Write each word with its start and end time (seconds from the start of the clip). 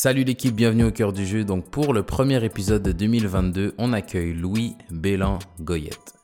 Salut 0.00 0.22
l'équipe, 0.22 0.54
bienvenue 0.54 0.84
au 0.84 0.92
cœur 0.92 1.12
du 1.12 1.26
jeu. 1.26 1.42
Donc 1.42 1.72
pour 1.72 1.92
le 1.92 2.04
premier 2.04 2.44
épisode 2.44 2.84
de 2.84 2.92
2022, 2.92 3.74
on 3.78 3.92
accueille 3.92 4.32
Louis 4.32 4.76
Bélan 4.92 5.40
Goyette. 5.60 6.14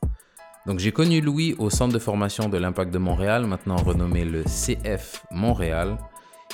Donc 0.65 0.79
j'ai 0.79 0.93
connu 0.93 1.19
Louis 1.19 1.55
au 1.57 1.69
centre 1.69 1.93
de 1.93 1.99
formation 1.99 2.47
de 2.47 2.57
l'Impact 2.57 2.93
de 2.93 2.99
Montréal, 2.99 3.45
maintenant 3.45 3.75
renommé 3.75 4.23
le 4.23 4.43
CF 4.43 5.25
Montréal. 5.29 5.97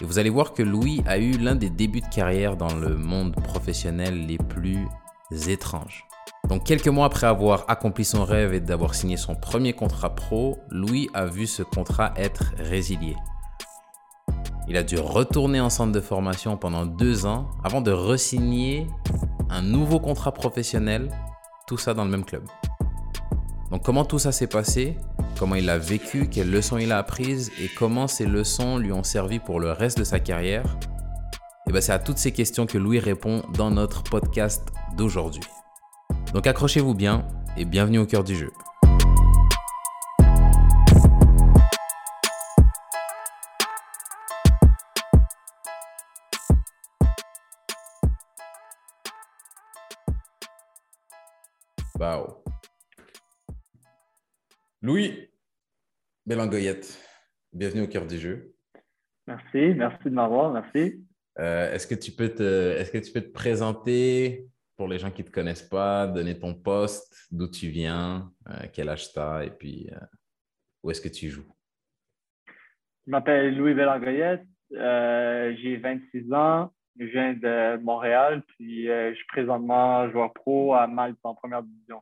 Et 0.02 0.06
vous 0.06 0.18
allez 0.18 0.32
voir 0.32 0.54
que 0.54 0.64
Louis 0.64 1.04
a 1.06 1.20
eu 1.20 1.34
l'un 1.34 1.54
des 1.54 1.70
débuts 1.70 2.02
de 2.02 2.08
carrière 2.08 2.58
dans 2.58 2.74
le 2.74 2.98
monde 2.98 3.36
professionnel 3.36 4.26
les 4.26 4.40
plus 4.40 4.88
étranges. 5.48 6.08
Donc 6.50 6.66
quelques 6.66 6.88
mois 6.88 7.06
après 7.06 7.28
avoir 7.28 7.66
accompli 7.68 8.04
son 8.04 8.26
rêve 8.26 8.56
et 8.56 8.60
d'avoir 8.62 8.96
signé 8.96 9.16
son 9.16 9.36
premier 9.36 9.74
contrat 9.74 10.16
pro, 10.16 10.58
Louis 10.72 11.08
a 11.14 11.28
vu 11.28 11.46
ce 11.46 11.62
contrat 11.62 12.16
être 12.18 12.52
résilié. 12.58 13.16
Il 14.72 14.78
a 14.78 14.84
dû 14.84 14.98
retourner 14.98 15.60
en 15.60 15.70
centre 15.70 15.92
de 15.92 16.00
formation 16.00 16.56
pendant 16.56 16.86
deux 16.86 17.26
ans 17.26 17.50
avant 17.62 17.82
de 17.82 17.92
resigner 17.92 18.88
un 19.50 19.62
nouveau 19.62 20.00
contrat 20.00 20.32
professionnel, 20.32 21.12
tout 21.68 21.78
ça 21.78 21.94
dans 21.94 22.06
le 22.06 22.10
même 22.10 22.24
club. 22.24 22.46
Donc 23.70 23.84
comment 23.84 24.06
tout 24.06 24.18
ça 24.18 24.32
s'est 24.32 24.48
passé, 24.48 24.96
comment 25.38 25.56
il 25.56 25.70
a 25.70 25.78
vécu, 25.78 26.30
quelles 26.30 26.50
leçons 26.50 26.78
il 26.78 26.94
a 26.94 27.00
apprises 27.00 27.52
et 27.60 27.68
comment 27.68 28.08
ces 28.08 28.26
leçons 28.26 28.78
lui 28.78 28.94
ont 28.94 29.04
servi 29.04 29.40
pour 29.40 29.60
le 29.60 29.74
reste 29.74 29.98
de 29.98 30.06
sa 30.06 30.22
carrière, 30.22 30.78
et 31.68 31.74
ben 31.74 31.82
c'est 31.82 31.92
à 31.92 32.00
toutes 32.00 32.18
ces 32.18 32.32
questions 32.32 32.66
que 32.66 32.78
Louis 32.78 33.00
répond 33.00 33.44
dans 33.54 33.72
notre 33.72 34.04
podcast 34.04 34.70
d'aujourd'hui. 34.96 35.44
Donc 36.34 36.48
accrochez-vous 36.48 36.96
bien 36.96 37.28
et 37.58 37.66
bienvenue 37.66 38.00
au 38.00 38.06
cœur 38.06 38.24
du 38.24 38.38
jeu. 38.38 38.54
Wow. 52.02 52.44
Louis 54.82 55.30
Bélangoyette, 56.26 57.00
bienvenue 57.54 57.84
au 57.84 57.88
cœur 57.88 58.08
du 58.08 58.18
jeu. 58.18 58.56
Merci, 59.28 59.76
merci 59.76 60.06
de 60.06 60.10
m'avoir, 60.10 60.52
merci. 60.52 61.06
Euh, 61.38 61.72
est-ce 61.72 61.86
que 61.86 61.94
tu 61.94 62.12
peux 62.12 62.30
te, 62.30 62.72
est-ce 62.72 62.92
que 62.92 62.98
tu 62.98 63.12
peux 63.12 63.22
te 63.22 63.32
présenter 63.32 64.48
pour 64.78 64.88
les 64.88 64.98
gens 64.98 65.12
qui 65.12 65.22
ne 65.22 65.28
te 65.28 65.32
connaissent 65.32 65.62
pas, 65.62 66.08
donner 66.08 66.40
ton 66.40 66.56
poste, 66.56 67.28
d'où 67.30 67.48
tu 67.48 67.68
viens, 67.68 68.34
euh, 68.50 68.66
quel 68.74 68.90
âge 68.90 69.14
tu 69.14 69.20
as 69.20 69.46
et 69.46 69.52
puis 69.52 69.88
euh, 69.92 70.06
où 70.82 70.90
est-ce 70.90 71.02
que 71.02 71.10
tu 71.10 71.30
joues? 71.30 71.54
Je 73.06 73.12
m'appelle 73.12 73.56
Louis 73.56 73.76
Bélangoyette, 73.76 74.48
j'ai 74.72 75.78
26 75.78 76.34
ans, 76.34 76.74
je 77.00 77.06
viens 77.06 77.34
de 77.34 77.78
Montréal, 77.84 78.44
puis 78.58 78.86
je 78.88 79.14
suis 79.16 79.26
présentement 79.28 80.10
joueur 80.12 80.34
pro 80.34 80.74
à 80.74 80.88
Malte 80.88 81.18
en 81.24 81.34
première 81.36 81.64
division, 81.64 82.02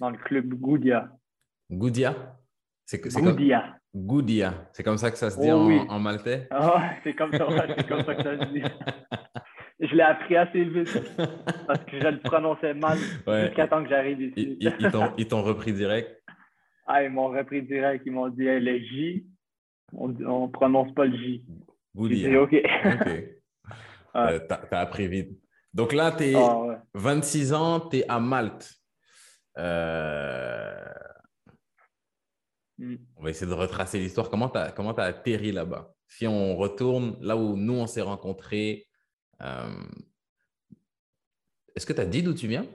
dans 0.00 0.10
le 0.10 0.18
club 0.18 0.48
Goudia. 0.54 1.08
Goudia? 1.70 2.14
C'est 2.86 3.00
Goudia. 3.00 3.76
Goudia. 3.94 4.68
C'est 4.72 4.82
comme 4.82 4.98
ça 4.98 5.10
que 5.10 5.16
ça 5.16 5.30
se 5.30 5.40
dit 5.40 5.50
Oh 5.50 5.56
en, 5.56 5.66
oui. 5.66 5.80
en 5.88 5.98
maltais? 6.00 6.46
Ah, 6.50 6.90
c'est 7.02 7.14
comme 7.14 7.32
ça, 7.32 7.48
ouais, 7.48 7.76
comme 7.88 8.04
ça 8.04 8.14
que 8.14 8.22
ça 8.22 8.38
se 8.38 8.52
dit. 8.52 8.62
Je 9.80 9.94
l'ai 9.94 10.02
appris 10.02 10.36
assez 10.36 10.64
vite 10.64 10.88
parce 11.66 11.84
que 11.84 12.00
je 12.00 12.06
le 12.06 12.18
prononçais 12.20 12.74
mal 12.74 12.96
Ouais. 13.26 13.46
jusqu'à 13.48 13.66
temps 13.66 13.82
que 13.82 13.88
j'arrive 13.90 14.20
ici. 14.22 14.56
ils- 14.60 14.72
ils 15.18 15.26
t'ont- 15.28 15.42
repris 15.42 15.72
direct? 15.72 16.22
Ah, 16.86 17.02
ils 17.02 17.10
m'ont 17.10 17.28
repris 17.28 17.60
direct, 17.62 18.02
ils 18.06 18.12
m'ont 18.12 18.28
dit 18.28 18.46
hey, 18.46 18.60
le 18.60 18.78
J, 18.78 19.26
on 19.92 20.08
ne 20.08 20.46
prononce 20.52 20.94
pas 20.94 21.06
le 21.06 21.16
J. 21.16 21.44
J'ai 22.00 22.08
dit 22.08 22.22
Goudia. 22.30 22.42
OK. 22.42 22.54
OK. 24.14 24.20
Euh, 24.20 24.38
T'as 24.48 24.58
t'as 24.58 24.80
appris 24.80 25.08
vite. 25.08 25.38
Donc 25.72 25.92
là, 25.92 26.12
tu 26.12 26.24
es 26.24 26.34
Ah, 26.34 26.58
ouais. 26.60 26.76
26 26.94 27.52
ans, 27.52 27.80
tu 27.80 27.98
es 27.98 28.08
à 28.08 28.20
Malte. 28.20 28.72
Euh, 29.58 30.84
Mm. 32.76 32.96
On 33.16 33.22
va 33.22 33.30
essayer 33.30 33.46
de 33.48 33.54
retracer 33.56 34.00
l'histoire. 34.00 34.28
Comment 34.30 34.48
tu 34.48 34.58
as, 34.58 34.72
comment 34.72 34.92
t'as 34.94 35.04
atterri 35.04 35.52
là-bas? 35.52 35.94
Si 36.08 36.26
on 36.26 36.56
retourne 36.56 37.16
là 37.20 37.36
où 37.36 37.56
nous, 37.56 37.74
on 37.74 37.86
s'est 37.86 38.00
rencontrés, 38.02 38.88
euh, 39.40 39.84
est-ce 41.76 41.86
que 41.86 41.92
tu 41.92 42.00
as 42.00 42.04
dit 42.06 42.24
d'où 42.24 42.34
tu 42.34 42.48
viens? 42.48 42.66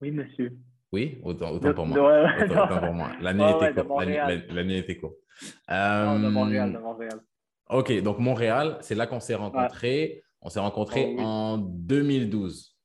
Oui, 0.00 0.10
monsieur. 0.10 0.58
Oui, 0.90 1.20
autant, 1.22 1.50
autant 1.52 1.68
De- 1.68 1.72
pour 1.74 1.84
de- 1.86 1.90
moi. 1.90 2.24
ouais, 2.24 2.44
Autant, 2.44 2.64
autant 2.64 2.78
pour 2.80 2.92
moi. 2.94 3.10
L'année 3.20 3.44
Ouais, 3.44 3.50
était 3.50 3.64
ouais, 3.66 3.72
de 3.74 3.82
courte. 3.82 4.04
L'année- 4.04 4.46
L'année 4.48 4.78
était 4.78 4.96
courte. 4.96 5.16
De 5.68 6.28
Montréal, 6.28 6.72
de 6.72 6.78
Montréal. 6.78 7.20
OK, 7.70 7.92
donc 8.02 8.18
Montréal, 8.18 8.76
c'est 8.80 8.94
là 8.94 9.06
qu'on 9.06 9.20
s'est 9.20 9.34
rencontrés. 9.34 10.22
On 10.42 10.48
s'est 10.50 10.60
rencontrés 10.60 11.06
Oh, 11.06 11.14
oui. 11.16 11.24
en 11.24 11.58
2012. 11.58 12.76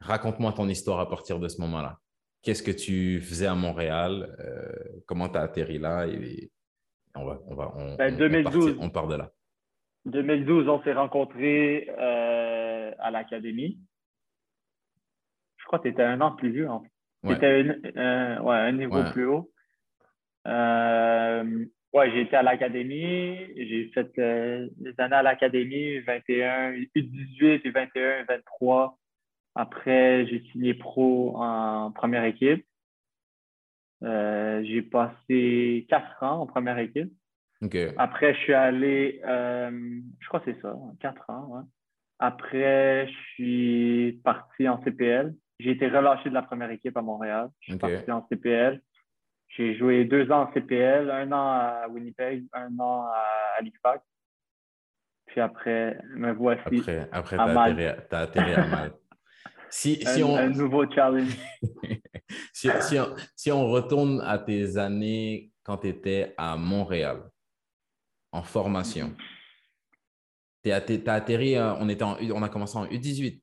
Raconte-moi 0.00 0.52
ton 0.52 0.68
histoire 0.68 1.00
à 1.00 1.08
partir 1.08 1.38
de 1.38 1.48
ce 1.48 1.60
moment-là. 1.60 1.98
Qu'est-ce 2.42 2.62
que 2.62 2.70
tu 2.70 3.20
faisais 3.20 3.46
à 3.46 3.54
Montréal? 3.54 4.34
Euh, 4.40 5.00
comment 5.06 5.28
tu 5.28 5.36
as 5.36 5.42
atterri 5.42 5.78
là? 5.78 6.06
Et 6.06 6.50
on, 7.14 7.24
va, 7.26 7.38
on, 7.46 7.54
va, 7.54 7.72
on, 7.76 7.96
Ben, 7.96 8.12
on- 8.12 8.14
on 8.14 8.18
2012. 8.18 8.76
part- 8.76 8.84
on 8.84 8.90
part 8.90 9.08
de 9.08 9.16
là. 9.16 9.30
2012, 10.06 10.68
on 10.68 10.82
s'est 10.84 10.92
rencontrés 10.94 11.90
euh, 11.98 12.92
à 12.98 13.10
l'académie. 13.10 13.78
Je 15.56 15.64
crois 15.66 15.80
que 15.80 15.88
tu 15.88 15.90
étais 15.90 16.02
un 16.04 16.20
an 16.22 16.32
plus 16.34 16.50
vieux. 16.52 16.70
En 16.70 16.80
fait. 16.82 16.90
Ouais. 17.24 17.34
T'étais 17.34 17.46
un, 17.98 18.00
euh, 18.00 18.40
ouais, 18.40 18.56
un 18.56 18.72
niveau 18.72 19.02
Ouais. 19.02 19.10
plus 19.12 19.26
haut. 19.26 19.52
J'ai 22.06 22.22
été 22.22 22.36
à 22.36 22.42
l'académie. 22.42 23.36
J'ai 23.56 23.90
fait 23.94 24.10
euh, 24.18 24.68
des 24.76 24.94
années 24.98 25.16
à 25.16 25.22
l'académie, 25.22 25.98
21, 26.00 26.72
U18 26.72 27.60
et 27.64 27.70
21, 27.70 28.24
23. 28.24 28.98
Après, 29.54 30.26
j'ai 30.26 30.42
signé 30.52 30.74
pro 30.74 31.36
en 31.36 31.90
première 31.92 32.24
équipe. 32.24 32.64
Euh, 34.04 34.62
j'ai 34.64 34.82
passé 34.82 35.86
quatre 35.88 36.22
ans 36.22 36.42
en 36.42 36.46
première 36.46 36.78
équipe. 36.78 37.12
Après, 37.96 38.34
je 38.34 38.38
suis 38.38 38.54
allé, 38.54 39.20
euh, 39.26 40.00
je 40.20 40.28
crois 40.28 40.40
que 40.40 40.52
c'est 40.52 40.60
ça, 40.60 40.76
quatre 41.00 41.28
ans. 41.28 41.46
ouais. 41.48 41.62
Après, 42.20 43.08
je 43.08 43.18
suis 43.34 44.20
parti 44.24 44.68
en 44.68 44.82
CPL. 44.82 45.34
J'ai 45.60 45.70
été 45.70 45.88
relâché 45.88 46.28
de 46.28 46.34
la 46.34 46.42
première 46.42 46.70
équipe 46.70 46.96
à 46.96 47.02
Montréal. 47.02 47.48
Je 47.60 47.72
suis 47.72 47.78
parti 47.78 48.10
en 48.10 48.26
CPL. 48.28 48.80
J'ai 49.56 49.76
joué 49.76 50.04
deux 50.04 50.30
ans 50.30 50.42
en 50.42 50.52
CPL, 50.52 51.10
un 51.10 51.32
an 51.32 51.48
à 51.48 51.88
Winnipeg, 51.88 52.46
un 52.52 52.78
an 52.78 53.06
à 53.06 53.24
Halifax. 53.58 54.04
Puis 55.26 55.40
après, 55.40 55.98
me 56.14 56.32
voici. 56.32 56.60
Après, 56.62 57.08
après 57.12 57.36
tu 57.36 57.42
à 57.42 57.44
as, 57.44 57.52
Malte. 57.52 57.78
atterri, 57.78 58.06
t'as 58.08 58.20
atterri 58.20 58.54
à 58.54 58.66
Malte. 58.66 58.96
Si, 59.70 60.02
un, 60.06 60.14
si, 60.14 60.22
on, 60.24 60.34
un 60.34 60.48
nouveau 60.48 60.90
challenge. 60.90 61.36
si, 62.54 62.70
si 62.80 62.98
on, 62.98 63.14
si 63.36 63.52
on 63.52 63.68
retourne 63.68 64.22
à 64.22 64.38
tes 64.38 64.78
années 64.78 65.52
quand 65.62 65.76
tu 65.76 65.88
étais 65.88 66.34
à 66.38 66.56
Montréal, 66.56 67.20
en 68.32 68.42
formation, 68.42 69.14
tu 70.62 70.70
as 70.70 70.76
atterri, 70.76 71.56
euh, 71.56 71.74
on, 71.74 71.88
était 71.90 72.02
en 72.02 72.16
on 72.18 72.42
a 72.42 72.48
commencé 72.48 72.78
en 72.78 72.86
U18. 72.86 73.42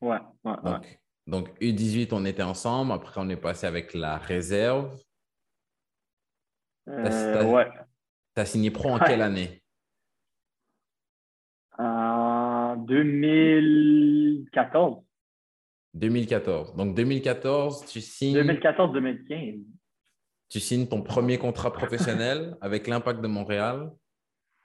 Ouais, 0.00 0.18
ouais, 0.44 0.52
ouais. 0.52 0.56
Donc, 0.62 0.86
donc, 1.26 1.60
U18, 1.60 2.08
on 2.12 2.24
était 2.24 2.42
ensemble. 2.42 2.92
Après, 2.92 3.20
on 3.20 3.28
est 3.28 3.36
passé 3.36 3.66
avec 3.66 3.94
la 3.94 4.18
réserve. 4.18 4.94
Euh, 6.88 7.32
t'as- 7.34 7.44
ouais. 7.46 7.70
Tu 8.34 8.40
as 8.40 8.46
signé 8.46 8.70
pro 8.70 8.90
en 8.90 8.98
quelle 8.98 9.22
année? 9.22 9.62
En 11.78 12.76
2014. 12.76 15.02
2014. 15.94 16.74
Donc, 16.76 16.94
2014, 16.94 17.86
tu 17.86 18.00
signes, 18.00 18.34
2014-2015. 18.36 19.60
tu 20.48 20.60
signes 20.60 20.86
ton 20.88 21.02
premier 21.02 21.38
contrat 21.38 21.72
professionnel 21.72 22.56
avec 22.60 22.86
l'Impact 22.86 23.20
de 23.20 23.26
Montréal. 23.28 23.90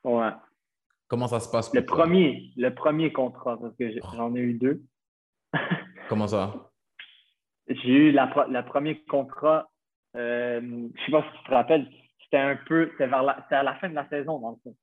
Ouais. 0.04 0.30
Comment 1.08 1.28
ça 1.28 1.40
se 1.40 1.50
passe 1.50 1.70
pour 1.70 1.76
Le 1.78 1.86
toi? 1.86 1.98
premier, 1.98 2.52
le 2.56 2.74
premier 2.74 3.12
contrat, 3.12 3.58
parce 3.60 3.76
que 3.76 3.92
j'ai- 3.92 4.00
j'en 4.16 4.34
ai 4.36 4.40
eu 4.40 4.54
deux. 4.56 4.84
Comment 6.08 6.28
ça? 6.28 6.72
J'ai 7.68 8.10
eu 8.10 8.12
la, 8.12 8.26
le 8.50 8.66
premier 8.66 9.04
contrat, 9.06 9.70
euh, 10.16 10.88
je 10.96 11.06
sais 11.06 11.12
pas 11.12 11.24
si 11.24 11.30
tu 11.38 11.44
te 11.46 11.52
rappelles, 11.52 11.88
c'était 12.32 12.44
un 12.44 12.56
peu, 12.68 12.88
c'était 12.92 13.08
vers 13.08 13.24
la, 13.24 13.32
à 13.50 13.64
la 13.64 13.76
fin 13.76 13.90
de 13.90 13.96
la 13.96 14.08
saison, 14.10 14.40
dans 14.40 14.52
le 14.52 14.58
fond. 14.64 14.76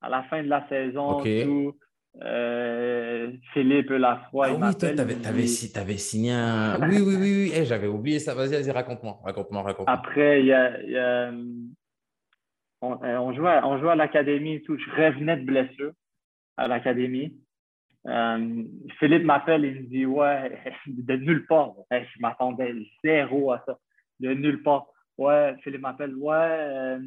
À 0.00 0.08
la 0.08 0.22
fin 0.24 0.42
de 0.42 0.48
la 0.48 0.66
saison, 0.68 1.18
tout, 1.44 1.76
euh, 2.22 3.30
Philippe 3.52 3.90
Lafroy, 3.90 4.48
Ah 4.48 4.54
oui, 4.54 4.76
toi, 4.76 4.88
tu 4.92 5.00
avais, 5.00 5.92
il 5.92 5.98
signé 5.98 6.32
un. 6.32 6.80
Oui, 6.88 6.96
oui, 7.00 7.14
oui, 7.16 7.32
oui. 7.44 7.52
Eh, 7.54 7.64
J'avais 7.64 7.86
oublié 7.86 8.18
ça. 8.18 8.34
Vas-y, 8.34 8.50
vas-y, 8.50 8.70
raconte-moi. 8.70 9.20
Raconte-moi, 9.22 9.62
raconte-moi. 9.62 9.94
Après, 9.94 10.40
il 10.40 10.46
y 10.46 10.52
a, 10.52 10.82
il 10.82 10.90
y 10.90 10.98
a, 10.98 11.28
euh, 11.30 11.44
on, 12.80 12.98
on 13.02 13.32
jouait, 13.34 13.50
à- 13.50 13.66
on 13.66 13.78
jouait 13.78 13.90
à 13.92 13.94
l'académie 13.96 14.54
et 14.54 14.62
tout. 14.62 14.76
Je 14.76 14.90
revenais 14.90 15.36
de 15.36 15.44
blessure 15.44 15.92
à 16.56 16.66
l'académie. 16.66 17.36
Euh, 18.06 18.64
Philippe 18.98 19.24
m'appelle 19.24 19.64
et 19.66 19.72
me 19.72 19.82
dit 19.86 20.06
Ouais, 20.06 20.58
de 20.86 21.16
nulle 21.16 21.46
part. 21.46 21.74
Hey, 21.90 22.06
je 22.14 22.20
m'attendais 22.20 22.74
zéro 23.04 23.52
à 23.52 23.62
ça. 23.66 23.78
De 24.18 24.32
nulle 24.32 24.62
part. 24.62 24.86
Ouais, 25.20 25.54
Philippe 25.62 25.82
m'appelle 25.82 26.14
Ouais, 26.14 26.34
euh, 26.34 26.98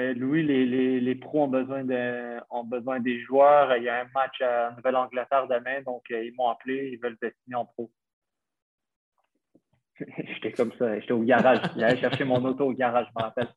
euh, 0.00 0.14
Louis, 0.14 0.42
les, 0.42 0.66
les, 0.66 1.00
les, 1.00 1.14
pros 1.14 1.44
ont 1.44 1.48
besoin, 1.48 1.84
de, 1.84 2.40
ont 2.50 2.64
besoin 2.64 2.98
des 2.98 3.22
joueurs. 3.22 3.76
Il 3.76 3.84
y 3.84 3.88
a 3.88 4.00
un 4.00 4.08
match 4.12 4.40
à 4.40 4.72
Nouvelle-Angleterre 4.76 5.46
demain, 5.46 5.80
donc 5.82 6.02
euh, 6.10 6.24
ils 6.24 6.34
m'ont 6.34 6.48
appelé, 6.48 6.90
ils 6.92 6.98
veulent 6.98 7.16
dessiner 7.22 7.54
en 7.54 7.66
pro. 7.66 7.88
J'étais 10.00 10.50
comme 10.50 10.72
ça, 10.72 10.98
j'étais 10.98 11.12
au 11.12 11.22
garage. 11.22 11.60
J'allais 11.76 12.00
chercher 12.00 12.24
mon 12.24 12.44
auto 12.44 12.66
au 12.66 12.72
garage, 12.72 13.06
je 13.10 13.12
me 13.16 13.22
rappelle. 13.22 13.48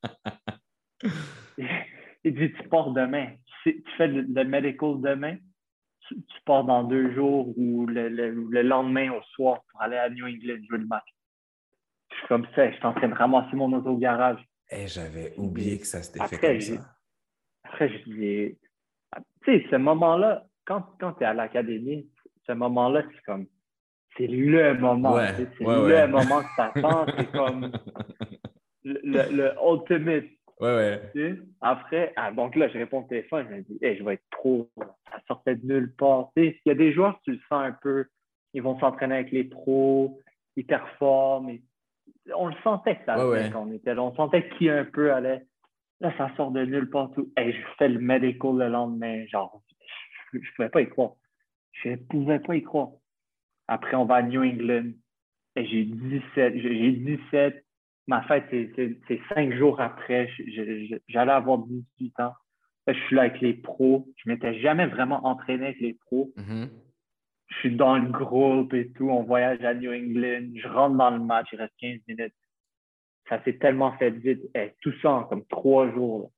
Il 2.24 2.36
dit 2.36 2.54
Tu 2.54 2.70
pars 2.70 2.92
demain. 2.92 3.30
Tu, 3.64 3.84
fais 3.98 4.08
le, 4.08 4.44
medical 4.44 5.02
demain, 5.02 5.38
tu, 6.08 6.16
pars 6.46 6.64
dans 6.64 6.84
deux 6.84 7.12
jours 7.16 7.58
ou 7.58 7.88
le, 7.88 8.08
le, 8.08 8.62
lendemain 8.62 9.12
au 9.12 9.22
soir 9.34 9.64
pour 9.72 9.82
aller 9.82 9.98
à 9.98 10.12
New 10.12 10.28
England 10.28 10.64
jouer 10.70 10.78
le 10.78 10.86
match. 10.86 11.08
Suis 12.22 12.28
comme 12.28 12.46
ça, 12.56 12.70
je 12.70 12.76
suis 12.76 12.86
en 12.86 12.94
train 12.94 13.10
de 13.10 13.14
ramasser 13.14 13.56
mon 13.56 13.72
auto 13.74 13.90
au 13.90 13.98
garage. 13.98 14.40
Et 14.70 14.84
eh, 14.84 14.88
j'avais 14.88 15.34
oublié 15.38 15.80
que 15.80 15.86
ça 15.86 16.02
s'était 16.02 16.26
fait 16.28 16.38
comme 16.38 16.62
ça. 16.62 16.84
Après, 17.64 17.90
je 17.90 17.98
dis, 18.06 18.58
tu 19.44 19.60
sais, 19.60 19.66
ce 19.70 19.76
moment-là, 19.76 20.46
quand, 20.66 20.84
quand 21.00 21.14
tu 21.14 21.24
es 21.24 21.28
à 21.28 21.34
l'académie, 21.34 22.08
ce 22.48 22.54
moment-là, 22.54 23.04
c'est 23.12 23.24
comme, 23.24 23.48
c'est 24.18 24.28
le 24.28 24.74
moment. 24.76 25.18
c'est 25.18 25.60
le 25.60 26.08
moment 26.08 26.42
que 26.42 26.56
ça 26.56 26.72
sent. 26.74 27.14
C'est 27.18 27.32
comme 27.38 27.72
le, 28.84 29.36
le, 29.36 29.54
ultimate. 29.66 30.26
Ouais, 30.60 31.02
ouais. 31.16 31.36
Après, 31.62 32.14
ah, 32.16 32.32
donc 32.32 32.56
là, 32.56 32.68
je 32.70 32.78
réponds 32.78 33.02
au 33.02 33.08
téléphone, 33.08 33.48
je 33.50 33.56
me 33.56 33.62
dis, 33.62 33.80
hey, 33.82 33.98
je 33.98 34.04
vais 34.04 34.14
être 34.14 34.30
trop. 34.32 34.70
Ça 34.78 35.20
sortait 35.28 35.56
de 35.56 35.66
nulle 35.66 35.94
part. 35.96 36.30
Il 36.36 36.54
y 36.66 36.72
a 36.72 36.76
des 36.76 36.94
joueurs, 36.94 37.20
tu 37.24 37.32
le 37.32 37.40
sens 37.50 37.64
un 37.64 37.76
peu, 37.82 38.06
ils 38.54 38.62
vont 38.62 38.80
s'entraîner 38.80 39.16
avec 39.16 39.32
les 39.32 39.44
pros, 39.44 40.20
ils 40.56 40.66
performent, 40.66 41.58
on 42.36 42.48
le 42.48 42.56
sentait 42.64 42.98
que 42.98 43.06
ça 43.06 43.16
quand 43.52 43.68
on 43.68 43.72
était 43.72 43.96
là. 43.96 44.04
On 44.04 44.14
sentait 44.16 44.48
qui 44.58 44.70
un 44.70 44.86
peu 44.86 45.14
allait. 45.14 45.46
Là, 46.00 46.14
ça 46.18 46.32
sort 46.36 46.52
de 46.52 46.66
nulle 46.66 46.90
part. 46.90 47.12
Tout. 47.12 47.32
Et 47.38 47.52
je 47.52 47.62
fais 47.78 47.90
le 47.90 48.00
medical 48.00 48.58
le 48.58 48.70
lendemain. 48.70 49.26
Genre, 49.28 49.62
je 50.34 50.38
ne 50.38 50.44
pouvais 50.56 50.70
pas 50.70 50.82
y 50.82 50.90
croire. 50.90 51.12
Je 51.74 51.90
ne 51.90 51.96
pouvais 51.96 52.40
pas 52.40 52.56
y 52.56 52.64
croire. 52.64 52.90
Après, 53.68 53.96
on 53.96 54.06
va 54.06 54.16
à 54.16 54.22
New 54.24 54.44
England. 54.44 54.92
Et 55.56 55.66
j'ai 55.66 55.84
17. 55.84 56.58
J'ai 56.58 56.92
17. 56.92 57.66
Ma 58.08 58.24
fête, 58.24 58.46
c'est 58.50 59.22
cinq 59.34 59.54
jours 59.54 59.80
après. 59.80 60.30
J'allais 61.08 61.32
avoir 61.32 61.60
18 61.60 62.20
ans. 62.20 62.34
je 62.88 62.94
suis 62.94 63.16
là 63.16 63.24
avec 63.24 63.40
les 63.42 63.54
pros. 63.54 64.08
Je 64.18 64.30
ne 64.30 64.34
m'étais 64.34 64.60
jamais 64.60 64.88
vraiment 64.88 65.26
entraîné 65.26 65.68
avec 65.68 65.80
les 65.80 65.94
pros. 65.94 66.32
Mm-hmm 66.38 66.70
je 67.52 67.58
suis 67.58 67.76
dans 67.76 67.98
le 67.98 68.10
groupe 68.10 68.74
et 68.74 68.92
tout, 68.92 69.10
on 69.10 69.24
voyage 69.24 69.62
à 69.64 69.74
New 69.74 69.92
England, 69.92 70.52
je 70.56 70.68
rentre 70.68 70.96
dans 70.96 71.10
le 71.10 71.20
match, 71.20 71.48
il 71.52 71.60
reste 71.60 71.74
15 71.80 72.00
minutes. 72.08 72.34
Ça 73.30 73.44
s'est 73.44 73.58
tellement 73.58 73.98
fait 73.98 74.12
vite. 74.12 74.42
Eh, 74.56 74.74
tout 74.82 74.94
ça 75.02 75.12
en 75.12 75.24
comme 75.26 75.46
trois 75.46 75.92
jours. 75.92 76.32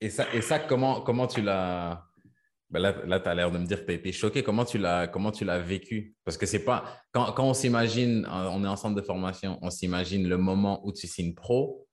Et 0.00 0.10
ça, 0.10 0.26
et 0.32 0.40
ça 0.40 0.58
comment, 0.58 1.00
comment 1.00 1.26
tu 1.26 1.42
l'as. 1.42 2.04
Ben 2.70 2.80
là, 2.80 2.94
là 3.06 3.18
tu 3.20 3.28
as 3.28 3.34
l'air 3.34 3.50
de 3.50 3.58
me 3.58 3.66
dire 3.66 3.80
que 3.80 3.86
tu 3.86 3.92
as 3.92 3.94
été 3.94 4.12
choqué. 4.12 4.42
Comment 4.42 4.64
tu 4.64 4.78
l'as 4.78 5.58
vécu? 5.58 6.14
Parce 6.24 6.36
que 6.36 6.46
c'est 6.46 6.64
pas. 6.64 6.84
Quand, 7.12 7.32
quand 7.32 7.44
on 7.44 7.54
s'imagine, 7.54 8.26
on 8.30 8.64
est 8.64 8.68
en 8.68 8.76
centre 8.76 8.94
de 8.94 9.02
formation, 9.02 9.58
on 9.62 9.70
s'imagine 9.70 10.28
le 10.28 10.38
moment 10.38 10.86
où 10.86 10.92
tu 10.92 11.06
signes 11.06 11.34
pro. 11.34 11.86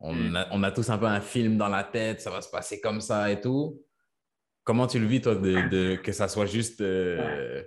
On, 0.00 0.12
mm. 0.12 0.36
a, 0.36 0.48
on 0.52 0.62
a 0.62 0.70
tous 0.70 0.90
un 0.90 0.98
peu 0.98 1.06
un 1.06 1.20
film 1.20 1.56
dans 1.56 1.68
la 1.68 1.84
tête, 1.84 2.20
ça 2.20 2.30
va 2.30 2.42
se 2.42 2.50
passer 2.50 2.80
comme 2.80 3.00
ça 3.00 3.30
et 3.30 3.40
tout. 3.40 3.80
Comment 4.66 4.88
tu 4.88 4.98
le 4.98 5.06
vis, 5.06 5.20
toi, 5.20 5.36
de, 5.36 5.94
que 5.94 6.10
ça 6.10 6.26
soit 6.26 6.46
juste, 6.46 6.80
euh, 6.80 7.62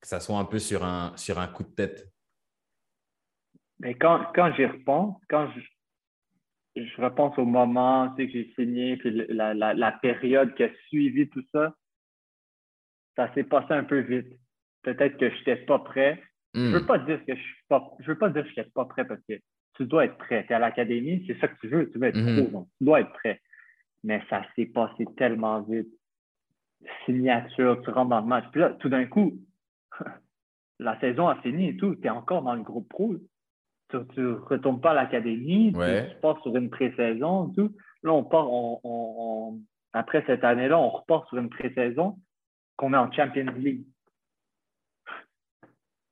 que 0.00 0.08
ça 0.08 0.18
soit 0.18 0.36
un 0.36 0.44
peu 0.44 0.58
sur 0.58 0.84
un, 0.84 1.16
sur 1.16 1.38
un 1.38 1.46
coup 1.46 1.62
de 1.62 1.68
tête? 1.68 2.12
Mais 3.78 3.94
quand, 3.94 4.26
quand 4.34 4.52
j'y 4.56 4.66
repense, 4.66 5.22
quand 5.30 5.48
je, 5.54 6.82
je, 6.82 7.00
repense 7.00 7.38
au 7.38 7.44
moment 7.44 8.12
que 8.16 8.28
j'ai 8.28 8.52
signé, 8.56 8.96
puis 8.96 9.12
la, 9.28 9.54
la, 9.54 9.72
la, 9.72 9.92
période 9.92 10.52
qui 10.56 10.64
a 10.64 10.70
suivi 10.88 11.28
tout 11.28 11.44
ça, 11.52 11.76
ça 13.14 13.32
s'est 13.32 13.44
passé 13.44 13.74
un 13.74 13.84
peu 13.84 14.00
vite. 14.00 14.36
Peut-être 14.82 15.18
que 15.18 15.30
je 15.30 15.36
n'étais 15.36 15.56
pas 15.64 15.78
prêt. 15.78 16.20
Je 16.54 16.60
ne 16.60 16.70
veux 16.70 16.80
hmm. 16.80 16.86
pas 16.86 16.98
dire 16.98 17.24
que 17.24 17.36
je 17.36 17.40
suis 17.40 17.64
pas, 17.68 17.88
je 18.00 18.06
veux 18.06 18.18
pas 18.18 18.30
dire 18.30 18.42
que 18.42 18.50
je 18.50 18.60
n'étais 18.60 18.70
pas 18.72 18.86
prêt 18.86 19.04
parce 19.04 19.20
que 19.28 19.34
tu 19.74 19.86
dois 19.86 20.06
être 20.06 20.18
prêt. 20.18 20.44
Tu 20.44 20.52
es 20.52 20.56
à 20.56 20.58
l'académie, 20.58 21.22
c'est 21.28 21.38
ça 21.38 21.46
que 21.46 21.60
tu 21.60 21.68
veux, 21.68 21.88
tu 21.92 22.00
veux 22.00 22.08
être 22.08 22.18
hmm. 22.18 22.50
pro, 22.50 22.66
tu 22.78 22.84
dois 22.84 23.02
être 23.02 23.12
prêt. 23.12 23.40
Mais 24.02 24.20
ça 24.28 24.44
s'est 24.56 24.66
passé 24.66 25.04
tellement 25.16 25.62
vite 25.62 25.95
signature, 27.04 27.80
tu 27.82 27.90
rentres 27.90 28.10
dans 28.10 28.20
le 28.20 28.26
match. 28.26 28.44
Puis 28.52 28.60
là, 28.60 28.70
tout 28.78 28.88
d'un 28.88 29.06
coup, 29.06 29.34
la 30.78 30.98
saison 31.00 31.28
a 31.28 31.36
fini 31.36 31.68
et 31.70 31.76
tout, 31.76 31.94
tu 31.96 32.06
es 32.06 32.10
encore 32.10 32.42
dans 32.42 32.54
le 32.54 32.62
groupe 32.62 32.88
pro. 32.88 33.14
Tu 33.90 33.96
ne 34.20 34.32
retournes 34.32 34.80
pas 34.80 34.90
à 34.90 34.94
l'académie, 34.94 35.72
tu, 35.72 36.20
pars 36.20 36.42
sur 36.42 36.56
une 36.56 36.70
pré-saison, 36.70 37.50
tout. 37.50 37.72
Là, 38.02 38.12
on 38.12 38.24
part, 38.24 38.48
on, 38.50 39.60
après 39.92 40.24
cette 40.26 40.44
année-là, 40.44 40.78
on 40.78 40.90
repart 40.90 41.28
sur 41.28 41.38
une 41.38 41.50
pré-saison 41.50 42.18
qu'on 42.76 42.92
est 42.92 42.98
en 42.98 43.10
Champions 43.12 43.52
League. 43.56 43.86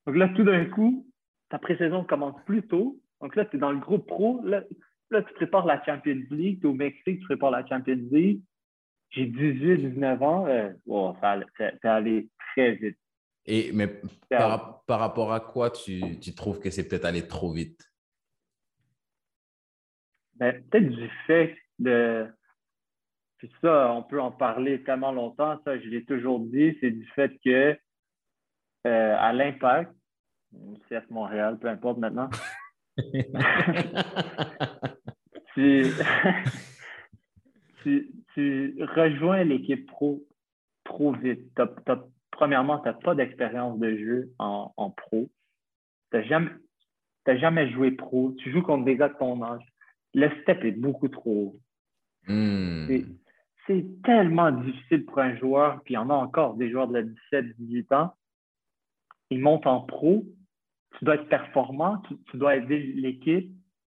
Donc 0.06 0.16
là, 0.16 0.28
tout 0.28 0.44
d'un 0.44 0.66
coup, 0.66 1.06
ta 1.48 1.58
pré-saison 1.58 2.04
commence 2.04 2.40
plus 2.46 2.62
tôt. 2.66 3.00
Donc 3.20 3.36
là, 3.36 3.44
tu 3.44 3.56
es 3.56 3.58
dans 3.58 3.72
le 3.72 3.78
groupe 3.78 4.06
pro. 4.06 4.40
Là, 4.44 4.62
là, 5.10 5.22
tu 5.22 5.34
prépares 5.34 5.66
la 5.66 5.82
Champions 5.84 6.22
League. 6.30 6.60
Tu 6.60 6.66
es 6.66 6.70
au 6.70 6.74
Mexique, 6.74 7.20
tu 7.20 7.26
prépares 7.26 7.50
la 7.50 7.66
Champions 7.66 8.08
League. 8.10 8.40
J'ai 9.14 9.26
18, 9.26 9.92
19 9.92 10.22
ans, 10.22 10.46
euh, 10.48 10.72
ça, 11.20 11.38
ça, 11.82 11.94
allé 11.94 12.28
très 12.38 12.72
vite. 12.72 12.98
Et, 13.46 13.70
mais 13.72 14.00
par, 14.28 14.82
par, 14.86 14.98
rapport 14.98 15.32
à 15.32 15.38
quoi 15.38 15.70
tu, 15.70 16.18
tu 16.18 16.34
trouves 16.34 16.58
que 16.58 16.70
c'est 16.70 16.88
peut-être 16.88 17.04
allé 17.04 17.28
trop 17.28 17.52
vite? 17.52 17.78
Ben, 20.34 20.64
peut-être 20.68 20.88
du 20.88 21.08
fait 21.26 21.56
de. 21.78 22.26
Puis 23.38 23.52
ça, 23.60 23.92
on 23.92 24.02
peut 24.02 24.20
en 24.20 24.32
parler 24.32 24.82
tellement 24.82 25.12
longtemps, 25.12 25.60
ça, 25.64 25.78
je 25.78 25.88
l'ai 25.88 26.04
toujours 26.04 26.40
dit, 26.40 26.76
c'est 26.80 26.90
du 26.90 27.06
fait 27.14 27.38
que 27.44 27.78
euh, 28.86 29.16
à 29.18 29.32
l'impact, 29.32 29.92
CF 30.88 31.08
Montréal, 31.10 31.58
peu 31.60 31.68
importe 31.68 31.98
maintenant. 31.98 32.30
tu, 35.54 35.84
tu, 37.82 38.12
tu 38.34 38.76
rejoins 38.80 39.44
l'équipe 39.44 39.86
pro 39.86 40.22
trop 40.84 41.12
vite. 41.12 41.50
premièrement, 42.30 42.78
tu 42.78 42.88
n'as 42.88 42.94
pas 42.94 43.14
d'expérience 43.14 43.78
de 43.78 43.96
jeu 43.96 44.32
en, 44.38 44.90
pro. 44.90 45.30
Tu 46.10 46.16
n'as 46.16 46.22
jamais, 46.24 46.50
jamais 47.26 47.70
joué 47.72 47.90
pro. 47.90 48.32
Tu 48.38 48.52
joues 48.52 48.62
contre 48.62 48.84
des 48.84 48.96
gars 48.96 49.08
de 49.08 49.18
ton 49.18 49.42
âge. 49.42 49.64
Le 50.14 50.30
step 50.42 50.62
est 50.64 50.72
beaucoup 50.72 51.08
trop 51.08 51.30
haut. 51.30 51.60
Hmm. 52.26 52.86
C'est 53.66 54.02
tellement 54.02 54.50
difficile 54.50 55.04
pour 55.06 55.18
un 55.18 55.36
joueur, 55.36 55.82
puis 55.84 55.94
il 55.94 55.96
y 55.96 55.98
en 55.98 56.10
a 56.10 56.14
encore 56.14 56.54
des 56.54 56.70
joueurs 56.70 56.88
de 56.88 57.14
17-18 57.32 57.94
ans. 57.94 58.14
Ils 59.30 59.40
montent 59.40 59.66
en 59.66 59.80
pro. 59.80 60.24
Tu 60.98 61.04
dois 61.04 61.16
être 61.16 61.28
performant, 61.28 62.00
tu 62.30 62.36
dois 62.36 62.56
aider 62.56 62.78
l'équipe, 62.78 63.50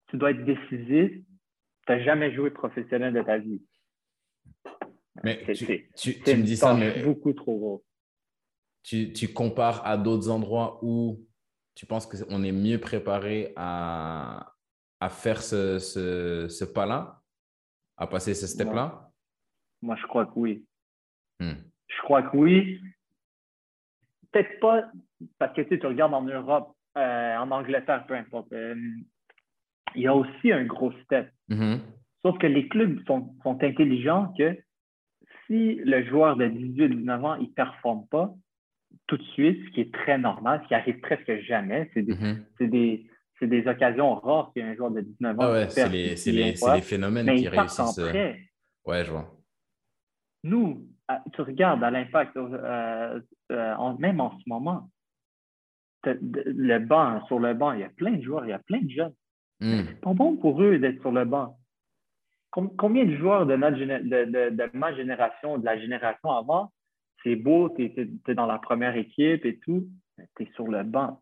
tu 0.08 0.18
dois 0.18 0.32
être 0.32 0.44
décisif. 0.44 1.12
Tu 1.12 1.24
n'as 1.88 2.04
jamais 2.04 2.34
joué 2.34 2.50
professionnel 2.50 3.14
de 3.14 3.22
ta 3.22 3.38
vie. 3.38 3.62
Mais 5.24 5.42
tu, 5.54 5.66
me 5.66 6.44
dis 6.44 6.58
ça, 6.58 6.74
mais 6.74 7.04
beaucoup 7.04 7.34
trop 7.34 7.58
gros. 7.58 7.86
Tu, 8.84 9.12
tu 9.14 9.34
compares 9.34 9.86
à 9.86 9.98
d'autres 9.98 10.30
endroits 10.30 10.80
où 10.82 11.26
tu 11.76 11.86
penses 11.86 12.06
qu'on 12.06 12.44
est 12.44 12.52
mieux 12.52 12.80
préparé 12.80 13.54
à, 13.56 14.54
à 15.00 15.10
faire 15.10 15.42
ce, 15.42 15.80
ce, 15.80 16.48
ce 16.48 16.66
pas-là, 16.66 17.22
à 17.98 18.08
passer 18.08 18.34
ce 18.34 18.48
step-là? 18.48 19.12
Moi, 19.82 19.96
je 19.96 20.08
crois 20.08 20.26
que 20.26 20.34
oui. 20.36 20.66
Hmm. 21.40 21.54
Je 21.88 22.02
crois 22.04 22.24
que 22.24 22.38
oui. 22.38 22.80
Peut-être 24.32 24.60
pas, 24.60 24.90
parce 25.38 25.54
que 25.56 25.62
tu, 25.62 25.86
regardes 25.86 26.14
en 26.14 26.24
Europe, 26.24 26.76
euh, 26.98 27.38
en 27.38 27.52
Angleterre, 27.52 28.06
peu 28.08 28.14
importe. 28.14 28.52
Euh, 28.54 28.76
il 29.96 30.04
y 30.04 30.08
a 30.08 30.16
aussi 30.16 30.52
un 30.52 30.66
gros 30.66 30.92
step. 31.04 31.32
Mm-hmm. 31.50 31.80
Sauf 32.24 32.38
que 32.38 32.48
les 32.48 32.68
clubs 32.68 33.04
sont, 33.08 33.34
sont 33.44 33.64
intelligents 33.64 34.34
que 34.38 34.56
si 35.50 35.76
le 35.76 36.06
joueur 36.06 36.38
de 36.38 36.46
18-19 36.46 37.26
ans, 37.26 37.36
il 37.36 37.50
ne 37.50 37.54
performe 37.54 38.06
pas 38.08 38.34
tout 39.08 39.18
de 39.18 39.24
suite, 39.24 39.60
ce 39.66 39.72
qui 39.72 39.82
est 39.82 39.94
très 39.94 40.18
normal, 40.18 40.62
ce 40.64 40.68
qui 40.68 40.76
arrive 40.76 41.00
presque 41.00 41.40
jamais, 41.42 41.90
c'est 41.94 42.04
des, 42.04 42.14
mm-hmm. 42.14 43.48
des, 43.48 43.68
occasions 43.68 44.16
rares 44.16 44.52
qu'il 44.54 44.64
y 44.64 44.66
ait 44.66 44.70
un 44.70 44.76
joueur 44.76 44.92
de 44.92 45.02
19 45.02 45.40
ans. 45.40 45.42
Ah 45.42 45.52
ouais, 45.52 45.70
c'est 45.70 45.90
les, 45.90 46.16
les, 46.16 46.82
phénomènes 46.82 47.36
qui 47.36 47.48
réussissent. 47.48 48.00
Euh, 48.00 48.34
ouais, 48.86 49.04
je 49.04 49.12
vois. 49.12 49.36
Nous, 50.44 50.88
tu 51.34 51.42
regardes 51.42 51.84
à 51.84 51.92
l'impact, 51.92 52.38
euh, 52.38 53.20
euh, 53.52 53.94
même 53.98 54.22
en 54.22 54.38
ce 54.38 54.44
moment, 54.48 54.90
le 56.06 56.78
banc, 56.80 57.26
sur 57.28 57.40
le 57.40 57.54
banc, 57.54 57.74
il 57.74 57.82
y 57.82 57.84
a 57.84 57.90
plein 57.90 58.14
de 58.14 58.22
joueurs, 58.22 58.46
il 58.46 58.50
y 58.50 58.54
a 58.54 58.60
plein 58.60 58.82
de 58.82 58.90
jeunes. 58.90 59.14
Mm. 59.60 59.82
C'est 59.88 60.02
pas 60.02 60.14
bon 60.14 60.38
pour 60.38 60.62
eux 60.62 60.78
d'être 60.78 61.02
sur 61.02 61.12
le 61.12 61.26
banc 61.26 61.59
combien 62.52 63.06
de 63.06 63.16
joueurs 63.18 63.46
de, 63.46 63.56
de, 63.56 64.78
ma 64.78 64.96
génération, 64.96 65.58
de 65.58 65.66
la 65.66 65.80
génération 65.80 66.32
avant, 66.32 66.72
c'est 67.24 67.36
beau, 67.36 67.70
tu 67.70 67.86
es, 67.86 68.34
dans 68.34 68.46
la 68.46 68.60
première 68.60 68.96
équipe 68.96 69.46
et 69.46 69.60
tout, 69.60 69.88
tu 70.36 70.44
es 70.44 70.52
sur 70.54 70.68
le 70.68 70.84
banc. 70.84 71.22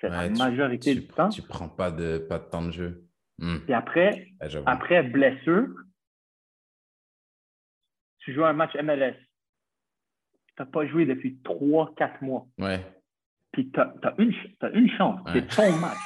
C'est 0.00 0.08
la 0.08 0.28
majorité 0.28 0.94
du 0.94 1.06
temps. 1.06 1.28
Tu 1.28 1.42
prends 1.42 1.68
pas 1.68 1.90
de, 1.90 2.18
pas 2.18 2.38
de 2.38 2.44
temps 2.44 2.64
de 2.64 2.70
jeu. 2.70 3.04
Et 3.40 3.44
hmm. 3.44 3.60
après, 3.72 4.28
après 4.64 5.02
blessure, 5.02 5.68
tu 8.20 8.32
joues 8.34 8.44
un 8.44 8.54
match 8.54 8.74
MLS. 8.76 9.14
Tu 10.56 10.62
n'as 10.62 10.66
pas 10.66 10.86
joué 10.86 11.04
depuis 11.04 11.38
3-4 11.44 12.24
mois. 12.24 12.46
Ouais. 12.58 12.80
Puis 13.52 13.70
tu 13.70 13.80
as, 13.80 14.14
une, 14.18 14.32
une 14.74 14.90
chance. 14.90 15.20
C'est 15.32 15.46
ton 15.48 15.76
match. 15.76 15.98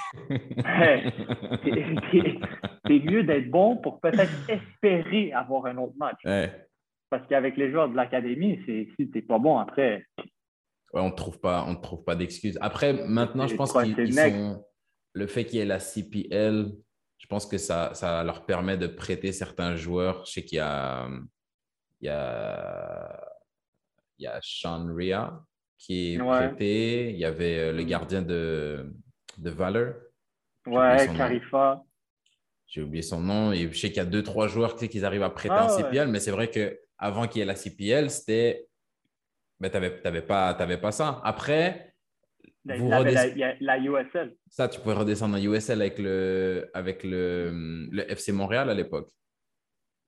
c'est 2.91 2.99
mieux 2.99 3.23
d'être 3.23 3.51
bon 3.51 3.77
pour 3.77 4.01
peut-être 4.01 4.33
espérer 4.49 5.33
avoir 5.33 5.67
un 5.67 5.77
autre 5.79 5.95
match. 5.97 6.19
Ouais. 6.25 6.67
Parce 7.09 7.27
qu'avec 7.29 7.57
les 7.57 7.71
joueurs 7.71 7.89
de 7.89 7.97
l'académie, 7.97 8.61
si 8.67 8.89
tu 8.97 9.11
n'es 9.15 9.23
pas 9.23 9.39
bon 9.39 9.59
après. 9.59 10.05
Ouais, 10.93 11.01
on 11.01 11.11
ne 11.11 11.15
trouve 11.15 11.39
pas, 11.39 11.65
on 11.69 11.77
trouve 11.77 12.05
pas 12.05 12.17
d'excuses. 12.17 12.59
Après, 12.61 12.93
maintenant, 12.93 13.47
je 13.47 13.55
pense 13.55 13.73
qu'ils 13.73 14.13
sont. 14.13 14.65
Le 15.13 15.27
fait 15.27 15.45
qu'il 15.45 15.59
y 15.59 15.63
ait 15.63 15.67
la 15.67 15.81
CPL, 15.81 16.71
je 17.19 17.27
pense 17.27 17.45
que 17.45 17.59
ça, 17.59 17.93
ça 17.95 18.23
leur 18.23 18.47
permet 18.47 18.77
de 18.77 18.87
prêter 18.87 19.33
certains 19.33 19.75
joueurs. 19.75 20.25
Je 20.25 20.33
sais 20.35 20.45
qu'il 20.45 20.59
y 20.59 20.61
a, 20.61 21.09
il 22.01 22.07
y 22.07 22.09
a, 22.09 23.21
il 24.19 24.25
y 24.25 24.27
a 24.29 24.39
Sean 24.41 24.87
Ria 24.95 25.43
qui 25.79 26.15
est 26.15 26.19
prêté. 26.19 27.11
Il 27.11 27.19
y 27.19 27.25
avait 27.25 27.59
euh, 27.59 27.73
le 27.73 27.83
gardien 27.83 28.23
de, 28.23 28.95
de 29.37 29.51
Valor. 29.51 29.95
Ouais, 30.67 31.09
Carifa. 31.17 31.83
J'ai 32.71 32.83
oublié 32.83 33.03
son 33.03 33.21
nom. 33.21 33.53
Et 33.53 33.69
je 33.71 33.79
sais 33.79 33.89
qu'il 33.89 33.99
y 33.99 34.01
a 34.01 34.07
deux, 34.07 34.23
trois 34.23 34.47
joueurs 34.47 34.77
qui, 34.77 34.89
qui 34.89 35.05
arrivent 35.05 35.25
à 35.25 35.31
prêter 35.31 35.55
en 35.55 35.67
ah, 35.67 35.77
CPL, 35.77 36.09
mais 36.09 36.21
c'est 36.21 36.31
vrai 36.31 36.49
qu'avant 36.49 37.27
qu'il 37.27 37.41
y 37.41 37.43
ait 37.43 37.47
la 37.47 37.57
CPL, 37.57 38.11
c'était. 38.11 38.67
Ben, 39.59 39.71
tu 39.71 39.79
n'avais 39.79 40.23
pas, 40.23 40.55
pas 40.55 40.93
ça. 40.93 41.21
Après, 41.23 41.91
vous 42.65 42.89
la, 42.89 43.03
la, 43.61 43.79
USL. 43.79 44.35
Ça, 44.49 44.69
tu 44.69 44.81
pouvais 44.81 44.95
redescendre 44.95 45.37
en 45.37 45.41
USL 45.41 45.81
avec 45.81 45.99
le, 45.99 46.71
avec 46.73 47.05
le, 47.05 47.89
le 47.91 48.11
FC 48.11 48.33
Montréal 48.33 48.71
à 48.71 48.75
l'époque. 48.75 49.09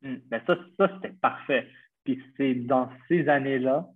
Hmm. 0.03 0.17
Ben 0.27 0.41
ça, 0.47 0.57
ça 0.79 0.91
c'était 0.95 1.15
parfait. 1.21 1.67
Puis 2.05 2.23
c'est 2.37 2.55
dans 2.55 2.91
ces 3.09 3.29
années-là 3.29 3.89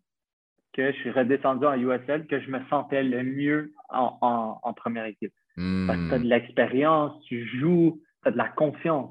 que 0.72 0.92
je 0.92 0.96
suis 0.98 1.10
redescendu 1.10 1.66
en 1.66 1.74
USL 1.74 2.26
que 2.26 2.40
je 2.40 2.50
me 2.50 2.60
sentais 2.68 3.02
le 3.02 3.22
mieux 3.22 3.72
en, 3.88 4.58
en, 4.62 4.72
première 4.74 5.06
équipe. 5.06 5.32
Parce 5.56 5.98
que 5.98 6.08
tu 6.08 6.14
as 6.14 6.18
de 6.18 6.24
hmm. 6.24 6.28
l'expérience, 6.28 7.24
tu 7.24 7.46
joues, 7.58 8.02
tu 8.26 8.28
as 8.28 8.32
de 8.32 8.36
la 8.36 8.48
confiance. 8.48 9.10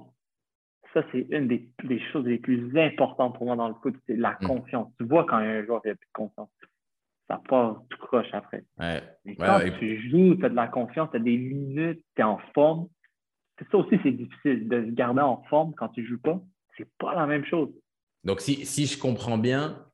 Ça, 0.93 1.03
c'est 1.11 1.27
une 1.29 1.47
des, 1.47 1.69
des, 1.83 1.99
choses 2.11 2.25
les 2.25 2.37
plus 2.37 2.77
importantes 2.79 3.35
pour 3.35 3.45
moi 3.47 3.55
dans 3.55 3.67
le 3.67 3.75
foot, 3.81 3.95
c'est 4.07 4.15
la 4.15 4.37
hmm. 4.41 4.47
confiance. 4.47 4.93
Tu 4.97 5.05
vois 5.05 5.25
quand 5.25 5.37
un 5.37 5.65
joueur 5.65 5.81
n'a 5.83 5.95
plus 5.95 6.07
de 6.07 6.13
confiance 6.13 6.49
ça 7.27 7.41
part 7.47 7.81
tout 7.89 7.97
croche 7.97 8.27
après. 8.33 8.63
Ouais. 8.77 9.03
quand 9.39 9.59
tu 9.79 10.09
joues, 10.09 10.35
tu 10.35 10.45
as 10.45 10.49
de 10.49 10.55
la 10.55 10.67
confiance, 10.67 11.09
tu 11.11 11.17
as 11.17 11.19
des 11.19 11.37
minutes, 11.37 12.03
tu 12.15 12.21
es 12.21 12.23
en 12.23 12.39
forme. 12.53 12.87
Ça 13.71 13.77
aussi, 13.77 13.97
c'est 14.03 14.11
difficile 14.11 14.67
de 14.67 14.85
se 14.85 14.91
garder 14.91 15.21
en 15.21 15.41
forme 15.43 15.73
quand 15.75 15.89
tu 15.89 16.01
ne 16.01 16.07
joues 16.07 16.19
pas. 16.19 16.39
C'est 16.77 16.87
pas 16.99 17.15
la 17.15 17.25
même 17.25 17.45
chose. 17.45 17.69
Donc, 18.23 18.41
si, 18.41 18.65
si 18.65 18.85
je 18.85 18.99
comprends 18.99 19.37
bien, 19.37 19.85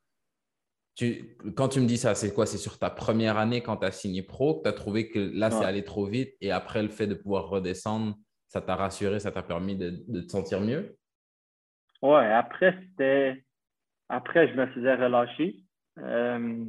tu, 0.96 1.38
quand 1.56 1.70
tu 1.70 1.80
me 1.80 1.86
dis 1.86 1.98
ça, 1.98 2.16
c'est 2.16 2.34
quoi? 2.34 2.46
C'est 2.46 2.58
sur 2.58 2.80
ta 2.80 2.90
première 2.90 3.38
année 3.38 3.62
quand 3.62 3.78
tu 3.78 3.86
as 3.86 3.92
signé 3.92 4.24
pro 4.24 4.56
que 4.56 4.64
tu 4.64 4.70
as 4.70 4.74
trouvé 4.74 5.10
que 5.10 5.20
là, 5.20 5.52
c'est 5.52 5.64
allé 5.64 5.84
trop 5.84 6.06
vite 6.06 6.34
et 6.42 6.52
après 6.52 6.82
le 6.82 6.90
fait 6.90 7.08
de 7.08 7.14
pouvoir 7.14 7.50
redescendre, 7.50 8.16
ça 8.52 8.60
t'a 8.60 8.76
rassuré, 8.76 9.22
ça 9.22 9.32
t'a 9.32 9.44
permis 9.44 9.78
de, 9.78 10.04
de, 10.10 10.20
te 10.20 10.30
sentir 10.30 10.60
mieux? 10.60 10.98
Ouais, 12.02 12.26
après, 12.26 12.78
c'était. 12.82 13.46
Après, 14.10 14.50
je 14.50 14.56
me 14.56 14.68
faisais 14.68 14.94
relâcher. 14.96 15.56
Euh, 16.00 16.66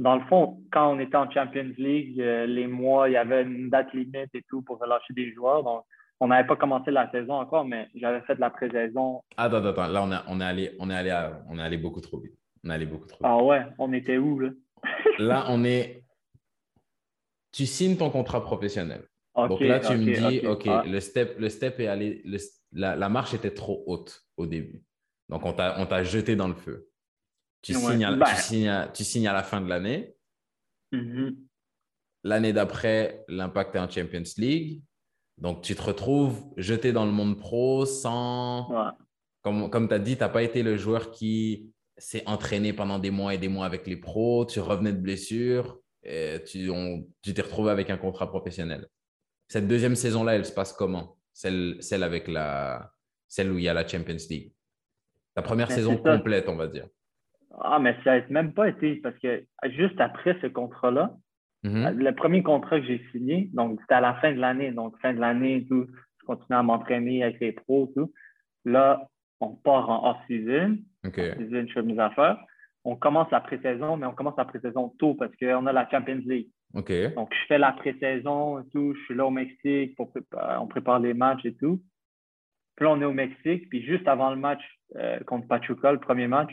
dans 0.00 0.16
le 0.16 0.24
fond, 0.24 0.60
quand 0.72 0.92
on 0.92 0.98
était 0.98 1.16
en 1.16 1.30
Champions 1.30 1.72
League, 1.78 2.20
euh, 2.20 2.46
les 2.46 2.66
mois, 2.66 3.08
il 3.08 3.12
y 3.12 3.16
avait 3.16 3.42
une 3.42 3.70
date 3.70 3.94
limite 3.94 4.34
et 4.34 4.42
tout 4.48 4.62
pour 4.62 4.80
relâcher 4.80 5.14
des 5.14 5.32
joueurs. 5.32 5.62
Donc, 5.62 5.84
on 6.18 6.26
n'avait 6.26 6.46
pas 6.46 6.56
commencé 6.56 6.90
la 6.90 7.08
saison 7.12 7.34
encore, 7.34 7.64
mais 7.64 7.88
j'avais 7.94 8.22
fait 8.22 8.34
de 8.34 8.40
la 8.40 8.50
pré-saison. 8.50 9.22
Attends, 9.36 9.58
attends, 9.58 9.68
attends. 9.68 9.92
Là, 9.92 10.02
on, 10.02 10.10
a, 10.10 10.24
on, 10.26 10.40
est 10.40 10.44
allé, 10.44 10.76
on, 10.80 10.90
est 10.90 10.96
allé 10.96 11.30
on 11.48 11.56
est 11.56 11.62
allé 11.62 11.78
beaucoup 11.78 12.00
trop 12.00 12.18
vite. 12.18 12.34
On 12.64 12.70
est 12.70 12.74
allé 12.74 12.86
beaucoup 12.86 13.06
trop 13.06 13.18
vite. 13.18 13.32
Ah 13.32 13.40
ouais, 13.40 13.64
on 13.78 13.92
était 13.92 14.18
où, 14.18 14.40
là? 14.40 14.50
là, 15.20 15.44
on 15.50 15.62
est. 15.62 16.02
Tu 17.52 17.64
signes 17.64 17.96
ton 17.96 18.10
contrat 18.10 18.42
professionnel. 18.42 19.04
Donc 19.34 19.60
là, 19.60 19.80
tu 19.80 19.96
me 19.96 20.30
dis, 20.30 20.46
OK, 20.46 20.66
ah. 20.66 20.84
le, 20.86 21.00
step, 21.00 21.38
le 21.38 21.48
step 21.48 21.80
est 21.80 21.86
allé. 21.86 22.22
la, 22.72 23.08
marche 23.08 23.34
était 23.34 23.54
trop 23.54 23.82
haute 23.86 24.24
au 24.36 24.46
début. 24.46 24.84
Donc, 25.28 25.44
on 25.44 25.52
t'a 25.52 26.04
jeté 26.04 26.36
dans 26.36 26.48
le 26.48 26.54
feu. 26.54 26.88
Tu, 27.62 27.74
signes 27.74 28.04
à, 28.04 28.12
ben. 28.12 28.26
tu, 28.92 29.04
signes 29.04 29.28
à, 29.28 29.32
la 29.32 29.42
fin 29.42 29.60
de 29.60 29.68
l'année. 29.68 30.16
Mm-hmm. 30.92 31.36
L'année 32.24 32.52
d'après, 32.52 33.24
l'impact 33.28 33.76
est 33.76 33.78
en 33.78 33.88
Champions 33.88 34.22
League. 34.36 34.82
Donc, 35.38 35.62
tu 35.62 35.74
te 35.74 35.82
retrouves 35.82 36.42
jeté 36.56 36.92
dans 36.92 37.06
le 37.06 37.12
monde 37.12 37.38
pro 37.38 37.86
sans. 37.86 38.68
Comme, 39.42 39.70
comme 39.70 39.88
tu 39.88 39.94
as 39.94 39.98
dit, 39.98 40.16
tu 40.16 40.20
n'as 40.20 40.28
pas 40.28 40.42
été 40.42 40.62
le 40.62 40.76
joueur 40.76 41.10
qui 41.10 41.72
s'est 41.96 42.22
entraîné 42.26 42.72
pendant 42.72 42.98
des 42.98 43.10
mois 43.10 43.34
et 43.34 43.38
des 43.38 43.48
mois 43.48 43.64
avec 43.64 43.86
les 43.86 43.96
pros. 43.96 44.44
Tu 44.44 44.60
revenais 44.60 44.92
de 44.92 45.00
blessure. 45.00 45.78
Et 46.04 46.42
tu 46.44 46.68
t'es 47.32 47.42
retrouvé 47.42 47.70
avec 47.70 47.88
un 47.90 47.96
contrat 47.96 48.28
professionnel. 48.28 48.88
Cette 49.52 49.68
deuxième 49.68 49.96
saison-là, 49.96 50.36
elle 50.36 50.46
se 50.46 50.54
passe 50.54 50.72
comment? 50.72 51.18
Celle, 51.34 51.76
celle, 51.80 52.04
avec 52.04 52.26
la, 52.26 52.90
celle 53.28 53.52
où 53.52 53.58
il 53.58 53.64
y 53.64 53.68
a 53.68 53.74
la 53.74 53.86
Champions 53.86 54.16
League. 54.30 54.50
Ta 55.34 55.42
première 55.42 55.68
ben, 55.68 55.74
saison 55.74 55.98
complète, 55.98 56.48
on 56.48 56.56
va 56.56 56.68
dire. 56.68 56.86
Ah, 57.60 57.78
mais 57.78 57.94
ça 58.02 58.18
n'a 58.18 58.26
même 58.30 58.54
pas 58.54 58.70
été 58.70 58.96
parce 59.02 59.18
que 59.18 59.44
juste 59.76 60.00
après 60.00 60.38
ce 60.40 60.46
contrat-là, 60.46 61.14
mm-hmm. 61.64 61.92
le 61.96 62.14
premier 62.14 62.42
contrat 62.42 62.80
que 62.80 62.86
j'ai 62.86 63.04
signé, 63.12 63.50
donc 63.52 63.78
c'était 63.82 63.96
à 63.96 64.00
la 64.00 64.14
fin 64.14 64.32
de 64.32 64.38
l'année, 64.38 64.70
donc 64.70 64.98
fin 65.00 65.12
de 65.12 65.20
l'année, 65.20 65.66
tout, 65.68 65.86
je 66.22 66.24
continuais 66.24 66.58
à 66.58 66.62
m'entraîner 66.62 67.22
avec 67.22 67.38
les 67.40 67.52
pros, 67.52 67.92
tout. 67.94 68.10
Là, 68.64 69.06
on 69.40 69.50
part 69.50 69.90
en 69.90 70.12
off-season. 70.12 70.78
Off-season, 71.04 71.66
je 71.68 71.72
fais 71.74 71.82
mes 71.82 71.98
affaires. 71.98 72.38
On 72.84 72.96
commence 72.96 73.30
la 73.30 73.42
pré-saison, 73.42 73.98
mais 73.98 74.06
on 74.06 74.14
commence 74.14 74.38
la 74.38 74.46
pré-saison 74.46 74.94
tôt 74.98 75.14
parce 75.14 75.36
qu'on 75.36 75.66
a 75.66 75.72
la 75.74 75.86
Champions 75.90 76.22
League. 76.24 76.48
Donc, 76.74 77.32
je 77.34 77.46
fais 77.46 77.58
la 77.58 77.72
pré-saison 77.72 78.60
et 78.60 78.68
tout. 78.70 78.94
Je 78.94 79.04
suis 79.04 79.14
là 79.14 79.26
au 79.26 79.30
Mexique, 79.30 79.94
pour 79.94 80.12
on 80.58 80.66
prépare 80.66 81.00
les 81.00 81.14
matchs 81.14 81.44
et 81.44 81.54
tout. 81.54 81.82
Puis 82.76 82.84
là, 82.84 82.92
on 82.92 83.00
est 83.00 83.04
au 83.04 83.12
Mexique. 83.12 83.68
Puis 83.68 83.82
juste 83.84 84.08
avant 84.08 84.30
le 84.30 84.36
match 84.36 84.62
euh, 84.96 85.20
contre 85.20 85.48
Pachuca, 85.48 85.92
le 85.92 86.00
premier 86.00 86.28
match, 86.28 86.50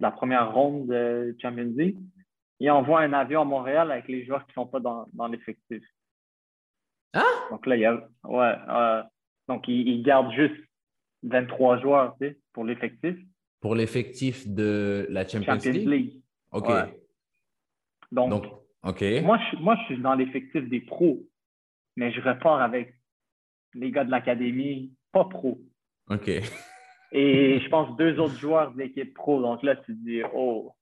la 0.00 0.10
première 0.10 0.52
ronde 0.52 0.88
de 0.88 1.34
Champions 1.40 1.72
League, 1.76 1.98
il 2.60 2.70
envoie 2.70 3.00
un 3.00 3.12
avion 3.12 3.42
à 3.42 3.44
Montréal 3.44 3.90
avec 3.90 4.08
les 4.08 4.24
joueurs 4.24 4.44
qui 4.44 4.50
ne 4.50 4.62
sont 4.62 4.66
pas 4.66 4.80
dans, 4.80 5.06
dans 5.12 5.28
l'effectif. 5.28 5.82
Ah? 7.14 7.24
Donc 7.50 7.66
là, 7.66 7.76
il 7.76 7.80
y 7.80 7.86
a. 7.86 8.08
Ouais. 8.24 8.54
Euh, 8.68 9.02
donc, 9.48 9.66
il, 9.66 10.02
garde 10.02 10.30
juste 10.32 10.60
23 11.22 11.80
joueurs 11.80 12.16
tu 12.20 12.28
sais, 12.28 12.38
pour 12.52 12.64
l'effectif. 12.64 13.16
Pour 13.60 13.74
l'effectif 13.74 14.46
de 14.46 15.06
la 15.08 15.26
Champions, 15.26 15.56
League? 15.64 16.20
OK. 16.52 16.70
Donc, 18.12 18.44
Moi, 19.22 19.38
je, 19.50 19.56
moi, 19.58 19.76
je 19.76 19.84
suis 19.84 20.02
dans 20.02 20.14
l'effectif 20.14 20.68
des 20.68 20.80
pros, 20.80 21.20
mais 21.96 22.12
je 22.12 22.20
repars 22.20 22.60
avec 22.60 22.94
les 23.74 23.90
gars 23.90 24.04
de 24.04 24.10
l'académie 24.10 24.92
pas 25.12 25.24
pro. 25.24 25.58
OK. 26.10 26.28
Et 27.10 27.60
je 27.60 27.68
pense 27.68 27.96
deux 27.96 28.18
autres 28.18 28.38
joueurs 28.38 28.72
de 28.72 28.78
l'équipe 28.78 29.14
pro. 29.14 29.40
Donc 29.40 29.62
là, 29.62 29.76
tu 29.76 29.94
te 29.94 30.04
dis, 30.04 30.22
oh, 30.34 30.72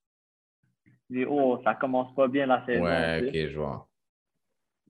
tu 0.85 1.19
dis, 1.19 1.25
oh, 1.25 1.61
ça 1.65 1.75
commence 1.75 2.15
pas 2.15 2.29
bien 2.29 2.47
la 2.47 2.65
saison. 2.67 2.85
Ouais, 2.85 3.23
ok, 3.27 3.51
je 3.51 3.57
vois. 3.57 3.89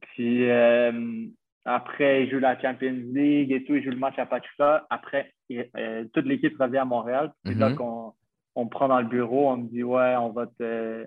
Puis 0.00 0.48
euh, 0.48 1.26
après, 1.64 2.24
il 2.24 2.30
joue 2.30 2.38
la 2.38 2.58
Champions 2.60 3.02
League 3.12 3.52
et 3.52 3.64
tout, 3.64 3.74
il 3.74 3.84
joue 3.84 3.90
le 3.90 3.96
match 3.96 4.18
à 4.18 4.26
Pachuca. 4.26 4.86
Après, 4.88 5.32
euh, 5.50 6.04
toute 6.12 6.24
l'équipe 6.24 6.56
revient 6.58 6.78
à 6.78 6.84
Montréal. 6.84 7.32
C'est 7.44 7.54
là 7.54 7.70
mhm. 7.70 7.76
qu'on 7.76 8.12
on 8.54 8.64
me 8.64 8.70
prend 8.70 8.88
dans 8.88 9.00
le 9.00 9.06
bureau, 9.06 9.50
on 9.50 9.58
me 9.58 9.68
dit, 9.68 9.82
ouais, 9.82 10.16
on 10.16 10.30
va 10.30 10.46
te. 10.46 11.06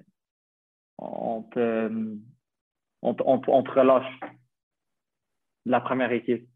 On 1.01 1.44
te, 1.44 1.89
on, 3.01 3.15
on, 3.25 3.41
on 3.48 3.63
te 3.63 3.72
relâche 3.72 4.20
la 5.65 5.82
première 5.82 6.12
équipe 6.12 6.50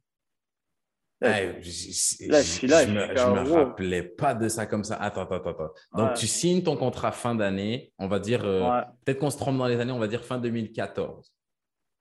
je, 1.23 2.67
ne 2.67 2.93
me, 2.93 3.51
rappelais 3.51 4.03
pas 4.03 4.33
de 4.33 4.47
ça 4.47 4.65
comme 4.65 4.83
ça. 4.83 4.95
Attends, 4.95 5.21
attends, 5.21 5.50
attends. 5.50 5.73
Donc, 5.95 6.13
tu 6.15 6.27
signes 6.27 6.63
ton 6.63 6.75
contrat 6.75 7.12
fin 7.12 7.35
d'année. 7.35 7.93
On 7.97 8.07
va 8.07 8.19
dire, 8.19 8.43
euh, 8.43 8.81
peut-être 9.05 9.19
qu'on 9.19 9.29
se 9.29 9.38
trompe 9.38 9.57
dans 9.57 9.67
les 9.67 9.79
années, 9.79 9.91
on 9.91 10.00
va 10.00 10.07
dire 10.07 10.23
fin 10.23 10.38
2014. 10.38 11.31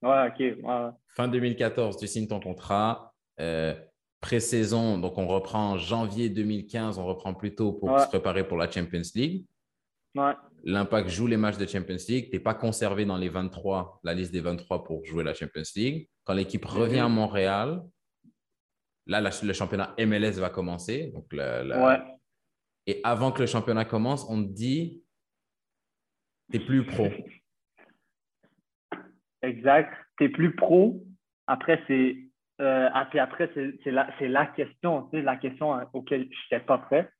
Ouais, 0.02 0.28
ok. 0.28 0.92
Fin 1.14 1.28
2014, 1.28 1.96
tu 1.98 2.06
signes 2.06 2.26
ton 2.26 2.40
contrat. 2.40 3.12
Euh, 3.40 3.74
pré-saison, 4.20 4.98
donc 4.98 5.18
on 5.18 5.26
reprend 5.26 5.76
janvier 5.78 6.28
2015, 6.28 6.98
on 6.98 7.06
reprend 7.06 7.34
plus 7.34 7.54
tôt 7.54 7.72
pour 7.72 7.98
se 7.98 8.06
préparer 8.06 8.46
pour 8.46 8.56
la 8.56 8.70
Champions 8.70 9.02
League. 9.14 9.44
L'Impact 10.64 11.08
joue 11.08 11.26
les 11.26 11.36
matchs 11.36 11.58
de 11.58 11.66
Champions 11.66 11.96
League. 12.08 12.30
Tu 12.30 12.36
n'es 12.36 12.42
pas 12.42 12.54
conservé 12.54 13.04
dans 13.04 13.16
les 13.16 13.28
23, 13.28 14.00
la 14.04 14.14
liste 14.14 14.32
des 14.32 14.40
23 14.40 14.84
pour 14.84 15.04
jouer 15.04 15.24
la 15.24 15.34
Champions 15.34 15.62
League. 15.74 16.08
Quand 16.24 16.34
l'équipe 16.34 16.64
revient 16.64 17.00
à 17.00 17.08
Montréal, 17.08 17.82
Là, 19.06 19.20
le 19.20 19.52
championnat 19.52 19.94
MLS 19.98 20.38
va 20.38 20.50
commencer. 20.50 21.12
Donc 21.12 21.26
Et 22.86 23.00
avant 23.02 23.32
que 23.32 23.40
le 23.40 23.46
championnat 23.46 23.84
commence, 23.84 24.24
on 24.28 24.42
te 24.42 24.52
dit, 24.52 25.02
tu 26.50 26.58
n'es 26.58 26.64
plus 26.64 26.86
pro. 26.86 27.08
Exact. 29.42 29.92
Tu 30.18 30.24
n'es 30.24 30.30
plus 30.30 30.54
pro. 30.54 31.04
Après, 31.46 31.82
c'est 31.88 32.16
euh, 32.60 32.88
après, 32.92 33.50
c'est 33.54 33.90
la, 33.90 34.08
la, 34.20 34.46
question, 34.46 35.08
la 35.12 35.36
question 35.36 35.72
auquel 35.92 36.28
je 36.30 36.54
n'étais 36.54 36.64
pas 36.64 36.78
prêt. 36.78 37.10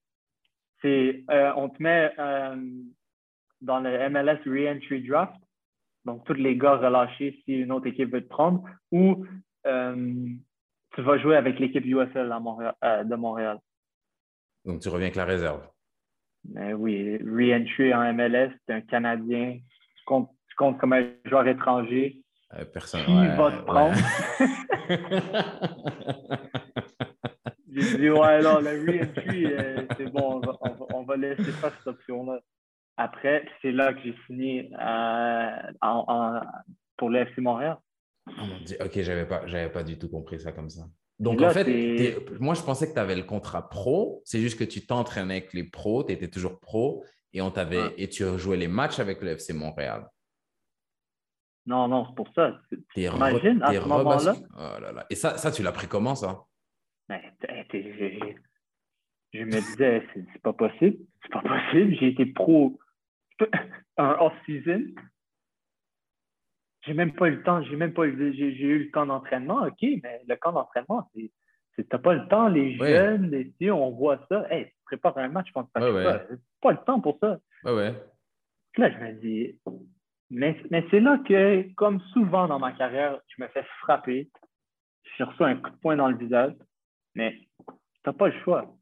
C'est 0.83 1.25
euh, 1.31 1.53
on 1.57 1.69
te 1.69 1.83
met 1.83 2.12
euh, 2.19 2.57
dans 3.61 3.81
le 3.81 4.09
MLS 4.11 4.41
Reentry 4.45 5.03
Draft, 5.07 5.35
donc 6.05 6.25
tous 6.25 6.35
les 6.35 6.57
gars 6.57 6.77
relâchés 6.77 7.41
si 7.45 7.53
une 7.55 7.73
autre 7.73 7.87
équipe 7.87 8.12
veut 8.12 8.23
te 8.23 8.29
prendre, 8.29 8.65
ou 8.91 9.25
euh, 9.67 10.27
tu 10.95 11.03
vas 11.03 11.19
jouer 11.19 11.37
avec 11.37 11.59
l'équipe 11.59 11.87
USL 11.87 12.31
à 12.31 12.41
Montréal, 12.41 12.75
de 12.83 13.15
Montréal. 13.15 13.59
Donc 14.65 14.81
tu 14.81 14.89
reviens 14.89 15.07
avec 15.07 15.17
la 15.17 15.25
réserve. 15.25 15.67
Mais 16.45 16.75
oui, 16.75 17.19
Reentry 17.19 17.95
en 17.95 18.12
MLS, 18.12 18.51
c'est 18.67 18.75
un 18.75 18.81
Canadien. 18.81 19.59
Tu 19.97 20.05
comptes, 20.05 20.29
comme 20.57 20.93
un 20.93 21.07
joueur 21.25 21.47
étranger. 21.47 22.21
personne. 22.73 23.05
Qui 23.05 23.29
va 23.37 23.53
te 23.53 23.62
prendre? 23.62 23.97
J'ai 27.75 27.99
dit, 27.99 28.11
ouais, 28.11 28.43
non, 28.43 28.61
le 28.61 28.85
re-entry, 28.85 29.47
euh, 29.47 29.87
c'est 29.97 30.11
bon, 30.12 30.43
on 30.93 31.02
va, 31.05 31.17
laisser 31.17 31.52
faire 31.52 31.73
cette 31.79 31.87
option-là. 31.87 32.41
Après, 32.97 33.45
c'est 33.62 33.73
là 33.73 33.95
que 33.95 34.00
j'ai 34.02 34.14
signé 34.26 34.71
euh, 34.79 36.41
pour 36.99 37.09
le 37.09 37.21
FC 37.21 37.41
Montréal. 37.41 37.79
Oh 38.29 38.33
mon 38.38 38.61
Dieu, 38.64 38.76
ok, 38.81 39.00
j'avais 39.00 39.26
pas, 39.26 39.43
pas 39.73 39.83
du 39.83 39.99
tout 39.99 40.09
compris 40.09 40.38
ça 40.38 40.52
comme 40.52 40.69
ça. 40.69 40.83
Donc, 41.19 41.41
en 41.41 41.50
fait, 41.50 41.67
moi, 42.41 42.55
je 42.55 42.62
pensais 42.62 42.88
que 42.88 42.95
tu 42.95 42.99
avais 42.99 43.17
le 43.17 43.23
contrat 43.23 43.69
pro. 43.69 44.23
C'est 44.25 44.41
juste 44.41 44.59
que 44.59 44.64
tu 44.64 44.87
t'entraînais 44.87 45.37
avec 45.38 45.52
les 45.55 45.64
pros, 45.64 46.05
tu 46.05 46.12
étais 46.12 46.29
toujours 46.29 46.59
pro 46.61 47.05
et, 47.33 47.41
on 47.41 47.50
t'avait, 47.50 47.95
et 47.97 48.09
tu 48.09 48.25
jouais 48.38 48.57
les 48.57 48.69
matchs 48.69 48.99
avec 48.99 49.23
le 49.23 49.31
FC 49.31 49.52
Montréal. 49.52 50.09
Non, 51.64 51.87
non, 51.87 52.07
c'est 52.09 52.14
pour 52.17 52.29
ça. 52.35 52.59
T'imagines, 52.93 53.62
à 53.62 53.73
ce 53.73 53.88
moment-là. 53.88 54.35
Oh 54.57 54.81
là 54.81 54.93
là. 54.93 55.07
Et 55.11 55.14
ça, 55.14 55.38
ça 55.38 55.52
tu 55.52 55.62
l'as 55.62 55.73
pris 55.73 55.87
comment, 55.87 56.14
ça? 56.14 56.45
Ben, 57.12 57.21
je 59.33 59.45
me 59.45 59.50
disais, 59.50 60.07
c'est 60.14 60.42
pas 60.42 60.52
possible. 60.52 60.99
C'est 61.23 61.33
pas 61.33 61.42
possible. 61.42 61.95
J'ai 61.99 62.09
été 62.09 62.26
pro 62.26 62.78
un 63.97 64.16
off-season. 64.19 64.85
J'ai 66.83 66.95
même 66.95 67.12
pas 67.12 67.28
eu 67.28 67.37
le 67.37 67.42
temps. 67.42 67.62
J'ai 67.62 67.76
même 67.76 67.92
pas 67.92 68.07
eu, 68.07 68.35
j'ai, 68.35 68.50
eu 68.50 68.85
le 68.85 68.90
camp 68.90 69.07
d'entraînement. 69.07 69.66
OK, 69.66 69.83
mais 70.02 70.23
le 70.26 70.37
camp 70.37 70.52
d'entraînement, 70.52 71.09
c'est. 71.14 71.31
T'as 71.88 71.99
pas 71.99 72.12
le 72.12 72.28
temps, 72.28 72.49
les 72.49 72.76
jeunes, 72.76 73.31
les, 73.31 73.71
on 73.71 73.90
voit 73.92 74.25
ça. 74.28 74.47
Hey, 74.50 74.66
tu 74.66 74.73
prépares 74.85 75.16
un 75.16 75.28
match, 75.28 75.50
pense 75.52 75.71
pas. 75.71 75.81
Ouais, 75.90 76.21
pas 76.61 76.73
le 76.73 76.78
temps 76.85 77.00
pour 77.00 77.19
ça. 77.19 77.38
Ouais, 77.64 77.73
ouais. 77.73 77.95
Là, 78.76 78.90
je 78.90 78.99
me 78.99 79.12
dis, 79.12 79.59
mais, 80.31 80.54
mais 80.71 80.85
c'est 80.90 81.00
là 81.00 81.19
que, 81.26 81.73
comme 81.75 82.00
souvent 82.12 82.47
dans 82.47 82.59
ma 82.59 82.73
carrière, 82.73 83.19
je 83.26 83.42
me 83.42 83.49
fais 83.49 83.64
frapper. 83.81 84.31
Je 85.16 85.25
reçois 85.25 85.49
un 85.49 85.57
coup 85.57 85.71
de 85.71 85.76
poing 85.76 85.97
dans 85.97 86.09
le 86.09 86.16
visage. 86.19 86.52
Mais 87.14 87.38
tu 87.66 87.75
n'as 88.07 88.12
pas 88.12 88.28
le 88.28 88.40
choix. 88.45 88.75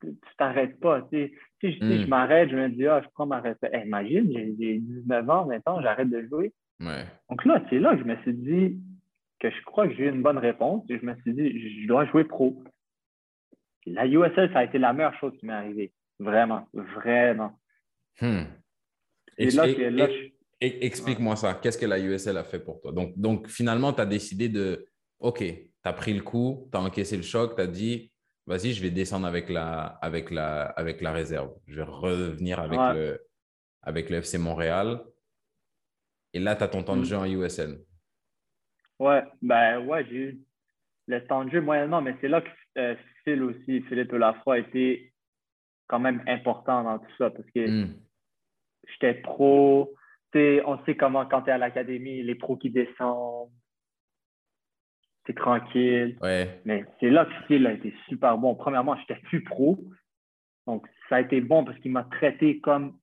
Tu 0.00 0.14
t'arrêtes 0.36 0.78
pas. 0.80 1.06
Si 1.10 1.32
je, 1.62 2.04
hmm. 2.04 2.08
m'arrête, 2.08 2.50
je 2.50 2.56
me 2.56 2.68
dis, 2.68 2.86
ah, 2.86 3.00
je 3.02 3.08
prends 3.14 3.26
ma 3.26 3.40
retraite. 3.40 3.72
imagine, 3.84 4.30
j'ai 4.32 4.78
19 4.78 5.30
ans 5.30 5.46
maintenant, 5.46 5.80
j'arrête 5.80 6.10
de 6.10 6.26
jouer. 6.28 6.52
Donc 6.80 7.44
là, 7.44 7.62
c'est 7.70 7.78
là 7.78 7.94
que 7.94 8.02
je 8.02 8.04
me 8.04 8.16
suis 8.22 8.34
dit 8.34 8.78
que 9.40 9.50
je 9.50 9.62
crois 9.64 9.88
que 9.88 9.94
j'ai 9.94 10.04
eu 10.04 10.10
une 10.10 10.22
bonne 10.22 10.38
réponse 10.38 10.84
et 10.90 10.98
je 10.98 11.04
me 11.04 11.14
suis 11.22 11.32
dit, 11.32 11.82
je 11.82 11.86
dois 11.86 12.06
jouer 12.06 12.24
pro. 12.24 12.62
La 13.86 14.06
USL, 14.06 14.52
ça 14.52 14.60
a 14.60 14.64
été 14.64 14.78
la 14.78 14.92
meilleure 14.92 15.18
chose 15.18 15.32
qui 15.38 15.46
m'est 15.46 15.52
arrivée. 15.52 15.92
Vraiment, 16.18 16.66
vraiment. 16.72 17.58
Hmm. 18.20 18.44
Explique-moi 20.60 21.36
ça. 21.36 21.54
Qu'est-ce 21.54 21.78
que 21.78 21.86
la 21.86 21.98
USL 21.98 22.36
a 22.36 22.44
fait 22.44 22.58
pour 22.58 22.80
toi? 22.80 22.92
Donc, 22.92 23.12
donc 23.16 23.48
finalement, 23.48 23.92
tu 23.92 24.00
as 24.00 24.06
décidé 24.06 24.48
de, 24.48 24.86
OK, 25.20 25.44
tu 25.86 25.90
as 25.90 25.92
pris 25.92 26.14
le 26.14 26.22
coup, 26.22 26.68
tu 26.72 26.76
as 26.76 26.80
encaissé 26.80 27.16
le 27.16 27.22
choc, 27.22 27.54
tu 27.54 27.62
as 27.62 27.68
dit, 27.68 28.10
vas-y, 28.44 28.72
je 28.72 28.82
vais 28.82 28.90
descendre 28.90 29.24
avec 29.24 29.48
la, 29.48 29.84
avec, 30.02 30.32
la, 30.32 30.62
avec 30.62 31.00
la 31.00 31.12
réserve. 31.12 31.54
Je 31.68 31.76
vais 31.76 31.84
revenir 31.84 32.58
avec, 32.58 32.80
le, 32.96 33.24
avec 33.82 34.10
le 34.10 34.16
FC 34.16 34.36
Montréal. 34.36 35.00
Et 36.32 36.40
là, 36.40 36.56
tu 36.56 36.64
as 36.64 36.68
ton 36.68 36.82
temps 36.82 36.96
de 36.96 37.02
mm. 37.02 37.04
jeu 37.04 37.16
en 37.16 37.24
USL. 37.24 37.78
Ouais, 38.98 39.22
ben 39.40 39.86
ouais, 39.86 40.04
j'ai 40.06 40.16
eu 40.16 40.40
le 41.06 41.24
temps 41.24 41.44
de 41.44 41.50
jeu 41.50 41.60
moyennement, 41.60 42.02
mais 42.02 42.16
c'est 42.20 42.28
là 42.28 42.40
que 42.40 42.48
euh, 42.78 42.96
Phil 43.22 43.44
aussi, 43.44 43.82
Philippe 43.82 44.10
Lafroy, 44.10 44.56
a 44.56 44.58
été 44.58 45.12
quand 45.86 46.00
même 46.00 46.20
important 46.26 46.82
dans 46.82 46.98
tout 46.98 47.16
ça 47.16 47.30
parce 47.30 47.48
que 47.54 47.84
mm. 47.84 47.94
j'étais 48.88 49.14
pro. 49.20 49.94
On 50.34 50.84
sait 50.84 50.96
comment, 50.96 51.24
quand 51.24 51.42
tu 51.42 51.50
es 51.50 51.52
à 51.52 51.58
l'académie, 51.58 52.22
les 52.22 52.34
pros 52.34 52.56
qui 52.56 52.68
descendent, 52.68 53.48
tranquille. 55.34 56.16
Mais 56.22 56.84
c'est 57.00 57.10
là 57.10 57.24
que 57.26 57.46
Phil 57.46 57.66
a 57.66 57.72
été 57.72 57.92
super 58.08 58.38
bon. 58.38 58.54
Premièrement, 58.54 58.96
j'étais 58.96 59.20
plus 59.22 59.42
pro. 59.42 59.78
Donc, 60.66 60.86
ça 61.08 61.16
a 61.16 61.20
été 61.20 61.40
bon 61.40 61.64
parce 61.64 61.78
qu'il 61.78 61.92
m'a 61.92 62.04
traité 62.04 62.60
comme 62.60 62.98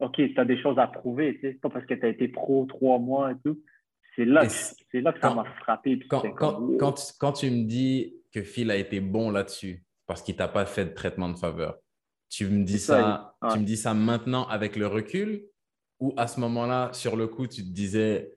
OK, 0.00 0.16
tu 0.16 0.34
as 0.36 0.44
des 0.44 0.60
choses 0.60 0.78
à 0.78 0.86
prouver, 0.86 1.32
pas 1.62 1.70
parce 1.70 1.86
que 1.86 1.94
tu 1.94 2.04
as 2.04 2.08
été 2.08 2.28
pro 2.28 2.66
trois 2.66 2.98
mois 2.98 3.32
et 3.32 3.36
tout. 3.44 3.60
C'est 4.16 4.24
là, 4.24 4.46
que, 4.46 4.98
là 4.98 5.12
que 5.12 5.20
ça 5.20 5.34
m'a 5.34 5.44
frappé. 5.60 5.98
Quand, 6.08 6.22
quand, 7.18 7.32
tu 7.32 7.50
me 7.50 7.64
dis 7.64 8.14
que 8.32 8.42
Phil 8.42 8.70
a 8.70 8.76
été 8.76 9.00
bon 9.00 9.30
là-dessus, 9.30 9.84
parce 10.06 10.22
qu'il 10.22 10.36
t'a 10.36 10.48
pas 10.48 10.66
fait 10.66 10.84
de 10.84 10.94
traitement 10.94 11.28
de 11.28 11.38
faveur, 11.38 11.78
tu 12.28 12.46
me 12.46 12.64
dis 12.64 12.78
ça, 12.78 13.36
tu 13.52 13.58
me 13.58 13.64
dis 13.64 13.76
ça 13.76 13.94
maintenant 13.94 14.46
avec 14.48 14.76
le 14.76 14.86
recul 14.86 15.44
ou 16.00 16.12
à 16.16 16.26
ce 16.26 16.40
moment-là, 16.40 16.92
sur 16.92 17.16
le 17.16 17.26
coup, 17.26 17.46
tu 17.46 17.62
te 17.62 17.72
disais 17.72 18.32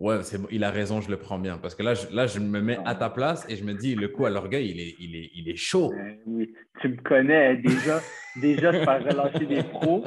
Ouais, 0.00 0.22
c'est 0.22 0.38
il 0.50 0.64
a 0.64 0.70
raison, 0.70 1.02
je 1.02 1.10
le 1.10 1.18
prends 1.18 1.38
bien. 1.38 1.58
Parce 1.58 1.74
que 1.74 1.82
là, 1.82 1.92
je, 1.92 2.06
là, 2.14 2.26
je 2.26 2.40
me 2.40 2.60
mets 2.62 2.78
à 2.86 2.94
ta 2.94 3.10
place 3.10 3.46
et 3.50 3.56
je 3.56 3.64
me 3.64 3.74
dis, 3.74 3.94
le 3.94 4.08
coup 4.08 4.24
à 4.24 4.30
l'orgueil, 4.30 4.70
il 4.70 4.80
est, 4.80 4.94
il, 4.98 5.14
est, 5.14 5.30
il 5.34 5.48
est 5.50 5.56
chaud. 5.56 5.92
Ben 5.94 6.16
oui, 6.24 6.54
tu 6.80 6.88
me 6.88 6.96
connais 6.96 7.56
déjà. 7.58 8.00
déjà, 8.40 8.72
je 8.72 8.78
faire 8.78 9.04
relâcher 9.04 9.44
des 9.44 9.62
pros. 9.62 10.02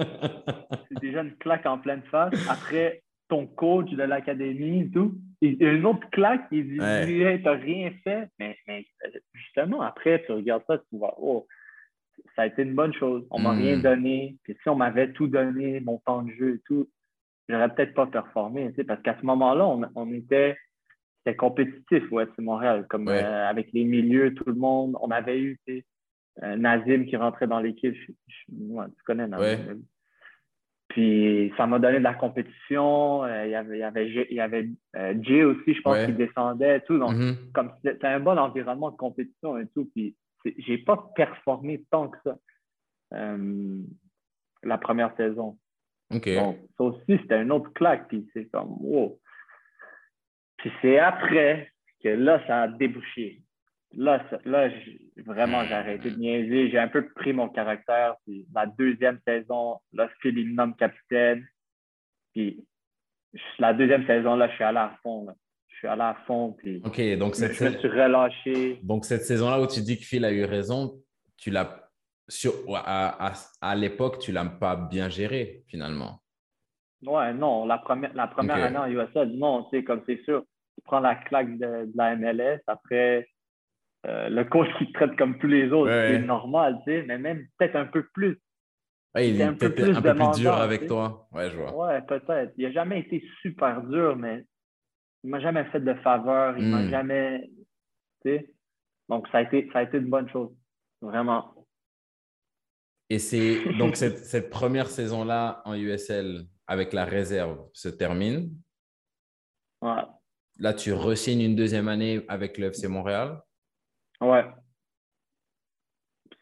C'est 0.90 1.00
déjà 1.00 1.22
une 1.22 1.36
claque 1.36 1.68
en 1.68 1.78
pleine 1.78 2.02
face. 2.10 2.34
Après, 2.50 3.04
ton 3.30 3.46
coach 3.46 3.92
de 3.92 4.02
l'académie 4.02 4.82
et 4.82 4.90
tout. 4.90 5.16
Et 5.44 5.58
une 5.60 5.86
autre 5.86 6.10
claque, 6.12 6.48
il 6.52 6.70
dit, 6.70 6.80
ouais. 6.80 7.42
t'as 7.44 7.54
rien 7.54 7.92
fait. 8.04 8.28
Mais, 8.40 8.58
mais, 8.68 8.88
justement, 9.34 9.82
après, 9.82 10.24
tu 10.26 10.32
regardes 10.32 10.64
ça, 10.66 10.80
tu 10.80 10.98
vois, 10.98 11.14
oh, 11.20 11.46
ça 12.36 12.44
a 12.44 12.46
été 12.48 12.64
une 12.64 12.74
bonne 12.74 12.94
chose. 12.96 13.28
On 13.30 13.40
m'a 13.40 13.52
rien 13.52 13.78
hmm. 13.78 13.82
donné. 13.84 14.38
Puis 14.44 14.58
si 14.60 14.70
on 14.70 14.76
m'avait 14.76 15.12
tout 15.12 15.28
donné, 15.28 15.82
mon 15.82 16.00
temps 16.00 16.24
de 16.24 16.32
jeu 16.32 16.56
et 16.56 16.62
tout, 16.66 16.90
j'aurais 17.50 17.74
peut-être 17.74 17.94
pas 17.94 18.08
performé, 18.08 18.72
parce 18.88 19.02
qu'à 19.02 19.18
ce 19.20 19.26
moment-là, 19.26 19.66
on, 19.96 20.14
était, 20.14 20.58
compétitif, 21.38 22.12
ouais, 22.12 22.28
c'est 22.36 22.42
Montréal, 22.42 22.86
comme 22.90 23.08
euh, 23.08 23.50
avec 23.50 23.72
les 23.74 23.84
milieux, 23.84 24.34
tout 24.34 24.46
le 24.48 24.56
monde. 24.56 24.98
On 25.02 25.12
avait 25.12 25.40
eu, 25.40 25.60
Nazim 26.42 27.06
qui 27.06 27.16
rentrait 27.16 27.48
dans 27.48 27.60
l'équipe. 27.60 27.96
tu 27.96 29.04
connais 29.06 29.28
Nazim. 29.28 29.82
Puis 30.90 31.52
ça 31.58 31.66
m'a 31.66 31.80
donné 31.80 31.98
de 31.98 32.04
la 32.04 32.14
compétition. 32.14 33.24
Euh, 33.24 33.46
il 33.46 33.52
y 33.52 33.56
avait, 33.56 33.78
il 33.78 33.80
y 33.80 33.84
avait, 33.84 34.08
il 34.30 34.36
y 34.36 34.40
avait 34.40 34.70
euh, 34.96 35.16
Jay 35.22 35.44
aussi, 35.44 35.74
je 35.74 35.82
pense, 35.82 36.06
qui 36.06 36.14
descendait. 36.14 36.82
Tout. 36.82 37.00
Donc, 37.00 37.14
mm-hmm. 37.14 37.52
comme 37.52 37.72
c'était 37.84 38.08
un 38.08 38.20
bon 38.20 38.38
environnement 38.38 38.92
de 38.92 38.98
compétition 38.98 39.58
et 39.58 39.66
tout. 39.74 39.90
Puis 39.96 40.16
j'ai 40.60 40.78
pas 40.78 41.12
performé 41.16 41.84
tant 41.90 42.10
que 42.10 42.18
ça 42.24 42.38
la 44.64 44.78
première 44.78 45.16
saison. 45.16 45.58
Donc, 46.14 46.60
ça 46.78 46.84
aussi, 46.84 47.20
c'était 47.22 47.36
un 47.36 47.50
autre 47.50 47.72
claque. 47.74 48.08
Puis 48.08 48.28
c'est 48.34 48.46
comme, 48.46 48.76
wow. 48.80 49.20
Puis 50.58 50.72
c'est 50.82 51.00
après 51.00 51.72
que 52.02 52.10
là, 52.10 52.42
ça 52.48 52.64
a 52.64 52.68
débouché. 52.68 53.42
Là, 53.96 54.24
là 54.46 54.70
vraiment, 55.18 55.64
j'ai 55.66 55.74
arrêté 55.74 56.12
de 56.12 56.18
niaiser. 56.18 56.72
J'ai 56.72 56.80
un 56.80 56.88
peu 56.88 57.08
pris 57.10 57.34
mon 57.34 57.50
caractère. 57.50 58.16
Puis 58.26 58.48
la 58.54 58.66
deuxième 58.66 59.20
saison, 59.26 59.78
là, 59.94 60.10
Phil, 60.22 60.38
il 60.38 60.50
me 60.50 60.56
nomme 60.56 60.76
capitaine. 60.76 61.46
Puis 62.34 62.64
la 63.60 63.74
deuxième 63.74 64.06
saison, 64.06 64.36
là, 64.36 64.48
je 64.50 64.56
suis 64.56 64.64
allé 64.64 64.80
à 64.80 64.98
fond. 65.04 65.28
Je 65.68 65.76
suis 65.76 65.88
allé 65.88 66.02
à 66.02 66.18
fond. 66.26 66.56
Puis 66.58 66.82
OK, 66.84 67.18
donc 67.18 67.36
cette 67.36 67.54
je 67.54 67.64
me 67.66 67.78
suis 67.78 67.90
relâché. 67.90 68.80
Donc 68.84 69.06
cette 69.06 69.24
saison-là 69.24 69.62
où 69.62 69.68
tu 69.68 69.82
dis 69.82 69.98
que 69.98 70.06
Phil 70.06 70.24
a 70.26 70.32
eu 70.32 70.46
raison, 70.46 71.00
tu 71.38 71.50
l'as 71.50 71.83
sur, 72.28 72.54
à, 72.74 73.34
à, 73.62 73.76
l'époque, 73.76 74.20
tu 74.20 74.32
ne 74.32 74.36
l'as 74.36 74.46
pas 74.46 74.76
bien 74.76 75.10
géré 75.10 75.64
finalement. 75.68 76.22
Ouais, 77.06 77.34
non, 77.34 77.66
la 77.66 77.78
première, 77.78 78.14
la 78.14 78.28
première 78.28 78.64
année 78.64 78.78
en 78.78 78.88
USL, 78.88 79.32
non, 79.34 79.64
tu 79.66 79.78
sais, 79.78 79.84
comme 79.84 80.02
c'est 80.06 80.24
sûr, 80.24 80.44
tu 80.76 80.82
prends 80.86 81.02
la 81.02 81.16
claque 81.16 81.58
de, 81.58 81.92
la 81.96 82.16
MLS, 82.16 82.62
après, 82.68 83.28
euh, 84.06 84.30
le 84.30 84.44
coach 84.46 84.68
qui 84.78 84.88
te 84.88 84.94
traite 84.94 85.16
comme 85.18 85.38
tous 85.38 85.48
les 85.48 85.72
autres, 85.72 85.92
c'est 85.92 86.20
normal, 86.20 86.80
tu 86.86 86.92
sais, 86.92 87.04
mais 87.04 87.18
même 87.18 87.46
peut-être 87.58 87.76
un 87.76 87.86
peu 87.86 88.04
plus. 88.14 88.40
il 89.18 89.40
est 89.40 89.44
un 89.44 89.54
peu 89.54 89.74
plus, 89.74 89.96
un 89.96 90.02
peu 90.02 90.16
plus 90.16 90.42
dur 90.42 90.54
avec 90.54 90.88
toi. 90.88 91.28
Ouais, 91.32 91.50
je 91.50 91.58
vois. 91.58 91.76
Ouais, 91.76 92.02
peut-être. 92.02 92.54
Il 92.58 92.66
n'a 92.66 92.72
jamais 92.72 93.00
été 93.00 93.24
super 93.42 93.82
dur, 93.84 94.16
mais 94.16 94.46
il 95.24 95.28
ne 95.28 95.32
m'a 95.32 95.40
jamais 95.40 95.66
fait 95.66 95.80
de 95.80 95.94
faveur, 95.96 96.58
il 96.58 96.66
ne 96.66 96.72
m'a 96.72 96.84
hmm. 96.84 96.90
jamais. 96.90 97.50
Tu 98.24 98.32
sais. 98.32 98.54
Donc, 99.10 99.28
ça 99.30 99.40
a, 99.40 99.42
été, 99.42 99.70
ça 99.74 99.80
a 99.80 99.84
été 99.84 99.98
une 99.98 100.10
bonne 100.10 100.30
chose. 100.30 100.52
Vraiment. 101.02 101.53
Et 103.10 103.20
c'est 103.20 103.64
donc 103.78 103.96
cette, 103.96 104.50
première 104.50 104.88
saison-là 104.88 105.62
en 105.66 105.76
USL 105.76 106.46
avec 106.68 106.94
la 106.94 107.06
réserve 107.06 107.68
se 107.74 107.90
termine. 107.90 108.56
Ouais. 109.82 110.02
Là, 110.60 110.74
tu 110.74 110.94
resignes 110.94 111.42
une 111.42 111.56
deuxième 111.56 111.88
année 111.88 112.24
avec 112.28 112.58
le 112.58 112.68
FC 112.68 112.88
Montréal. 112.88 113.42
Ouais. 114.22 114.46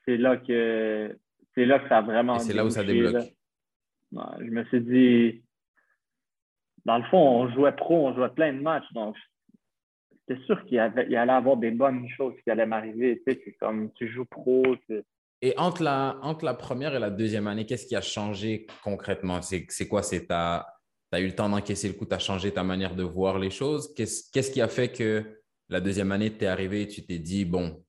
C'est 0.05 0.17
là 0.17 0.37
que 0.37 1.17
c'est 1.55 1.65
là 1.65 1.79
que 1.79 1.89
ça 1.89 1.97
a 1.97 2.01
vraiment. 2.01 2.39
c'est 2.39 2.53
là 2.53 2.65
où 2.65 2.69
ça 2.69 2.83
débloque. 2.83 3.33
je 4.11 4.49
me 4.49 4.63
suis 4.65 4.81
dit, 4.81 5.43
dans 6.85 6.97
le 6.97 7.03
fond, 7.05 7.17
on 7.17 7.53
jouait 7.53 7.75
pro, 7.75 8.07
on 8.07 8.15
jouait 8.15 8.29
plein 8.29 8.53
de 8.53 8.61
matchs. 8.61 8.91
Donc, 8.93 9.15
c'était 10.27 10.41
sûr 10.45 10.63
qu'il 10.65 10.75
y, 10.75 10.79
allait 10.79 11.33
avoir 11.33 11.57
des 11.57 11.71
bonnes 11.71 12.07
choses 12.09 12.33
qui 12.43 12.51
allaient 12.51 12.65
m'arriver. 12.65 13.21
Tu 13.25 13.33
sais, 13.33 13.41
c'est 13.43 13.53
comme 13.53 13.91
tu 13.93 14.11
joues 14.11 14.25
pro. 14.25 14.63
Et 15.41 15.57
entre 15.57 15.81
la, 15.81 16.19
entre 16.21 16.45
la 16.45 16.53
première 16.53 16.95
et 16.95 16.99
la 16.99 17.09
deuxième 17.09 17.47
année, 17.47 17.65
qu'est-ce 17.65 17.87
qui 17.87 17.95
a 17.95 18.01
changé 18.01 18.67
concrètement? 18.83 19.41
C'est 19.41 19.87
quoi? 19.87 20.03
C'est 20.03 20.27
tu 20.27 20.33
as 20.33 21.19
eu 21.19 21.25
le 21.25 21.35
temps 21.35 21.49
d'encaisser 21.49 21.87
le 21.87 21.95
coup, 21.95 22.05
tu 22.05 22.13
as 22.13 22.19
changé 22.19 22.53
ta 22.53 22.63
manière 22.63 22.95
de 22.95 23.03
voir 23.03 23.39
les 23.39 23.49
choses? 23.49 23.93
Qu'est-ce 23.95 24.51
qui 24.51 24.61
a 24.61 24.67
fait 24.67 24.91
que 24.91 25.41
la 25.69 25.81
deuxième 25.81 26.11
année, 26.11 26.31
tu 26.31 26.43
es 26.43 26.47
arrivé 26.47 26.83
et 26.83 26.87
tu 26.87 27.03
t'es 27.03 27.17
dit, 27.17 27.45
bon, 27.45 27.83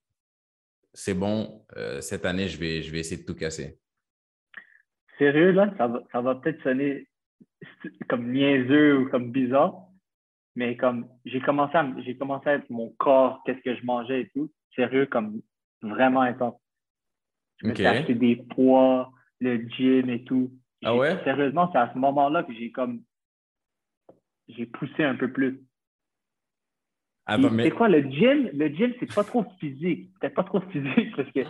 c'est 0.95 1.15
bon, 1.15 1.65
euh, 1.77 2.01
cette 2.01 2.25
année, 2.25 2.49
je 2.49 2.59
vais, 2.59 2.83
je 2.83 2.91
vais 2.91 3.01
essayer 3.01 3.21
de 3.21 3.27
tout 3.27 3.35
casser? 3.35 3.79
Sérieux, 5.19 5.53
là, 5.53 5.73
ça 5.77 5.89
va, 5.89 6.03
ça 6.11 6.21
va 6.21 6.35
peut-être 6.37 6.63
sonner 6.63 7.07
comme 8.09 8.33
niaiseux 8.33 8.99
ou 8.99 9.11
comme 9.11 9.31
bizarre, 9.31 9.89
mais 10.57 10.77
comme 10.77 11.09
j'ai 11.25 11.41
commencé 11.41 11.77
à 11.77 11.87
commencé 12.19 12.49
à 12.49 12.55
être 12.55 12.71
mon 12.71 12.91
corps, 12.99 13.43
qu'est-ce 13.45 13.61
que 13.61 13.77
je 13.77 13.85
mangeais 13.85 14.23
et 14.23 14.31
tout, 14.31 14.51
sérieux, 14.75 15.07
comme 15.07 15.43
vraiment 15.83 16.23
intense. 16.23 16.62
Je 17.63 17.69
me 17.69 17.75
suis 17.75 17.87
acheté 17.87 18.15
des 18.15 18.37
poids, 18.37 19.13
le 19.41 19.57
gym 19.69 20.11
et 20.11 20.25
tout. 20.25 20.53
Ah 20.85 20.97
ouais? 20.97 21.17
Sérieusement, 21.25 21.71
c'est 21.73 21.79
à 21.79 21.93
ce 21.93 21.99
moment-là 21.99 22.43
que 22.43 22.53
j'ai 22.53 22.71
comme 22.73 23.03
j'ai 24.49 24.67
poussé 24.67 25.05
un 25.05 25.15
peu 25.15 25.33
plus. 25.33 25.63
C'est 27.29 27.71
quoi 27.71 27.89
le 27.89 28.03
gym? 28.11 28.51
Le 28.53 28.69
gym, 28.69 28.93
c'est 28.99 29.15
pas 29.15 29.23
trop 29.23 29.47
physique. 29.61 30.11
C'était 30.15 30.35
pas 30.35 30.43
trop 30.43 30.61
physique 30.61 31.15
parce 31.17 31.31
que 31.31 31.41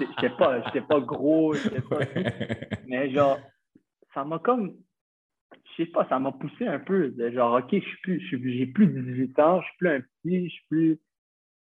j'étais 0.00 0.30
pas, 0.36 0.60
pas 0.60 1.00
gros, 1.00 1.54
pas... 1.88 1.98
Mais 2.86 3.10
genre, 3.10 3.38
ça 4.12 4.24
m'a 4.24 4.38
comme 4.38 4.76
je 5.76 5.82
sais 5.82 5.90
pas, 5.90 6.06
ça 6.08 6.18
m'a 6.18 6.32
poussé 6.32 6.66
un 6.66 6.78
peu. 6.78 7.12
genre, 7.32 7.58
OK, 7.58 7.68
je 7.72 7.80
suis 7.80 8.00
plus, 8.02 8.20
j'ai 8.30 8.66
plus 8.66 8.86
de 8.86 9.00
18 9.00 9.38
ans, 9.40 9.60
je 9.60 9.66
suis 9.66 9.76
plus 9.78 9.88
un 9.88 10.00
petit, 10.00 10.44
je 10.48 10.52
suis 10.52 10.66
plus. 10.68 11.00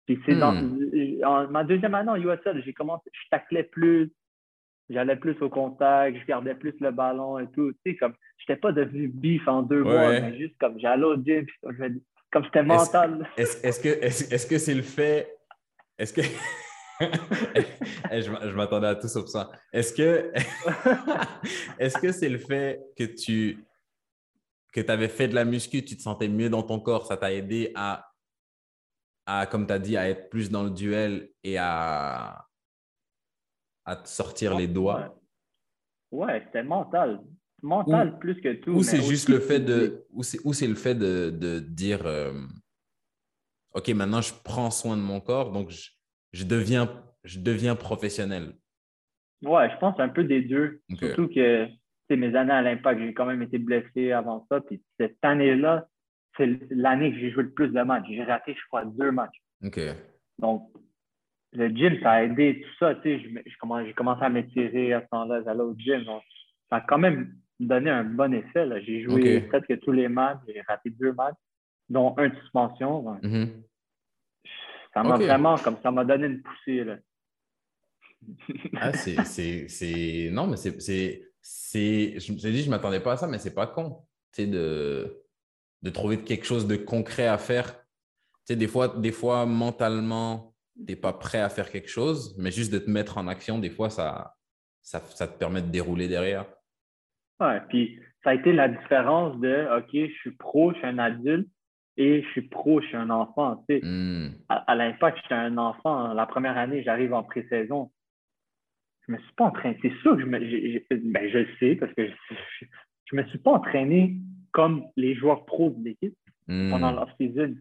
Dans, 0.07 0.51
hmm. 0.51 1.23
en 1.23 1.47
ma 1.47 1.63
deuxième 1.63 1.95
année 1.95 2.09
en 2.09 2.15
USL, 2.15 2.61
j'ai 2.65 2.73
commencé, 2.73 3.09
je 3.13 3.29
taclais 3.29 3.63
plus, 3.63 4.11
j'allais 4.89 5.15
plus 5.15 5.41
au 5.41 5.49
contact, 5.49 6.17
je 6.19 6.25
gardais 6.25 6.55
plus 6.55 6.73
le 6.81 6.91
ballon 6.91 7.39
et 7.39 7.47
tout. 7.51 7.71
Tu 7.71 7.91
sais, 7.91 7.95
comme, 7.97 8.13
j'étais 8.37 8.59
pas 8.59 8.71
devenu 8.71 9.07
bif 9.07 9.47
en 9.47 9.61
deux 9.61 9.83
mois, 9.83 10.19
mais 10.19 10.37
juste 10.37 10.55
comme 10.59 10.79
j'allais 10.79 11.05
au 11.05 11.15
gym, 11.15 11.45
comme 12.31 12.43
c'était 12.45 12.63
mental. 12.63 13.27
Est-ce 13.37 13.79
que 13.79 13.89
est-ce 13.89 14.47
que 14.47 14.57
c'est 14.57 14.75
le 14.75 14.81
fait. 14.81 15.37
Est-ce 15.97 16.13
que. 16.13 16.21
je, 17.01 18.49
je 18.49 18.55
m'attendais 18.55 18.87
à 18.87 18.95
tout 18.95 19.07
sauf 19.07 19.27
ça. 19.27 19.51
Est-ce 19.71 19.93
que 19.93 20.31
est-ce 21.79 21.97
que 21.97 22.11
c'est 22.11 22.29
le 22.29 22.37
fait 22.37 22.81
que 22.97 23.03
tu 23.03 23.63
que 24.73 24.81
tu 24.81 24.91
avais 24.91 25.09
fait 25.09 25.27
de 25.27 25.35
la 25.35 25.45
muscu, 25.45 25.83
tu 25.83 25.97
te 25.97 26.01
sentais 26.01 26.29
mieux 26.29 26.49
dans 26.49 26.63
ton 26.63 26.79
corps, 26.79 27.05
ça 27.05 27.17
t'a 27.17 27.33
aidé 27.33 27.71
à, 27.75 28.10
à 29.39 29.45
comme 29.45 29.65
tu 29.65 29.73
as 29.73 29.79
dit, 29.79 29.97
à 29.97 30.09
être 30.09 30.29
plus 30.29 30.49
dans 30.49 30.63
le 30.63 30.69
duel 30.69 31.29
et 31.43 31.57
à, 31.57 32.47
à 33.85 33.95
te 33.95 34.07
sortir 34.07 34.57
les 34.57 34.67
doigts? 34.67 35.17
Ouais, 36.11 36.41
c'était 36.45 36.63
mental. 36.63 37.21
Mental 37.63 38.17
plus 38.19 38.41
que 38.41 38.53
tout. 38.53 38.71
Ou 38.71 38.83
c'est 38.83 39.01
juste 39.01 39.29
le 39.29 39.39
fait 39.39 39.59
de. 39.59 40.05
Ou 40.11 40.23
c'est 40.53 40.67
le 40.67 40.75
fait 40.75 40.95
de, 40.95 41.29
de 41.29 41.59
dire 41.59 42.05
euh, 42.05 42.33
OK, 43.73 43.87
maintenant 43.89 44.21
je 44.21 44.33
prends 44.43 44.71
soin 44.71 44.97
de 44.97 45.01
mon 45.01 45.21
corps, 45.21 45.51
donc 45.51 45.69
je, 45.69 45.91
je 46.33 46.43
deviens, 46.43 47.03
je 47.23 47.39
deviens 47.39 47.75
professionnel. 47.75 48.55
Ouais, 49.43 49.69
je 49.71 49.77
pense 49.77 49.99
un 49.99 50.09
peu 50.09 50.23
des 50.23 50.41
deux. 50.41 50.81
Surtout 50.97 51.27
que 51.27 51.67
mes 52.09 52.35
années 52.35 52.51
à 52.51 52.61
l'impact, 52.61 52.99
j'ai 52.99 53.13
quand 53.13 53.25
même 53.25 53.41
été 53.41 53.57
blessé 53.57 54.11
avant 54.11 54.45
ça. 54.49 54.59
Puis 54.61 54.83
cette 54.99 55.17
année-là, 55.21 55.87
c'est 56.37 56.59
l'année 56.69 57.11
que 57.11 57.19
j'ai 57.19 57.31
joué 57.31 57.43
le 57.43 57.51
plus 57.51 57.69
de 57.69 57.81
matchs. 57.81 58.05
J'ai 58.09 58.23
raté, 58.23 58.53
je 58.53 58.67
crois, 58.67 58.85
deux 58.85 59.11
matchs. 59.11 59.41
Donc, 60.39 60.71
le 61.53 61.67
gym, 61.69 61.99
ça 62.01 62.11
a 62.11 62.23
aidé 62.23 62.61
tout 62.61 62.75
ça. 62.79 62.95
Tu 62.95 63.19
sais, 63.19 63.43
j'ai 63.45 63.93
commencé 63.93 64.23
à 64.23 64.29
m'étirer 64.29 64.93
à 64.93 65.01
ce 65.01 65.07
temps-là, 65.09 65.41
j'allais 65.43 65.61
au 65.61 65.75
gym. 65.77 66.03
Donc, 66.03 66.23
ça 66.69 66.77
a 66.77 66.81
quand 66.81 66.97
même 66.97 67.35
donné 67.59 67.89
un 67.89 68.03
bon 68.03 68.33
effet. 68.33 68.67
J'ai 68.83 69.03
joué 69.03 69.41
presque 69.41 69.79
tous 69.81 69.91
les 69.91 70.07
matchs. 70.07 70.39
J'ai 70.47 70.61
raté 70.61 70.89
deux 70.89 71.13
matchs, 71.13 71.35
dont 71.89 72.15
un 72.17 72.29
de 72.29 72.35
suspension. 72.35 73.03
Mm-hmm. 73.21 73.49
Ça 74.93 75.03
m'a 75.03 75.17
vraiment, 75.17 75.57
comme 75.57 75.77
ça 75.83 75.91
m'a 75.91 76.05
donné 76.05 76.27
une 76.27 76.41
poussée. 76.41 76.83
Là. 76.83 76.97
ah, 78.77 78.93
c'est. 78.93 80.29
Non, 80.31 80.47
mais 80.47 80.57
c'est 80.57 81.21
c'est, 81.41 82.19
je 82.19 82.33
me 82.33 82.37
suis 82.37 82.51
dit, 82.51 82.61
je 82.61 82.65
ne 82.65 82.71
m'attendais 82.71 82.99
pas 82.99 83.13
à 83.13 83.17
ça, 83.17 83.27
mais 83.27 83.39
c'est 83.39 83.53
pas 83.53 83.67
con, 83.67 84.03
tu 84.31 84.43
sais, 84.43 84.47
de, 84.47 85.23
de 85.81 85.89
trouver 85.89 86.21
quelque 86.21 86.45
chose 86.45 86.67
de 86.67 86.75
concret 86.75 87.27
à 87.27 87.37
faire. 87.37 87.73
Tu 87.73 88.53
sais, 88.53 88.55
des 88.55 88.67
fois, 88.67 88.87
des 88.89 89.11
fois 89.11 89.45
mentalement, 89.45 90.53
tu 90.75 90.83
n'es 90.93 90.95
pas 90.95 91.13
prêt 91.13 91.41
à 91.41 91.49
faire 91.49 91.69
quelque 91.69 91.89
chose, 91.89 92.35
mais 92.37 92.51
juste 92.51 92.71
de 92.71 92.79
te 92.79 92.89
mettre 92.89 93.17
en 93.17 93.27
action, 93.27 93.59
des 93.59 93.69
fois, 93.69 93.89
ça, 93.89 94.33
ça, 94.81 94.99
ça 94.99 95.27
te 95.27 95.37
permet 95.37 95.61
de 95.61 95.69
dérouler 95.69 96.07
derrière. 96.07 96.45
Ouais, 97.39 97.59
puis 97.69 97.99
ça 98.23 98.31
a 98.31 98.33
été 98.35 98.53
la 98.53 98.69
différence 98.69 99.39
de, 99.39 99.67
OK, 99.77 99.89
je 99.93 100.19
suis 100.19 100.31
pro, 100.31 100.71
je 100.73 100.77
suis 100.77 100.87
un 100.87 100.99
adulte, 100.99 101.49
et 101.97 102.23
je 102.23 102.27
suis 102.29 102.43
pro, 102.43 102.81
je 102.81 102.87
suis 102.87 102.97
un 102.97 103.09
enfant. 103.09 103.63
Tu 103.67 103.79
sais. 103.79 103.85
Hmm. 103.85 104.29
À, 104.49 104.71
à 104.71 104.75
l'impact, 104.75 105.19
j'étais 105.21 105.35
un 105.35 105.57
enfant. 105.57 106.13
La 106.13 106.25
première 106.25 106.57
année, 106.57 106.83
j'arrive 106.83 107.13
en 107.13 107.23
pré-saison 107.23 107.91
je 109.07 109.13
me 109.13 109.17
suis 109.17 109.33
pas 109.33 109.45
entraîné. 109.45 109.77
C'est 109.81 109.93
sûr 110.01 110.15
que 110.15 110.21
je, 110.21 110.25
me, 110.25 110.39
ben, 111.11 111.29
je 111.29 111.37
le 111.39 111.47
sais 111.59 111.75
parce 111.75 111.93
que 111.93 112.07
je, 112.07 112.65
ne 113.13 113.21
me 113.21 113.27
suis 113.27 113.39
pas 113.39 113.51
entraîné 113.51 114.15
comme 114.51 114.85
les 114.95 115.15
joueurs 115.15 115.45
pros 115.45 115.69
de 115.69 115.83
l'équipe 115.83 116.17
hmm. 116.47 116.69
pendant 116.69 116.91
l'off-season. 116.91 117.55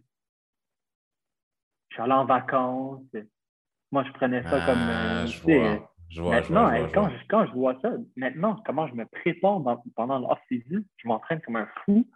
Je 1.88 1.94
suis 1.94 2.02
allé 2.02 2.12
en 2.12 2.24
vacances. 2.24 3.02
Moi, 3.92 4.04
je 4.04 4.12
prenais 4.12 4.42
ça 4.44 4.64
comme. 4.66 4.78
Ah, 4.78 5.26
je, 5.26 5.42
vois, 5.42 5.92
je, 6.08 6.20
vois, 6.22 6.34
maintenant, 6.36 6.70
quand, 6.94 7.08
Je, 7.08 7.26
quand, 7.28 7.46
je, 7.46 7.52
vois 7.52 7.76
ça, 7.82 7.92
maintenant, 8.16 8.56
comment 8.64 8.86
je 8.86 8.94
me 8.94 9.04
prépare 9.06 9.60
pendant 9.96 10.18
l'off-season, 10.18 10.84
je 10.96 11.08
m'entraîne 11.08 11.40
comme 11.40 11.56
un 11.56 11.68
fou 11.84 12.08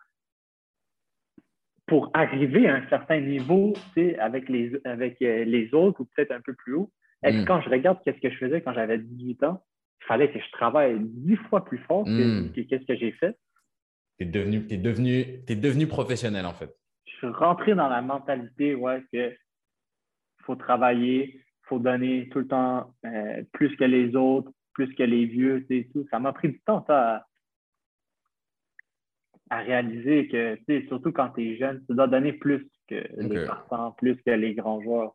pour 1.86 2.10
arriver 2.14 2.68
à 2.68 2.76
un 2.76 2.88
certain 2.88 3.20
niveau 3.20 3.74
avec 4.18 4.48
les, 4.48 4.72
avec 4.84 5.20
euh, 5.20 5.44
les 5.44 5.74
autres 5.74 6.00
ou 6.00 6.04
peut-être 6.04 6.32
un 6.32 6.40
peu 6.40 6.54
plus 6.54 6.74
haut. 6.74 6.90
Et 7.24 7.32
hmm. 7.32 7.44
quand 7.44 7.60
je 7.60 7.68
regarde 7.68 7.98
qu'est-ce 8.04 8.20
que 8.20 8.30
je 8.30 8.36
faisais 8.36 8.60
quand 8.62 8.72
j'avais 8.72 8.98
18 8.98 9.42
ans, 9.44 9.62
il 10.02 10.06
fallait 10.06 10.30
que 10.30 10.38
je 10.38 10.50
travaille 10.52 10.98
dix 11.00 11.36
fois 11.48 11.64
plus 11.64 11.78
fort 11.78 12.04
que, 12.04 12.48
hmm. 12.48 12.52
qu'est-ce 12.52 12.84
que 12.86 12.96
j'ai 12.96 13.12
fait. 13.12 13.36
Tu 14.18 14.24
es 14.24 14.26
devenu, 14.26 14.66
es 14.70 14.76
devenu, 14.76 15.42
es 15.46 15.56
devenu 15.56 15.86
professionnel, 15.86 16.46
en 16.46 16.52
fait. 16.52 16.74
Je 17.06 17.16
suis 17.16 17.26
rentré 17.28 17.74
dans 17.74 17.88
la 17.88 18.02
mentalité, 18.02 18.74
ouais, 18.74 19.02
que 19.12 19.34
faut 20.44 20.56
travailler, 20.56 21.34
il 21.34 21.68
faut 21.68 21.78
donner 21.78 22.28
tout 22.30 22.40
le 22.40 22.46
temps 22.46 22.94
euh, 23.06 23.42
plus 23.52 23.74
que 23.76 23.84
les 23.84 24.14
autres, 24.14 24.50
plus 24.72 24.94
que 24.94 25.02
les 25.02 25.24
vieux, 25.24 25.64
c'est 25.68 25.88
tout. 25.92 26.06
Ça 26.10 26.18
m'a 26.18 26.32
pris 26.32 26.48
du 26.50 26.60
temps, 26.60 26.84
ça, 26.86 27.26
à, 29.50 29.58
réaliser 29.58 30.28
que, 30.28 30.58
surtout 30.88 31.12
quand 31.12 31.30
tu 31.30 31.52
es 31.52 31.56
jeune, 31.56 31.84
tu 31.86 31.94
dois 31.94 32.08
donner 32.08 32.32
plus 32.32 32.68
que 32.88 33.06
les 33.16 33.46
partants, 33.46 33.92
plus 33.92 34.16
que 34.22 34.30
les 34.30 34.54
grands 34.54 34.82
joueurs. 34.82 35.14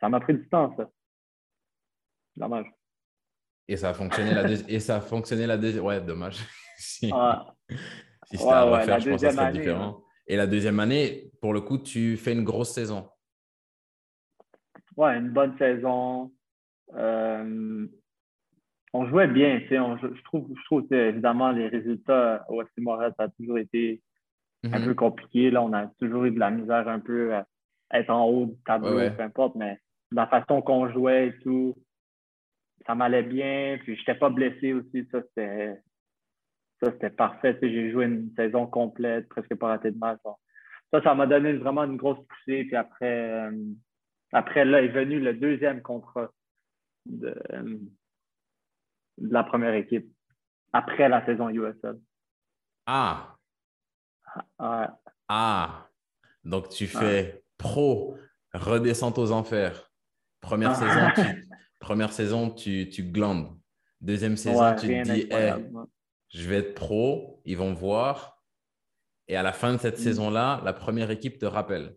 Ça 0.00 0.08
m'a 0.08 0.20
pris 0.20 0.34
du 0.34 0.48
temps, 0.48 0.74
ça. 0.76 0.88
Dommage. 2.36 2.66
Et 3.68 3.76
ça 3.76 3.90
a 3.90 3.94
fonctionné 3.94 4.32
la 4.32 4.44
deuxième. 4.44 4.70
Et 4.70 4.80
ça 4.80 4.96
a 4.96 5.00
fonctionné 5.00 5.46
la 5.46 5.58
deuxième. 5.58 5.84
Ouais, 5.84 6.00
dommage. 6.00 6.38
si 6.78 7.12
c'était 8.30 8.50
à 8.50 8.64
refaire, 8.64 9.00
je 9.00 9.10
pense 9.10 9.20
que 9.20 9.30
ça 9.30 9.32
serait 9.32 9.52
différent. 9.52 10.02
Et 10.26 10.36
la 10.36 10.46
deuxième 10.46 10.78
année, 10.80 11.30
pour 11.40 11.52
le 11.52 11.60
coup, 11.60 11.78
tu 11.78 12.16
fais 12.16 12.32
une 12.32 12.44
grosse 12.44 12.72
saison. 12.72 13.08
Ouais, 14.96 15.16
une 15.16 15.30
bonne 15.30 15.56
saison. 15.56 16.32
Euh, 16.94 17.86
on 18.92 19.06
jouait 19.06 19.28
bien, 19.28 19.60
tu 19.60 19.68
sais, 19.68 19.76
je 19.76 20.22
trouve, 20.24 20.48
je 20.54 20.64
trouve 20.64 20.92
évidemment 20.92 21.52
les 21.52 21.68
résultats 21.68 22.44
au 22.48 22.60
FC 22.62 22.80
Montréal, 22.80 23.14
ça 23.16 23.24
a 23.24 23.28
toujours 23.28 23.58
été 23.58 24.02
un 24.64 24.78
mhm. 24.78 24.86
peu 24.86 24.94
compliqué. 24.94 25.50
Là, 25.50 25.62
on 25.62 25.72
a 25.72 25.86
toujours 25.98 26.24
eu 26.24 26.30
de 26.30 26.38
la 26.38 26.50
misère 26.50 26.88
un 26.88 27.00
peu 27.00 27.34
à 27.34 27.46
être 27.92 28.10
en 28.10 28.26
haut 28.26 28.46
du 28.46 28.56
tableau, 28.66 28.98
peu 29.10 29.22
importe, 29.22 29.54
mais 29.54 29.78
la 30.12 30.26
façon 30.26 30.62
qu'on 30.62 30.90
jouait 30.90 31.28
et 31.28 31.38
tout, 31.40 31.74
ça 32.86 32.94
m'allait 32.94 33.22
bien, 33.22 33.78
puis 33.82 33.94
je 33.94 34.00
n'étais 34.00 34.14
pas 34.14 34.30
blessé 34.30 34.72
aussi. 34.72 35.06
Ça, 35.10 35.20
c'était, 35.22 35.80
ça, 36.80 36.92
c'était 36.92 37.10
parfait. 37.10 37.58
j'ai 37.60 37.90
joué 37.90 38.04
une 38.04 38.32
saison 38.36 38.66
complète, 38.66 39.28
presque 39.28 39.54
pas 39.56 39.68
raté 39.68 39.90
de 39.90 39.98
match. 39.98 40.20
Ça, 40.92 41.02
ça 41.02 41.14
m'a 41.14 41.26
donné 41.26 41.52
vraiment 41.54 41.84
une 41.84 41.96
grosse 41.96 42.18
poussée. 42.26 42.64
Puis 42.64 42.76
après, 42.76 43.30
euh, 43.30 43.52
après 44.32 44.64
là 44.64 44.82
est 44.82 44.88
venu 44.88 45.20
le 45.20 45.34
deuxième 45.34 45.82
contrat 45.82 46.30
de, 47.06 47.34
la 49.18 49.44
première 49.44 49.74
équipe, 49.74 50.08
après 50.72 51.08
la 51.08 51.24
saison 51.26 51.48
USL. 51.48 51.98
Ah! 52.86 53.36
Ah! 55.28 55.88
Donc, 56.44 56.68
tu 56.68 56.86
fais 56.86 57.42
pro, 57.56 58.16
redescente 58.54 59.18
aux 59.18 59.32
enfers. 59.32 59.90
Première 60.40 60.76
saison, 60.76 61.08
tu, 61.14 61.48
Première 61.80 62.12
saison, 62.12 62.50
tu, 62.50 62.88
tu 62.88 63.02
glandes. 63.02 63.58
Deuxième 64.00 64.36
saison, 64.36 64.74
tu 64.76 64.86
te 64.86 65.12
dis, 65.12 65.28
je 66.28 66.48
vais 66.48 66.56
être 66.56 66.74
pro, 66.74 67.40
ils 67.44 67.56
vont 67.56 67.72
voir. 67.72 68.42
Et 69.28 69.36
à 69.36 69.42
la 69.42 69.52
fin 69.52 69.72
de 69.72 69.78
cette 69.78 69.98
mm. 69.98 70.02
saison-là, 70.02 70.60
la 70.64 70.72
première 70.72 71.10
équipe 71.10 71.38
te 71.38 71.46
rappelle. 71.46 71.96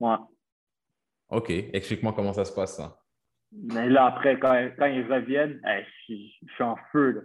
Ouais. 0.00 0.16
OK. 1.28 1.50
Explique-moi 1.50 2.12
comment 2.14 2.32
ça 2.32 2.44
se 2.44 2.52
passe, 2.52 2.76
ça. 2.76 2.98
Mais 3.52 3.88
là, 3.88 4.06
après, 4.06 4.38
quand, 4.38 4.70
quand 4.76 4.86
ils 4.86 5.06
reviennent, 5.06 5.60
je, 6.08 6.14
suis 6.14 6.62
en 6.62 6.76
feu. 6.90 7.10
Là. 7.10 7.20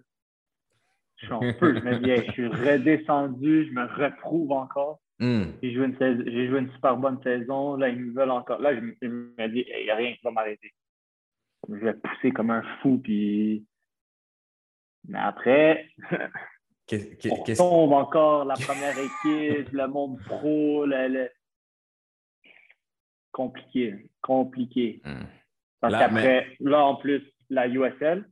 Je 1.17 1.25
suis 1.25 1.33
en 1.33 1.41
feu. 1.59 1.75
je 1.75 1.83
me 1.83 1.97
dis, 1.99 2.25
je 2.27 2.31
suis 2.31 2.47
redescendu, 2.47 3.67
je 3.67 3.73
me 3.73 3.85
retrouve 3.85 4.51
encore. 4.51 4.99
Hmm. 5.19 5.51
J'ai 5.61 5.73
joué, 5.73 5.85
une 5.85 6.71
super 6.73 6.95
bonne 6.95 7.21
saison. 7.23 7.75
Là, 7.75 7.89
ils 7.89 7.99
me 7.99 8.13
veulent 8.13 8.31
encore. 8.31 8.59
Là, 8.59 8.73
je, 8.75 8.79
me 8.79 9.47
dis, 9.47 9.65
il 9.67 9.83
n'y 9.83 9.89
a 9.89 9.95
rien 9.95 10.13
qui 10.13 10.21
va 10.23 10.31
m'arrêter. 10.31 10.73
Je 11.67 11.75
vais 11.75 11.93
pousser 11.93 12.31
comme 12.31 12.51
un 12.51 12.63
fou. 12.81 12.99
Puis... 13.03 13.65
Mais 15.09 15.19
après, 15.19 15.89
on 16.91 17.43
tombe 17.55 17.93
encore 17.93 18.45
la 18.45 18.53
première 18.53 18.95
équipe, 18.97 19.71
le 19.71 19.87
monde 19.87 20.19
pro, 20.21 20.85
le, 20.85 21.29
compliqué. 23.31 24.09
Compliqué. 24.21 25.01
Hmm. 25.03 25.25
Parce 25.79 25.93
qu'après, 25.95 26.47
là, 26.59 26.85
en 26.85 26.95
plus, 26.95 27.23
la 27.49 27.67
USL. 27.67 28.29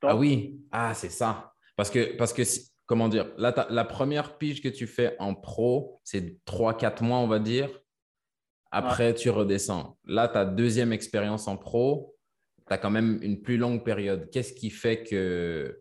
Ah 0.00 0.16
oui, 0.16 0.60
ah, 0.70 0.94
c'est 0.94 1.10
ça. 1.10 1.52
Parce 1.76 1.90
que, 1.90 2.16
parce 2.16 2.32
que 2.32 2.42
comment 2.86 3.08
dire, 3.08 3.26
là, 3.36 3.66
la 3.68 3.84
première 3.84 4.38
pige 4.38 4.62
que 4.62 4.68
tu 4.68 4.86
fais 4.86 5.14
en 5.18 5.34
pro, 5.34 6.00
c'est 6.04 6.38
3-4 6.46 7.04
mois, 7.04 7.18
on 7.18 7.26
va 7.26 7.38
dire. 7.38 7.68
Après, 8.70 9.14
tu 9.14 9.28
redescends. 9.30 9.98
Là, 10.04 10.26
ta 10.26 10.44
deuxième 10.44 10.92
expérience 10.92 11.48
en 11.48 11.56
pro, 11.56 12.13
tu 12.66 12.72
as 12.72 12.78
quand 12.78 12.90
même 12.90 13.18
une 13.22 13.42
plus 13.42 13.56
longue 13.56 13.84
période. 13.84 14.28
Qu'est-ce 14.30 14.52
qui 14.52 14.70
fait 14.70 15.04
que. 15.04 15.80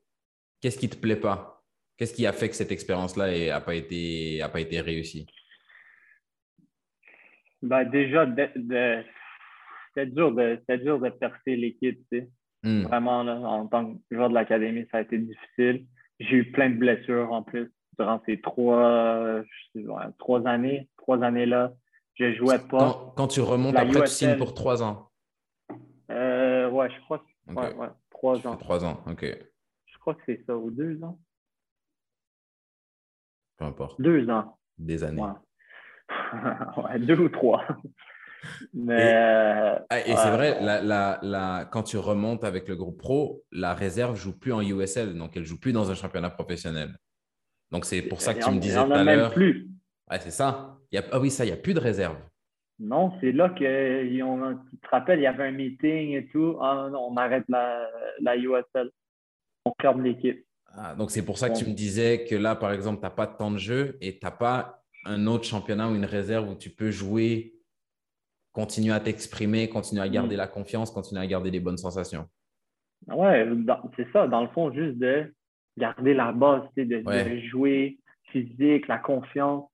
Qu'est-ce 0.61 0.77
qui 0.77 0.89
te 0.89 0.97
plaît 0.97 1.17
pas? 1.17 1.61
Qu'est-ce 1.97 2.13
qui 2.13 2.25
a 2.25 2.33
fait 2.33 2.49
que 2.49 2.55
cette 2.55 2.71
expérience-là 2.71 3.47
n'a 3.47 3.61
pas, 3.61 3.75
été, 3.75 4.41
a 4.41 4.49
pas 4.49 4.61
été 4.61 4.81
réussie? 4.81 5.27
Ben, 7.61 7.83
déjà, 7.85 8.25
de, 8.25 9.03
c'était 9.87 10.07
dur 10.07 10.33
de, 10.33 10.59
dur 10.77 10.99
de 10.99 11.09
percer 11.09 11.55
l'équipe, 11.55 11.99
tu 12.11 12.19
sais. 12.19 12.29
Hmm. 12.63 12.83
Vraiment, 12.83 13.19
en 13.19 13.67
tant 13.67 13.93
que 13.93 13.99
joueur 14.09 14.29
de 14.29 14.33
l'académie, 14.33 14.85
ça 14.91 14.99
a 14.99 15.01
été 15.01 15.17
difficile. 15.17 15.85
J'ai 16.19 16.37
eu 16.37 16.51
plein 16.51 16.69
de 16.69 16.77
blessures 16.77 17.31
en 17.31 17.43
plus 17.43 17.71
durant 17.99 18.21
ces 18.25 18.39
trois, 18.39 19.41
trois 20.17 20.47
années. 20.47 20.87
Trois 20.97 21.21
années-là, 21.21 21.73
je 22.15 22.33
jouais 22.35 22.59
pas. 22.69 23.13
Quand, 23.17 23.27
tu 23.27 23.41
remontes 23.41 23.75
après, 23.75 24.01
tu 24.01 24.07
signes 24.07 24.37
pour 24.37 24.53
trois 24.53 24.81
ans. 24.81 25.09
Ouais, 26.73 26.89
je 26.89 26.99
crois 27.01 27.19
que 27.19 27.53
ouais, 27.53 27.75
ouais, 27.75 27.89
trois 28.09 28.47
ans. 28.47 28.57
Trois 28.57 28.83
ans, 28.83 29.03
OK. 29.07 29.23
Je 29.85 29.97
crois 29.99 30.15
que 30.15 30.21
c'est 30.25 30.43
ça, 30.45 30.57
ou 30.57 30.71
deux 30.71 31.01
ans. 31.03 31.19
Peu 33.57 33.65
importe. 33.65 34.01
Deux 34.01 34.27
ans. 34.29 34.57
Des 34.77 35.03
années. 35.03 35.21
ouais, 35.21 36.99
deux 36.99 37.19
ou 37.19 37.29
trois. 37.29 37.63
Mais, 38.73 39.01
et, 39.01 39.13
euh, 39.15 39.79
ah, 39.89 39.99
c'est 40.01 40.31
vrai, 40.31 40.59
la, 40.61 41.69
quand 41.71 41.83
tu 41.83 41.97
remontes 41.97 42.43
avec 42.43 42.67
le 42.67 42.75
groupe 42.75 42.97
pro, 42.97 43.43
la 43.51 43.73
réserve 43.73 44.17
joue 44.17 44.37
plus 44.37 44.51
en 44.51 44.61
USL, 44.61 45.15
donc 45.17 45.37
elle 45.37 45.45
joue 45.45 45.59
plus 45.59 45.71
dans 45.71 45.91
un 45.91 45.95
championnat 45.95 46.29
professionnel. 46.29 46.97
Donc 47.71 47.85
c'est 47.85 48.01
pour 48.01 48.19
ça 48.19 48.33
que 48.33 48.43
tu 48.43 48.51
me 48.51 48.59
disais 48.59 48.83
tout 48.83 48.91
à 48.91 49.03
l'heure. 49.03 49.33
plus. 49.33 49.69
c'est 50.19 50.31
ça. 50.31 50.77
Il 50.91 50.95
y 50.95 50.97
a, 50.97 51.05
ah 51.11 51.19
oui, 51.19 51.29
ça, 51.29 51.45
il 51.45 51.47
n'y 51.47 51.53
a 51.53 51.57
plus 51.57 51.73
de 51.73 51.79
réserve. 51.79 52.17
Non, 52.83 53.13
c'est 53.21 53.31
là 53.31 53.49
que 53.49 54.03
tu 54.03 54.77
te 54.77 54.87
rappelles, 54.89 55.19
il 55.19 55.23
y 55.23 55.27
avait 55.27 55.47
un 55.47 55.51
meeting 55.51 56.11
et 56.15 56.27
tout. 56.27 56.57
Ah 56.61 56.89
non, 56.91 57.07
on 57.11 57.17
arrête 57.17 57.45
la, 57.47 57.89
la 58.19 58.35
USL. 58.35 58.91
On 59.65 59.73
ferme 59.81 60.03
l'équipe. 60.03 60.45
Ah, 60.75 60.95
donc 60.95 61.11
c'est 61.11 61.23
pour 61.23 61.37
ça 61.37 61.49
que 61.49 61.57
tu 61.57 61.65
me 61.65 61.73
disais 61.73 62.25
que 62.25 62.35
là, 62.35 62.55
par 62.55 62.73
exemple, 62.73 62.99
tu 62.99 63.03
n'as 63.03 63.11
pas 63.11 63.27
de 63.27 63.37
temps 63.37 63.51
de 63.51 63.57
jeu 63.57 63.97
et 64.01 64.17
tu 64.17 64.25
n'as 64.25 64.31
pas 64.31 64.83
un 65.05 65.27
autre 65.27 65.45
championnat 65.45 65.89
ou 65.89 65.95
une 65.95 66.05
réserve 66.05 66.49
où 66.49 66.55
tu 66.55 66.69
peux 66.69 66.91
jouer 66.91 67.53
continuer 68.53 68.93
à 68.93 68.99
t'exprimer, 68.99 69.67
continuer 69.67 70.01
à 70.01 70.07
garder 70.07 70.35
mm. 70.35 70.37
la 70.37 70.47
confiance, 70.47 70.91
continuer 70.91 71.21
à 71.21 71.27
garder 71.27 71.51
des 71.51 71.59
bonnes 71.59 71.77
sensations. 71.77 72.27
Ouais, 73.07 73.45
c'est 73.97 74.09
ça, 74.13 74.27
dans 74.27 74.41
le 74.41 74.47
fond, 74.49 74.71
juste 74.71 74.97
de 74.97 75.33
garder 75.77 76.13
la 76.13 76.31
base, 76.31 76.61
de, 76.77 76.83
de, 76.83 77.39
jouer 77.47 77.99
physique, 78.31 78.87
la 78.87 78.99
confiance. 78.99 79.67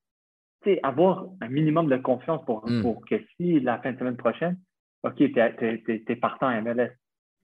Avoir 0.82 1.26
un 1.40 1.48
minimum 1.48 1.88
de 1.88 1.96
confiance 1.96 2.44
pour, 2.44 2.68
mm. 2.68 2.82
pour 2.82 3.04
que 3.06 3.16
si 3.36 3.60
la 3.60 3.78
fin 3.78 3.92
de 3.92 3.98
semaine 3.98 4.16
prochaine, 4.16 4.58
OK, 5.02 5.16
tu 5.16 5.38
es, 5.38 6.16
partant 6.16 6.48
à 6.48 6.60
MLS. 6.60 6.90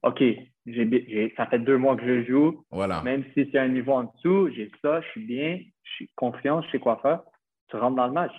OK, 0.03 0.23
ça 1.37 1.47
fait 1.47 1.59
deux 1.59 1.79
mois 1.79 1.97
que 1.97 2.05
je 2.05 2.27
joue. 2.31 2.65
Voilà. 2.71 3.03
Même 3.03 3.25
si 3.33 3.49
c'est 3.51 3.59
un 3.59 3.69
niveau 3.69 3.93
en 3.93 4.05
dessous, 4.05 4.51
j'ai 4.55 4.71
ça, 4.83 5.01
je 5.01 5.09
suis 5.09 5.25
bien, 5.25 5.59
je 5.83 5.91
suis 5.93 6.11
confiant, 6.15 6.63
je 6.63 6.71
sais 6.71 6.79
quoi 6.79 6.99
faire. 7.03 7.23
Tu 7.69 7.77
rentres 7.77 7.97
dans 7.97 8.07
le 8.07 8.13
match. 8.13 8.33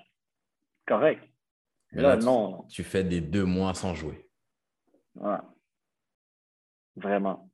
Correct 0.88 1.22
là, 1.92 2.18
non. 2.18 2.64
Tu, 2.70 2.84
fais 2.84 3.04
des 3.04 3.22
deux 3.22 3.46
mois 3.46 3.74
sans 3.74 3.94
jouer. 3.94 4.30
Ouais. 5.16 5.38
Vraiment. 6.96 7.50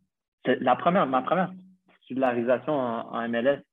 La 0.45 0.75
première, 0.75 1.07
ma 1.07 1.21
première 1.21 1.53
titularisation 2.01 2.73
en, 2.73 3.27
MLS, 3.29 3.63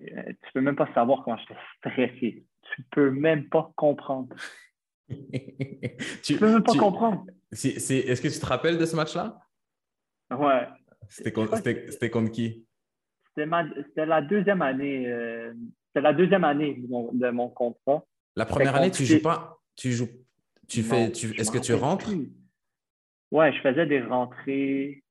euh, 0.00 0.32
tu 0.42 0.52
peux 0.52 0.60
même 0.60 0.76
pas 0.76 0.92
savoir 0.94 1.22
comment 1.24 1.38
j'étais 1.38 1.56
stressé. 1.78 2.44
Tu 2.74 2.82
peux 2.90 3.10
même 3.10 3.48
pas 3.48 3.72
comprendre. 3.76 4.34
tu, 6.22 6.36
peux 6.38 6.52
même 6.52 6.62
pas 6.62 6.74
comprendre. 6.74 7.26
Est-ce 7.52 8.20
que 8.20 8.28
tu 8.28 8.38
te 8.38 8.46
rappelles 8.46 8.78
de 8.78 8.86
ce 8.86 8.96
match-là? 8.96 9.38
Ouais. 10.30 10.66
C'était 11.08 11.32
contre, 11.32 12.30
qui? 12.30 12.66
C'était 13.34 14.06
la 14.06 14.22
deuxième 14.22 14.62
année. 14.62 15.06
Euh, 15.06 15.52
c'était 15.88 16.00
la 16.00 16.12
deuxième 16.14 16.44
année 16.44 16.74
de 16.74 16.86
mon, 16.88 17.12
de 17.12 17.30
mon 17.30 17.48
contrat. 17.50 18.04
La 18.36 18.46
première 18.46 18.74
année, 18.76 18.90
tu 18.90 19.02
ne 19.02 19.08
joues 19.08 19.22
pas 19.22 19.62
tu 19.76 19.92
joues, 19.92 20.08
tu 20.68 20.82
fais, 20.82 21.10
tu, 21.12 21.32
est-ce 21.38 21.50
que 21.50 21.58
tu 21.58 21.74
rentres? 21.74 22.10
Ouais, 23.30 23.52
je 23.52 23.60
faisais 23.60 23.86
des 23.86 24.02
rentrées. 24.02 25.02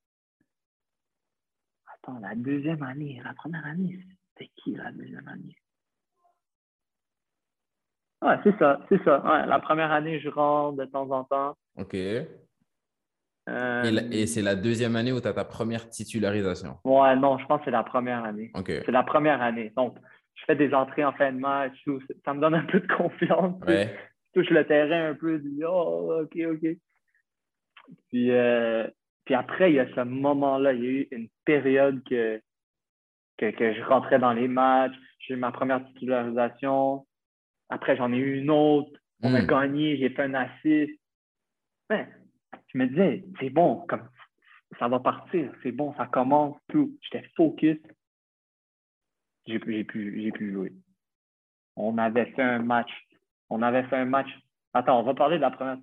Attends, 1.94 2.20
la 2.20 2.36
deuxième 2.36 2.84
année, 2.84 3.22
la 3.24 3.34
première 3.34 3.66
année, 3.66 4.00
c'était 4.30 4.52
qui 4.56 4.76
la 4.76 4.92
deuxième 4.92 5.28
année? 5.28 5.56
Ouais, 8.22 8.36
c'est 8.44 8.58
ça, 8.60 8.80
c'est 8.90 9.04
ça. 9.04 9.20
Ouais, 9.26 9.46
la 9.48 9.60
première 9.60 9.92
année, 9.92 10.20
je 10.20 10.30
rentre 10.30 10.78
de 10.78 10.86
temps 10.86 11.10
en 11.12 11.24
temps. 11.24 11.58
OK. 11.78 11.96
Euh, 13.50 13.84
et, 14.12 14.28
c'est 14.28 14.44
la 14.44 14.56
deuxième 14.56 14.96
année 14.96 15.12
où 15.12 15.20
tu 15.20 15.28
as 15.28 15.34
ta 15.34 15.44
première 15.44 15.90
titularisation? 15.90 16.78
Ouais, 16.86 17.16
non, 17.16 17.40
je 17.40 17.46
pense 17.48 17.60
que 17.60 17.66
c'est 17.66 17.72
la 17.72 17.84
première 17.84 18.24
année. 18.24 18.52
OK. 18.54 18.72
C'est 18.86 18.92
la 18.92 19.04
première 19.04 19.42
année. 19.42 19.74
Donc, 19.76 19.98
je 20.36 20.44
fais 20.46 20.56
des 20.56 20.74
entrées 20.74 21.04
en 21.04 21.12
fin 21.14 21.32
de 21.32 21.40
match. 21.40 21.74
Ça 22.24 22.34
me 22.34 22.40
donne 22.42 22.54
un 22.54 22.66
peu 22.66 22.80
de 22.80 22.88
confiance. 22.94 23.60
Ouais 23.68 23.92
touche 24.34 24.50
le 24.50 24.66
terrain 24.66 25.12
un 25.12 25.16
peu, 25.16 25.40
dis 25.40 25.64
oh, 25.66 26.22
ok, 26.24 26.38
ok. 26.54 26.78
Puis, 28.10 28.32
euh, 28.32 28.88
puis 29.26 29.36
après, 29.36 29.72
il 29.72 29.76
y 29.76 29.80
a 29.80 29.94
ce 29.94 30.02
moment-là, 30.02 30.74
il 30.74 30.84
y 30.84 30.88
a 30.88 30.90
eu 30.90 31.08
une 31.12 31.28
période 31.46 32.02
que, 32.08 32.42
que, 33.38 33.52
que 33.52 33.74
je 33.74 33.84
rentrais 33.84 34.20
dans 34.20 34.34
les 34.34 34.48
matchs, 34.48 34.96
j'ai 35.20 35.34
eu 35.34 35.38
ma 35.38 35.52
première 35.52 35.86
titularisation. 35.86 37.06
Après, 37.72 37.98
j'en 37.98 38.14
ai 38.14 38.18
eu 38.18 38.40
une 38.40 38.52
autre. 38.52 38.92
On 39.24 39.34
a 39.34 39.42
hmm. 39.42 39.48
gagné, 39.48 39.98
j'ai 39.98 40.10
fait 40.10 40.24
un 40.24 40.36
assist. 40.36 40.92
Ben, 41.90 42.08
je 42.68 42.78
me 42.78 42.88
disais, 42.88 43.26
c'est 43.40 43.50
bon, 43.50 43.86
comme 43.88 44.08
ça 44.80 44.88
va 44.88 45.00
partir, 45.00 45.52
c'est 45.64 45.72
bon, 45.72 45.94
ça 45.96 46.06
commence, 46.06 46.56
tout. 46.70 46.98
J'étais 47.02 47.28
focus. 47.36 47.78
J'ai 49.48 49.60
pu, 49.60 49.84
pu, 49.84 50.32
pu 50.34 50.54
jouer. 50.54 50.74
On 51.76 51.98
avait 51.98 52.28
fait 52.28 52.44
un 52.44 52.60
match 52.60 52.92
on 53.52 53.62
avait 53.62 53.84
fait 53.84 53.98
un 53.98 54.06
match. 54.06 54.30
Attends, 54.74 55.02
on 55.02 55.04
va 55.04 55.14
parler 55.14 55.36
de 55.36 55.42
la 55.42 55.52
première 55.52 55.78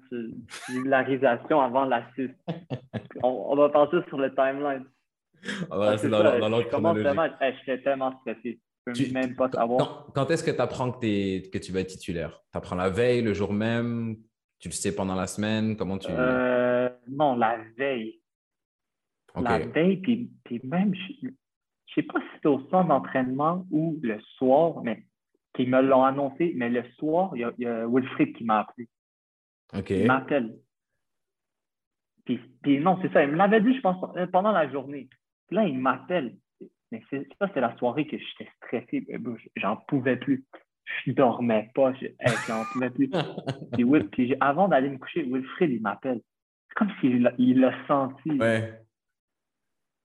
titularisation 0.65 1.61
avant 1.61 1.85
l'assist. 1.85 2.35
on, 3.23 3.29
on 3.29 3.57
va 3.57 3.69
passer 3.69 3.99
sur 4.09 4.19
le 4.19 4.35
timeline. 4.35 4.85
On 5.71 5.79
va 5.79 5.91
rester 5.91 6.09
dans, 6.09 6.23
l'autre 6.23 6.69
chronologie. 6.69 7.05
le 7.05 7.15
match. 7.15 7.33
J'étais 7.41 7.83
tellement 7.83 8.19
stressé. 8.21 8.59
Même 9.13 9.35
pas 9.35 9.51
savoir. 9.51 10.07
Quand, 10.15 10.31
est-ce 10.31 10.45
que 10.45 10.51
tu 10.51 10.61
apprends 10.61 10.93
que, 10.93 11.51
que 11.51 11.59
tu 11.59 11.73
vas 11.73 11.81
être 11.81 11.89
titulaire? 11.89 12.43
Tu 12.53 12.59
apprends 12.59 12.77
la 12.77 12.91
veille, 12.91 13.23
le 13.23 13.35
jour 13.35 13.53
même? 13.53 14.17
Tu 14.59 14.69
le 14.69 14.75
sais 14.75 14.95
pendant 14.95 15.15
la 15.15 15.27
semaine? 15.27 15.77
Comment 15.77 15.99
tu... 15.99 16.11
Euh, 16.11 16.89
non, 17.09 17.37
la 17.37 17.59
veille. 17.77 18.21
La 19.41 19.59
veille, 19.59 19.99
puis, 19.99 20.31
puis 20.45 20.61
même, 20.65 20.95
je 20.95 21.27
ne 21.27 21.33
sais 21.95 22.03
pas 22.03 22.19
si 22.19 22.27
c'était 22.35 22.49
au 22.49 22.61
centre 22.71 22.89
d'entraînement 22.89 23.65
ou 23.71 23.99
le 24.03 24.19
soir, 24.37 24.83
mais 24.83 25.05
ils 25.59 25.71
me 25.71 25.81
l'ont 25.81 26.05
annoncé, 26.05 26.53
mais 26.57 26.69
le 26.69 26.85
soir, 26.99 27.33
il 27.35 27.53
y 27.59 27.67
a, 27.67 27.87
Wilfried 27.87 28.37
qui 28.37 28.45
m'a 28.45 28.61
appelé. 28.61 28.89
Il 29.91 30.07
m'appelle. 30.07 30.57
Puis, 32.25 32.81
non, 32.81 32.99
c'est 33.03 33.13
ça. 33.13 33.25
Il 33.25 33.31
me 33.31 33.37
l'avait 33.37 33.61
dit, 33.61 33.75
je 33.75 33.81
pense, 33.81 34.05
pendant 34.33 34.53
la 34.53 34.71
journée. 34.71 35.09
Puis 35.47 35.57
là, 35.57 35.65
il 35.65 35.79
m'appelle. 35.79 36.37
Mais 36.91 37.03
ça, 37.11 37.49
c'est 37.53 37.61
la 37.61 37.77
soirée 37.77 38.07
que 38.07 38.17
j'étais 38.19 38.51
stressé. 38.57 39.07
J'en 39.57 39.77
pouvais 39.89 40.17
plus. 40.17 40.45
Je 41.05 41.13
dormais 41.13 41.71
pas. 41.75 41.93
J'en 42.47 42.65
pouvais 42.73 42.91
plus. 42.91 43.11
puis, 44.13 44.35
avant 44.41 44.69
d'aller 44.69 44.89
me 44.91 44.99
coucher, 44.99 45.23
Wilfried, 45.23 45.71
il 45.71 45.83
m'appelle. 45.83 46.21
C'est 46.69 46.75
comme 46.77 46.91
s'il 47.01 47.61
l'a 47.61 47.87
senti. 47.87 48.31
Ouais. 48.33 48.81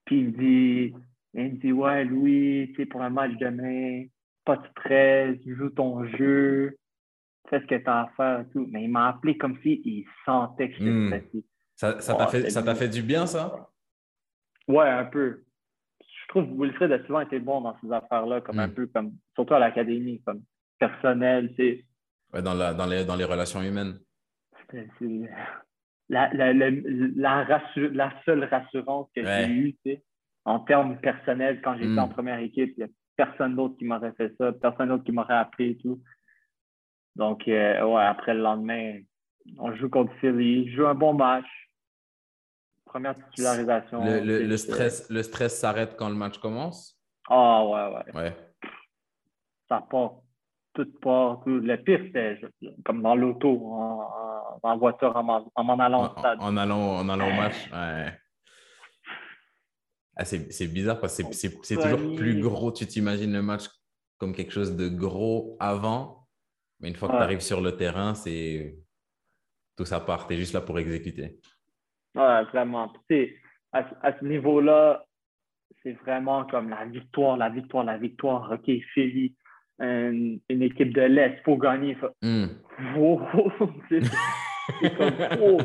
Puis 0.05 0.19
il 0.19 0.25
me 0.27 0.31
dit, 0.31 0.93
il 1.33 1.43
me 1.43 1.49
dit 1.57 1.71
Ouais, 1.71 2.03
Louis, 2.03 2.67
tu 2.71 2.75
sais, 2.75 2.85
pour 2.85 3.01
un 3.01 3.09
match 3.09 3.31
demain, 3.39 4.05
pas 4.43 4.57
de 4.57 4.67
stress, 4.71 5.37
joue 5.45 5.69
ton 5.69 6.05
jeu, 6.17 6.77
fais 7.49 7.61
ce 7.61 7.65
que 7.65 7.75
tu 7.75 7.87
as 7.89 8.01
à 8.01 8.07
faire 8.17 8.41
et 8.41 8.49
tout. 8.51 8.67
Mais 8.69 8.83
il 8.83 8.89
m'a 8.91 9.07
appelé 9.09 9.37
comme 9.37 9.57
s'il 9.61 9.79
il 9.87 10.05
sentait 10.25 10.69
que 10.69 10.73
j'étais 10.75 10.89
Hmm. 10.91 11.07
stressé. 11.07 11.45
Ça 11.75 11.99
ça 12.01 12.13
t'a 12.15 12.27
fait, 12.27 12.49
ça 12.49 12.61
t'a 12.61 12.75
fait 12.75 12.89
du 12.89 13.01
bien, 13.01 13.25
ça? 13.25 13.69
Ouais, 14.67 14.87
un 14.89 15.05
peu. 15.05 15.43
Je 16.35 16.39
trouve 16.39 16.49
que 16.57 16.61
Wilfred 16.63 16.91
a 16.91 17.05
souvent 17.05 17.19
été 17.19 17.37
bon 17.39 17.61
dans 17.61 17.75
ces 17.79 17.91
affaires-là, 17.91 18.41
comme 18.41 18.57
un 18.59 18.67
Mm. 18.67 18.73
peu 18.73 18.87
comme, 18.87 19.11
surtout 19.35 19.53
à 19.53 19.59
l'académie, 19.59 20.19
comme 20.25 20.41
personnel, 20.79 21.49
tu 21.49 21.55
sais. 21.57 21.85
Ouais, 22.33 22.41
dans, 22.41 22.55
la, 22.55 22.73
dans, 22.73 22.87
les, 22.87 23.05
dans 23.05 23.15
les 23.15 23.23
relations 23.23 23.61
humaines. 23.61 23.99
C'est- 24.71 24.89
c'est- 24.99 25.29
La, 26.09 26.31
la, 26.33 26.51
la, 26.53 26.69
la, 26.69 27.43
rassu- 27.45 27.91
la 27.93 28.11
seule 28.25 28.43
rassurance 28.45 29.09
que 29.15 29.21
Ouais. 29.21 29.45
j'ai 29.47 29.51
eue, 29.53 29.73
tu 29.73 29.79
sais, 29.91 30.03
en 30.43 30.59
termes 30.59 30.97
personnels, 30.99 31.61
quand 31.61 31.75
j'étais 31.75 31.87
Mm. 31.87 31.99
en 31.99 32.07
première 32.09 32.39
équipe, 32.39 32.73
il 32.77 32.83
n'y 32.83 32.83
a 32.83 32.93
personne 33.15 33.55
d'autre 33.55 33.77
qui 33.77 33.85
m'aurait 33.85 34.11
fait 34.13 34.33
ça, 34.37 34.51
personne 34.53 34.89
d'autre 34.89 35.03
qui 35.05 35.11
m'aurait 35.11 35.35
appelé 35.35 35.69
et 35.71 35.77
tout. 35.77 36.01
Donc, 37.15 37.47
euh, 37.47 37.85
ouais, 37.85 38.03
après 38.03 38.33
le 38.33 38.41
lendemain, 38.41 38.99
on 39.59 39.73
joue 39.75 39.89
contre 39.89 40.11
Philly, 40.15 40.69
je 40.71 40.77
joue 40.77 40.87
un 40.87 40.95
bon 40.95 41.13
match. 41.13 41.45
Première 42.93 43.15
titularisation. 43.29 44.03
Le, 44.05 44.19
le, 44.19 44.37
c'est- 44.37 44.43
le 44.45 44.57
stress, 44.57 45.09
le 45.09 45.23
stress 45.23 45.59
s'arrête 45.59 45.95
quand 45.97 46.09
le 46.09 46.15
match 46.15 46.37
commence? 46.37 46.95
Ah, 47.27 47.65
ouais, 47.65 47.95
ouais. 47.95 48.15
Ouais. 48.21 48.37
ça 49.67 49.81
part, 49.89 50.17
tout 50.75 50.85
part. 51.01 51.41
Tout. 51.43 51.57
Le 51.59 51.75
pire, 51.77 52.01
c'était 52.05 52.39
comme 52.85 53.01
dans 53.01 53.15
l'auto, 53.15 53.49
en, 53.73 54.59
en, 54.61 54.77
voiture, 54.77 55.15
en 55.15 55.23
m'en 55.23 55.51
en 55.55 55.63
m'en 55.63 55.79
allant 55.79 56.03
En, 56.03 56.13
au 56.13 56.19
stade. 56.19 56.37
en 56.39 56.55
allant, 56.55 56.97
en 56.97 57.09
allant 57.09 57.27
au 57.29 57.33
match. 57.33 57.71
Ouais. 57.71 58.13
Ah, 60.15 60.25
c'est 60.25 60.51
c'est 60.53 60.67
bizarre 60.67 60.99
parce 60.99 61.17
que 61.17 61.23
c'est- 61.23 61.33
c'est 61.49 61.57
c'est 61.65 61.75
toujours 61.75 62.15
plus 62.15 62.39
gros. 62.41 62.71
Tu 62.71 62.85
t'imagines 62.85 63.33
le 63.33 63.41
match 63.41 63.63
comme 64.19 64.33
quelque 64.35 64.51
chose 64.51 64.75
de 64.75 64.87
gros 64.87 65.57
avant, 65.59 66.27
mais 66.79 66.89
une 66.89 66.95
fois 66.95 67.07
que 67.07 67.13
Ouais. 67.13 67.19
tu 67.19 67.23
arrives 67.23 67.39
sur 67.41 67.59
le 67.61 67.75
terrain, 67.75 68.13
c'est 68.13 68.77
tout 69.75 69.85
ça 69.85 69.99
part. 69.99 70.27
Tu 70.27 70.35
es 70.35 70.37
juste 70.37 70.53
là 70.53 70.61
pour 70.61 70.77
exécuter. 70.77 71.39
Ouais, 72.15 72.43
vraiment. 72.45 72.89
Puis, 72.89 73.01
tu 73.09 73.15
sais, 73.15 73.35
à, 73.71 73.83
ce- 73.89 73.95
à 74.01 74.19
ce 74.19 74.25
niveau-là, 74.25 75.05
c'est 75.81 75.93
vraiment 76.03 76.45
comme 76.45 76.69
la 76.69 76.85
victoire, 76.85 77.37
la 77.37 77.49
victoire, 77.49 77.83
la 77.83 77.97
victoire. 77.97 78.51
OK, 78.51 78.69
Philly, 78.93 79.35
une, 79.79 80.39
une 80.49 80.61
équipe 80.61 80.93
de 80.93 81.01
l'Est, 81.01 81.37
il 81.39 81.43
faut 81.43 81.57
gagner. 81.57 81.95
Faut... 81.95 82.09
Hmm. 82.21 82.47
Wow, 82.95 83.21
c'est 83.89 84.01
comme, 84.97 85.13
oh, 85.41 85.57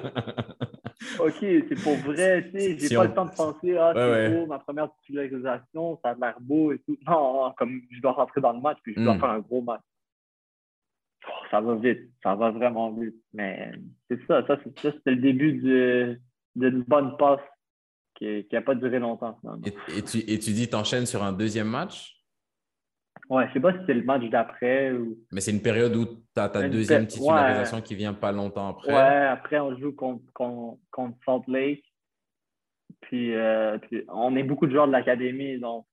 OK, 1.21 1.37
c'est 1.41 1.83
pour 1.83 1.95
vrai, 1.97 2.45
tu 2.51 2.59
sais, 2.59 2.79
j'ai 2.79 2.89
Si 2.89 2.95
pas 2.95 3.01
on- 3.03 3.05
le 3.05 3.15
temps 3.15 3.25
de 3.27 3.31
penser, 3.37 3.77
ah, 3.77 3.93
c'est 3.95 4.11
Ouais, 4.11 4.29
beau, 4.31 4.47
ma 4.47 4.59
première 4.59 4.91
titularisation, 4.97 5.99
ça 6.03 6.11
a 6.11 6.15
l'air 6.15 6.37
beau 6.41 6.73
et 6.73 6.79
tout. 6.81 6.97
Non, 7.07 7.45
non, 7.47 7.53
comme 7.57 7.81
je 7.91 8.01
dois 8.01 8.13
rentrer 8.13 8.41
dans 8.41 8.53
le 8.53 8.61
match, 8.61 8.79
puis 8.83 8.95
je 8.97 9.01
dois 9.01 9.15
Mm. 9.15 9.21
faire 9.21 9.31
un 9.31 9.39
gros 9.41 9.63
match. 9.63 9.81
Oh, 11.27 11.31
ça 11.51 11.61
va 11.61 11.75
vite, 11.77 12.11
ça 12.23 12.35
va 12.35 12.51
vraiment 12.51 12.91
vite. 12.93 13.17
Mais 13.33 13.73
c'est 14.09 14.21
ça, 14.27 14.45
ça, 14.47 14.59
c'est- 14.65 14.79
ça, 14.81 14.93
c'était 14.93 15.11
le 15.13 15.17
début 15.17 15.53
de- 15.55 16.19
d'une 16.59 16.83
bonne 16.83 17.17
passe 17.17 17.41
qui 18.17 18.47
n'a 18.53 18.63
pas 18.63 18.75
duré 18.75 18.99
longtemps. 18.99 19.39
Et, 19.65 19.99
et 19.99 20.03
tu, 20.03 20.19
et 20.19 20.39
tu 20.39 20.51
dis, 20.53 20.69
t'enchaînes 20.69 21.07
sur 21.07 21.23
un 21.23 21.33
deuxième 21.33 21.69
match, 21.69 22.15
Ouais, 23.31 23.47
je 23.49 23.53
sais 23.55 23.61
pas 23.61 23.73
si 23.73 23.79
c'est 23.87 23.95
le 23.95 24.05
match 24.05 24.23
d'après 24.31 24.93
ou. 24.93 25.19
mais 25.33 25.41
c'est 25.43 25.51
une 25.51 25.61
période 25.61 25.95
où 25.97 26.07
tu 26.07 26.41
as 26.41 26.49
ta 26.49 26.67
deuxième 26.69 27.07
titularisation 27.07 27.83
qui 27.83 27.95
vient 27.95 28.15
pas 28.15 28.33
longtemps 28.33 28.69
après. 28.69 28.91
Ouais, 28.95 29.27
après, 29.27 29.59
on 29.61 29.77
joue 29.77 29.93
contre, 29.93 30.23
contre, 30.33 30.79
contre 30.91 31.19
Salt 31.27 31.43
Lake. 31.49 31.85
Puis, 33.03 33.35
euh, 33.35 33.77
puis 33.79 34.05
on 34.09 34.35
est 34.37 34.45
beaucoup 34.45 34.67
de 34.67 34.73
joueurs 34.73 34.87
de 34.87 34.93
l'académie, 34.93 35.59
donc 35.59 35.85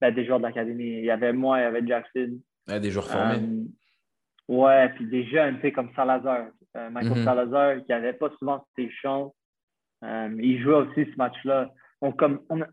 ben, 0.00 0.12
des 0.14 0.26
joueurs 0.26 0.38
de 0.38 0.44
l'académie. 0.44 0.98
Il 0.98 1.04
y 1.04 1.10
avait 1.10 1.32
moi, 1.32 1.60
il 1.60 1.62
y 1.62 1.66
avait 1.66 1.86
Jackson. 1.86 2.38
Ouais, 2.68 2.80
des 2.80 2.90
joueurs 2.90 3.08
formés. 3.08 3.36
Euh, 3.36 4.54
ouais, 4.54 4.88
puis 4.90 5.06
des 5.06 5.24
jeunes, 5.28 5.56
tu 5.56 5.62
sais, 5.62 5.72
comme 5.72 5.94
Salazar. 5.94 6.48
Euh, 6.76 6.90
Michael 6.90 7.18
Mhm. 7.18 7.24
Salazar, 7.24 7.76
qui 7.84 7.90
n'avait 7.92 8.12
pas 8.12 8.28
souvent 8.38 8.66
ses 8.76 8.90
chances. 8.90 9.32
Euh, 10.02 10.28
il 10.40 10.60
jouait 10.60 10.74
aussi 10.74 11.04
ce 11.10 11.16
match-là. 11.16 11.72
Donc, 12.02 12.18
comme, 12.18 12.40
on, 12.48 12.60
a, 12.60 12.66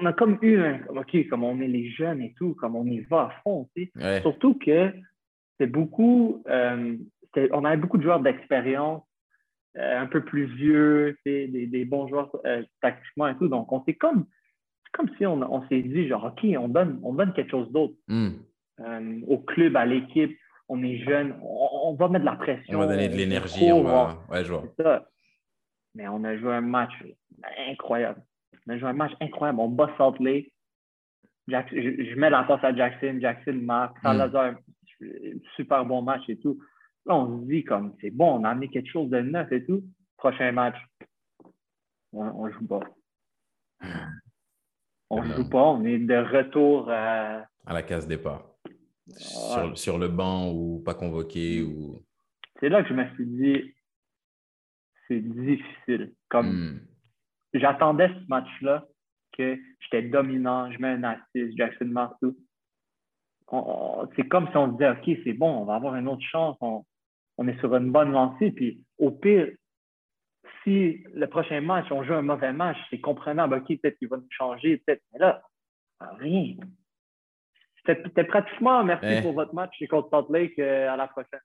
on 0.00 0.04
a 0.06 0.12
comme 0.12 0.38
eu 0.42 0.58
un. 0.60 0.80
OK, 0.94 1.28
comme 1.28 1.44
on 1.44 1.60
est 1.60 1.68
les 1.68 1.88
jeunes 1.90 2.20
et 2.22 2.34
tout, 2.36 2.54
comme 2.54 2.76
on 2.76 2.84
y 2.86 3.00
va 3.00 3.22
à 3.22 3.30
fond, 3.42 3.68
tu 3.74 3.84
sais. 3.94 4.02
Ouais. 4.04 4.20
Surtout 4.22 4.54
que 4.58 4.92
c'est 5.58 5.66
beaucoup. 5.66 6.42
euh, 6.48 6.96
on 7.52 7.64
avait 7.64 7.76
beaucoup 7.76 7.98
de 7.98 8.02
joueurs 8.02 8.20
d'expérience, 8.20 9.02
euh, 9.76 10.00
un 10.00 10.06
peu 10.06 10.22
plus 10.24 10.44
vieux, 10.46 11.16
des, 11.26 11.46
des 11.48 11.84
bons 11.84 12.08
joueurs 12.08 12.30
euh, 12.46 12.62
tactiquement 12.80 13.28
et 13.28 13.36
tout. 13.36 13.48
Donc, 13.48 13.72
on 13.72 13.82
s'est 13.84 13.94
comme. 13.94 14.26
C'est 14.84 14.92
comme 14.92 15.10
si 15.18 15.26
on, 15.26 15.40
on 15.52 15.66
s'est 15.68 15.82
dit, 15.82 16.08
genre, 16.08 16.24
OK, 16.32 16.46
on 16.58 16.68
donne, 16.68 17.00
on 17.02 17.12
donne 17.14 17.32
quelque 17.32 17.50
chose 17.50 17.70
d'autre 17.72 17.94
Hmm. 18.08 18.28
euh, 18.80 19.20
au 19.26 19.38
club, 19.38 19.76
à 19.76 19.84
l'équipe. 19.86 20.36
On 20.68 20.82
est 20.82 20.98
jeune, 20.98 21.34
on, 21.42 21.68
on 21.90 21.94
va 21.94 22.08
mettre 22.08 22.24
de 22.24 22.30
la 22.30 22.36
pression. 22.36 22.76
On 22.78 22.80
va 22.80 22.86
donner 22.88 23.08
de 23.08 23.14
l'énergie. 23.16 23.70
On 23.72 23.82
va... 23.84 24.18
Ouais, 24.30 24.44
je 24.44 24.52
vois. 24.52 24.64
ça. 24.78 25.06
Mais 25.96 26.06
on 26.08 26.22
a 26.24 26.36
joué 26.36 26.52
un 26.52 26.60
match 26.60 26.92
incroyable. 27.68 28.22
On 28.66 28.72
a 28.72 28.78
joué 28.78 28.88
un 28.88 28.92
match 28.92 29.12
incroyable. 29.20 29.60
On 29.60 29.68
bat 29.68 29.90
Salt 29.96 30.18
Lake. 30.20 30.52
Jack- 31.48 31.72
je, 31.72 32.04
je 32.04 32.14
mets 32.16 32.28
la 32.30 32.44
passe 32.44 32.62
à 32.62 32.74
Jackson. 32.74 33.18
Jackson 33.20 33.58
marque. 33.62 33.98
Salazar, 34.02 34.54
super 35.56 35.84
bon 35.86 36.02
match 36.02 36.28
et 36.28 36.38
tout. 36.38 36.60
Là, 37.06 37.16
on 37.16 37.40
se 37.40 37.46
dit 37.46 37.64
comme 37.64 37.94
c'est 38.00 38.10
bon, 38.10 38.40
on 38.40 38.44
a 38.44 38.50
amené 38.50 38.68
quelque 38.68 38.90
chose 38.90 39.08
de 39.10 39.20
neuf 39.20 39.50
et 39.52 39.64
tout. 39.64 39.82
Prochain 40.18 40.52
match, 40.52 40.76
on, 42.12 42.22
on 42.24 42.50
joue 42.50 42.66
pas. 42.66 42.80
On 45.10 45.22
Eh 45.22 45.28
ben. 45.28 45.36
joue 45.36 45.48
pas. 45.48 45.62
On 45.64 45.84
est 45.84 45.98
de 45.98 46.16
retour 46.16 46.90
à. 46.90 47.44
À 47.64 47.72
la 47.72 47.82
case 47.82 48.06
départ. 48.06 48.44
Sur, 49.08 49.78
sur 49.78 49.98
le 49.98 50.08
banc 50.08 50.50
ou 50.52 50.82
pas 50.84 50.94
convoqué 50.94 51.62
ou. 51.62 52.00
C'est 52.58 52.68
là 52.68 52.82
que 52.82 52.88
je 52.88 52.94
me 52.94 53.04
suis 53.14 53.26
dit, 53.26 53.74
c'est 55.08 55.20
difficile. 55.20 56.12
Comme 56.28 56.46
Hmm. 56.50 56.80
j'attendais 57.54 58.08
ce 58.08 58.28
match-là, 58.28 58.84
que 59.36 59.58
j'étais 59.80 60.02
dominant, 60.08 60.70
je 60.72 60.78
mets 60.78 60.88
un 60.88 61.04
assist, 61.04 61.56
Jackson 61.56 61.92
on- 63.48 64.08
C'est 64.16 64.26
comme 64.28 64.48
si 64.50 64.56
on 64.56 64.66
se 64.68 64.72
disait, 64.72 64.90
OK, 64.90 65.18
c'est 65.24 65.32
bon, 65.34 65.50
on 65.58 65.64
va 65.64 65.74
avoir 65.76 65.94
une 65.96 66.08
autre 66.08 66.24
chance, 66.26 66.56
on, 66.60 66.84
on 67.38 67.46
est 67.48 67.58
sur 67.60 67.74
une 67.76 67.92
bonne 67.92 68.12
lancée. 68.12 68.50
Puis 68.50 68.82
au 68.98 69.10
pire, 69.10 69.48
si 70.64 71.04
le 71.14 71.26
prochain 71.26 71.60
match, 71.60 71.86
on 71.92 72.02
joue 72.02 72.14
un 72.14 72.22
mauvais 72.22 72.52
match, 72.52 72.78
c'est 72.90 73.00
comprenable, 73.00 73.54
OK, 73.56 73.66
peut-être 73.80 73.98
qu'il 73.98 74.08
va 74.08 74.16
nous 74.16 74.26
changer, 74.30 74.78
peut-être. 74.78 75.02
Mais 75.12 75.18
là, 75.20 75.42
rien. 76.00 76.54
C'était 77.86 78.24
pratiquement 78.24 78.82
merci 78.82 79.06
Ouais. 79.06 79.22
pour 79.22 79.32
votre 79.34 79.54
match 79.54 79.76
contre 79.88 80.10
Salt 80.10 80.26
Lake 80.32 80.58
euh, 80.58 80.90
à 80.90 80.96
la 80.96 81.06
prochaine. 81.06 81.38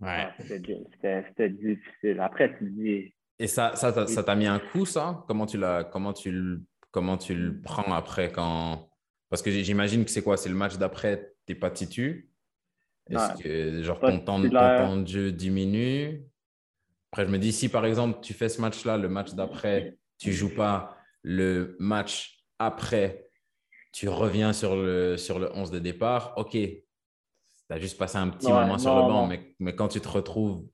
Ouais. 0.00 0.26
Ah, 0.28 0.32
C'était 0.38 1.50
difficile. 1.50 2.20
Après, 2.20 2.56
tu 2.58 2.70
dis, 2.70 3.14
Et 3.38 3.46
ça, 3.46 3.74
ça, 3.76 3.92
t'a- 3.92 4.06
ça 4.06 4.22
t'a 4.22 4.34
mis 4.34 4.46
un 4.46 4.58
coup, 4.58 4.84
ça? 4.86 5.24
Comment 5.28 5.46
tu 5.46 5.56
l'as, 5.58 5.84
comment 5.84 6.12
tu 6.12 6.30
le, 6.30 6.62
comment 6.90 7.16
tu 7.16 7.34
le 7.34 7.60
prends 7.60 7.92
après 7.94 8.30
quand. 8.30 8.88
Parce 9.30 9.42
que 9.42 9.50
j'imagine 9.50 10.04
que 10.04 10.10
c'est 10.10 10.22
quoi? 10.22 10.36
C'est 10.36 10.48
le 10.48 10.54
match 10.54 10.76
d'après, 10.76 11.32
t'es 11.46 11.54
pas 11.54 11.70
titu. 11.70 12.30
Est-ce 13.10 13.36
Ouais. 13.36 13.42
que 13.42 13.82
genre 13.82 14.00
ton 14.00 14.18
temps, 14.20 14.40
ton 14.40 14.50
temps 14.50 14.96
de 14.98 15.06
jeu 15.06 15.32
diminue? 15.32 16.22
Après, 17.12 17.26
je 17.26 17.30
me 17.30 17.38
dis, 17.38 17.52
si 17.52 17.68
par 17.68 17.84
exemple 17.86 18.18
tu 18.22 18.34
fais 18.34 18.48
ce 18.48 18.60
match-là, 18.60 18.96
le 18.98 19.08
match 19.08 19.34
d'après, 19.34 19.96
tu 20.18 20.32
joues 20.32 20.54
pas, 20.54 20.96
le 21.22 21.76
match 21.78 22.44
après, 22.58 23.28
tu 23.92 24.08
reviens 24.08 24.52
sur 24.52 24.74
le, 24.76 25.16
sur 25.16 25.38
le 25.38 25.50
11 25.54 25.70
de 25.70 25.78
départ, 25.78 26.34
ok, 26.36 26.56
tu 27.74 27.78
as 27.78 27.80
juste 27.80 27.98
passé 27.98 28.18
un 28.18 28.28
petit 28.28 28.46
Ouais, 28.46 28.52
moment 28.52 28.78
sur 28.78 28.94
le 28.94 29.02
banc, 29.02 29.22
non. 29.22 29.26
mais, 29.26 29.54
mais 29.58 29.74
quand 29.74 29.88
tu 29.88 30.00
te 30.00 30.08
retrouves 30.08 30.64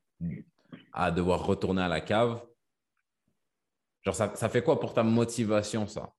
à 0.92 1.11
devoir 1.11 1.46
retourner 1.46 1.80
à 1.82 1.88
la 1.88 2.01
cave, 2.01 2.42
genre 4.03 4.14
ça, 4.14 4.34
ça 4.34 4.48
fait 4.51 4.62
quoi 4.62 4.78
pour 4.78 4.92
ta 4.92 5.03
motivation, 5.03 5.86
ça? 5.86 6.12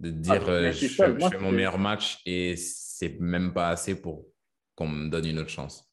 De 0.00 0.10
dire, 0.10 0.42
Ah, 0.44 0.50
euh, 0.50 0.72
je, 0.72 0.88
fais 0.88 1.38
mon 1.38 1.52
meilleur 1.52 1.78
match 1.78 2.20
et 2.26 2.56
c'est 2.56 3.20
même 3.20 3.54
pas 3.54 3.68
assez 3.68 4.00
pour 4.00 4.26
qu'on 4.74 4.88
me 4.88 5.08
donne 5.08 5.26
une 5.26 5.38
autre 5.38 5.50
chance. 5.50 5.88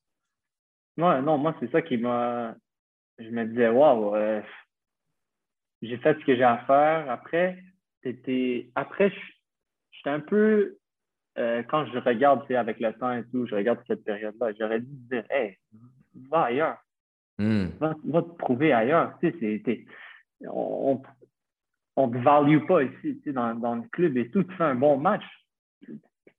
Ouais, 0.97 1.22
non, 1.22 1.38
moi, 1.38 1.56
c'est 1.60 1.72
ça 1.72 1.84
qui 1.84 1.97
m'a. 1.97 2.56
Je 3.20 3.30
me 3.30 3.45
disais, 3.45 3.70
waouh, 3.70 4.16
euh, 4.16 4.41
j'ai 5.84 5.97
fait 5.99 6.18
ce 6.20 6.26
que 6.26 6.36
j'ai 6.36 6.43
à 6.43 6.58
faire. 6.66 7.10
Après, 7.12 7.64
c'était. 8.02 8.72
Après, 8.74 9.14
j'étais 9.91 10.10
un 10.10 10.20
peu. 10.20 10.80
Euh, 11.38 11.64
quand 11.64 11.86
je 11.86 11.98
regarde, 11.98 12.50
avec 12.52 12.80
le 12.80 12.94
temps 12.94 13.14
et 13.14 13.24
tout, 13.32 13.46
je 13.48 13.56
regarde 13.56 13.80
cette 13.88 14.04
période-là, 14.04 14.52
j'aurais 14.60 14.82
dû 14.82 14.94
dire, 15.10 15.24
hey, 15.30 15.58
va 16.30 16.44
ailleurs. 16.44 16.78
Hmm. 17.38 17.68
Va, 17.80 17.96
va 18.04 18.22
te 18.22 18.30
prouver 18.38 18.74
ailleurs. 18.74 19.18
Tu 19.22 19.32
sais, 19.40 19.86
on 20.48 21.02
on 21.98 22.10
te 22.10 22.18
value 22.18 22.66
pas 22.66 22.84
ici, 22.84 23.18
tu 23.18 23.22
sais, 23.24 23.32
dans, 23.34 23.54
dans 23.56 23.76
le 23.76 23.84
club 23.92 24.16
et 24.18 24.30
tout. 24.30 24.44
Tu 24.44 24.56
fais 24.56 24.64
un 24.64 24.76
bon 24.76 24.98
match. 24.98 25.24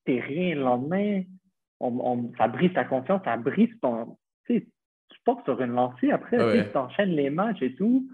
T'es 0.05 0.19
rien 0.21 0.55
le 0.55 0.63
lendemain. 0.63 1.23
On, 1.79 1.89
on- 2.01 2.33
ça 2.37 2.49
brise 2.49 2.73
ta 2.73 2.85
confiance, 2.85 3.23
ça 3.25 3.37
brise 3.37 3.71
ton. 3.81 4.17
Tu 4.47 4.55
sais, 4.59 4.67
tu 5.11 5.21
portes 5.25 5.45
sur 5.45 5.61
une 5.61 5.73
lancée 5.73 6.11
après, 6.11 6.39
Ah 6.39 6.45
tu 6.45 6.59
sais, 6.59 6.65
ouais. 6.65 6.71
tu 6.71 6.77
enchaînes 6.79 7.11
les 7.11 7.31
matchs 7.31 7.63
et 7.63 7.75
tout. 7.75 8.09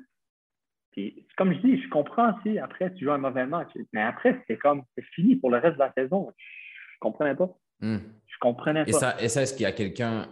Puis, 0.93 1.26
comme 1.37 1.53
je 1.55 1.59
dis, 1.61 1.81
je 1.81 1.89
comprends 1.91 2.35
si 2.43 2.59
après 2.59 2.93
tu 2.95 3.05
joues 3.05 3.12
un 3.12 3.18
mauvais 3.18 3.47
match. 3.47 3.70
Mais 3.93 4.03
après, 4.03 4.43
c'est 4.49 4.57
comme, 4.57 4.83
c'est 4.97 5.05
fini 5.05 5.37
pour 5.37 5.51
le 5.51 5.59
reste 5.59 5.74
de 5.74 5.81
la 5.81 5.93
saison. 5.93 6.33
Je 6.99 7.01
comprenais 7.01 7.34
pas. 7.36 7.49
Hmm. 7.80 7.99
Je 8.26 8.36
comprenais 8.40 8.82
pas. 8.84 8.90
Et 8.90 8.92
ça, 8.92 9.16
et 9.20 9.28
ça 9.28 9.42
est-ce 9.42 9.55
qu'il 9.55 9.62
y 9.62 9.66
a 9.66 9.72
quelqu'un 9.72 10.28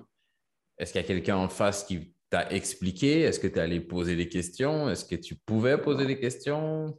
est-ce 0.78 0.92
qu'il 0.92 1.00
y 1.00 1.04
a 1.04 1.06
quelqu'un 1.06 1.36
en 1.36 1.48
face 1.48 1.84
qui 1.84 2.12
t'a 2.28 2.50
expliqué? 2.50 3.20
Est-ce 3.20 3.38
que 3.40 3.46
tu 3.46 3.54
es 3.54 3.60
allé 3.60 3.80
poser 3.80 4.16
des 4.16 4.28
questions? 4.28 4.90
Est-ce 4.90 5.04
que 5.04 5.14
tu 5.20 5.36
pouvais 5.36 5.78
poser 5.78 6.06
des 6.06 6.18
questions? 6.18 6.98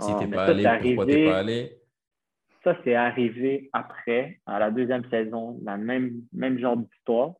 si 0.00 0.12
tu 0.16 0.26
n'es 0.26 0.34
pas 0.34 0.46
allé, 0.46 0.64
pourquoi 0.64 1.06
tu 1.06 1.12
n'es 1.12 1.24
pas 1.24 1.38
allé? 1.38 1.78
Ça, 2.64 2.76
c'est 2.82 2.94
arrivé 2.94 3.68
après, 3.72 4.40
à 4.46 4.58
la 4.58 4.70
deuxième 4.70 5.08
saison, 5.10 5.60
la 5.62 5.76
même, 5.76 6.22
même 6.32 6.58
genre 6.58 6.76
d'histoire. 6.76 7.34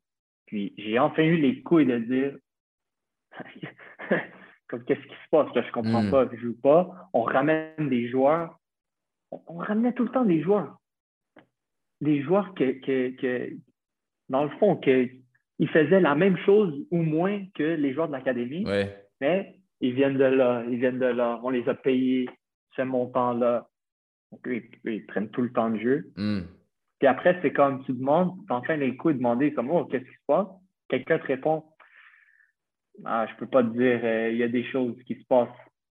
Puis 0.46 0.74
j'ai 0.76 0.98
enfin 0.98 1.22
eu 1.22 1.36
les 1.38 1.62
couilles 1.62 1.86
de 1.86 1.98
dire 1.98 2.36
comme 4.68 4.84
qu'est-ce 4.84 5.00
qui 5.00 5.14
se 5.14 5.28
passe? 5.30 5.54
Là, 5.54 5.62
je 5.66 5.72
comprends 5.72 6.02
Hmm. 6.02 6.10
pas, 6.10 6.28
je 6.32 6.36
joue 6.36 6.60
pas. 6.60 7.10
On 7.12 7.22
ramène 7.22 7.88
des 7.88 8.08
joueurs. 8.08 8.58
On, 9.30 9.42
on 9.48 9.56
ramenait 9.56 9.92
tout 9.92 10.04
le 10.04 10.10
temps 10.10 10.24
des 10.24 10.42
joueurs. 10.42 10.78
Des 12.04 12.22
joueurs 12.22 12.54
que, 12.54 12.72
que, 12.84 13.10
que 13.16 13.52
dans 14.28 14.44
le 14.44 14.50
fond, 14.58 14.76
que 14.76 15.08
ils 15.58 15.68
faisaient 15.68 16.00
la 16.00 16.14
même 16.14 16.36
chose 16.38 16.86
ou 16.90 17.02
moins 17.02 17.44
que 17.54 17.62
les 17.62 17.92
joueurs 17.94 18.08
de 18.08 18.12
l'académie, 18.12 18.66
Ouais. 18.66 18.94
mais 19.20 19.56
ils 19.80 19.94
viennent 19.94 20.18
de 20.18 20.24
là, 20.24 20.64
ils 20.68 20.78
viennent 20.78 20.98
de 20.98 21.06
là. 21.06 21.40
On 21.42 21.50
les 21.50 21.68
a 21.68 21.74
payés 21.74 22.28
ce 22.76 22.82
montant-là. 22.82 23.68
Ils, 24.46 25.06
prennent 25.06 25.30
tout 25.30 25.42
le 25.42 25.52
temps 25.52 25.70
de 25.70 25.78
jeu. 25.78 26.12
Hmm. 26.16 26.40
Puis 26.98 27.06
après, 27.06 27.38
c'est 27.40 27.52
comme 27.52 27.84
tu 27.84 27.92
demandes, 27.92 28.34
tu 28.46 28.52
enfin 28.52 28.76
les 28.76 28.96
coups 28.96 29.14
de 29.14 29.18
demander 29.18 29.52
comme 29.54 29.70
oh, 29.70 29.84
qu'est-ce 29.84 30.04
qui 30.04 30.10
se 30.10 30.26
passe? 30.26 30.48
Quelqu'un 30.88 31.18
te 31.18 31.26
répond 31.26 31.64
Ah, 33.04 33.26
je 33.30 33.36
peux 33.36 33.46
pas 33.46 33.62
te 33.62 33.68
dire, 33.68 34.00
euh, 34.02 34.30
il 34.32 34.38
y 34.38 34.42
a 34.42 34.48
des 34.48 34.64
choses 34.64 34.96
qui 35.06 35.14
se 35.14 35.24
passent 35.26 35.48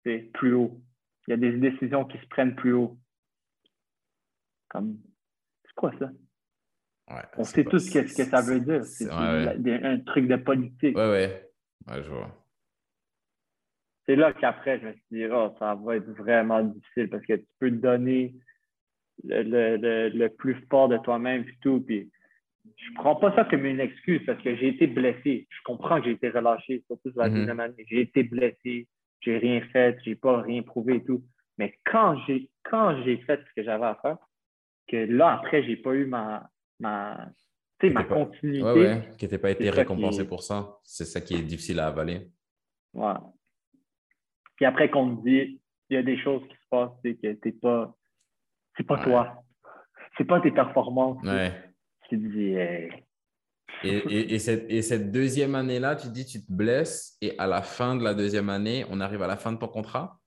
c'est 0.03 0.31
plus 0.33 0.53
haut. 0.53 0.79
Il 1.27 1.31
y 1.31 1.33
a 1.33 1.37
des 1.37 1.51
décisions 1.57 2.05
qui 2.05 2.17
se 2.17 2.27
prennent 2.27 2.55
plus 2.55 2.73
haut. 2.73 2.97
Comme 4.69 4.97
quoi 5.79 5.91
ça? 5.97 6.09
Ouais, 7.09 7.21
On 7.37 7.43
c'est 7.45 7.55
sait 7.55 7.63
pas- 7.63 7.69
tous 7.71 7.89
qu'est-ce 7.89 8.13
que 8.15 8.23
ça 8.25 8.41
veut 8.41 8.59
dire. 8.59 8.83
c'est- 8.83 9.05
ouais, 9.05 9.55
ouais. 9.65 9.83
un 9.83 9.99
truc 10.01 10.27
de 10.27 10.35
politique. 10.35 10.95
Je 10.97 12.09
vois. 12.09 12.35
C'est 14.05 14.15
là 14.17 14.33
qu'après, 14.33 14.79
je 14.79 14.87
me 14.87 14.93
suis 14.93 15.03
dit, 15.11 15.25
oh, 15.31 15.55
ça 15.57 15.75
va 15.75 15.95
être 15.95 16.09
vraiment 16.11 16.61
difficile 16.63 17.09
parce 17.09 17.25
que 17.25 17.33
tu 17.33 17.45
peux 17.59 17.69
te 17.69 17.75
donner 17.75 18.33
le, 19.23 19.43
le, 19.43 19.77
le, 19.77 20.09
le 20.09 20.29
plus 20.29 20.55
fort 20.69 20.89
de 20.89 20.97
toi-même 20.97 21.43
et 21.47 21.55
tout. 21.61 21.79
Puis 21.81 22.09
je 22.75 22.93
prends 22.95 23.15
pas 23.15 23.33
ça 23.35 23.45
comme 23.45 23.65
une 23.65 23.79
excuse 23.79 24.21
parce 24.25 24.41
que 24.43 24.55
j'ai 24.57 24.67
été 24.69 24.87
blessé. 24.87 25.47
Je 25.49 25.61
comprends 25.63 25.99
que 25.99 26.05
j'ai 26.05 26.11
été 26.11 26.29
relâché, 26.29 26.83
surtout 26.87 27.11
sur 27.11 27.21
la 27.21 27.29
Mhm. 27.29 27.35
deuxième 27.35 27.59
année. 27.59 27.85
J'ai 27.87 28.01
été 28.01 28.23
blessé, 28.23 28.87
j'ai 29.21 29.37
rien 29.37 29.61
fait, 29.71 29.97
j'ai 30.03 30.15
pas 30.15 30.41
rien 30.41 30.61
prouvé 30.63 30.95
et 30.95 31.03
tout. 31.03 31.23
Mais 31.57 31.77
quand 31.85 32.17
j'ai 32.25 32.49
quand 32.63 33.01
j'ai 33.03 33.17
fait 33.17 33.39
ce 33.47 33.53
que 33.55 33.63
j'avais 33.63 33.85
à 33.85 33.95
faire, 34.01 34.17
que 34.89 34.97
là, 34.97 35.33
après, 35.33 35.63
j'ai 35.63 35.77
pas 35.77 35.93
eu 35.93 36.05
ma, 36.05 36.49
ma, 36.79 37.29
tu 37.79 37.87
sais, 37.87 37.93
ma 37.93 38.03
pas- 38.03 38.15
continuité. 38.15 38.63
Ouais, 38.63 38.73
ouais. 38.73 39.09
Que 39.19 39.25
tu 39.25 39.37
pas 39.39 39.51
été 39.51 39.69
récompensé 39.69 40.23
qui- 40.23 40.27
pour 40.27 40.43
ça. 40.43 40.77
C'est 40.83 41.05
ça 41.05 41.21
qui 41.21 41.35
est 41.35 41.41
difficile 41.43 41.79
à 41.79 41.87
avaler. 41.87 42.29
Ouais. 42.93 43.13
Puis 44.55 44.65
après 44.65 44.89
qu'on 44.89 45.15
te 45.17 45.23
dit, 45.23 45.61
il 45.89 45.93
y 45.93 45.97
a 45.97 46.03
des 46.03 46.17
choses 46.21 46.41
qui 46.49 46.55
se 46.55 46.67
passent, 46.69 46.91
c'est 47.03 47.15
que 47.15 47.33
t'es 47.33 47.51
pas, 47.51 47.95
c'est 48.75 48.83
pas 48.85 48.95
Ouais. 48.97 49.03
toi. 49.05 49.43
C'est 50.17 50.25
pas 50.25 50.41
tes 50.41 50.51
performances. 50.51 51.23
Ouais. 51.23 51.51
Tu 52.09 52.19
te 52.19 52.27
dis, 52.27 52.53
hey, 52.53 52.89
Et, 53.83 53.97
et, 53.97 54.33
et 54.33 54.39
cette, 54.39 54.65
et 54.69 54.81
cette 54.81 55.11
deuxième 55.11 55.55
année-là, 55.55 55.95
tu 55.95 56.09
dis 56.09 56.25
tu 56.25 56.43
te 56.45 56.51
blesses 56.51 57.17
et 57.21 57.37
à 57.39 57.47
la 57.47 57.61
fin 57.61 57.95
de 57.95 58.03
la 58.03 58.13
deuxième 58.13 58.49
année, 58.49 58.83
on 58.89 58.99
arrive 58.99 59.21
à 59.21 59.27
la 59.27 59.37
fin 59.37 59.53
de 59.53 59.57
ton 59.57 59.67
contrat? 59.67 60.19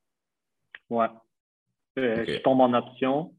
ouais. 0.88 1.06
Euh, 1.98 2.22
Ok. 2.22 2.28
Je 2.30 2.38
tombe 2.38 2.60
en 2.60 2.72
option. 2.72 3.34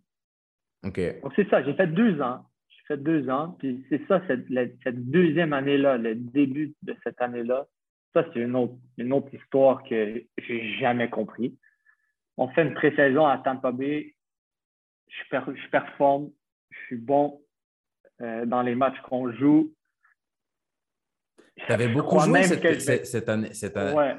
Donc 1.21 1.33
c'est 1.35 1.49
ça, 1.49 1.63
j'ai 1.63 1.73
fait 1.75 1.87
deux 1.87 2.21
ans. 2.21 2.45
J'ai 2.69 2.83
fait 2.87 2.97
deux 2.97 3.29
ans. 3.29 3.55
Puis 3.59 3.85
c'est 3.89 4.05
ça, 4.07 4.21
cette, 4.27 4.49
la- 4.49 4.67
cette 4.83 5.09
deuxième 5.09 5.53
année-là, 5.53 5.97
le 5.97 6.15
début 6.15 6.73
de 6.81 6.95
cette 7.03 7.21
année-là, 7.21 7.65
ça, 8.13 8.25
c'est 8.33 8.39
une 8.41 8.55
autre, 8.55 8.75
une 8.97 9.13
autre 9.13 9.33
histoire 9.33 9.83
que 9.83 10.23
j'ai 10.37 10.77
jamais 10.79 11.09
compris. 11.09 11.57
On 12.37 12.47
fait 12.49 12.63
une 12.63 12.73
pré-saison 12.73 13.25
à 13.25 13.37
Tampa 13.39 13.71
Bay. 13.71 14.13
Je, 15.07 15.29
per- 15.29 15.51
je 15.55 15.69
performe. 15.69 16.29
Je 16.71 16.77
suis 16.87 16.97
bon 16.97 17.41
euh, 18.21 18.45
dans 18.45 18.61
les 18.61 18.75
matchs 18.75 18.99
qu'on 19.07 19.31
joue. 19.31 19.73
Tu 21.55 21.71
avais 21.71 21.87
beaucoup 21.87 22.19
joué 22.19 22.43
cette, 22.43 22.61
que 22.61 22.79
cette- 22.79 23.05
cette 23.05 23.29
année. 23.29 23.53
Cette 23.53 23.77
année. 23.77 23.95
Ouais. 23.95 24.15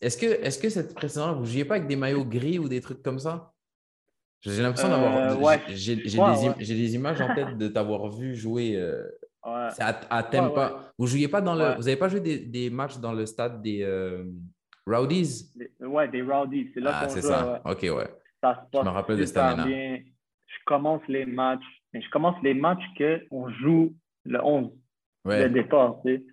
Est-ce 0.00 0.16
que, 0.18 0.26
est 0.26 0.60
que 0.62 0.68
cette 0.68 0.94
précédente, 0.94 1.36
vous 1.36 1.42
ne 1.42 1.46
jouiez 1.46 1.64
pas 1.64 1.76
avec 1.76 1.88
des 1.88 1.96
maillots 1.96 2.24
gris 2.24 2.58
ou 2.58 2.68
des 2.68 2.80
trucs 2.80 3.02
comme 3.02 3.18
ça? 3.18 3.52
J'ai 4.42 4.62
l'impression 4.62 4.88
d'avoir. 4.88 5.16
Euh, 5.16 5.36
ouais. 5.36 5.60
J'ai 5.68 5.96
des, 5.96 6.18
im- 6.18 6.54
images 6.98 7.20
en 7.20 7.34
tête 7.34 7.56
de 7.56 7.68
t'avoir 7.68 8.08
vu 8.10 8.34
jouer. 8.34 8.76
euh, 8.76 9.02
ouais. 9.46 9.68
à, 9.78 9.88
à. 10.10 10.30
Ouais, 10.30 10.52
ouais. 10.56 10.68
Vous 10.98 11.06
jouiez 11.06 11.28
pas 11.28 11.40
dans 11.40 11.54
le. 11.54 11.74
Vous 11.76 11.82
n'avez 11.82 11.96
pas 11.96 12.08
joué 12.08 12.20
des, 12.20 12.38
des 12.38 12.68
matchs 12.70 12.98
dans 12.98 13.12
le 13.12 13.24
stade 13.26 13.62
des 13.62 13.82
euh, 13.82 14.24
Rowdies? 14.86 15.52
Des- 15.56 15.86
Ouais, 15.86 16.08
des 16.08 16.22
rowdies. 16.22 16.70
C'est 16.74 16.80
là 16.80 16.90
Ah, 17.02 17.08
c'est 17.08 17.22
ça. 17.22 17.62
OK, 17.64 17.82
ouais. 17.82 18.08
Ça 18.40 18.64
se 18.66 18.70
passe 18.70 18.84
me 18.84 18.90
rappelle 18.90 19.18
de 19.18 19.24
cette 19.26 19.36
année-là. 19.36 19.98
Je 20.46 20.64
commence 20.66 21.02
les 21.08 21.24
matchs, 21.24 21.62
mais 21.92 22.02
je 22.02 22.10
commence 22.10 22.36
les 22.42 22.54
matchs 22.54 22.82
qu'on 23.30 23.48
joue 23.50 23.94
le 24.24 24.44
11, 24.44 24.70
Ouais. 25.24 25.44
le 25.44 25.50
départ. 25.50 25.96
tu 26.04 26.16
sais. 26.16 26.24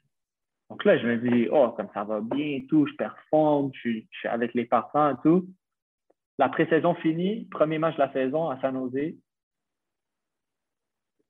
Donc 0.69 0.83
là, 0.85 0.97
je 0.99 1.07
me 1.07 1.17
dis, 1.17 1.47
oh, 1.51 1.69
comme 1.77 1.87
ça 1.93 2.03
va 2.03 2.19
bien 2.21 2.45
et 2.57 2.65
tout, 2.69 2.85
je 2.87 2.93
performe, 2.95 3.71
je 3.73 3.79
suis, 3.79 4.07
je 4.11 4.17
suis 4.19 4.27
avec 4.27 4.53
les 4.53 4.65
partants 4.65 5.11
et 5.11 5.15
tout. 5.23 5.47
La 6.39 6.49
pré-saison 6.49 6.95
finie, 6.95 7.45
premier 7.51 7.77
match 7.77 7.95
de 7.95 7.99
la 7.99 8.11
saison 8.13 8.49
à 8.49 8.59
San 8.61 8.73
Jose. 8.73 9.13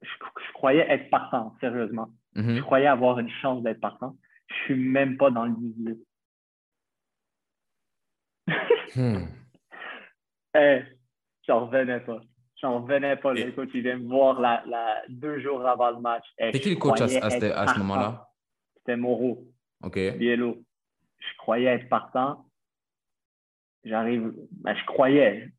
Je, 0.01 0.07
je 0.07 0.53
croyais 0.53 0.85
être 0.89 1.09
partant, 1.09 1.55
sérieusement. 1.59 2.09
Je 2.35 2.41
Mhm. 2.41 2.61
croyais 2.61 2.85
avoir 2.87 3.19
une 3.19 3.29
chance 3.41 3.61
d'être 3.63 3.81
partant. 3.81 4.15
Je 4.47 4.55
suis 4.65 4.75
même 4.75 5.17
pas 5.17 5.31
dans 5.31 5.45
le 5.45 5.53
18. 5.57 5.97
Hmm. 8.95 9.25
Eh, 10.55 10.81
j'en 11.47 11.67
revenais 11.67 11.99
pas. 11.99 12.21
J'en 12.59 12.81
revenais 12.81 13.15
pas. 13.17 13.33
Et- 13.35 13.43
Le 13.45 13.51
coach, 13.51 13.69
il 13.75 13.83
vient 13.83 13.97
me 13.99 14.07
voir 14.07 14.39
la, 14.41 14.63
la- 14.65 15.03
deux 15.07 15.39
jours 15.41 15.63
avant 15.67 15.91
le 15.91 15.99
match. 16.01 16.25
Eh, 16.39 16.47
C'était 16.47 16.59
qui 16.59 16.69
je 16.69 16.73
le 16.73 16.79
coach 16.79 16.99
à, 17.01 17.07
ce- 17.07 17.19
ce 17.19 17.77
moment-là? 17.79 18.27
C'était 18.77 18.97
Moreau, 18.97 19.45
OK. 19.83 19.99
Biello. 20.17 20.57
Je 21.19 21.37
croyais 21.37 21.67
être 21.67 21.87
partant. 21.87 22.48
J'arrive, 23.89 24.31
ben, 24.51 24.75
je 24.75 24.85
croyais. 24.85 25.51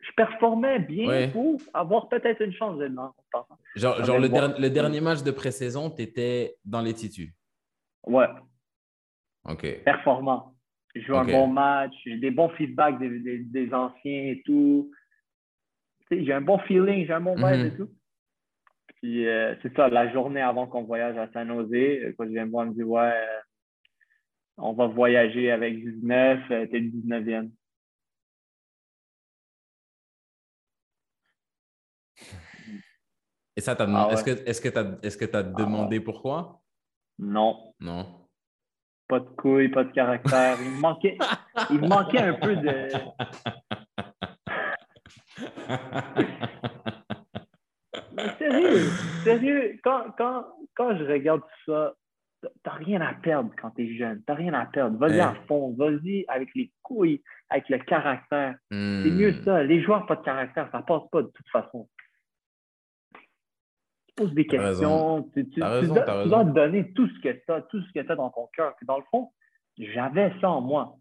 Je 0.00 0.10
performais 0.16 0.78
bien 0.78 1.08
Ouais. 1.08 1.28
pour 1.28 1.60
avoir 1.72 2.08
peut-être 2.08 2.40
une 2.42 2.52
chance 2.52 2.80
partant. 3.32 3.58
Genre, 3.76 3.96
Ça 3.98 4.02
genre 4.04 4.18
le, 4.18 4.28
der- 4.28 4.58
le 4.58 4.70
dernier 4.70 5.00
match 5.00 5.22
de 5.22 5.30
pré-saison, 5.30 5.90
tu 5.90 6.02
étais 6.02 6.56
dans 6.64 6.80
les 6.80 6.94
titus. 6.94 7.30
Ouais, 8.06 8.26
OK. 9.48 9.82
performant. 9.84 10.54
Je 10.94 11.00
joue 11.02 11.16
un 11.16 11.24
bon 11.24 11.46
match, 11.48 11.92
j'ai 12.04 12.16
des 12.18 12.30
bons 12.30 12.50
feedbacks 12.50 12.98
des, 12.98 13.18
des- 13.18 13.38
des 13.38 13.74
anciens 13.74 14.24
et 14.32 14.42
tout. 14.44 14.90
Tu 16.10 16.18
sais, 16.18 16.24
j'ai 16.24 16.32
un 16.32 16.40
bon 16.40 16.58
feeling, 16.60 17.06
j'ai 17.06 17.12
un 17.12 17.20
bon 17.20 17.34
vibe 17.34 17.60
Mhm. 17.60 17.66
et 17.66 17.76
tout. 17.76 17.90
Puis 19.02 19.26
euh, 19.26 19.54
c'est 19.62 19.74
ça, 19.74 19.88
la 19.88 20.12
journée 20.12 20.40
avant 20.40 20.66
qu'on 20.66 20.84
voyage 20.84 21.16
à 21.18 21.30
San 21.32 21.48
Jose, 21.48 21.72
euh, 21.72 22.14
quand 22.16 22.24
je 22.24 22.30
viens 22.30 22.46
me 22.46 22.50
voir, 22.50 22.66
il 22.66 22.70
me 22.70 22.74
dit 22.74 22.82
Ouais, 22.84 23.00
euh, 23.12 23.40
on 24.56 24.72
va 24.72 24.86
voyager 24.86 25.50
avec 25.50 25.82
19, 25.82 26.50
euh, 26.50 26.66
t'es 26.66 26.78
le 26.78 26.88
19e. 26.90 27.50
Et 33.56 33.60
ça, 33.60 33.76
t'as 33.76 33.86
Ah 33.88 34.08
ouais. 34.08 34.14
est-ce 34.14 34.24
que 34.24 34.30
est-ce 34.48 34.60
que 34.60 34.68
tu 34.68 34.78
as, 34.78 34.98
est-ce 35.02 35.16
que 35.16 35.24
t'as 35.24 35.42
demandé 35.42 36.00
pourquoi? 36.00 36.60
Non, 37.18 37.72
Non. 37.78 38.26
pas 39.06 39.20
de 39.20 39.28
couilles, 39.28 39.68
pas 39.68 39.84
de 39.84 39.92
caractère. 39.92 40.58
Il 40.60 40.70
me 40.72 40.80
manquait, 40.80 41.16
il 41.70 41.80
me 41.80 41.86
manquait 41.86 42.18
un 42.18 42.34
peu 42.34 42.56
de. 42.56 42.88
Mais 48.12 48.28
sérieux, 48.38 48.88
sérieux, 49.24 49.78
quand, 49.84 50.10
quand, 50.18 50.46
quand 50.74 50.96
je 50.96 51.04
regarde 51.04 51.42
tout 51.42 51.72
ça, 51.72 51.94
t'as- 52.44 52.50
t'as 52.62 52.72
rien 52.76 53.00
à 53.00 53.14
perdre 53.14 53.50
quand 53.60 53.70
t'es 53.70 53.94
jeune. 53.96 54.22
T'as 54.26 54.34
rien 54.34 54.52
à 54.54 54.66
perdre. 54.66 54.98
Vas-y 54.98 55.20
à 55.20 55.34
fond, 55.46 55.72
vas-y 55.74 56.24
avec 56.28 56.54
les 56.54 56.70
couilles, 56.82 57.22
avec 57.50 57.68
le 57.68 57.78
caractère. 57.78 58.56
C'est 58.70 58.76
Hmm. 58.76 59.16
mieux 59.16 59.34
ça. 59.44 59.62
Les 59.62 59.82
joueurs 59.82 60.06
pas 60.06 60.16
de 60.16 60.22
caractère, 60.22 60.68
ça 60.72 60.82
passe 60.82 61.02
pas 61.10 61.22
de 61.22 61.28
toute 61.34 61.48
façon. 61.48 61.88
Tu 64.08 64.14
poses 64.16 64.34
des 64.34 64.46
T'as 64.46 64.58
questions, 64.58 65.22
tu, 65.34 65.48
tu- 65.48 65.60
T'as 65.60 65.66
tu 65.68 65.72
raison, 65.80 65.94
dois, 65.94 66.02
t'as 66.04 66.22
tu 66.22 66.28
dois 66.28 66.38
raison. 66.38 66.50
te 66.50 66.54
donner 66.54 66.92
tout 66.92 67.08
ce 67.08 67.20
que 67.20 67.28
tu 67.32 67.52
as, 67.52 67.62
tout 67.62 67.80
ce 67.82 67.92
que 67.92 68.00
tu 68.00 68.10
as 68.12 68.16
dans 68.16 68.30
ton 68.30 68.46
cœur. 68.54 68.74
Puis 68.76 68.86
dans 68.86 68.98
le 68.98 69.04
fond, 69.10 69.30
j'avais 69.78 70.32
ça 70.40 70.50
en 70.50 70.60
moi. 70.60 70.96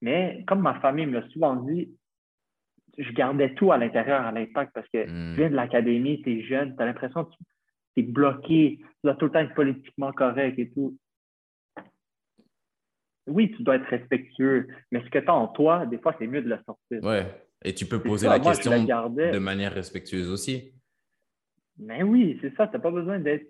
Mais 0.00 0.44
comme 0.46 0.60
ma 0.62 0.80
famille 0.80 1.06
me 1.06 1.20
l'a 1.20 1.28
souvent 1.28 1.56
dit, 1.56 1.90
je 2.96 3.12
gardais 3.12 3.54
tout 3.54 3.72
à 3.72 3.76
l'intérieur, 3.78 4.22
à 4.22 4.32
l'impact, 4.32 4.72
parce 4.74 4.88
que 4.88 5.04
Hmm. 5.04 5.34
tu 5.34 5.40
viens 5.40 5.50
de 5.50 5.54
l'académie, 5.54 6.22
tu 6.22 6.38
es 6.38 6.42
jeune, 6.42 6.74
tu 6.76 6.82
as 6.82 6.86
l'impression 6.86 7.24
que 7.24 7.30
tu 7.32 7.44
bloqué, 8.02 8.78
tu 8.80 8.86
dois 9.04 9.14
tout 9.14 9.26
le 9.26 9.30
temps 9.32 9.40
être 9.40 9.54
politiquement 9.54 10.12
correct 10.12 10.58
et 10.58 10.70
tout. 10.70 10.96
oui, 13.26 13.52
tu 13.56 13.62
dois 13.62 13.76
être 13.76 13.86
respectueux, 13.86 14.66
mais 14.90 15.00
ce 15.04 15.10
que 15.10 15.18
tu 15.20 15.28
as 15.28 15.34
en 15.34 15.46
toi, 15.48 15.86
des 15.86 15.98
fois, 15.98 16.16
c'est 16.18 16.26
mieux 16.26 16.42
de 16.42 16.48
le 16.48 16.58
sortir. 16.66 17.02
Ouais. 17.04 17.26
Et 17.64 17.72
tu 17.74 17.86
peux 17.86 18.02
poser 18.02 18.26
ça, 18.26 18.32
la 18.32 18.42
moi, 18.42 18.52
question 18.52 18.70
la 18.72 19.08
de 19.32 19.38
manière 19.38 19.72
respectueuse 19.72 20.28
aussi. 20.30 20.72
Mais 21.78 22.02
oui, 22.02 22.38
c'est 22.40 22.54
ça, 22.56 22.66
tu 22.66 22.72
n'as 22.74 22.80
pas 22.80 22.90
besoin 22.90 23.20
d'être 23.20 23.46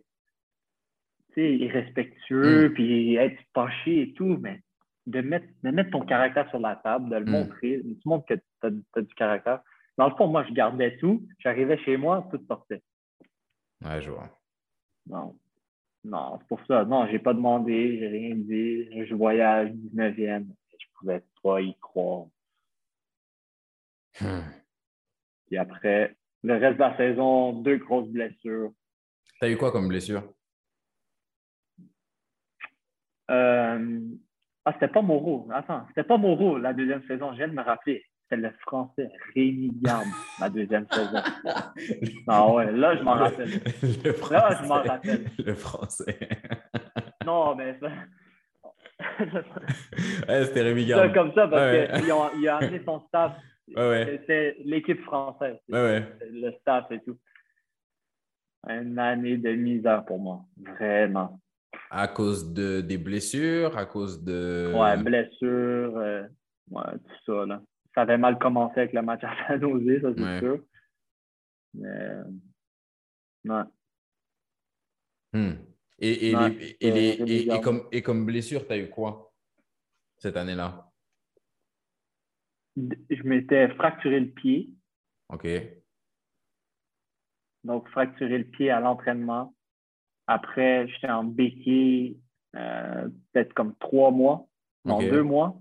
irrespectueux, 1.37 2.69
Mm. 2.69 2.75
puis 2.75 3.15
être 3.17 3.41
fâché 3.55 4.03
et 4.03 4.13
tout, 4.15 4.37
mais 4.41 4.61
de 5.07 5.21
mettre, 5.23 5.47
de 5.63 5.71
mettre 5.71 5.91
ton 5.91 6.05
caractère 6.05 6.49
sur 6.51 6.59
la 6.59 6.77
table, 6.77 7.09
de 7.09 7.17
le 7.17 7.25
Mm. 7.25 7.31
montrer, 7.31 7.81
tu 7.83 8.09
montres 8.09 8.27
que 8.27 8.35
tu 8.35 8.43
as, 8.97 9.01
du 9.03 9.15
caractère. 9.15 9.63
Dans 9.97 10.09
le 10.09 10.15
fond, 10.17 10.27
moi, 10.27 10.45
je 10.49 10.53
gardais 10.53 10.99
tout, 10.99 11.27
j'arrivais 11.39 11.79
chez 11.79 11.97
moi, 11.97 12.29
tout 12.31 12.45
sortait. 12.47 12.83
Ouais, 13.85 14.03
je 14.03 14.11
vois. 14.11 14.29
Non. 15.07 15.37
Non, 16.05 16.39
c'est 16.41 16.49
pour 16.49 16.65
ça. 16.67 16.85
Non, 16.85 17.07
j'ai 17.11 17.19
pas 17.19 17.35
demandé, 17.35 17.99
j'ai 17.99 18.09
rien 18.09 18.35
dit. 18.35 19.07
Je 19.07 19.15
voyage 19.15 19.71
19e. 19.71 20.47
Je 20.79 20.87
pouvais 20.99 21.23
pas 21.43 21.61
y 21.61 21.75
croire. 21.79 22.27
Hmm. 24.21 24.41
Puis 25.47 25.59
après, 25.59 26.17
le 26.43 26.57
reste 26.57 26.77
de 26.77 26.81
la 26.83 26.97
saison, 26.97 27.53
deux 27.53 27.77
grosses 27.77 28.09
blessures. 28.09 28.73
T'as 29.41 29.51
eu 29.51 29.57
quoi 29.57 29.73
comme 29.73 29.89
blessure? 29.89 30.23
Euh, 33.31 34.01
Ah, 34.65 34.73
c'était 34.75 34.89
pas 34.89 35.03
Moreau. 35.03 35.49
Attends, 35.53 35.87
c'était 35.89 36.05
pas 36.05 36.17
Moreau 36.19 36.59
la 36.59 36.73
deuxième 36.75 37.03
saison. 37.07 37.33
Je 37.33 37.39
viens 37.39 37.49
de 37.49 37.55
me 37.55 37.63
rappeler. 37.63 38.05
C'était 38.31 38.43
le 38.43 38.53
français 38.61 39.11
Rémi 39.35 39.73
Garde, 39.83 40.07
la 40.41 40.49
deuxième 40.51 40.87
saison. 40.93 41.19
Ah 42.29 42.53
ouais, 42.53 42.71
là, 42.71 42.97
je 42.97 43.03
m'en 43.03 43.15
rappelle. 43.15 43.49
Le 44.05 44.13
français. 44.13 44.35
Là, 44.35 44.59
je 44.63 44.69
m'en 44.69 44.83
rappelle. 44.83 45.25
Le 45.39 45.55
français. 45.55 46.19
Non, 47.27 47.55
mais 47.55 47.79
ça. 47.79 47.89
ouais, 50.29 50.45
c'était 50.47 50.63
Rémi 50.63 50.87
Garde. 50.87 51.13
comme 51.13 51.33
ça 51.35 51.47
parce 51.49 51.63
Ouais. 51.63 51.89
qu'il 52.33 52.49
a, 52.49 52.57
amené 52.57 52.81
son 52.85 53.01
staff. 53.09 53.33
Ouais, 53.77 53.89
ouais. 53.89 54.19
C'était 54.21 54.57
l'équipe 54.65 55.01
française. 55.03 55.57
Ouais, 55.69 55.79
ouais. 55.79 56.05
le 56.33 56.51
staff 56.61 56.91
et 56.91 56.99
tout. 57.01 57.17
Une 58.69 58.99
année 58.99 59.37
de 59.37 59.53
misère 59.53 60.05
pour 60.05 60.19
moi, 60.19 60.41
vraiment. 60.57 61.39
À 61.89 62.09
cause 62.09 62.53
de, 62.53 62.81
des 62.81 62.99
blessures, 62.99 63.77
à 63.79 63.87
cause 63.87 64.25
de. 64.25 64.73
Ouais, 64.75 64.97
blessure, 64.97 65.97
euh, 65.99 66.25
ouais, 66.71 66.83
tout 67.05 67.33
ça. 67.33 67.47
Là. 67.47 67.63
Ça 67.95 68.03
avait 68.03 68.19
mal 68.19 68.39
commencé 68.39 68.79
avec 68.81 68.93
le 68.93 69.03
match 69.03 69.23
à 69.25 69.35
San 69.49 69.61
Jose, 69.61 70.01
ça 70.03 70.09
c'est 70.15 70.23
Ouais. 70.23 70.39
sûr. 70.41 70.65
Mais, 71.75 72.17
ouais. 73.45 73.63
Hmm. 75.33 75.53
Et, 75.99 76.31
et, 76.31 76.37
Ouais, 76.37 76.49
les- 76.51 76.77
et, 76.81 76.91
les- 76.91 77.55
et- 77.55 77.61
comme, 77.61 77.89
et 77.93 78.03
comme 78.03 78.25
blessure, 78.27 78.67
tu 78.67 78.73
as 78.73 78.79
eu 78.79 78.89
quoi 78.91 79.33
cette 80.19 80.37
année-là? 80.37 80.91
Je 82.77 83.23
m'étais 83.25 83.69
fracturé 83.75 84.21
le 84.21 84.31
pied, 84.31 84.71
OK. 85.29 85.47
donc 87.65 87.89
fracturé 87.91 88.39
le 88.39 88.45
pied 88.45 88.71
à 88.71 88.81
l'entraînement. 88.81 89.55
Après, 90.27 90.89
j'étais 90.89 91.11
en 91.11 91.25
béquille 91.25 92.21
euh, 92.57 93.09
peut-être 93.33 93.53
comme 93.55 93.77
trois 93.77 94.11
mois, 94.11 94.49
non, 94.85 94.99
deux 94.99 95.23
mois. 95.23 95.61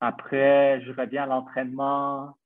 Après, 0.00 0.80
je 0.82 0.92
reviens 0.92 1.24
à 1.24 1.26
l'entraînement. 1.26 2.36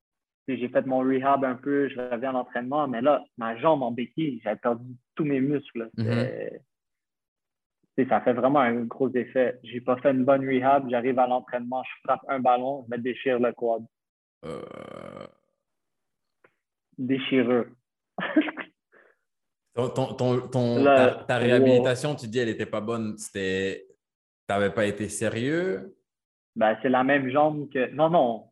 J'ai 0.46 0.68
fait 0.68 0.84
mon 0.84 0.98
rehab 0.98 1.44
un 1.44 1.54
peu, 1.54 1.88
je 1.88 1.98
reviens 1.98 2.30
à 2.30 2.32
l'entraînement, 2.32 2.86
mais 2.86 3.00
là, 3.00 3.24
ma 3.38 3.56
jambe 3.56 3.82
en 3.82 3.90
béquille, 3.92 4.40
j'avais 4.44 4.56
perdu 4.60 4.84
tous 5.14 5.24
mes 5.24 5.40
muscles. 5.40 5.88
sais, 5.96 6.60
Ça 8.08 8.20
fait 8.20 8.32
vraiment 8.34 8.58
un 8.60 8.82
gros 8.84 9.08
effet. 9.14 9.58
J'ai 9.62 9.80
pas 9.80 9.96
fait 9.98 10.10
une 10.10 10.24
bonne 10.24 10.44
rehab, 10.46 10.90
j'arrive 10.90 11.18
à 11.18 11.26
l'entraînement, 11.28 11.82
je 11.84 11.90
frappe 12.02 12.24
un 12.28 12.40
ballon, 12.40 12.84
je 12.90 12.96
me 12.96 13.00
déchire 13.00 13.38
le 13.38 13.52
quad. 13.52 13.84
Euh, 14.44 14.60
Déchireux. 16.98 17.70
ton, 19.74 19.88
ton, 19.88 20.14
ton- 20.14 20.48
ton- 20.48 20.84
Là, 20.84 21.24
ta, 21.26 21.36
wow. 21.38 21.44
réhabilitation, 21.44 22.14
tu 22.14 22.26
dis, 22.28 22.38
elle 22.38 22.48
n'était 22.48 22.66
pas 22.66 22.80
bonne. 22.80 23.16
C'était. 23.16 23.86
Tu 23.88 24.54
n'avais 24.54 24.70
pas 24.70 24.84
été 24.84 25.08
sérieux? 25.08 25.96
Ben, 26.56 26.76
c'est 26.82 26.88
la 26.88 27.04
même 27.04 27.28
jambe 27.30 27.68
que. 27.70 27.90
Non, 27.92 28.10
non. 28.10 28.50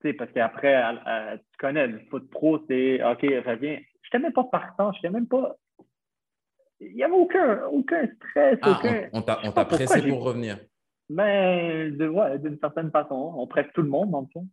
Tu 0.00 0.08
sais, 0.08 0.12
parce 0.14 0.30
qu'après, 0.32 0.76
euh, 0.76 1.36
tu 1.36 1.56
connais, 1.58 1.86
le 1.86 2.00
foot 2.10 2.28
pro, 2.30 2.58
c'est 2.68 3.02
OK, 3.04 3.22
reviens. 3.22 3.80
Je 4.02 4.08
n'étais 4.08 4.18
même 4.20 4.32
pas 4.32 4.44
partant, 4.44 4.92
je 4.92 4.98
n'étais 4.98 5.10
même 5.10 5.26
pas. 5.26 5.56
Il 6.80 6.94
n'y 6.94 7.02
avait 7.02 7.12
aucun, 7.14 7.64
aucun 7.66 8.06
stress, 8.16 8.58
Ah, 8.62 8.78
aucun. 8.78 9.08
on, 9.12 9.18
on 9.18 9.52
t'a 9.52 9.64
pressé 9.64 10.08
pour 10.08 10.22
revenir. 10.22 10.58
Ben, 11.10 11.96
de, 11.96 12.06
ouais, 12.08 12.38
d'une 12.38 12.58
certaine 12.58 12.90
façon. 12.90 13.34
On 13.36 13.46
presse 13.46 13.66
tout 13.74 13.82
le 13.82 13.88
monde, 13.88 14.10
dans 14.10 14.20
le 14.20 14.26
fond. 14.32 14.46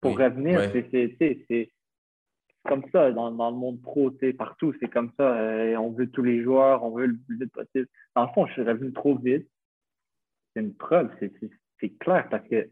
Pour 0.00 0.12
Oui, 0.16 0.22
revenir, 0.22 0.58
ouais. 0.58 0.70
c'est- 0.72 0.88
c'est 0.90 1.16
c'est- 1.18 1.44
c'est 1.48 1.70
comme 2.68 2.84
ça 2.92 3.10
dans, 3.12 3.30
dans 3.32 3.50
le 3.50 3.56
monde 3.56 3.80
pro, 3.80 4.10
partout, 4.36 4.74
c'est 4.80 4.88
comme 4.88 5.12
ça. 5.16 5.36
Euh, 5.38 5.76
on 5.76 5.90
veut 5.90 6.10
tous 6.10 6.22
les 6.22 6.42
joueurs, 6.42 6.82
on 6.84 6.90
veut 6.90 7.06
le 7.06 7.16
plus 7.16 7.38
vite 7.38 7.52
possible. 7.52 7.88
Dans 8.14 8.24
le 8.26 8.32
fond, 8.34 8.46
je 8.46 8.52
suis 8.52 8.62
revenu 8.62 8.92
trop 8.92 9.16
vite. 9.16 9.48
C'est 10.54 10.60
une 10.62 10.74
preuve, 10.74 11.10
c'est- 11.18 11.32
c'est 11.82 11.90
clair 11.98 12.28
parce 12.30 12.46
que, 12.48 12.70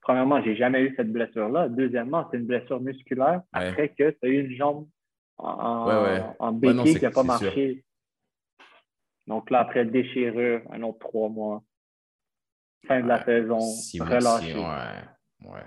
premièrement, 0.00 0.42
j'ai 0.42 0.56
jamais 0.56 0.82
eu 0.82 0.94
cette 0.96 1.12
blessure-là. 1.12 1.68
Deuxièmement, 1.68 2.26
c'est 2.30 2.38
une 2.38 2.46
blessure 2.46 2.80
musculaire 2.80 3.42
Ouais. 3.54 3.68
après 3.68 3.88
que 3.90 4.10
tu 4.10 4.18
as 4.22 4.28
eu 4.28 4.46
une 4.46 4.56
jambe 4.56 4.88
en, 5.38 5.86
Ouais, 5.86 5.94
ouais. 6.02 6.22
en 6.38 6.52
Ouais, 6.54 6.72
non, 6.72 6.82
béquille 6.82 6.98
qui 6.98 7.04
n'a 7.04 7.10
pas 7.10 7.22
sûr. 7.22 7.24
marché. 7.24 7.84
Donc 9.26 9.50
là, 9.50 9.60
après 9.60 9.84
déchirure, 9.84 10.62
un 10.72 10.82
autre 10.82 10.98
trois 11.00 11.28
mois. 11.28 11.62
Fin 12.88 13.00
de 13.02 13.06
la 13.06 13.22
saison, 13.24 13.60
Si, 13.60 14.00
relâché. 14.00 14.52
si, 14.52 14.58
ouais. 14.58 15.04
Ouais. 15.52 15.64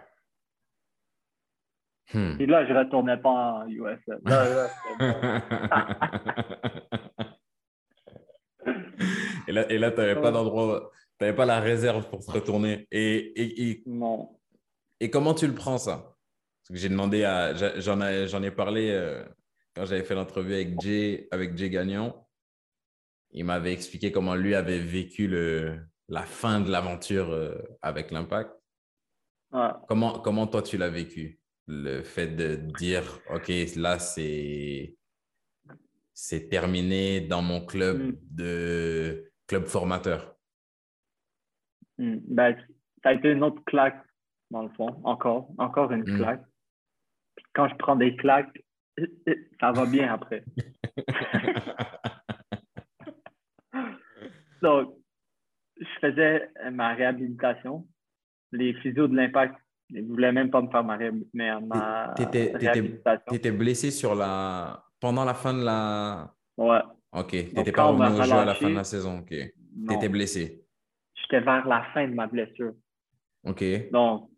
Hmm. 2.14 2.36
Et 2.40 2.46
là, 2.46 2.66
je 2.68 2.74
ne 2.74 2.80
retournais 2.80 3.18
pas 3.18 3.64
en 3.64 3.68
USL. 3.68 4.20
Là, 4.26 4.50
là, 4.50 4.68
c'était 4.68 4.98
bon. 8.66 8.74
et 9.48 9.52
là, 9.52 9.72
et 9.72 9.78
là 9.78 9.92
tu 9.92 9.98
n'avais 9.98 10.22
pas 10.22 10.32
d'endroit, 10.32 10.92
tu 11.18 11.26
n'avais 11.26 11.36
pas 11.36 11.46
la 11.46 11.60
réserve 11.60 12.10
pour 12.10 12.26
te 12.26 12.32
retourner. 12.32 12.88
Et, 12.92 13.16
et, 13.16 13.70
et, 13.70 13.84
non. 13.86 14.40
et 15.00 15.10
comment 15.10 15.34
tu 15.34 15.48
le 15.48 15.54
prends, 15.56 15.78
ça? 15.78 16.16
Parce 16.62 16.70
que 16.70 16.76
j'ai 16.76 16.90
demandé 16.90 17.24
à. 17.24 17.54
J'en 17.80 18.02
ai, 18.02 18.28
j'en 18.28 18.44
ai 18.44 18.52
parlé 18.52 18.90
euh, 18.92 19.24
quand 19.76 19.86
j'avais 19.86 20.04
fait 20.04 20.16
l'entrevue 20.16 20.54
avec 20.56 20.80
Jay, 20.82 21.28
avec 21.32 21.58
Jay 21.58 21.70
Gagnon. 21.70 22.14
Il 23.32 23.46
m'avait 23.46 23.74
expliqué 23.74 24.12
comment 24.12 24.36
lui 24.36 24.56
avait 24.56 24.80
vécu 24.80 25.28
le, 25.28 25.80
la 26.10 26.24
fin 26.24 26.62
de 26.62 26.72
l'aventure 26.72 27.32
euh, 27.32 27.56
avec 27.82 28.12
l'Impact. 28.12 28.52
Ouais. 29.52 29.70
Comment, 29.88 30.20
comment 30.20 30.48
toi, 30.48 30.62
tu 30.62 30.78
l'as 30.78 30.90
vécu? 30.90 31.40
Le 31.68 32.04
fait 32.04 32.28
de 32.28 32.56
dire, 32.78 33.20
OK, 33.34 33.52
là, 33.76 34.00
c'est 34.00 34.96
c'est 36.14 36.48
terminé 36.48 37.22
dans 37.22 37.42
mon 37.42 37.66
club 37.66 37.98
Mm. 37.98 38.18
de 38.32 39.32
club 39.48 39.66
formateur. 39.66 40.35
Hmm. 41.98 42.18
Ben, 42.28 42.56
ça 43.04 43.10
a 43.10 43.14
été 43.14 43.32
une 43.32 43.44
autre 43.44 43.64
claque, 43.66 44.02
dans 44.52 44.64
le 44.64 44.70
fond. 44.70 45.00
Encore. 45.04 45.50
Encore 45.58 45.92
une 45.92 46.02
Hmm. 46.02 46.18
claque. 46.18 46.44
Puis 47.36 47.46
quand 47.54 47.68
je 47.70 47.76
prends 47.76 47.96
des 47.96 48.16
claques, 48.16 48.64
ça 49.60 49.72
va 49.72 49.86
bien 49.86 50.14
après. 50.14 50.44
Donc, 54.62 54.96
je 55.80 55.86
faisais 56.02 56.50
ma 56.72 56.94
réhabilitation. 56.94 57.88
Les 58.52 58.74
physios 58.76 59.08
de 59.08 59.16
l'impact, 59.16 59.56
ils 59.90 60.04
ne 60.04 60.08
voulaient 60.08 60.32
même 60.32 60.50
pas 60.50 60.62
me 60.62 60.70
faire 60.70 60.84
ma, 60.84 60.96
ré- 60.98 61.12
ma, 61.34 61.60
ma 61.60 62.14
T'étais- 62.16 62.52
t'étais- 62.54 62.58
réhabilitation. 62.72 63.26
Tu 63.30 63.36
étais 63.36 63.52
blessé 63.52 63.92
sur 63.92 64.16
la... 64.16 64.84
pendant 65.00 65.26
la 65.26 65.34
fin 65.34 65.54
de 65.54 65.64
la... 65.64 66.34
Ouais. 66.58 66.80
OK, 67.12 67.34
n'étais 67.34 67.72
pas 67.72 67.86
revenu 67.86 68.20
au 68.20 68.24
jeu 68.24 68.34
à 68.34 68.46
la 68.46 68.56
fin 68.56 68.70
de 68.70 68.76
la 68.76 68.84
saison. 68.84 69.20
OK. 69.20 69.28
Tu 69.30 69.54
non. 69.76 69.96
étais 69.96 70.10
blessé. 70.10 70.65
J'étais 71.26 71.42
vers 71.44 71.68
la 71.68 71.84
fin 71.94 72.08
de 72.08 72.14
ma 72.14 72.28
blessure. 72.28 72.74
OK. 73.44 73.64
Donc, 73.92 74.30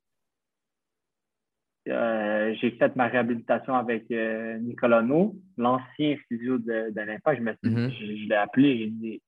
euh, 1.90 2.54
j'ai 2.60 2.72
fait 2.72 2.96
ma 2.96 3.08
réhabilitation 3.08 3.76
avec 3.76 4.10
euh, 4.12 4.58
Nicolas 4.58 5.02
No, 5.02 5.36
l'ancien 5.58 6.18
physio 6.28 6.58
de, 6.58 6.92
de 6.92 7.02
l'Impact. 7.02 7.40
Je, 7.40 7.44
me 7.44 7.52
suis- 7.54 7.70
Mhm. 7.76 7.92
je, 7.92 8.06
je 8.24 8.30
l'ai 8.30 8.36
appelé, 8.36 8.78
j'ai 8.80 8.88
dit 8.88 9.22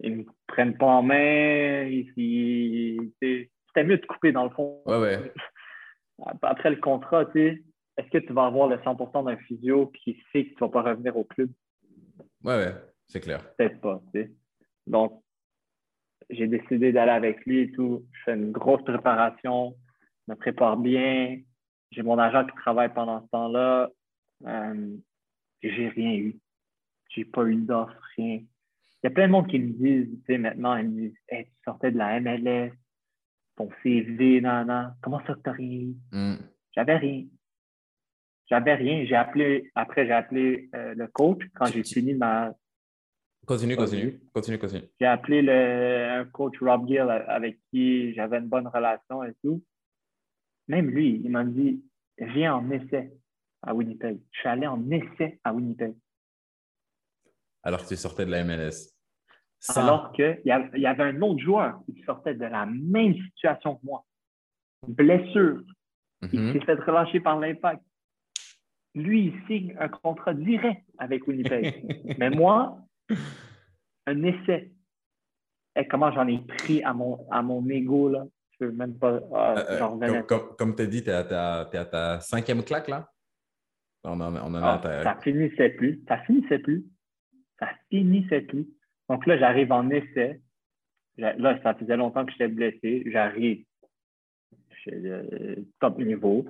ils 0.00 0.16
me 0.16 0.24
prennent 0.46 0.76
pas 0.76 0.86
en 0.86 1.02
main. 1.02 1.88
C'était 2.06 3.84
mieux 3.84 3.98
de 3.98 4.06
couper 4.06 4.32
dans 4.32 4.44
le 4.44 4.50
fond. 4.50 4.82
Ouais, 4.86 4.98
ouais. 4.98 5.32
Après 6.42 6.70
le 6.70 6.76
contrat, 6.76 7.26
tu 7.26 7.32
sais, 7.32 7.62
est-ce 7.96 8.08
que 8.08 8.18
tu 8.18 8.32
vas 8.32 8.46
avoir 8.46 8.68
le 8.68 8.76
100% 8.78 9.24
d'un 9.24 9.36
physio 9.36 9.86
qui 9.88 10.20
sait 10.32 10.44
que 10.44 10.48
tu 10.50 10.54
ne 10.54 10.60
vas 10.60 10.68
pas 10.68 10.82
revenir 10.82 11.16
au 11.16 11.24
club? 11.24 11.50
Ouais, 12.42 12.56
ouais. 12.56 12.74
C'est 13.06 13.20
clair. 13.20 13.40
Peut-être 13.56 13.80
pas, 13.80 14.02
tu 14.12 14.22
sais. 14.22 14.32
Donc, 14.86 15.22
j'ai 16.32 16.46
décidé 16.46 16.92
d'aller 16.92 17.12
avec 17.12 17.44
lui 17.44 17.60
et 17.60 17.70
tout. 17.72 18.04
Je 18.12 18.22
fais 18.24 18.34
une 18.34 18.52
grosse 18.52 18.82
préparation, 18.82 19.76
je 20.26 20.32
me 20.32 20.36
prépare 20.36 20.76
bien. 20.76 21.38
J'ai 21.90 22.02
mon 22.02 22.18
agent 22.18 22.46
qui 22.46 22.56
travaille 22.56 22.92
pendant 22.92 23.22
ce 23.22 23.28
temps-là. 23.30 23.90
Euh, 24.46 24.96
j'ai 25.62 25.88
rien 25.88 26.14
eu. 26.14 26.38
J'ai 27.10 27.24
pas 27.24 27.44
eu 27.44 27.56
d'offre, 27.56 27.94
rien. 28.16 28.40
Il 29.02 29.04
y 29.04 29.06
a 29.08 29.10
plein 29.10 29.26
de 29.26 29.32
monde 29.32 29.48
qui 29.48 29.58
me 29.58 29.72
disent, 29.72 30.08
tu 30.10 30.24
sais, 30.26 30.38
maintenant, 30.38 30.76
ils 30.76 30.88
me 30.88 31.00
disent, 31.00 31.18
hey, 31.28 31.44
tu 31.44 31.52
sortais 31.64 31.90
de 31.90 31.98
la 31.98 32.20
MLS, 32.20 32.72
ton 33.56 33.68
CV, 33.82 34.40
nan, 34.40 34.66
nan. 34.66 34.96
Comment 35.02 35.20
ça 35.26 35.34
que 35.34 35.40
t'as 35.40 35.52
rien? 35.52 35.92
Hmm. 36.12 36.36
J'avais 36.74 36.96
rien. 36.96 37.24
J'avais 38.48 38.74
rien. 38.74 39.04
J'ai 39.04 39.16
appelé, 39.16 39.70
après, 39.74 40.06
j'ai 40.06 40.12
appelé 40.12 40.70
euh, 40.74 40.94
le 40.94 41.06
coach 41.08 41.42
quand 41.54 41.66
j'ai 41.66 41.84
fini 41.84 42.14
ma. 42.14 42.54
Continue, 43.46 43.76
continue, 43.76 44.20
continue, 44.32 44.58
continue. 44.58 44.84
J'ai 45.00 45.06
appelé 45.06 45.42
le, 45.42 46.20
un 46.20 46.24
coach 46.26 46.54
Rob 46.60 46.86
Gill 46.86 47.00
avec 47.00 47.58
qui 47.70 48.14
j'avais 48.14 48.38
une 48.38 48.48
bonne 48.48 48.68
relation 48.68 49.24
et 49.24 49.34
tout. 49.42 49.62
Même 50.68 50.90
lui, 50.90 51.20
il 51.24 51.30
m'a 51.30 51.44
dit 51.44 51.82
Viens 52.18 52.54
en 52.54 52.70
essai 52.70 53.12
à 53.62 53.74
Winnipeg. 53.74 54.20
Je 54.30 54.38
suis 54.38 54.48
allé 54.48 54.66
en 54.66 54.88
essai 54.90 55.40
à 55.42 55.52
Winnipeg. 55.52 55.94
Alors 57.64 57.82
que 57.82 57.88
tu 57.88 57.96
sortais 57.96 58.26
de 58.26 58.30
la 58.30 58.44
MLS. 58.44 58.92
Alors 59.74 60.12
qu'il 60.12 60.40
y, 60.44 60.48
y 60.48 60.86
avait 60.86 61.02
un 61.04 61.20
autre 61.22 61.40
joueur 61.42 61.80
qui 61.86 62.02
sortait 62.02 62.34
de 62.34 62.44
la 62.44 62.66
même 62.66 63.14
situation 63.14 63.76
que 63.76 63.86
moi. 63.86 64.04
Blessure. 64.86 65.62
Il 66.32 66.40
Mhm. 66.40 66.52
s'est 66.52 66.60
fait 66.64 66.74
relâcher 66.74 67.18
par 67.20 67.38
l'impact. 67.40 67.82
Lui, 68.94 69.26
il 69.26 69.46
signe 69.46 69.76
un 69.80 69.88
contrat 69.88 70.34
direct 70.34 70.84
avec 70.98 71.26
Winnipeg. 71.26 71.64
Mais 72.18 72.30
moi, 72.30 72.78
un 74.06 74.22
essai. 74.24 74.72
Et 75.76 75.86
comment 75.88 76.12
j'en 76.12 76.26
ai 76.28 76.38
pris 76.38 76.82
à 76.82 76.92
mon, 76.92 77.26
à 77.30 77.40
mon 77.42 77.66
ego, 77.68 78.08
là? 78.08 78.24
Je 78.52 78.66
peux 78.66 78.72
même 78.72 78.98
pas. 78.98 79.20
ah, 79.34 79.54
Euh, 79.58 79.64
euh, 79.70 79.78
comme 79.78 80.26
comme, 80.26 80.56
comme 80.56 80.76
tu 80.76 80.82
as 80.82 80.86
dit, 80.86 81.02
tu 81.02 81.10
es, 81.10 81.12
à 81.12 81.24
ta- 81.24 81.68
t'es 81.70 81.78
à 81.78 81.84
ta 81.86 82.20
cinquième 82.20 82.62
claque, 82.62 82.88
là? 82.88 83.08
On 84.04 84.20
en, 84.20 84.34
on 84.36 84.54
en 84.54 84.54
a 84.54 84.74
Ah, 84.74 84.78
ta- 84.82 85.02
ça 85.02 85.16
finissait 85.22 85.70
plus. 85.70 86.02
Ça 86.08 86.18
finissait 86.18 86.58
plus. 86.58 86.84
Ça 87.58 87.68
finissait 87.90 88.42
plus. 88.42 88.66
Donc 89.08 89.26
là, 89.26 89.38
j'arrive 89.38 89.72
en 89.72 89.88
essai. 89.90 90.40
Là, 91.16 91.60
ça 91.62 91.74
faisait 91.74 91.96
longtemps 91.96 92.24
que 92.26 92.32
j'étais 92.32 92.48
blessé. 92.48 93.04
J'arrive 93.06 93.64
top 95.80 95.98
niveau. 95.98 96.46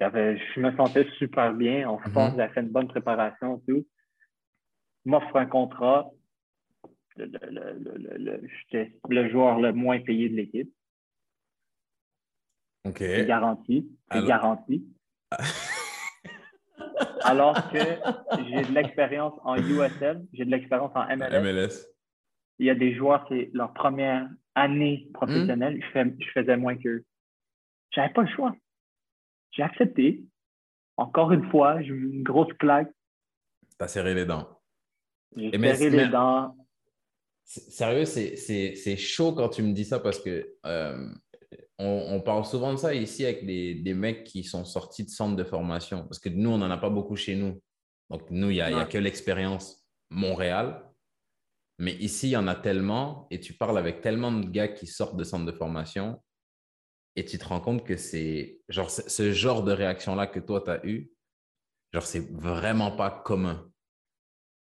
Je 0.00 0.60
me 0.60 0.74
sentais 0.76 1.06
super 1.18 1.52
bien. 1.52 1.88
En 1.88 1.98
force, 1.98 2.32
Mhm. 2.32 2.36
j'avais 2.38 2.52
fait 2.54 2.60
une 2.62 2.68
bonne 2.70 2.88
préparation 2.88 3.58
et 3.58 3.72
tout. 3.72 3.86
M'offre 5.08 5.36
un 5.36 5.46
contrat. 5.46 6.10
Le, 7.16 7.24
le- 7.24 7.38
le- 7.50 7.78
le- 7.78 7.96
le- 7.96 8.16
le- 8.18 8.48
J'étais 8.70 8.92
le 9.08 9.30
joueur 9.30 9.58
le 9.58 9.72
moins 9.72 9.98
payé 10.00 10.28
de 10.28 10.36
l'équipe. 10.36 10.70
OK. 12.86 12.98
C'est 12.98 13.24
garanti. 13.26 13.88
C'est 14.10 14.18
Alors- 14.18 14.28
garanti. 14.28 14.86
Alors 17.22 17.70
que 17.70 17.78
j'ai 17.78 18.62
de 18.62 18.72
l'expérience 18.72 19.34
en 19.44 19.56
USL, 19.56 20.26
j'ai 20.32 20.44
de 20.44 20.50
l'expérience 20.50 20.92
en 20.94 21.04
MLS. 21.16 21.40
MLS. 21.40 21.86
Il 22.58 22.66
y 22.66 22.70
a 22.70 22.74
des 22.74 22.94
joueurs, 22.94 23.24
c'est 23.28 23.50
leur 23.52 23.72
première 23.72 24.28
année 24.54 25.08
professionnelle, 25.14 25.80
je, 25.82 25.90
fais- 25.90 26.14
je 26.18 26.30
faisais 26.32 26.56
moins 26.56 26.76
qu'eux. 26.76 27.04
J'avais 27.92 28.12
pas 28.12 28.22
le 28.22 28.28
choix. 28.34 28.54
J'ai 29.52 29.62
accepté. 29.62 30.24
Encore 30.96 31.32
une 31.32 31.48
fois, 31.50 31.80
j'ai 31.82 31.88
eu 31.88 32.10
une 32.12 32.22
grosse 32.22 32.52
claque. 32.54 32.90
Tu 33.78 33.84
as 33.84 33.88
serré 33.88 34.14
les 34.14 34.26
dents. 34.26 34.57
J'ai 35.36 35.50
serré 35.78 35.90
les 35.90 36.08
dents. 36.08 36.56
C'est- 37.44 37.70
Sérieux, 37.70 38.04
c'est- 38.04 38.96
chaud 38.96 39.32
quand 39.32 39.48
tu 39.48 39.62
me 39.62 39.72
dis 39.72 39.84
ça 39.84 39.98
parce 40.00 40.18
que 40.20 40.54
euh, 40.66 41.08
on, 41.78 42.06
on 42.10 42.20
parle 42.20 42.44
souvent 42.44 42.72
de 42.72 42.78
ça 42.78 42.94
ici 42.94 43.24
avec 43.24 43.46
des, 43.46 43.74
des 43.74 43.94
mecs 43.94 44.24
qui 44.24 44.44
sont 44.44 44.64
sortis 44.64 45.04
de 45.04 45.10
centres 45.10 45.36
de 45.36 45.44
formation. 45.44 46.02
Parce 46.04 46.18
que 46.18 46.28
nous, 46.28 46.50
on 46.50 46.58
n'en 46.58 46.70
a 46.70 46.76
pas 46.78 46.90
beaucoup 46.90 47.16
chez 47.16 47.36
nous. 47.36 47.62
Donc, 48.10 48.30
nous, 48.30 48.50
il 48.50 48.54
n'y 48.54 48.60
a, 48.60 48.66
a 48.80 48.84
que 48.86 48.98
l'expérience 48.98 49.86
Montréal. 50.10 50.84
Mais 51.78 51.92
ici, 51.94 52.28
il 52.28 52.32
y 52.32 52.36
en 52.36 52.48
a 52.48 52.56
tellement 52.56 53.28
et 53.30 53.38
tu 53.38 53.52
parles 53.54 53.78
avec 53.78 54.00
tellement 54.00 54.32
de 54.32 54.46
gars 54.48 54.68
qui 54.68 54.86
sortent 54.86 55.16
de 55.16 55.24
centres 55.24 55.46
de 55.46 55.52
formation 55.52 56.20
et 57.14 57.24
tu 57.24 57.38
te 57.38 57.44
rends 57.44 57.60
compte 57.60 57.84
que 57.84 57.96
c'est 57.96 58.60
genre 58.68 58.90
ce 58.90 59.32
genre 59.32 59.62
de 59.62 59.72
réaction-là 59.72 60.26
que 60.26 60.40
toi, 60.40 60.60
tu 60.60 60.70
as 60.70 60.84
eu, 60.86 61.12
genre, 61.92 62.02
c'est 62.04 62.30
vraiment 62.32 62.90
pas 62.90 63.10
commun. 63.10 63.70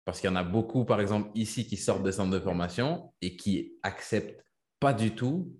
Parce 0.07 0.21
qu'il 0.21 0.29
y 0.29 0.31
en 0.31 0.37
a 0.37 0.43
beaucoup, 0.43 0.85
par 0.85 1.01
exemple, 1.01 1.29
ici 1.35 1.67
qui 1.67 1.75
sortent 1.75 2.01
de 2.01 2.11
centres 2.11 2.31
de 2.31 2.39
formation 2.39 3.13
et 3.21 3.35
qui 3.35 3.73
acceptent 3.83 4.41
pas 4.79 4.93
du 4.93 5.13
tout 5.13 5.53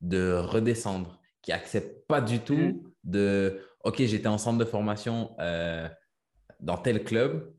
de 0.00 0.32
redescendre, 0.32 1.20
qui 1.40 1.52
acceptent 1.52 2.04
pas 2.08 2.20
du 2.20 2.40
tout 2.40 2.56
Mm. 2.56 2.82
de 3.04 3.60
OK, 3.84 3.98
j'étais 4.02 4.26
en 4.26 4.38
centre 4.38 4.58
de 4.58 4.64
formation 4.64 5.36
euh, 5.38 5.88
dans 6.58 6.76
tel 6.78 7.04
club, 7.04 7.54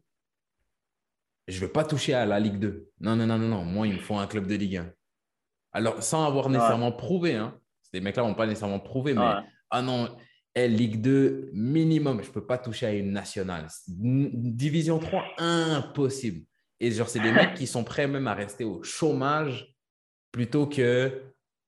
je 1.47 1.55
ne 1.61 1.65
veux 1.65 1.71
pas 1.71 1.85
toucher 1.85 2.13
à 2.13 2.25
la 2.25 2.41
Ligue 2.41 2.59
2. 2.59 2.89
Non, 2.99 3.15
non, 3.15 3.25
non, 3.25 3.37
non, 3.39 3.47
non. 3.47 3.63
Moi, 3.63 3.87
il 3.87 3.93
me 3.93 3.99
faut 3.99 4.15
un 4.17 4.27
club 4.27 4.45
de 4.45 4.55
Ligue 4.55 4.77
1. 4.77 4.91
Alors, 5.71 6.03
sans 6.03 6.25
avoir 6.25 6.49
nécessairement 6.49 6.91
prouvé, 6.91 7.35
hein. 7.35 7.57
Ces 7.93 8.01
mecs-là 8.01 8.23
n'ont 8.23 8.35
pas 8.35 8.47
nécessairement 8.47 8.81
prouvé, 8.81 9.13
mais 9.13 9.21
Ouais. 9.21 9.41
ah 9.69 9.81
non, 9.81 10.13
Ligue 10.55 11.01
2 11.01 11.49
minimum, 11.53 12.21
je 12.21 12.27
ne 12.27 12.33
peux 12.33 12.45
pas 12.45 12.57
toucher 12.59 12.85
à 12.85 12.93
une 12.93 13.11
nationale. 13.11 13.67
Division 13.87 14.99
3, 14.99 15.23
impossible. 15.39 16.45
Et 16.79 16.91
genre, 16.91 17.09
c'est 17.09 17.19
des 17.19 17.31
mecs 17.53 17.53
qui 17.55 17.65
sont 17.67 17.83
prêts 17.83 18.07
même 18.07 18.27
à 18.27 18.33
rester 18.33 18.63
au 18.63 18.83
chômage 18.83 19.75
plutôt 20.31 20.67
que 20.67 21.23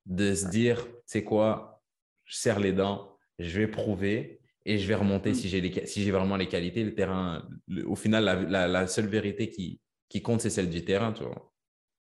de 0.05 0.33
se 0.35 0.47
dire, 0.49 0.85
tu 0.85 0.91
sais 1.07 1.23
quoi, 1.23 1.81
je 2.25 2.35
serre 2.37 2.59
les 2.59 2.73
dents, 2.73 3.17
je 3.39 3.59
vais 3.59 3.67
prouver 3.67 4.39
et 4.65 4.77
je 4.77 4.87
vais 4.87 4.95
remonter 4.95 5.31
Mm. 5.31 5.35
si 5.35 5.49
j'ai 5.49 5.85
si 5.87 6.03
j'ai 6.03 6.11
vraiment 6.11 6.35
les 6.37 6.47
qualités. 6.47 6.83
Le 6.83 6.93
terrain, 6.93 7.47
le- 7.67 7.87
au 7.87 7.95
final, 7.95 8.23
la, 8.23 8.35
la- 8.35 8.67
la 8.67 8.87
seule 8.87 9.07
vérité 9.07 9.49
qui, 9.49 9.79
qui 10.09 10.21
compte, 10.21 10.41
c'est 10.41 10.49
celle 10.51 10.69
du 10.69 10.83
terrain, 10.85 11.11
tu 11.11 11.23
vois. 11.23 11.51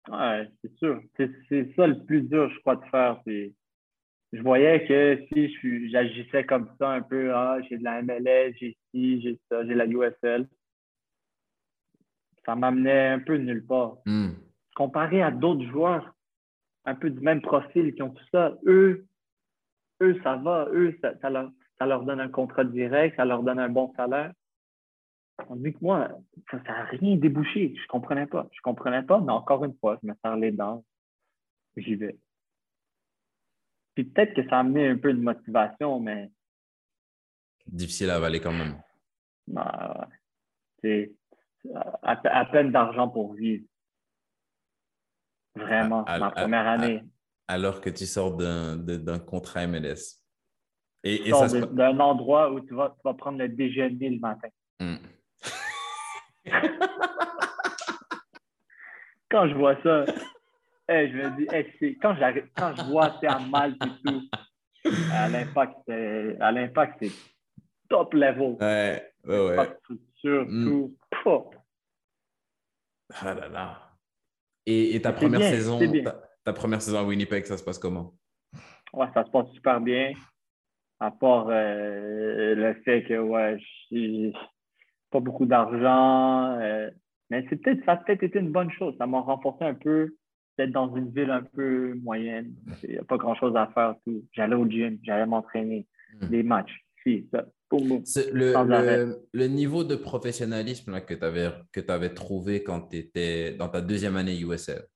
Ouais, 0.08 0.48
c'est 0.62 0.72
sûr. 0.78 1.00
C'est 1.16 1.30
c'est 1.48 1.72
ça 1.76 1.86
le 1.86 2.04
plus 2.04 2.22
dur, 2.22 2.48
je 2.50 2.58
crois, 2.60 2.76
de 2.76 2.84
faire. 2.90 3.20
c'est- 3.26 3.52
Je 4.36 4.42
voyais 4.42 4.86
que 4.86 5.24
si 5.32 5.88
j'agissais 5.88 6.44
comme 6.44 6.68
ça 6.78 6.90
un 6.90 7.00
peu, 7.00 7.32
ah, 7.34 7.58
j'ai 7.68 7.78
de 7.78 7.84
la 7.84 8.02
MLS, 8.02 8.54
j'ai 8.60 8.76
ci, 8.90 9.22
j'ai 9.22 9.38
ça, 9.48 9.66
j'ai 9.66 9.74
la 9.74 9.86
USL, 9.86 10.46
ça 12.44 12.54
m'amenait 12.54 13.08
un 13.08 13.18
peu 13.18 13.36
nulle 13.36 13.64
part. 13.64 13.96
Hmm. 14.04 14.32
Comparé 14.74 15.22
à 15.22 15.30
d'autres 15.30 15.64
joueurs 15.66 16.14
un 16.84 16.94
peu 16.94 17.08
du 17.08 17.20
même 17.20 17.40
profil 17.40 17.94
qui 17.94 18.02
ont 18.02 18.10
tout 18.10 18.24
ça, 18.30 18.54
eux, 18.66 19.06
eux, 20.02 20.20
ça 20.22 20.36
va, 20.36 20.68
eux, 20.70 20.94
ça, 21.00 21.18
ça 21.20 21.30
leur, 21.30 21.50
ça 21.78 21.86
leur 21.86 22.04
donne 22.04 22.20
un 22.20 22.28
contrat 22.28 22.64
direct, 22.64 23.16
ça 23.16 23.24
leur 23.24 23.42
donne 23.42 23.58
un 23.58 23.70
bon 23.70 23.92
salaire. 23.96 24.32
Tandis 25.48 25.72
que 25.72 25.78
moi, 25.80 26.08
ça 26.50 26.58
n'a 26.58 26.84
rien 26.84 27.16
débouché. 27.16 27.74
Je 27.74 27.86
comprenais 27.88 28.26
pas. 28.26 28.48
Je 28.52 28.60
comprenais 28.60 29.02
pas, 29.02 29.20
mais 29.20 29.32
encore 29.32 29.64
une 29.64 29.74
fois, 29.78 29.98
je 30.02 30.08
me 30.08 30.14
serre 30.22 30.36
les 30.36 30.52
dents. 30.52 30.84
J'y 31.76 31.94
vais. 31.94 32.16
Puis 33.96 34.04
peut-être 34.04 34.34
que 34.34 34.46
ça 34.48 34.56
a 34.58 34.60
amené 34.60 34.86
un 34.88 34.96
peu 34.98 35.12
de 35.12 35.18
motivation, 35.20 35.98
mais 35.98 36.30
Difficile 37.66 38.10
à 38.10 38.16
avaler 38.16 38.38
quand 38.40 38.52
même. 38.52 38.80
bah, 39.48 40.08
c'est 40.80 41.12
à, 41.74 42.12
à 42.12 42.44
peine 42.44 42.70
d'argent 42.70 43.08
pour 43.08 43.32
vivre. 43.34 43.64
Vraiment, 45.56 46.04
À- 46.04 46.14
à- 46.14 46.18
ma 46.20 46.30
première 46.30 46.66
année. 46.68 47.02
Alors 47.48 47.80
que 47.80 47.90
tu 47.90 48.06
sors 48.06 48.36
d'un 48.36 49.18
contrat 49.18 49.66
MLS. 49.66 50.22
Et, 51.02 51.18
Tu 51.22 51.28
et 51.28 51.30
sors 51.30 51.40
ça 51.40 51.48
se 51.48 51.56
de- 51.56 51.64
pa- 51.64 51.72
d'un 51.72 51.98
endroit 52.00 52.52
où 52.52 52.60
tu 52.60 52.74
vas, 52.74 52.90
tu 52.90 53.00
vas 53.04 53.14
prendre 53.14 53.38
le 53.38 53.48
déjeuner 53.48 54.10
le 54.10 54.18
matin. 54.20 54.48
Hmm. 54.80 54.96
Quand 59.30 59.48
je 59.48 59.54
vois 59.54 59.80
ça, 59.82 60.04
hey, 60.88 61.10
je 61.10 61.16
me 61.16 61.36
dis, 61.36 61.46
hey, 61.52 61.98
quand, 62.00 62.14
j'arrive- 62.16 62.48
quand 62.56 62.74
je 62.76 62.82
vois 62.82 63.16
c'est 63.20 63.26
à 63.26 63.38
Malte 63.38 63.76
et 63.84 64.02
tout, 64.04 64.22
à 65.10 65.28
l'impact, 65.28 65.78
c'est- 67.00 67.12
top 67.88 68.14
level. 68.14 68.56
Ouais, 68.60 69.12
ouais, 69.24 69.46
ouais. 69.56 69.76
structure, 69.82 70.44
Mm. 70.46 70.64
tout. 70.64 70.96
Ah 73.22 73.34
là 73.34 73.48
là. 73.48 73.78
Et, 74.66 74.96
et 74.96 75.00
ta 75.02 75.12
première 75.12 75.38
bien, 75.40 75.50
saison, 75.50 75.78
ta 76.44 76.52
première 76.52 76.82
saison 76.82 76.98
à 76.98 77.04
Winnipeg, 77.04 77.44
ça 77.44 77.56
se 77.56 77.62
passe 77.64 77.78
comment? 77.78 78.14
Ouais, 78.92 79.06
ça 79.14 79.24
se 79.24 79.30
passe 79.30 79.48
super 79.52 79.80
bien. 79.80 80.12
À 80.98 81.10
part 81.12 81.46
euh, 81.50 82.54
le 82.54 82.74
fait 82.82 83.04
que 83.04 83.18
ouais, 83.18 83.58
j'ai 83.90 84.32
pas 85.10 85.20
beaucoup 85.20 85.46
d'argent. 85.46 86.58
euh, 86.60 86.90
mais 87.30 87.44
c'est 87.48 87.56
peut-être, 87.56 87.84
ça 87.84 87.92
a 87.92 87.96
peut-être 87.98 88.22
été 88.24 88.38
une 88.40 88.50
bonne 88.50 88.70
chose. 88.72 88.94
Ça 88.98 89.06
m'a 89.06 89.20
renforcé 89.20 89.64
un 89.64 89.74
peu 89.74 90.16
d'être 90.58 90.70
dans 90.72 90.94
une 90.96 91.10
ville 91.10 91.30
un 91.30 91.42
peu 91.42 91.94
moyenne. 91.94 92.54
Il 92.82 92.90
n'y 92.90 92.98
a 92.98 93.04
pas 93.04 93.16
grand-chose 93.16 93.54
à 93.56 93.66
faire. 93.74 93.94
Tout. 94.06 94.24
J'allais 94.32 94.54
au 94.56 94.66
gym, 94.68 94.98
j'allais 95.02 95.26
m'entraîner, 95.26 95.86
Mm. 96.20 96.28
des 96.28 96.42
matchs, 96.42 96.84
si, 97.02 97.26
ça. 97.32 97.44
Boum, 97.68 98.02
Le, 98.32 98.52
le, 98.64 99.26
le 99.32 99.46
niveau 99.48 99.82
de 99.82 99.96
professionnalisme 99.96 100.92
là, 100.92 101.00
que 101.00 101.14
tu 101.14 101.24
avais, 101.24 101.50
que 101.72 101.80
avais 101.90 102.14
trouvé 102.14 102.62
quand 102.62 102.82
tu 102.88 102.96
étais 102.98 103.52
dans 103.54 103.68
ta 103.68 103.80
deuxième 103.80 104.16
année 104.16 104.38
USL, 104.38 104.86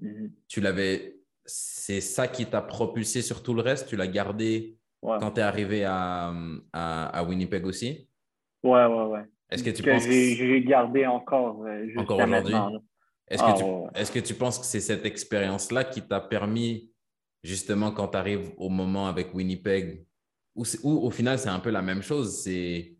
Mhm. 0.00 0.30
tu 0.48 0.60
l'avais, 0.60 1.16
c'est 1.44 2.00
ça 2.00 2.26
qui 2.28 2.46
t'a 2.46 2.60
propulsé 2.62 3.22
sur 3.22 3.42
tout 3.42 3.54
le 3.54 3.60
reste? 3.62 3.88
Tu 3.88 3.96
l'as 3.96 4.06
gardé 4.06 4.78
Ouais. 5.02 5.18
quand 5.20 5.32
tu 5.32 5.40
es 5.40 5.42
arrivé 5.42 5.84
à, 5.84 6.32
à, 6.72 7.06
à 7.18 7.24
Winnipeg 7.24 7.66
aussi? 7.66 8.08
ouais, 8.62 8.86
ouais, 8.86 9.04
ouais. 9.06 9.24
Est-ce 9.50 9.62
que 9.62 9.70
tu 9.70 9.82
Que 9.82 9.90
penses 9.90 10.06
que 10.06 10.10
j'ai, 10.12 10.62
gardé 10.62 11.04
encore 11.06 11.64
euh, 11.66 11.86
Encore 11.96 12.18
aujourd'hui? 12.18 12.54
Là. 13.30 13.34
Est-ce 13.34 13.42
que, 13.42 13.64
ah, 13.94 14.00
est 14.00 14.12
que, 14.12 14.18
tu 14.18 14.34
penses 14.34 14.58
que 14.58 14.66
c'est 14.66 14.80
cette 14.80 15.06
expérience-là 15.06 15.84
qui 15.84 16.02
t'a 16.02 16.20
permis, 16.20 16.92
justement, 17.42 17.90
quand 17.90 18.08
tu 18.08 18.16
arrives 18.16 18.52
au 18.56 18.68
moment 18.68 19.06
avec 19.06 19.34
Winnipeg, 19.34 20.06
où, 20.54 20.64
au 20.84 21.10
final, 21.10 21.38
c'est 21.38 21.48
un 21.48 21.60
peu 21.60 21.70
la 21.70 21.82
même 21.82 22.02
chose, 22.02 22.42
c'est 22.42 22.96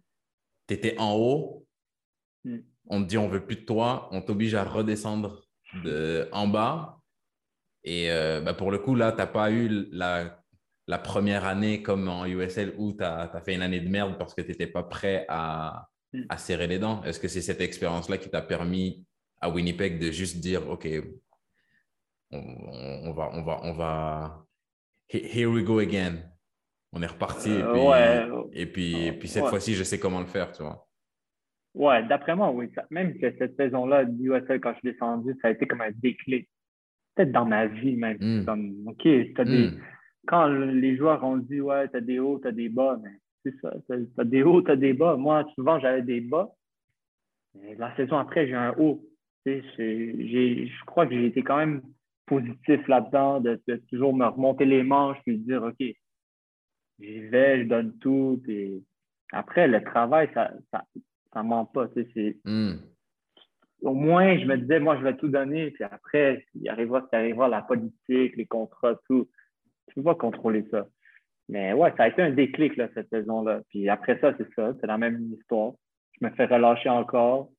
tu 0.67 0.75
étais 0.75 0.97
en 0.99 1.15
haut, 1.15 1.67
hmm. 2.45 2.59
on 2.89 3.03
te 3.03 3.09
dit 3.09 3.19
on 3.19 3.29
veut 3.29 3.45
plus 3.45 3.57
de 3.57 3.65
toi, 3.65 4.09
on 4.13 4.23
t'oblige 4.23 4.55
à 4.55 4.65
redescendre 4.65 5.47
de, 5.85 6.29
en 6.33 6.49
bas. 6.49 7.01
Et 7.85 8.11
euh, 8.11 8.41
bah, 8.41 8.55
pour 8.55 8.71
le 8.71 8.79
coup, 8.79 8.95
là, 8.95 9.13
tu 9.13 9.19
n'as 9.19 9.27
pas 9.27 9.51
eu 9.51 9.89
la, 9.93 10.43
la, 10.87 10.99
première 10.99 11.45
année 11.45 11.83
comme 11.83 12.09
en 12.09 12.25
USL 12.25 12.75
où 12.79 12.95
tu 12.95 13.05
as, 13.05 13.31
as, 13.31 13.41
fait 13.43 13.55
une 13.55 13.63
année 13.63 13.81
de 13.81 13.91
merde 13.91 14.17
parce 14.19 14.35
que 14.35 14.41
tu 14.41 14.49
n'étais 14.49 14.67
pas 14.67 14.83
prêt 14.83 15.27
à, 15.29 15.89
hmm. 16.15 16.23
à 16.31 16.39
serrer 16.39 16.67
les 16.67 16.79
dents. 16.79 17.03
Est-ce 17.05 17.21
que 17.21 17.29
c'est 17.29 17.43
cette 17.43 17.61
expérience-là 17.61 18.17
qui 18.17 18.31
t'a 18.31 18.41
permis 18.41 19.05
à 19.45 19.51
Winnipeg 19.51 19.99
de 19.99 20.11
juste 20.11 20.41
dire, 20.41 20.67
OK, 20.71 20.89
on, 22.33 23.13
va, 23.13 23.29
on 23.35 23.43
va, 23.43 23.61
on 23.63 23.73
va, 23.73 24.47
here 25.11 25.51
we 25.51 25.63
go 25.63 25.81
again. 25.81 26.15
On 26.93 27.03
est 27.03 27.07
reparti 27.07 27.51
et 27.51 27.63
euh, 27.63 28.43
puis, 28.51 28.61
et 28.61 28.67
puis, 28.67 29.13
puis 29.19 29.29
cette 29.29 29.45
fois-ci, 29.47 29.75
je 29.75 29.85
sais 29.85 29.99
comment 29.99 30.21
le 30.21 30.27
faire, 30.27 30.51
tu 30.53 30.63
vois. 30.63 30.89
Ouais, 31.75 32.07
d'après 32.07 32.35
moi, 32.35 32.53
oui. 32.53 32.71
Même 32.91 33.19
que 33.19 33.37
cette 33.37 33.57
saison-là 33.57 34.05
USL, 34.05 34.61
quand 34.61 34.73
je 34.75 34.79
suis 34.79 34.93
descendu, 34.93 35.37
ça 35.43 35.49
a 35.49 35.51
été 35.51 35.67
comme 35.67 35.83
un 35.83 35.91
déclic. 35.91 36.49
Peut-être 37.15 37.33
dans 37.33 37.45
ma 37.45 37.67
vie 37.67 37.97
même. 37.97 38.17
Hmm. 38.21 38.45
Comme, 38.47 38.89
OK, 38.89 39.07
as 39.07 39.45
des... 39.45 39.69
Hmm. 39.69 39.81
quand 40.27 40.47
les 40.47 40.97
joueurs 40.97 41.23
ont 41.23 41.37
dit, 41.37 41.61
ouais, 41.61 41.89
t'as 41.89 42.01
des 42.01 42.19
hauts, 42.19 42.39
t'as 42.39 42.53
des 42.53 42.71
bas, 42.71 42.99
mais 43.03 43.11
c'est 43.45 43.55
ça. 43.61 43.75
T'as 44.17 44.25
des 44.25 44.43
hauts, 44.43 44.63
t'as 44.63 44.77
des 44.77 44.95
bas. 44.95 45.17
Moi, 45.17 45.45
souvent, 45.55 45.79
j'avais 45.81 46.03
des 46.03 46.23
bas. 46.23 46.49
la 47.77 47.95
saison 47.97 48.17
après, 48.17 48.47
j'ai 48.47 48.55
un 48.55 48.75
haut 48.79 49.05
je 49.47 50.85
crois 50.87 51.07
que 51.07 51.15
j'ai 51.15 51.27
été 51.27 51.43
quand 51.43 51.57
même 51.57 51.83
positif 52.27 52.87
là-dedans, 52.89 53.41
de, 53.41 53.61
toujours 53.91 54.15
me 54.15 54.27
remonter 54.27 54.65
les 54.65 54.83
manches 54.83 55.19
et 55.27 55.37
dire 55.37 55.63
OK, 55.63 55.85
j'y 56.99 57.21
vais, 57.21 57.63
je 57.63 57.69
donne 57.69 57.97
tout. 57.99 58.43
Et 58.49 58.83
après, 59.33 59.69
le 59.69 59.83
travail, 59.83 60.31
ça 60.35 60.53
ça, 60.73 61.43
ment 61.43 61.67
pas. 61.67 61.89
Hmm. 62.45 62.75
Au 63.83 63.95
moins, 63.95 64.39
je 64.39 64.47
me 64.47 64.57
disais, 64.57 64.79
moi, 64.79 64.97
je 64.99 65.03
vais 65.03 65.17
tout 65.17 65.29
donner. 65.29 65.73
Puis 65.73 65.85
après, 65.85 66.47
il 66.55 66.69
arrivera 66.69 67.03
ce 67.03 67.09
qui 67.09 67.17
arrivera, 67.17 67.49
la 67.49 67.63
politique, 67.63 68.37
les 68.37 68.47
contrats, 68.47 68.95
tout. 69.09 69.29
Tu 69.89 69.97
peux 69.97 70.03
pas 70.05 70.15
contrôler 70.15 70.65
ça. 70.71 70.87
Mais 71.49 71.73
ouais, 71.75 71.93
ça 71.97 72.05
a 72.05 72.09
été 72.09 72.23
un 72.23 72.31
déclic 72.31 72.77
là, 72.77 72.89
cette 72.95 73.11
saison-là. 73.11 73.61
Puis 73.69 73.89
après 73.89 74.19
ça, 74.21 74.33
c'est 74.39 74.49
ça, 74.55 74.73
c'est 74.81 74.87
la 74.87 74.97
même 74.97 75.35
histoire. 75.35 75.73
Je 76.19 76.27
me 76.27 76.31
fais 76.31 76.47
relâcher 76.47 76.89
encore 76.89 77.51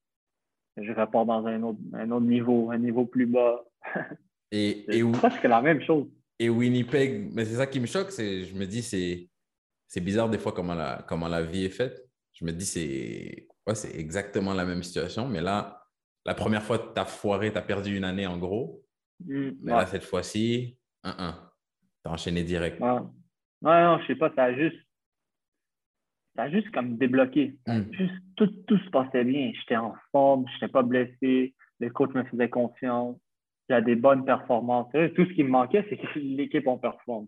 je 0.78 0.92
repars 0.92 1.26
dans 1.26 1.46
un 1.46 1.62
autre, 1.64 1.80
un 1.94 2.12
autre 2.12 2.26
niveau, 2.26 2.72
un 2.72 2.78
niveau 2.78 3.06
plus 3.06 3.26
bas. 3.26 3.64
Et, 4.52 4.86
et 4.98 5.04
presque 5.12 5.44
la 5.44 5.62
même 5.62 5.82
chose. 5.82 6.08
Et 6.40 6.50
Winnipeg, 6.50 7.34
mais 7.34 7.46
c'est 7.46 7.56
ça 7.56 7.68
qui 7.68 7.80
me 7.80 7.86
choque, 7.86 8.12
c'est, 8.12 8.44
je 8.44 8.56
me 8.56 8.66
dis, 8.66 8.82
c'est, 8.82 9.30
c'est 9.88 10.02
bizarre 10.02 10.30
des 10.30 10.38
fois 10.38 10.52
comment 10.52 10.76
la, 10.76 11.06
comment 11.08 11.28
la 11.28 11.42
vie 11.42 11.66
est 11.66 11.70
faite. 11.70 12.10
Je 12.34 12.44
me 12.44 12.52
dis, 12.52 12.66
c'est, 12.66 13.48
ouais, 13.66 13.76
c'est 13.76 13.98
exactement 13.98 14.54
la 14.54 14.66
même 14.66 14.84
situation, 14.84 15.28
mais 15.28 15.42
là, 15.42 15.82
la 16.26 16.34
première 16.34 16.64
fois, 16.64 16.78
tu 16.78 17.00
as 17.00 17.06
foiré, 17.06 17.52
tu 17.52 17.58
as 17.58 17.62
perdu 17.62 17.96
une 17.96 18.04
année 18.04 18.28
en 18.28 18.38
gros. 18.38 18.84
Mm, 19.24 19.52
mais 19.62 19.72
là, 19.72 19.86
cette 19.86 20.04
fois-ci, 20.04 20.78
un, 21.04 21.16
un. 21.18 21.52
Tu 22.04 22.10
as 22.10 22.12
enchaîné 22.12 22.44
direct. 22.44 22.82
Ouais. 22.82 23.00
non, 23.62 24.00
je 24.00 24.08
sais 24.08 24.16
pas, 24.16 24.32
ça 24.36 24.46
a 24.46 24.54
juste 24.54 24.85
ça 26.36 26.44
a 26.44 26.50
juste 26.50 26.70
comme 26.72 26.98
débloqué. 26.98 27.56
Hmm. 27.66 27.84
Juste, 27.92 28.14
tout, 28.36 28.48
tout, 28.68 28.78
se 28.78 28.90
passait 28.90 29.24
bien. 29.24 29.52
J'étais 29.60 29.78
en 29.78 29.96
forme, 30.12 30.46
je 30.50 30.54
n'étais 30.56 30.72
pas 30.72 30.84
blessé, 30.84 31.54
les 31.80 31.90
coachs 31.90 32.14
me 32.14 32.24
faisaient 32.24 32.50
confiance, 32.50 33.18
j'avais 33.70 33.84
des 33.84 33.96
bonnes 33.96 34.26
performances. 34.26 34.92
Tout 34.92 35.26
ce 35.26 35.34
qui 35.34 35.44
me 35.44 35.50
manquait, 35.50 35.86
c'est 35.90 35.98
que 35.98 36.08
l'équipe 36.20 36.68
en 36.68 36.78
performe. 36.78 37.28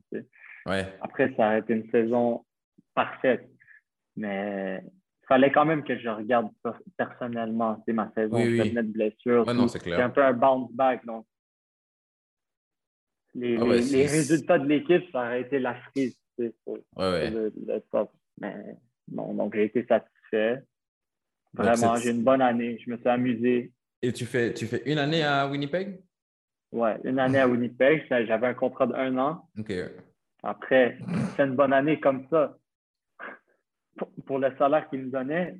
Ouais. 0.65 0.85
Après, 1.01 1.33
ça 1.35 1.49
a 1.49 1.57
été 1.59 1.73
une 1.73 1.89
saison 1.89 2.45
parfaite. 2.93 3.49
Mais 4.15 4.81
il 4.83 5.27
fallait 5.27 5.51
quand 5.51 5.65
même 5.65 5.83
que 5.83 5.97
je 5.97 6.09
regarde 6.09 6.49
personnellement 6.97 7.81
ma 7.87 8.11
saison. 8.15 8.37
Oui, 8.37 8.59
oui. 8.59 8.71
de 8.71 8.81
blessure. 8.81 9.45
c'est 9.69 9.93
un 9.93 10.09
peu 10.09 10.23
un 10.23 10.33
bounce 10.33 10.71
back. 10.73 11.05
Donc, 11.05 11.25
les, 13.35 13.55
ah 13.57 13.65
les, 13.65 14.07
résultats 14.07 14.57
de 14.57 14.65
l'équipe, 14.67 15.03
ça 15.11 15.19
aurait 15.19 15.41
été 15.41 15.59
la 15.59 15.75
frise. 15.75 16.17
Ouais, 16.39 16.51
ouais. 16.97 17.31
Mais 18.39 18.55
Bon, 19.07 19.33
donc, 19.33 19.55
j'ai 19.55 19.65
été 19.65 19.85
satisfait. 19.85 20.63
Vraiment, 21.53 21.95
j'ai 21.95 22.11
une 22.11 22.23
bonne 22.23 22.41
année. 22.41 22.77
Je 22.85 22.91
me 22.91 22.97
suis 22.97 23.09
amusé. 23.09 23.71
Et 24.01 24.13
tu 24.13 24.25
fais, 24.25 24.53
tu 24.53 24.67
fais 24.67 24.83
une 24.85 24.99
année 24.99 25.23
à 25.23 25.47
Winnipeg? 25.47 25.99
Oui, 26.71 26.89
une 27.03 27.19
année 27.19 27.39
à 27.39 27.47
Winnipeg. 27.47 28.05
J'avais 28.09 28.47
un 28.47 28.53
contrat 28.53 28.87
d'un 28.87 29.17
an. 29.17 29.49
OK. 29.57 29.73
Après, 30.43 30.97
c'est 31.35 31.43
une 31.43 31.55
bonne 31.55 31.73
année 31.73 31.99
comme 31.99 32.27
ça. 32.29 32.57
Pour, 34.25 34.37
le 34.37 34.55
salaire 34.57 34.87
qu'ils 34.89 35.05
nous 35.05 35.09
donnaient, 35.09 35.57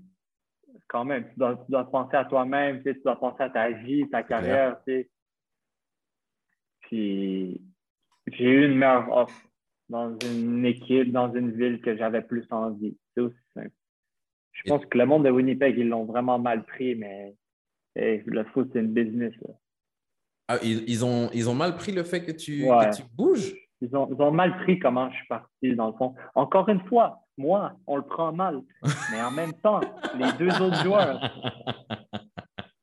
quand 0.87 1.05
même, 1.05 1.27
tu 1.29 1.39
dois, 1.39 1.55
tu 1.65 1.71
dois 1.71 1.89
penser 1.89 2.15
à 2.15 2.25
toi-même, 2.25 2.83
tu, 2.83 2.93
dois 3.03 3.19
penser 3.19 3.43
à 3.43 3.49
ta 3.49 3.71
vie, 3.71 4.07
ta 4.09 4.21
carrière. 4.21 4.79
Tu 4.85 5.09
Puis, 6.81 7.61
j'ai 8.27 8.43
eu 8.43 8.65
une 8.65 8.77
meilleure 8.77 9.11
offre 9.11 9.41
dans 9.89 10.15
une 10.19 10.65
équipe, 10.65 11.11
dans 11.11 11.33
une 11.33 11.51
ville 11.51 11.81
que 11.81 11.97
j'avais 11.97 12.21
plus 12.21 12.45
envie. 12.51 12.95
Je 14.57 14.69
pense 14.69 14.85
que 14.85 14.97
le 14.97 15.05
monde 15.05 15.25
de 15.25 15.29
Winnipeg, 15.29 15.77
ils 15.77 15.87
l'ont 15.87 16.05
vraiment 16.05 16.39
mal 16.39 16.65
pris, 16.65 16.95
mais 16.95 17.35
le 17.95 18.43
foot, 18.45 18.69
c'est 18.73 18.79
une 18.79 18.93
business. 18.93 19.33
Ah, 20.47 20.57
ils, 20.63 21.03
ont, 21.03 21.29
ils 21.33 21.49
ont 21.49 21.55
mal 21.55 21.75
pris 21.75 21.91
le 21.91 22.03
fait 22.03 22.23
que 22.23 22.31
tu, 22.31 22.65
tu 22.95 23.03
bouges? 23.15 23.53
Ils 23.81 23.95
ont, 23.95 24.09
ils 24.11 24.21
ont, 24.21 24.31
mal 24.31 24.57
pris 24.63 24.79
comment 24.79 25.09
je 25.11 25.17
suis 25.17 25.27
parti, 25.27 25.75
dans 25.75 25.87
le 25.87 25.93
fond. 25.93 26.15
Encore 26.33 26.67
une 26.69 26.81
fois, 26.87 27.19
moi, 27.37 27.73
on 27.85 27.97
le 27.97 28.01
prend 28.01 28.31
mal. 28.31 28.61
Mais 29.11 29.21
en 29.21 29.29
même 29.29 29.53
temps, 29.53 29.81
les 30.17 30.31
deux 30.39 30.49
autres 30.61 30.83
joueurs, 30.83 31.21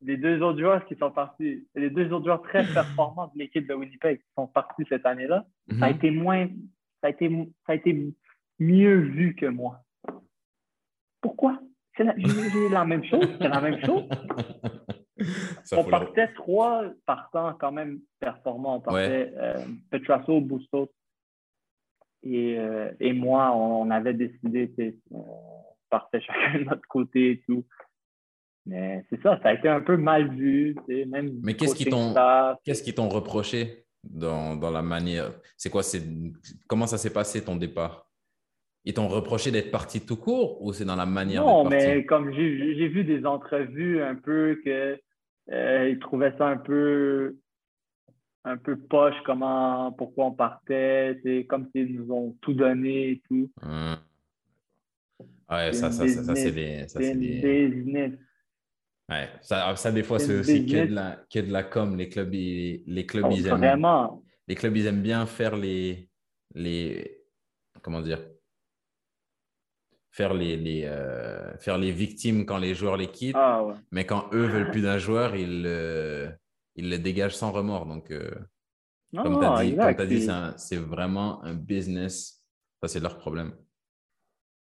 les 0.02 0.16
deux 0.16 0.40
autres 0.42 0.60
joueurs 0.60 0.84
qui 0.86 0.94
sont 0.94 1.10
partis, 1.10 1.66
les 1.74 1.90
deux 1.90 2.12
autres 2.12 2.26
joueurs 2.26 2.42
très 2.42 2.64
performants 2.72 3.32
de 3.34 3.38
l'équipe 3.40 3.66
de 3.66 3.74
Winnipeg 3.74 4.18
qui 4.18 4.32
sont 4.36 4.46
partis 4.46 4.84
cette 4.88 5.06
année-là, 5.06 5.44
ça 5.78 5.86
a 5.86 5.88
mhm. 5.88 5.96
été 5.96 6.10
moins 6.10 6.48
ça 7.04 7.08
a 7.08 7.10
été, 7.10 7.28
ça 7.66 7.72
a 7.72 7.74
été 7.74 8.14
mieux 8.58 8.96
vu 8.96 9.34
que 9.34 9.44
moi. 9.44 9.82
Pourquoi? 11.24 11.58
C'est 11.96 12.04
la, 12.04 12.14
la 12.70 12.84
même 12.84 13.02
chose. 13.02 13.26
C'est 13.40 13.48
la 13.48 13.60
même 13.62 13.80
chose. 13.82 14.04
on 15.72 15.84
partait 15.84 16.28
trois 16.34 16.84
partants 17.06 17.54
quand 17.58 17.72
même 17.72 18.00
performants. 18.20 18.76
On 18.76 18.80
partait 18.80 19.32
euh, 19.34 19.64
Petrasso, 19.90 20.38
Bustos 20.42 20.90
et, 22.22 22.58
euh, 22.58 22.92
et 23.00 23.14
moi, 23.14 23.56
on 23.56 23.90
avait 23.90 24.12
décidé, 24.12 24.70
on 25.10 25.24
partait 25.88 26.20
chacun 26.26 26.58
de 26.58 26.64
notre 26.64 26.86
côté 26.88 27.30
et 27.30 27.40
tout. 27.46 27.64
Mais 28.66 29.06
c'est 29.08 29.22
ça, 29.22 29.40
ça 29.42 29.48
a 29.48 29.54
été 29.54 29.70
un 29.70 29.80
peu 29.80 29.96
mal 29.96 30.28
vu. 30.34 30.76
Même 30.88 31.40
Mais 31.42 31.54
qu'est-ce 31.54 31.74
qui 32.82 32.94
t'ont 32.94 33.08
reproché 33.08 33.86
dans, 34.02 34.56
dans 34.56 34.70
la 34.70 34.82
manière? 34.82 35.32
C'est 35.56 35.70
quoi 35.70 35.82
c'est, 35.82 36.02
Comment 36.68 36.86
ça 36.86 36.98
s'est 36.98 37.14
passé 37.14 37.42
ton 37.42 37.56
départ? 37.56 38.03
Ils 38.86 38.92
t'ont 38.92 39.08
reproché 39.08 39.50
d'être 39.50 39.70
parti 39.70 40.04
tout 40.04 40.16
court 40.16 40.62
ou 40.62 40.72
c'est 40.72 40.84
dans 40.84 40.96
la 40.96 41.06
manière 41.06 41.42
Non, 41.42 41.64
mais 41.64 42.04
comme 42.04 42.32
j'ai, 42.32 42.88
vu 42.88 43.04
des 43.04 43.24
entrevues 43.24 44.02
un 44.02 44.14
peu 44.14 44.60
que 44.64 44.98
euh, 45.50 45.88
ils 45.88 45.98
trouvaient 45.98 46.34
ça 46.36 46.48
un 46.48 46.58
peu 46.58 47.36
un 48.44 48.58
peu 48.58 48.76
poche 48.76 49.14
comment 49.24 49.92
pourquoi 49.92 50.26
on 50.26 50.32
partait 50.32 51.18
c'est 51.22 51.46
comme 51.46 51.66
s'ils 51.74 51.94
nous 51.94 52.12
ont 52.12 52.36
tout 52.42 52.52
donné 52.52 53.10
et 53.10 53.22
tout 53.26 53.50
hum. 53.62 53.96
ouais 55.50 55.72
ça, 55.72 55.90
ça, 55.90 56.06
ça, 56.06 56.34
c'est 56.34 56.52
des 56.52 56.86
ça, 56.88 57.00
c'est 57.00 57.14
des... 57.14 58.18
Ouais, 59.10 59.28
ça, 59.42 59.76
ça, 59.76 59.92
des 59.92 60.02
fois, 60.02 60.18
c'est 60.18 60.38
aussi 60.38 60.64
que 60.64 60.86
de, 60.86 60.94
la, 60.94 61.22
que 61.30 61.38
de 61.38 61.52
la 61.52 61.62
com. 61.62 61.94
Les 61.94 62.08
clubs, 62.08 62.32
ils, 62.32 62.82
les 62.86 63.04
clubs, 63.04 63.30
ils 63.32 63.46
aiment, 63.46 63.58
vraiment. 63.58 64.22
les 64.48 64.54
clubs, 64.54 64.74
ils 64.74 64.86
aiment 64.86 65.02
bien 65.02 65.26
faire 65.26 65.56
les, 65.56 66.08
les 66.54 67.22
comment 67.82 68.00
dire, 68.00 68.20
faire 70.14 70.32
les, 70.32 70.56
les 70.56 70.84
euh, 70.84 71.56
faire 71.58 71.78
les 71.78 71.90
victimes 71.90 72.46
quand 72.46 72.58
les 72.58 72.74
joueurs 72.74 72.96
les 72.96 73.08
quittent. 73.08 73.36
Ah, 73.36 73.64
ouais. 73.64 73.74
Mais 73.90 74.04
quand 74.06 74.28
eux 74.32 74.46
veulent 74.46 74.70
plus 74.70 74.82
d'un 74.82 74.98
joueur, 74.98 75.34
ils, 75.34 75.66
ils 76.76 76.90
le 76.90 76.98
dégagent 76.98 77.36
sans 77.36 77.52
remords. 77.52 77.86
Donc, 77.86 78.10
euh, 78.10 78.30
comme 79.14 79.40
tu 79.40 79.80
as 79.80 80.06
dit, 80.06 80.28
c'est 80.56 80.76
vraiment 80.76 81.42
un 81.44 81.54
business. 81.54 82.44
Ça, 82.80 82.88
c'est 82.88 83.00
leur 83.00 83.18
problème. 83.18 83.52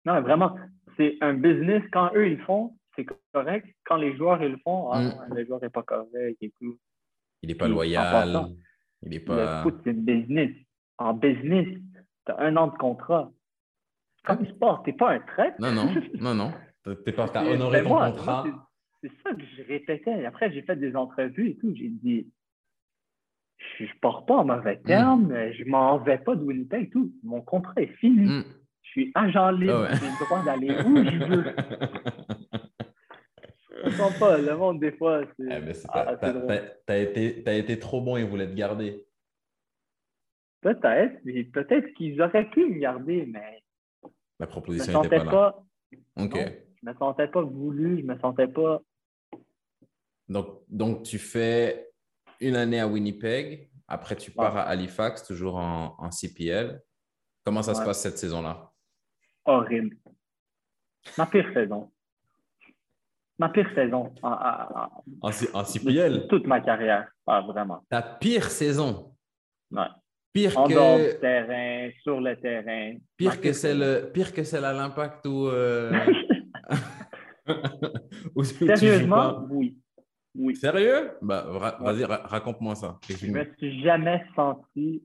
Non, 0.06 0.22
vraiment, 0.22 0.56
c'est 0.97 1.18
un 1.22 1.34
business 1.34 1.84
quand 1.91 2.12
eux, 2.16 2.28
ils 2.28 2.41
font 2.41 2.76
c'est 2.95 3.06
correct. 3.34 3.68
Quand 3.86 3.97
les 3.97 4.16
joueurs 4.16 4.41
ils 4.43 4.51
le 4.51 4.58
font, 4.58 4.91
ah, 4.91 5.01
mm. 5.01 5.34
le 5.34 5.45
joueur 5.45 5.62
n'est 5.62 5.70
pas 5.70 5.84
correct 5.84 6.38
et 6.41 6.54
tout. 6.60 6.78
Il 7.41 7.49
n'est 7.49 7.56
pas 7.56 7.68
loyal. 7.68 8.47
il 9.01 9.14
est 9.14 9.20
pas... 9.20 9.64
Le 9.64 9.64
foot, 9.64 9.82
c'est 9.84 9.93
business. 9.93 10.51
En 10.97 11.14
business, 11.14 11.68
tu 12.26 12.32
as 12.32 12.39
un 12.39 12.56
an 12.56 12.68
de 12.68 12.78
contrat. 12.78 13.32
Comme 14.24 14.45
sport, 14.47 14.84
tu 14.84 14.91
n'es 14.91 14.97
pas 14.97 15.11
un 15.11 15.19
trait. 15.19 15.53
Non, 15.59 15.71
non, 15.71 15.93
non, 16.19 16.34
non. 16.34 16.51
Tu 16.84 16.91
as 17.17 17.45
honoré 17.45 17.84
ton 17.84 17.95
contrat. 17.95 18.45
c'est 19.01 19.11
ça 19.24 19.34
que 19.34 19.41
je 19.57 19.63
répétais. 19.63 20.26
Après, 20.26 20.51
j'ai 20.51 20.61
fait 20.61 20.76
des 20.76 20.95
entrevues 20.95 21.49
et 21.49 21.57
tout. 21.57 21.74
J'ai 21.76 21.89
dit, 21.89 22.28
je 23.78 23.84
ne 23.84 23.99
pars 24.01 24.26
pas 24.26 24.38
en 24.38 24.45
mauvais 24.45 24.78
mm. 24.78 24.84
terme, 24.84 25.51
je 25.53 25.63
m'en 25.65 25.97
vais 25.99 26.17
pas 26.17 26.36
de 26.36 26.43
Winnipeg 26.43 26.84
et 26.84 26.89
tout. 26.89 27.11
Mon 27.24 27.41
contrat 27.41 27.82
est 27.82 27.95
fini. 27.97 28.26
Mm. 28.26 28.43
Je 28.82 28.89
suis 28.89 29.11
agent 29.15 29.51
libre, 29.51 29.88
ah 29.89 29.95
j'ai 29.95 30.05
le 30.05 30.26
droit 30.26 30.43
d'aller 30.43 30.71
où 30.86 30.97
je 30.97 31.26
veux. 31.26 31.55
Je 33.86 33.89
comprends 33.97 34.19
pas. 34.19 34.38
Le 34.38 34.55
monde, 34.55 34.80
des 34.80 34.93
fois, 34.93 35.24
c'est. 35.38 35.45
Eh 35.49 35.71
ah, 35.89 36.15
t'as 36.86 36.97
été, 36.97 37.57
été 37.57 37.80
trop 37.80 38.01
bon, 38.01 38.15
ils 38.15 38.26
voulaient 38.26 38.47
te 38.47 38.53
garder. 38.53 39.05
Peut-être, 40.61 41.19
mais 41.26 41.43
peut-être 41.43 41.93
qu'ils 41.95 42.21
auraient 42.21 42.49
pu 42.49 42.65
me 42.65 42.80
garder, 42.80 43.26
mais. 43.28 43.61
La 44.44 44.48
proposition 44.48 45.02
n'était 45.02 45.24
pas, 45.24 45.64
là. 46.18 46.24
OK. 46.26 46.36
je 46.36 46.89
me 46.89 46.94
sentais 46.96 47.30
pas 47.30 47.41
voulu, 47.44 48.02
je 48.02 48.06
me 48.06 48.20
sentais 48.20 48.50
pas. 48.50 48.82
Donc, 50.28 50.64
donc 50.68 51.04
tu 51.04 51.18
fais 51.18 51.89
une 52.41 52.58
année 52.58 52.82
à 52.82 52.86
Winnipeg, 52.86 53.70
après 53.88 54.18
tu 54.18 54.32
pars 54.32 54.58
à 54.58 54.64
Halifax, 54.64 55.24
toujours 55.24 55.56
en, 55.56 55.96
en 55.98 56.12
CPL. 56.12 56.82
Comment 57.46 57.62
ça 57.62 57.74
se 57.74 57.86
passe 57.86 58.02
cette 58.02 58.18
saison-là? 58.18 58.70
Horrible. 59.46 59.96
Ma 61.18 61.26
pire 61.28 61.50
saison. 61.54 61.89
Ma 63.39 63.48
pire 63.48 63.70
saison 63.74 64.14
en, 64.24 64.30
en, 64.30 65.30
en, 65.54 65.64
CPL? 65.64 66.28
Toute 66.28 66.46
ma 66.48 66.60
carrière, 66.60 67.10
ah, 67.28 67.39
vraiment. 67.48 67.86
Ta 67.89 68.02
pire 68.02 68.52
saison? 68.52 69.16
Ouais. 69.72 69.88
Pire 70.34 70.58
en 70.58 70.68
que... 70.68 70.74
dehors 70.74 70.98
du 70.98 71.20
terrain, 71.20 71.92
sur 72.02 72.20
le 72.20 72.36
terrain. 72.40 72.98
Pire 73.18 73.40
que, 73.40 73.54
celle, 73.54 74.12
pire 74.12 74.34
que 74.34 74.44
celle 74.44 74.66
à 74.66 74.74
l'impact 74.74 75.26
ou... 75.28 75.48
Euh... 75.48 75.92
Sérieusement, 78.44 79.46
oui. 79.50 79.78
oui. 80.36 80.56
Sérieux? 80.56 81.12
Bah, 81.22 81.46
Vas-y, 81.80 82.06
raconte-moi 82.06 82.76
ça. 82.76 83.00
Je 83.08 83.28
me 83.28 83.46
suis 83.58 83.82
jamais 83.84 84.26
senti... 84.36 85.04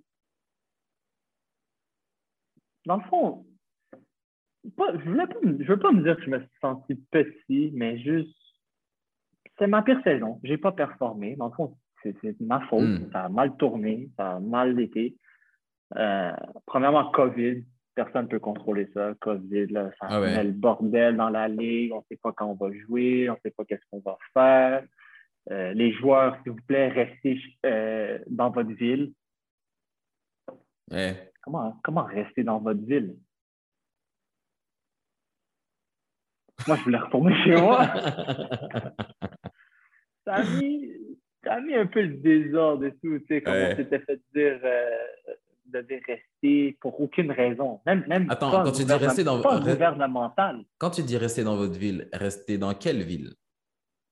Dans 2.87 2.97
le 2.97 3.03
fond, 3.11 3.45
je 4.64 4.70
ne 5.11 5.64
veux 5.64 5.79
pas 5.79 5.93
me 5.93 6.03
dire 6.03 6.16
que 6.16 6.22
je 6.22 6.31
me 6.31 6.39
suis 6.39 6.59
senti 6.61 6.95
petit, 6.95 7.70
mais 7.74 7.99
juste... 7.99 8.35
C'est 9.59 9.66
ma 9.66 9.83
pire 9.83 10.01
saison. 10.05 10.41
Je 10.45 10.51
n'ai 10.51 10.59
pas 10.59 10.72
performé. 10.72 11.37
Dans 11.37 11.49
le 11.49 11.55
fond, 11.55 11.76
c'est 12.03 12.40
ma 12.40 12.61
faute. 12.68 12.82
Hmm. 12.82 13.11
Ça 13.12 13.24
a 13.24 13.28
mal 13.28 13.57
tourné, 13.57 14.09
ça 14.16 14.36
a 14.36 14.40
mal 14.40 14.78
été. 14.80 15.16
Euh, 15.96 16.32
premièrement, 16.66 17.11
COVID. 17.11 17.64
Personne 17.94 18.24
ne 18.26 18.28
peut 18.28 18.38
contrôler 18.38 18.88
ça. 18.94 19.14
COVID, 19.20 19.66
là, 19.66 19.90
ça 19.99 20.07
ah 20.09 20.20
met 20.20 20.44
le 20.44 20.53
bordel 20.53 21.16
dans 21.16 21.30
la 21.30 21.49
ligue. 21.49 21.92
On 21.92 21.99
ne 21.99 22.05
sait 22.09 22.18
pas 22.22 22.32
quand 22.32 22.46
on 22.46 22.55
va 22.55 22.72
jouer. 22.86 23.28
On 23.28 23.32
ne 23.32 23.38
sait 23.42 23.51
pas 23.51 23.64
qu'est-ce 23.64 23.82
qu'on 23.90 23.99
va 23.99 24.16
faire. 24.32 24.84
Euh, 25.51 25.72
les 25.72 25.92
joueurs, 25.92 26.36
s'il 26.42 26.53
vous 26.53 26.62
plaît, 26.66 26.88
restez 26.88 27.40
euh, 27.66 28.18
dans 28.28 28.51
votre 28.51 28.70
ville. 28.70 29.12
Comment, 31.42 31.76
comment 31.82 32.05
rester 32.05 32.44
dans 32.44 32.61
votre 32.61 32.84
ville? 32.84 33.16
Moi, 36.66 36.76
je 36.76 36.82
voulais 36.82 36.99
retourner 36.99 37.34
chez 37.44 37.57
moi. 37.57 37.86
ça 40.24 40.34
a 40.34 40.44
mis, 40.44 40.92
ça 41.45 41.55
a 41.55 41.61
mis 41.61 41.74
un 41.74 41.86
peu 41.86 42.03
le 42.03 42.16
désordre 42.16 42.84
et 42.86 42.93
tout, 42.93 43.18
tu 43.20 43.26
sais, 43.28 43.43
comme 43.43 43.55
on 43.55 43.76
s'était 43.76 44.01
fait 44.01 44.20
dire, 44.34 44.59
euh, 44.64 45.34
devait 45.66 46.01
rester 46.07 46.76
pour 46.80 47.01
aucune 47.01 47.30
raison. 47.30 47.80
Même, 47.86 48.05
même 48.09 48.30
Attends, 48.30 48.51
quand 48.51 48.72
tu 48.72 48.84
dis 48.84 48.93
rester 48.93 49.24
dans 49.24 49.41
pas 49.41 49.61
gouvernemental. 49.61 50.64
Quand 50.78 50.91
tu 50.91 51.03
dis 51.03 51.16
rester 51.16 51.45
dans 51.45 51.57
votre 51.57 51.78
ville, 51.78 52.09
rester 52.12 52.59
dans 52.59 52.74
quelle 52.74 53.03
ville? 53.03 53.34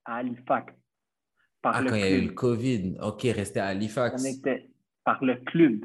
À 0.05 0.17
Halifax. 0.17 0.73
Par 1.63 1.77
ah, 1.77 1.83
quand 1.83 1.95
il 1.95 2.01
y 2.01 2.05
a 2.05 2.11
eu 2.11 2.27
le 2.27 2.33
COVID. 2.33 2.99
OK, 3.03 3.23
rester 3.23 3.61
à 3.61 3.67
Halifax. 3.67 4.23
On 4.23 4.25
était 4.25 4.71
par 5.05 5.25
le 5.25 5.37
club. 5.37 5.85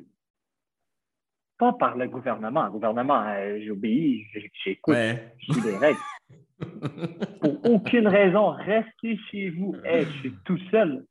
Pas 1.57 1.73
par 1.73 1.97
le 1.97 2.07
gouvernement. 2.07 2.65
Le 2.65 2.71
gouvernement, 2.71 3.23
euh, 3.27 3.59
j'obéis, 3.65 4.25
j'écoute, 4.63 4.93
ouais. 4.93 5.35
je 5.37 5.53
suis 5.53 5.61
des 5.61 5.77
règles. 5.77 5.99
pour 7.41 7.71
aucune 7.71 8.07
raison, 8.07 8.49
restez 8.49 9.17
chez 9.29 9.49
vous. 9.51 9.75
Hey, 9.83 10.05
je 10.05 10.19
suis 10.19 10.33
tout 10.45 10.59
seul 10.69 11.05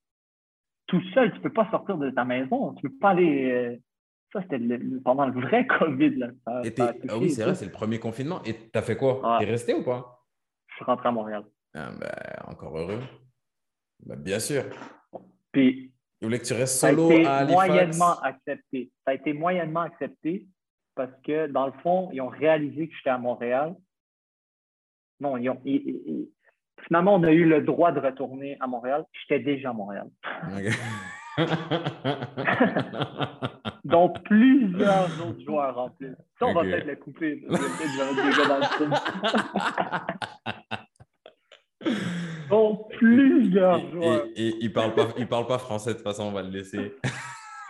tout 0.91 1.01
seul, 1.14 1.30
tu 1.30 1.38
ne 1.38 1.43
peux 1.45 1.53
pas 1.53 1.70
sortir 1.70 1.97
de 1.99 2.11
ta 2.11 2.24
maison. 2.24 2.74
Tu 2.74 2.86
ne 2.86 2.91
peux 2.91 2.99
pas 2.99 3.11
aller. 3.11 3.51
Euh, 3.51 3.76
ça, 4.32 4.43
c'était 4.43 4.61
pendant 5.05 5.26
le 5.26 5.41
vrai 5.41 5.66
COVID. 5.78 6.16
Là. 6.16 6.28
ah 6.47 6.62
oui, 7.18 7.30
c'est 7.30 7.45
vrai, 7.45 7.55
c'est 7.55 7.64
le 7.64 7.70
premier 7.70 8.01
confinement. 8.01 8.43
Et 8.45 8.55
tu 8.55 8.70
as 8.74 8.82
fait 8.82 8.97
quoi? 8.97 9.38
Tu 9.38 9.47
es 9.47 9.51
resté 9.51 9.72
ou 9.72 9.84
pas? 9.84 10.26
Je 10.66 10.74
suis 10.74 10.84
rentré 10.84 11.09
à 11.09 11.12
Montréal. 11.12 11.45
Ah, 11.74 11.91
ben, 11.99 12.11
encore 12.53 12.76
heureux. 12.76 13.01
Ben, 14.05 14.16
bien 14.16 14.41
sûr. 14.41 14.64
Puis. 15.53 15.93
Il 16.20 16.26
voulait 16.26 16.38
que 16.38 16.45
tu 16.45 16.53
restes 16.53 16.78
solo 16.78 17.09
ça 17.09 17.14
a 17.14 17.18
été 17.18 17.26
à 17.26 17.36
Halifax? 17.36 17.68
moyennement 17.68 18.20
accepté. 18.20 18.91
Ça 19.07 19.12
a 19.12 19.14
été 19.14 19.32
moyennement 19.32 19.80
accepté 19.80 20.47
parce 20.95 21.12
que, 21.24 21.47
dans 21.47 21.66
le 21.66 21.72
fond, 21.82 22.11
ils 22.12 22.20
ont 22.20 22.28
réalisé 22.28 22.88
que 22.88 22.95
j'étais 22.95 23.11
à 23.11 23.16
Montréal. 23.16 23.74
Non, 25.18 25.38
ils 25.38 25.49
ont, 25.49 25.62
Finalement, 26.87 27.14
on 27.14 27.22
a 27.24 27.33
eu 27.33 27.45
le 27.45 27.62
droit 27.62 27.93
de 27.93 28.01
retourner 28.01 28.57
à 28.61 28.66
Montréal. 28.66 29.05
J'étais 29.12 29.43
déjà 29.43 29.70
à 29.70 29.72
Montréal. 29.72 30.09
Donc, 33.85 34.22
plusieurs 34.24 35.05
autres 35.26 35.43
joueurs 35.45 35.78
en 35.78 35.91
plus. 35.91 36.16
Ça, 36.39 36.47
on 36.47 36.55
va 36.55 36.62
peut-être 36.62 36.87
le 36.87 36.97
couper. 36.97 37.45
Donc, 42.51 42.91
plusieurs 42.99 43.91
joueurs. 43.91 44.26
Et, 44.37 44.55
il 44.61 44.68
ne 44.68 44.72
parle, 44.72 44.95
pas, 44.95 45.07
parle 45.28 45.47
pas 45.47 45.59
français, 45.59 45.91
de 45.91 45.97
toute 45.97 46.05
façon, 46.05 46.24
on 46.24 46.33
va 46.33 46.43
le 46.43 46.51
laisser. 46.51 46.95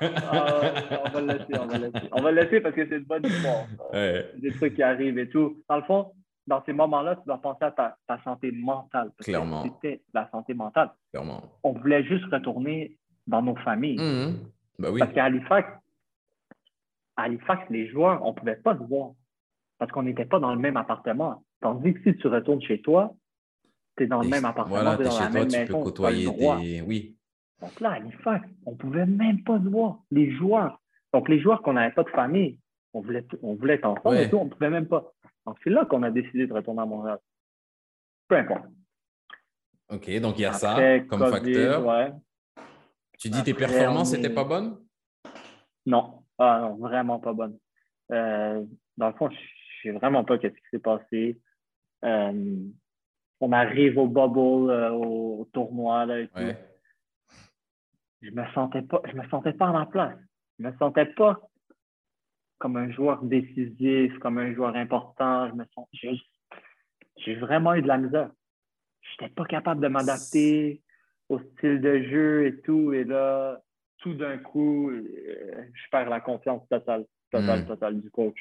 Ah, 0.00 0.72
on 1.04 1.10
va 1.10 1.20
le 1.20 1.26
laisser, 1.26 1.58
on 1.60 1.66
va 1.66 1.78
le 1.78 1.86
laisser. 1.86 2.08
On 2.12 2.22
va 2.22 2.32
le 2.32 2.40
laisser 2.40 2.60
parce 2.60 2.74
que 2.74 2.88
c'est 2.88 2.96
une 2.96 3.04
bonne 3.04 3.26
histoire. 3.26 3.66
Des 3.92 4.50
trucs 4.52 4.74
qui 4.74 4.82
arrivent 4.82 5.18
et 5.18 5.28
tout. 5.28 5.62
Dans 5.68 5.76
le 5.76 5.82
fond, 5.82 6.12
dans 6.46 6.62
ces 6.64 6.72
moments-là, 6.72 7.16
tu 7.16 7.22
dois 7.26 7.38
penser 7.38 7.64
à 7.64 7.70
ta, 7.70 8.24
santé 8.24 8.50
mentale. 8.50 9.12
Clairement. 9.18 9.64
C'était 9.64 10.02
la 10.12 10.28
santé 10.30 10.54
mentale. 10.54 10.90
Clairement. 11.12 11.42
On 11.62 11.72
voulait 11.72 12.04
juste 12.04 12.24
retourner 12.32 12.96
dans 13.26 13.42
nos 13.42 13.56
familles. 13.56 13.98
Mmh. 13.98 14.36
Ben 14.78 14.90
oui. 14.90 14.98
Parce 14.98 15.12
qu'à 15.12 15.24
Halifax, 15.24 15.68
à 17.16 17.22
Halifax, 17.24 17.68
les 17.70 17.88
joueurs, 17.88 18.24
on 18.24 18.30
ne 18.30 18.34
pouvait 18.34 18.56
pas 18.56 18.74
se 18.74 18.82
voir 18.82 19.10
parce 19.78 19.90
qu'on 19.92 20.02
n'était 20.02 20.26
pas 20.26 20.38
dans 20.38 20.54
le 20.54 20.60
même 20.60 20.76
appartement. 20.76 21.42
Tandis 21.60 21.94
que 21.94 22.02
si 22.02 22.18
tu 22.18 22.28
retournes 22.28 22.62
chez 22.62 22.80
toi, 22.80 23.14
tu 23.96 24.04
es 24.04 24.06
dans 24.06 24.22
le 24.22 24.28
même 24.28 24.44
appartement, 24.44 24.76
voilà, 24.76 25.00
es 25.00 25.04
dans 25.04 25.10
chez 25.10 25.24
la 25.24 25.30
toi, 25.30 25.40
même 25.40 25.48
tu 25.48 25.58
maison, 25.58 25.78
peux 25.78 25.84
côtoyer 25.84 26.30
des... 26.30 26.82
Oui. 26.82 27.16
Donc 27.60 27.80
là, 27.80 27.90
à 27.90 27.94
Halifax, 27.94 28.48
on 28.66 28.72
ne 28.72 28.76
pouvait 28.76 29.06
même 29.06 29.42
pas 29.42 29.58
se 29.58 29.68
voir. 29.68 29.98
Les 30.10 30.30
joueurs. 30.32 30.80
Donc 31.12 31.28
les 31.28 31.40
joueurs 31.40 31.62
qu'on 31.62 31.74
n'avait 31.74 31.94
pas 31.94 32.04
de 32.04 32.10
famille, 32.10 32.58
on 32.92 33.00
voulait, 33.00 33.26
on 33.42 33.54
voulait 33.54 33.74
être 33.74 33.86
ensemble 33.86 34.16
et 34.16 34.30
tout, 34.30 34.36
on 34.36 34.44
ne 34.44 34.50
pouvait 34.50 34.70
même 34.70 34.86
pas. 34.86 35.12
Donc, 35.46 35.56
c'est 35.64 35.70
là 35.70 35.84
qu'on 35.84 36.02
a 36.02 36.10
décidé 36.10 36.46
de 36.46 36.52
retourner 36.52 36.82
à 36.82 36.86
Montréal. 36.86 37.18
Peu 38.28 38.36
importe. 38.36 38.66
OK, 39.90 40.20
donc 40.20 40.38
il 40.38 40.42
y 40.42 40.44
a 40.44 40.52
ça 40.52 41.00
comme 41.00 41.26
facteur. 41.26 42.14
Tu 43.18 43.28
dis 43.28 43.42
tes 43.42 43.54
performances 43.54 44.12
n'étaient 44.12 44.30
pas 44.32 44.44
bonnes? 44.44 44.78
Non. 45.86 46.24
Ah 46.38 46.60
non, 46.62 46.76
vraiment 46.76 47.18
pas 47.18 47.34
bonnes. 47.34 47.58
Euh, 48.12 48.64
dans 48.96 49.08
le 49.08 49.12
fond, 49.14 49.28
je 49.28 49.36
ne 49.36 49.92
sais 49.92 49.98
vraiment 49.98 50.24
pas 50.24 50.38
ce 50.38 50.46
qui 50.46 50.60
s'est 50.70 50.78
passé. 50.78 51.38
Euh, 52.04 52.56
on 53.40 53.52
arrive 53.52 53.98
au 53.98 54.06
bubble, 54.06 54.70
euh, 54.70 54.90
au, 54.92 55.48
tournoi 55.52 56.06
là, 56.06 56.20
et 56.20 56.28
tout. 56.28 56.40
Je 58.22 58.30
me 58.30 58.44
sentais 58.54 58.82
pas, 58.82 59.02
je 59.04 59.14
me 59.14 59.26
sentais 59.28 59.52
pas 59.52 59.68
à 59.68 59.72
ma 59.72 59.86
place. 59.86 60.18
Je 60.58 60.64
me 60.64 60.76
sentais 60.78 61.06
pas 61.06 61.40
comme 62.60 62.76
un 62.76 62.92
joueur 62.92 63.22
décisif, 63.22 64.16
comme 64.18 64.38
un 64.38 64.54
joueur 64.54 64.76
important. 64.76 65.48
Je 65.48 65.54
me 65.54 65.64
sens, 65.74 65.88
j'ai 67.16 67.34
vraiment 67.36 67.74
eu 67.74 67.82
de 67.82 67.88
la 67.88 67.96
misère. 67.96 68.30
Je 69.00 69.24
n'étais 69.24 69.34
pas 69.34 69.46
capable 69.46 69.80
de 69.80 69.88
m'adapter 69.88 70.82
au 71.30 71.40
style 71.40 71.80
de 71.80 72.02
jeu 72.02 72.46
et 72.46 72.60
tout. 72.60 72.92
Et 72.92 73.04
là, 73.04 73.60
tout 73.98 74.12
d'un 74.12 74.36
coup, 74.36 74.90
euh, 74.90 75.64
je 75.72 75.90
perds 75.90 76.10
la 76.10 76.20
confiance 76.20 76.68
totale, 76.68 77.06
totale, 77.30 77.62
hmm. 77.62 77.66
totale 77.66 78.00
du 78.00 78.10
coach. 78.10 78.38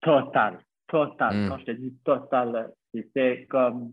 Total, 0.00 0.60
total. 0.86 1.34
Hmm. 1.36 1.48
Quand 1.48 1.58
je 1.58 1.64
te 1.64 1.70
dis 1.72 1.92
total, 2.04 2.72
c'était 2.94 3.46
comme. 3.50 3.92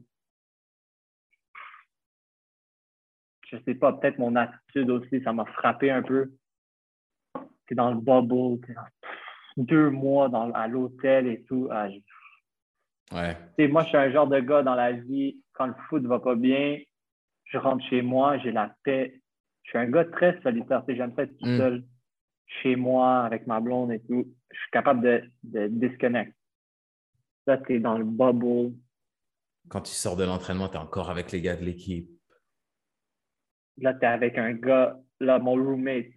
Je 3.47 3.57
sais 3.65 3.75
pas, 3.75 3.93
peut-être 3.93 4.19
mon 4.19 4.35
attitude 4.35 4.89
aussi, 4.91 5.21
ça 5.23 5.33
m'a 5.33 5.45
frappé 5.45 5.89
un 5.89 6.03
peu 6.03 6.31
t'es 7.67 7.75
dans 7.75 7.91
le 7.91 7.99
bubble, 7.99 8.65
t'es 8.65 8.73
dans 8.73 8.83
deux 9.57 9.89
mois 9.89 10.29
dans, 10.29 10.51
à 10.51 10.67
l'hôtel 10.67 11.27
et 11.27 11.43
tout. 11.43 11.67
Ah, 11.71 11.87
ouais. 13.11 13.67
moi, 13.67 13.83
je 13.83 13.89
suis 13.89 13.97
un 13.97 14.11
genre 14.11 14.27
de 14.27 14.39
gars 14.39 14.63
dans 14.63 14.75
la 14.75 14.91
vie, 14.91 15.37
quand 15.53 15.67
le 15.67 15.75
foot 15.89 16.03
va 16.03 16.19
pas 16.19 16.35
bien, 16.35 16.79
je 17.45 17.57
rentre 17.57 17.85
chez 17.85 18.01
moi, 18.01 18.37
j'ai 18.39 18.51
la 18.51 18.75
paix. 18.83 19.21
Je 19.63 19.69
suis 19.69 19.77
un 19.77 19.89
gars 19.89 20.05
très 20.05 20.41
solitaire. 20.41 20.83
J'aime 20.87 21.13
ça 21.15 21.23
être 21.23 21.37
tout 21.37 21.45
mm. 21.45 21.57
seul 21.57 21.83
chez 22.61 22.75
moi 22.75 23.21
avec 23.21 23.47
ma 23.47 23.59
blonde 23.59 23.91
et 23.91 24.01
tout. 24.01 24.33
Je 24.51 24.57
suis 24.57 24.71
capable 24.71 25.01
de, 25.01 25.23
de 25.43 25.67
disconnect. 25.67 26.33
Là, 27.47 27.57
tu 27.57 27.75
es 27.75 27.79
dans 27.79 27.97
le 27.97 28.05
bubble. 28.05 28.75
Quand 29.69 29.81
tu 29.81 29.93
sors 29.93 30.15
de 30.15 30.23
l'entraînement, 30.23 30.67
tu 30.67 30.75
es 30.75 30.79
encore 30.79 31.09
avec 31.09 31.31
les 31.31 31.41
gars 31.41 31.55
de 31.55 31.63
l'équipe. 31.63 32.09
Là, 33.77 33.93
tu 33.93 34.01
es 34.01 34.07
avec 34.07 34.37
un 34.37 34.53
gars, 34.53 34.99
là, 35.19 35.39
mon 35.39 35.53
roommate, 35.53 36.07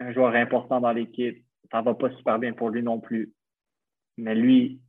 un 0.00 0.12
joueur 0.12 0.34
important 0.34 0.80
dans 0.80 0.92
l'équipe. 0.92 1.44
Ça 1.70 1.82
va 1.82 1.94
pas 1.94 2.10
super 2.16 2.38
bien 2.38 2.52
pour 2.52 2.70
lui 2.70 2.82
non 2.82 2.98
plus. 3.00 3.32
Mais 4.16 4.34
lui, 4.34 4.80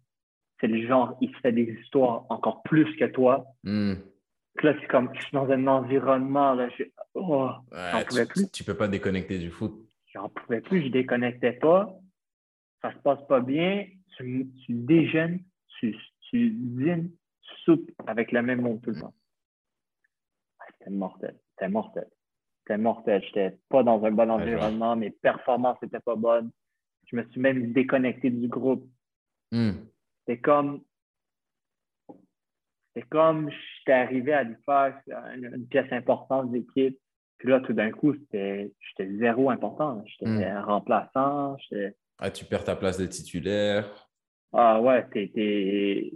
c'est 0.59 0.68
le 0.68 0.86
genre, 0.88 1.18
il 1.22 1.30
se 1.32 1.38
fait 1.39 1.51
des 1.51 1.64
histoires 1.82 2.26
encore 2.30 2.64
plus 2.64 2.95
que 2.95 3.05
toi. 3.05 3.45
Hmm. 3.64 3.93
Là, 4.64 4.74
c'est 4.80 4.88
comme, 4.88 5.09
je 5.14 5.22
suis 5.22 5.32
dans 5.32 5.49
un 5.49 5.68
environnement, 5.68 6.53
là, 6.53 6.70
je, 6.78 6.84
oh, 7.14 7.49
Ouais, 7.72 8.05
pouvais 8.05 8.26
tu, 8.26 8.34
plus. 8.34 8.51
tu 8.51 8.64
peux 8.64 8.76
pas 8.76 8.88
déconnecter 8.88 9.39
du 9.39 9.49
foot. 9.49 9.74
J'en 10.14 10.30
pouvais 10.30 10.62
plus, 10.62 10.84
je 10.84 10.88
déconnectais 10.89 11.53
pas. 11.53 11.95
Ça 12.82 12.91
se 12.91 12.97
passe 12.99 13.26
pas 13.28 13.39
bien. 13.39 13.86
Tu, 14.18 14.49
tu 14.66 14.74
déjeunes, 14.74 15.39
tu, 15.80 15.95
tu 16.30 16.49
dînes, 16.51 17.12
tu 17.41 17.55
soupes 17.64 17.91
avec 18.07 18.32
le 18.32 18.41
même 18.41 18.62
monde 18.62 18.82
tout 18.82 18.89
le 18.91 18.99
temps. 18.99 19.14
Ah, 20.59 20.66
C'était 20.78 20.91
mortel. 20.91 21.39
C'était 21.51 21.70
mortel. 21.70 22.07
C'était 22.62 22.78
mortel. 22.78 23.24
J'étais 23.26 23.57
pas 23.70 23.84
dans 23.84 24.03
un 24.03 24.12
bon 24.12 24.30
environnement. 24.30 24.95
Mes 24.95 25.12
performances 25.12 25.82
n'étaient 25.82 25.99
pas 25.99 26.16
bonnes. 26.16 26.51
Je 27.07 27.16
me 27.16 27.24
suis 27.30 27.41
même 27.41 27.74
déconnecté 27.74 28.30
du 28.30 28.47
groupe. 28.47 28.88
Hmm. 29.51 29.72
C'était 30.20 30.39
comme. 30.39 30.82
C'était 32.93 33.07
comme 33.07 33.49
j'étais 33.49 33.93
arrivé 33.93 34.34
à 34.34 34.39
Halifax, 34.39 34.97
une, 35.36 35.45
une 35.55 35.68
pièce 35.68 35.91
importante 35.91 36.51
de 36.51 36.57
l'équipe. 36.57 36.97
Puis 37.38 37.49
là, 37.49 37.59
tout 37.62 37.74
d'un 37.74 37.89
coup, 37.89 38.14
j'étais 38.14 38.72
zéro 39.18 39.49
important. 39.49 40.03
J'étais 40.05 40.59
remplaçant. 40.59 41.57
J'étais. 41.57 41.95
Ah, 42.20 42.30
tu 42.30 42.45
perds 42.45 42.66
ta 42.66 42.76
place 42.76 42.99
de 42.99 43.07
titulaire. 43.07 44.07
Ah 44.53 44.80
ouais, 44.80 45.07
t'es. 45.09 46.14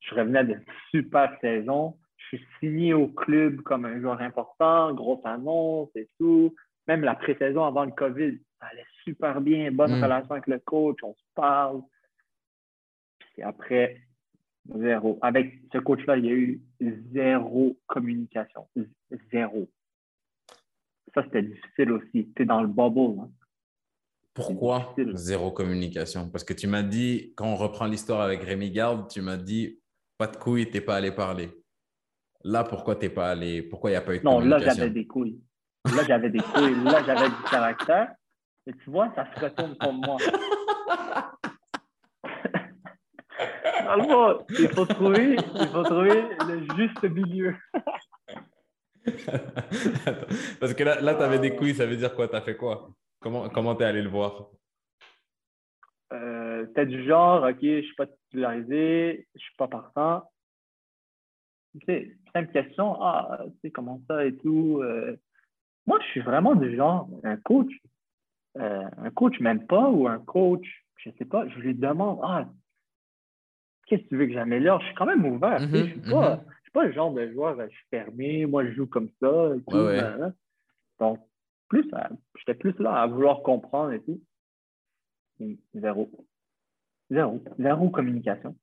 Je 0.00 0.14
revenais 0.14 0.44
de 0.44 0.56
super 0.90 1.34
saison. 1.40 1.96
Suis 2.38 2.46
signé 2.60 2.94
au 2.94 3.08
club 3.08 3.60
comme 3.62 3.84
un 3.84 4.00
joueur 4.00 4.20
important, 4.20 4.92
grosse 4.94 5.24
annonce 5.24 5.90
et 5.94 6.08
tout. 6.18 6.54
Même 6.86 7.02
la 7.02 7.14
pré-saison 7.14 7.64
avant 7.64 7.84
le 7.84 7.92
COVID, 7.92 8.38
ça 8.60 8.66
allait 8.66 8.84
super 9.04 9.40
bien, 9.40 9.70
bonne 9.72 9.98
Mm. 9.98 10.02
relation 10.02 10.30
avec 10.32 10.46
le 10.46 10.58
coach, 10.58 10.98
on 11.02 11.14
se 11.14 11.22
parle. 11.34 11.82
Puis 13.32 13.42
après, 13.42 14.00
zéro. 14.76 15.18
Avec 15.22 15.60
ce 15.72 15.78
coach-là, 15.78 16.16
il 16.16 16.24
y 16.26 16.28
a 16.28 16.32
eu 16.32 16.62
zéro 17.12 17.78
communication. 17.86 18.68
Zéro. 19.32 19.68
Ça, 21.14 21.22
c'était 21.24 21.42
difficile 21.42 21.92
aussi. 21.92 22.32
Tu 22.34 22.42
es 22.42 22.44
dans 22.44 22.62
le 22.62 22.68
bubble. 22.68 23.20
hein. 23.20 23.30
Pourquoi 24.34 24.94
zéro 25.14 25.52
communication? 25.52 26.28
Parce 26.28 26.42
que 26.42 26.54
tu 26.54 26.66
m'as 26.66 26.82
dit, 26.82 27.32
quand 27.36 27.46
on 27.46 27.54
reprend 27.54 27.86
l'histoire 27.86 28.20
avec 28.20 28.42
Rémi 28.42 28.70
Garde, 28.72 29.08
tu 29.08 29.20
m'as 29.22 29.36
dit, 29.36 29.78
pas 30.18 30.26
de 30.26 30.36
couilles, 30.36 30.68
t'es 30.70 30.80
pas 30.80 30.96
allé 30.96 31.12
parler. 31.12 31.50
Là, 32.44 32.64
pourquoi 32.64 32.96
t'es 32.96 33.08
pas 33.08 33.30
allé? 33.30 33.62
Pourquoi 33.62 33.90
il 33.90 33.94
n'y 33.94 33.96
a 33.96 34.02
pas 34.02 34.14
eu 34.14 34.18
de 34.18 34.24
Non, 34.24 34.40
là, 34.40 34.58
j'avais 34.58 34.90
des 34.90 35.06
couilles. 35.06 35.40
Là, 35.86 36.02
j'avais 36.06 36.30
des 36.30 36.40
couilles. 36.40 36.84
Là, 36.84 37.02
j'avais 37.04 37.28
du 37.28 37.42
caractère. 37.50 38.12
Et 38.66 38.72
tu 38.72 38.90
vois, 38.90 39.12
ça 39.14 39.26
se 39.34 39.40
retourne 39.40 39.76
contre 39.76 40.06
moi. 40.06 40.16
Le 43.96 44.02
fond, 44.04 44.44
il 44.58 44.68
faut 44.68 44.86
trouver, 44.86 45.36
il 45.36 45.68
faut 45.68 45.82
trouver 45.82 46.22
le 46.48 46.60
juste 46.76 47.02
milieu. 47.02 47.54
Parce 50.60 50.74
que 50.74 50.82
là, 50.82 51.00
là 51.00 51.14
tu 51.14 51.22
avais 51.22 51.38
des 51.38 51.54
couilles, 51.54 51.74
ça 51.74 51.86
veut 51.86 51.96
dire 51.96 52.14
quoi? 52.14 52.26
Tu 52.26 52.34
as 52.34 52.40
fait 52.40 52.56
quoi? 52.56 52.90
Comment 53.20 53.48
comment 53.50 53.74
t'es 53.74 53.84
allé 53.84 54.02
le 54.02 54.08
voir? 54.08 54.48
Euh, 56.12 56.66
T'es 56.74 56.86
du 56.86 57.04
genre, 57.04 57.44
OK, 57.44 57.58
je 57.60 57.82
suis 57.82 57.94
pas 57.94 58.06
titularisé, 58.06 59.28
je 59.34 59.40
suis 59.40 59.54
pas 59.56 59.68
partant. 59.68 60.22
Tu 61.78 61.84
sais, 61.86 62.16
simple 62.34 62.52
question, 62.52 63.00
ah, 63.00 63.38
tu 63.44 63.52
sais, 63.62 63.70
comment 63.70 64.00
ça 64.08 64.24
et 64.26 64.34
tout. 64.36 64.80
euh. 64.82 65.16
moi, 65.86 65.98
je 66.00 66.06
suis 66.08 66.20
vraiment 66.20 66.54
du 66.54 66.74
genre, 66.76 67.08
un 67.22 67.36
coach, 67.36 67.70
euh, 68.58 68.84
un 68.98 69.10
coach 69.10 69.38
m'aime 69.40 69.66
pas 69.66 69.88
ou 69.90 70.06
un 70.08 70.18
coach, 70.18 70.66
je 70.96 71.10
sais 71.18 71.24
pas, 71.24 71.46
je 71.48 71.58
lui 71.60 71.74
demande, 71.74 72.18
ah, 72.22 72.48
qu'est-ce 73.86 74.02
que 74.02 74.08
tu 74.08 74.16
veux 74.16 74.26
que 74.26 74.32
j'améliore? 74.32 74.80
Je 74.80 74.86
suis 74.86 74.94
quand 74.94 75.06
même 75.06 75.24
ouvert. 75.26 75.58
tu 75.58 75.70
sais, 75.70 75.82
Mhm, 75.82 75.86
je 75.86 75.90
suis 75.92 76.10
pas, 76.10 76.36
mhm. 76.36 76.42
je 76.58 76.62
suis 76.62 76.72
pas 76.72 76.84
le 76.84 76.92
genre 76.92 77.12
de 77.14 77.32
joueur, 77.32 77.58
euh, 77.60 77.66
je 77.70 77.74
suis 77.76 77.86
fermé, 77.90 78.46
moi, 78.46 78.64
je 78.66 78.72
joue 78.72 78.86
comme 78.86 79.10
ça 79.20 79.52
et 79.56 79.62
tout. 79.68 79.76
Ouais, 79.76 79.84
ouais. 79.86 79.96
nanana. 79.96 80.32
Donc, 81.00 81.18
plus, 81.68 81.88
j'étais 82.38 82.54
plus 82.54 82.78
là 82.78 83.02
à 83.02 83.06
vouloir 83.06 83.42
comprendre 83.42 83.92
et 83.92 84.02
tout. 84.02 84.20
Zéro. 85.74 86.10
Zéro. 87.10 87.42
Zéro 87.58 87.90
communication. 87.90 88.54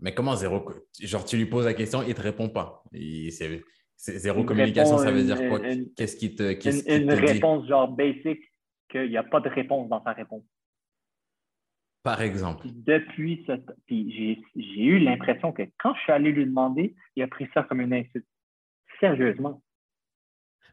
Mais 0.00 0.14
comment 0.14 0.34
zéro? 0.36 0.66
Genre, 0.98 1.24
tu 1.24 1.36
lui 1.36 1.46
poses 1.46 1.66
la 1.66 1.74
question, 1.74 2.02
il 2.02 2.14
te 2.14 2.20
répond 2.22 2.48
pas. 2.48 2.82
C'est 2.92 4.18
zéro 4.18 4.40
Il 4.40 4.46
communication, 4.46 4.96
ça 4.98 5.10
veut 5.10 5.20
une- 5.20 5.26
dire 5.26 5.46
quoi? 5.48 5.60
une- 5.66 5.92
Qu'est-ce 5.94 6.16
qui 6.16 6.34
te, 6.34 6.42
Une, 6.42 6.56
qui 6.56 6.68
une 6.68 7.06
te 7.08 7.14
dit? 7.14 7.32
réponse 7.32 7.66
genre 7.68 7.88
basic, 7.88 8.40
qu'il 8.88 9.08
n'y 9.10 9.16
a 9.16 9.22
pas 9.22 9.40
de 9.40 9.48
réponse 9.50 9.88
dans 9.90 10.02
sa 10.02 10.12
réponse. 10.12 10.42
Par 12.02 12.22
exemple. 12.22 12.62
Puis 12.62 12.72
depuis 12.74 13.44
ce 13.46 13.52
j'ai 13.90 14.42
j'ai 14.56 14.82
eu 14.84 14.98
l'impression 15.00 15.52
que 15.52 15.62
quand 15.78 15.94
je 15.94 16.00
suis 16.00 16.12
allé 16.12 16.32
lui 16.32 16.46
demander, 16.46 16.94
il 17.14 17.22
a 17.22 17.28
pris 17.28 17.46
ça 17.52 17.62
comme 17.62 17.82
une 17.82 17.92
insulte. 17.92 18.26
Sérieusement. 19.00 19.62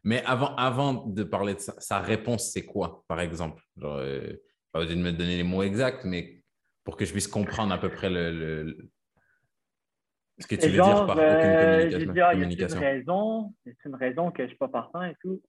Mais 0.04 0.22
avant, 0.24 0.54
avant 0.56 1.06
de 1.06 1.22
parler 1.22 1.54
de 1.54 1.58
ça, 1.60 1.74
sa 1.78 1.98
réponse, 2.00 2.50
c'est 2.52 2.64
quoi, 2.64 3.04
par 3.08 3.20
exemple? 3.20 3.62
Genre, 3.76 3.96
euh, 3.96 4.32
pas 4.72 4.80
besoin 4.80 4.96
de 4.96 5.02
me 5.02 5.12
donner 5.12 5.36
les 5.36 5.42
mots 5.42 5.62
exacts, 5.62 6.04
mais 6.04 6.42
pour 6.84 6.96
que 6.96 7.04
je 7.04 7.12
puisse 7.12 7.28
comprendre 7.28 7.72
à 7.74 7.78
peu 7.78 7.90
près 7.90 8.08
le- 8.08 8.88
ce 10.38 10.46
que 10.46 10.54
tu 10.56 10.66
veux 10.66 10.72
dire 10.72 10.84
genre, 10.84 11.06
par 11.06 11.18
euh, 11.18 11.34
aucune 11.38 11.56
communication. 11.58 12.12
dit, 12.12 12.18
y 12.18 12.22
a 12.22 12.32
une 12.34 12.72
raison, 12.84 13.54
a 13.66 13.70
une 13.88 13.94
raison 13.94 14.30
que 14.30 14.38
je 14.38 14.42
ne 14.44 14.48
suis 14.48 14.56
pas 14.58 14.68
partant 14.68 15.02
et 15.02 15.14
tout. 15.22 15.40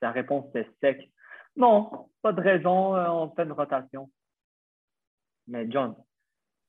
Sa 0.00 0.10
réponse 0.10 0.46
était 0.54 0.68
sec. 0.80 1.10
Non, 1.56 2.08
pas 2.22 2.32
de 2.32 2.40
raison, 2.40 2.96
euh, 2.96 3.08
on 3.08 3.30
fait 3.34 3.44
une 3.44 3.52
rotation. 3.52 4.10
Mais 5.46 5.66
John, 5.70 5.94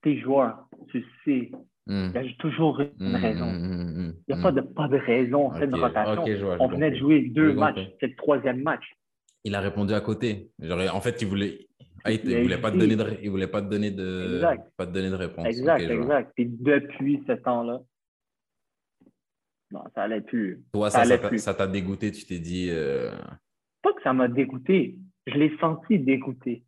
t'es 0.01 0.17
joueur, 0.19 0.67
tu 0.89 1.05
sais, 1.23 1.51
Hmm. 1.87 2.09
il 2.15 2.25
y 2.25 2.29
a 2.29 2.33
toujours 2.39 2.79
une 2.79 2.89
Hmm, 2.97 3.15
raison. 3.15 3.45
hmm, 3.51 4.13
Il 4.27 4.33
n'y 4.35 4.39
a 4.39 4.43
pas 4.43 4.51
de, 4.51 4.61
pas 4.61 4.87
de 4.87 4.97
raison, 4.97 5.45
on 5.45 5.51
fait 5.51 5.65
une 5.65 5.75
rotation. 5.75 6.23
ok, 6.23 6.29
je 6.31 6.43
vois, 6.43 6.57
on 6.59 6.67
venait 6.67 6.89
de 6.89 6.95
jouer 6.95 7.21
deux 7.29 7.53
matchs, 7.53 7.79
c'est 7.99 8.07
le 8.07 8.15
troisième 8.15 8.63
match. 8.63 8.83
Il 9.43 9.53
a 9.53 9.59
répondu 9.59 9.93
à 9.93 10.01
côté. 10.01 10.49
Genre, 10.59 10.79
en 10.95 10.99
fait, 11.01 11.21
il 11.21 11.27
voulait, 11.27 11.67
ah, 12.05 12.11
il, 12.11 12.35
a 12.35 12.41
voulait 12.43 12.61
pas 12.61 12.71
te 12.71 12.77
donner 12.77 12.95
de, 12.95 13.17
il 13.23 13.29
voulait 13.31 13.47
pas 13.47 13.61
te 13.61 13.67
donner 13.67 13.89
de, 13.91 14.35
Exact. 14.35 14.71
pas 14.77 14.85
te 14.85 14.91
donner 14.91 15.09
de 15.09 15.15
réponse. 15.15 15.47
Exact, 15.47 15.81
exact. 15.81 16.31
Puis 16.35 16.45
depuis 16.45 17.23
ce 17.27 17.33
temps-là, 17.33 17.81
non, 19.71 19.83
ça 19.95 20.03
allait 20.03 20.21
plus. 20.21 20.63
Toi, 20.71 20.91
Ça 20.91 21.05
t'a- 21.05 21.37
ça 21.37 21.53
t'a 21.55 21.67
dégoûté. 21.67 22.11
Tu 22.11 22.25
t'es 22.25 22.39
dit, 22.39 22.69
euh, 22.69 23.11
Pas 23.81 23.91
que 23.93 24.01
ça 24.03 24.13
m'a 24.13 24.27
dégoûté, 24.27 24.97
je 25.25 25.33
l'ai 25.33 25.57
senti 25.57 25.97
dégoûté. 25.99 26.63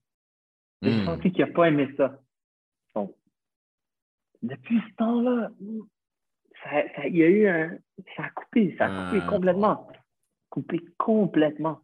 J'ai 0.82 0.92
hmm, 1.02 1.06
senti 1.06 1.32
qu'il 1.32 1.46
n'a 1.46 1.52
pas 1.52 1.68
aimé 1.68 1.88
ça. 1.98 2.20
Donc, 2.96 3.16
depuis 4.42 4.80
ce 4.90 4.96
temps-là, 4.96 5.52
ça, 6.64 6.70
ça- 6.96 7.08
il 7.08 7.16
y 7.18 7.24
a 7.24 7.28
eu 7.30 7.48
un. 7.48 7.78
Ça 8.16 8.24
a 8.26 8.30
coupé, 8.32 8.76
ça 8.78 8.86
a 8.86 9.06
coupé 9.12 9.22
Ah. 9.24 9.30
complètement. 9.30 9.88
Coupé 10.50 10.80
complètement. 10.98 11.82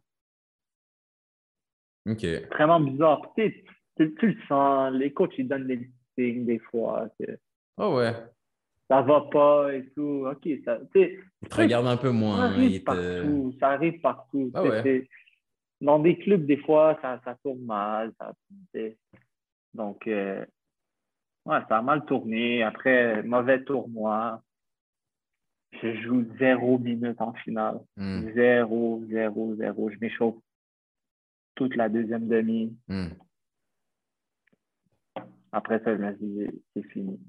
Ok. 2.06 2.26
Vraiment 2.52 2.80
bizarre. 2.80 3.32
Tu, 3.36 3.64
tu, 3.96 4.14
tu 4.14 4.26
le 4.28 4.36
sens, 4.48 4.92
les 4.94 5.12
coachs, 5.12 5.34
ils 5.38 5.48
donnent 5.48 5.66
des 5.66 5.88
signes 6.18 6.44
des 6.46 6.58
fois 6.58 7.08
que 7.18 7.38
Oh 7.76 7.96
ouais. 7.96 8.12
ça 8.88 9.02
va 9.02 9.22
pas 9.32 9.74
et 9.74 9.84
tout. 9.96 10.26
OK, 10.30 10.48
ça. 10.64 10.78
Tu 10.94 11.00
sais, 11.00 11.18
Il 11.42 11.48
te 11.48 11.56
regarde 11.56 11.86
un 11.86 11.96
peu 11.96 12.08
ça 12.08 12.12
moins. 12.12 12.40
hein, 12.42 12.50
arrive 12.52 12.80
te- 12.80 12.84
partout. 12.84 13.54
Ça 13.60 13.68
arrive 13.70 14.00
partout. 14.00 14.50
Ah 14.54 14.62
ouais. 14.64 15.08
Dans 15.80 15.98
des 15.98 16.16
clubs, 16.16 16.46
des 16.46 16.56
fois, 16.58 16.98
ça, 17.02 17.20
ça 17.24 17.36
tourne 17.42 17.64
mal. 17.64 18.12
ça-. 18.18 18.32
Donc, 19.74 20.06
euh, 20.06 20.44
ouais, 21.46 21.58
ça 21.68 21.78
a 21.78 21.82
mal 21.82 22.04
tourné. 22.06 22.62
Après, 22.62 23.22
mauvais 23.22 23.62
tournoi. 23.64 24.40
Je 25.82 25.92
joue 26.02 26.24
zéro 26.38 26.78
minute 26.78 27.20
en 27.20 27.32
finale. 27.34 27.80
Hmm, 27.96 28.30
Zéro, 28.34 29.02
zéro, 29.08 29.56
zéro. 29.56 29.90
Je 29.90 29.98
m'échauffe 30.00 30.36
toute 31.54 31.76
la 31.76 31.88
deuxième 31.88 32.26
demi. 32.28 32.76
hmm. 32.88 33.08
Après 35.52 35.78
ça, 35.84 35.96
je 35.96 36.02
me 36.02 36.16
suis 36.16 36.26
dit, 36.26 36.62
c'est 36.74 36.82
fini. 36.90 37.20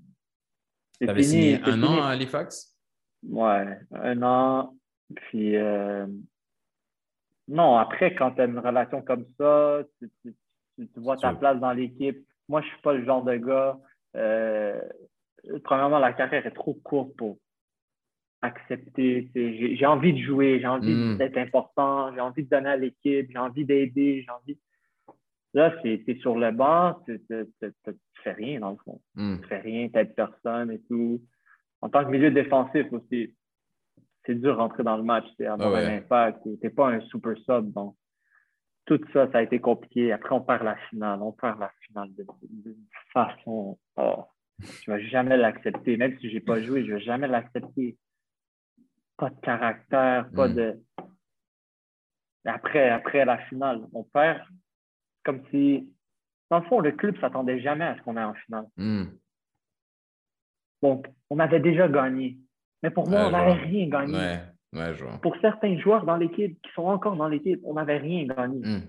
C'est 0.99 1.05
T'avais 1.05 1.21
fini, 1.21 1.31
signé 1.31 1.61
un 1.61 1.73
fini. 1.73 1.85
an 1.85 2.03
à 2.03 2.07
Halifax? 2.09 2.75
Ouais, 3.23 3.79
un 3.91 4.21
an. 4.23 4.75
Puis, 5.13 5.55
euh, 5.55 6.07
non, 7.47 7.75
après, 7.77 8.15
quand 8.15 8.31
tu 8.31 8.41
as 8.41 8.45
une 8.45 8.57
relation 8.57 9.01
comme 9.03 9.25
ça, 9.37 9.83
tu, 9.99 10.09
tu- 10.23 10.35
tu- 10.75 10.87
tu 10.87 10.99
vois 10.99 11.17
ta 11.17 11.29
Sûr. 11.29 11.39
place 11.39 11.59
dans 11.59 11.73
l'équipe. 11.73 12.25
Moi, 12.49 12.61
je 12.61 12.67
suis 12.67 12.81
pas 12.81 12.93
le 12.93 13.05
genre 13.05 13.23
de 13.23 13.35
gars. 13.35 13.77
euh, 14.15 14.81
premièrement, 15.63 15.99
la 15.99 16.13
carrière 16.13 16.45
est 16.45 16.51
trop 16.55 16.73
courte 16.73 17.15
pour 17.17 17.37
accepter. 18.45 19.29
J'ai 19.35 19.85
envie 19.85 20.13
de 20.13 20.19
jouer, 20.19 20.59
j'ai 20.59 20.67
envie 20.67 20.93
Mm. 20.93 21.17
d'être 21.17 21.37
important, 21.37 22.13
j'ai 22.13 22.21
envie 22.21 22.43
de 22.43 22.49
donner 22.49 22.69
à 22.69 22.77
l'équipe, 22.77 23.29
j'ai 23.31 23.37
envie 23.37 23.65
d'aider, 23.65 24.23
j'ai 24.25 24.31
envie. 24.31 24.59
Là, 25.53 25.73
es 25.85 26.15
sur 26.19 26.35
le 26.37 26.51
banc, 26.51 26.99
tu, 27.05 27.21
fais 28.23 28.31
rien 28.33 28.59
dans 28.59 28.71
le 28.71 28.77
fond. 28.83 28.99
Hmm. 29.15 29.37
Tu 29.41 29.47
fais 29.47 29.59
rien, 29.59 29.87
t'aides 29.89 30.13
personne 30.15 30.69
et 30.71 30.81
tout. 30.81 31.21
En 31.81 31.89
tant 31.89 32.03
que 32.03 32.09
milieu 32.09 32.29
défensif 32.31 32.91
aussi, 32.91 33.33
c'est 34.25 34.35
dur 34.35 34.53
de 34.55 34.59
rentrer 34.59 34.83
dans 34.83 34.97
le 34.97 35.03
match, 35.03 35.25
c'est 35.37 35.45
avoir 35.45 35.69
Ah 35.69 35.73
ouais. 35.73 35.85
un 35.85 35.97
impact. 35.97 36.39
T'es 36.61 36.69
pas 36.69 36.89
un 36.89 36.99
super 37.01 37.37
sub, 37.45 37.71
donc 37.71 37.95
tout 38.85 38.99
ça, 39.13 39.31
ça 39.31 39.37
a 39.37 39.43
été 39.43 39.59
compliqué. 39.59 40.11
Après, 40.11 40.35
on 40.35 40.41
perd 40.41 40.63
la 40.63 40.75
finale. 40.89 41.21
On 41.21 41.31
perd 41.31 41.59
la 41.59 41.71
finale 41.85 42.09
de- 42.15 42.25
d'une 42.43 42.75
façon. 43.13 43.77
Oh, 43.97 44.25
je 44.59 44.91
vais 44.91 45.03
jamais 45.07 45.37
l'accepter. 45.37 45.95
Même 45.97 46.17
si 46.19 46.29
j'ai 46.29 46.39
pas 46.41 46.61
joué, 46.61 46.85
je 46.85 46.93
vais 46.95 46.99
jamais 47.01 47.27
l'accepter. 47.27 47.97
Pas 49.17 49.29
de 49.29 49.39
caractère, 49.41 50.29
pas 50.31 50.47
Mm. 50.49 50.53
de. 50.55 50.83
Après, 52.45 52.89
après 52.89 53.25
la 53.25 53.37
finale, 53.47 53.81
on 53.93 54.03
perd 54.03 54.41
comme 55.23 55.41
si. 55.49 55.89
Dans 56.51 56.59
le 56.59 56.65
fond, 56.65 56.79
le 56.79 56.91
club 56.91 57.19
s'attendait 57.19 57.59
jamais 57.59 57.85
à 57.85 57.97
ce 57.97 58.01
qu'on 58.03 58.17
ait 58.17 58.23
en 58.23 58.35
finale. 58.35 58.67
Hmm. 58.77 59.05
Donc, 60.83 61.07
on 61.31 61.39
avait 61.39 61.59
déjà 61.59 61.87
gagné. 61.87 62.37
Mais 62.83 62.91
pour 62.91 63.09
moi, 63.09 63.21
Ouais, 63.21 63.25
on 63.27 63.31
n'avait 63.31 63.53
rien 63.53 63.87
gagné. 63.87 64.13
Ouais, 64.13 64.41
ouais. 64.73 65.19
Pour 65.23 65.35
certains 65.37 65.75
joueurs 65.79 66.05
dans 66.05 66.17
l'équipe 66.17 66.61
qui 66.61 66.71
sont 66.73 66.83
encore 66.83 67.15
dans 67.15 67.27
l'équipe, 67.27 67.59
on 67.63 67.73
n'avait 67.73 67.97
rien 67.97 68.25
gagné. 68.27 68.59
Hmm. 68.59 68.81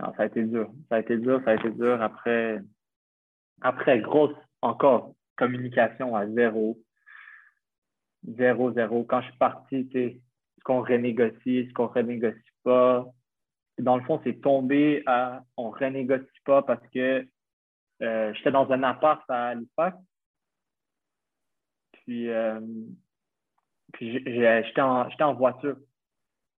Non, 0.00 0.12
ça 0.16 0.22
a 0.24 0.26
été 0.26 0.42
dur. 0.42 0.70
Ça 0.88 0.96
a 0.96 1.00
été 1.00 1.16
dur, 1.18 1.40
ça 1.44 1.52
a 1.52 1.54
été 1.54 1.70
dur. 1.70 2.02
Après, 2.02 2.60
après 3.60 4.00
grosse, 4.00 4.34
encore, 4.60 5.14
communication 5.36 6.16
à 6.16 6.26
zéro. 6.28 6.78
Zéro, 8.24 8.72
zéro. 8.72 9.04
Quand 9.04 9.20
je 9.20 9.28
suis 9.28 9.38
parti, 9.38 9.88
est-ce 9.94 10.64
qu'on 10.64 10.82
renégocie, 10.82 11.58
est-ce 11.58 11.72
qu'on 11.72 11.88
renégocie 11.88 12.38
pas? 12.62 13.06
Dans 13.78 13.96
le 13.96 14.04
fond, 14.04 14.20
c'est 14.22 14.40
tombé 14.40 15.02
à 15.06 15.42
on 15.56 15.70
renégocie 15.70 16.26
pas 16.44 16.62
parce 16.62 16.86
que 16.88 17.26
euh, 18.02 18.34
j'étais 18.34 18.50
dans 18.50 18.70
un 18.70 18.82
appart 18.82 19.22
à 19.28 19.48
Halifax. 19.48 19.96
Puis, 21.92 22.28
euh, 22.28 22.60
j'étais 24.00 24.80
en, 24.80 25.08
en 25.08 25.34
voiture. 25.34 25.76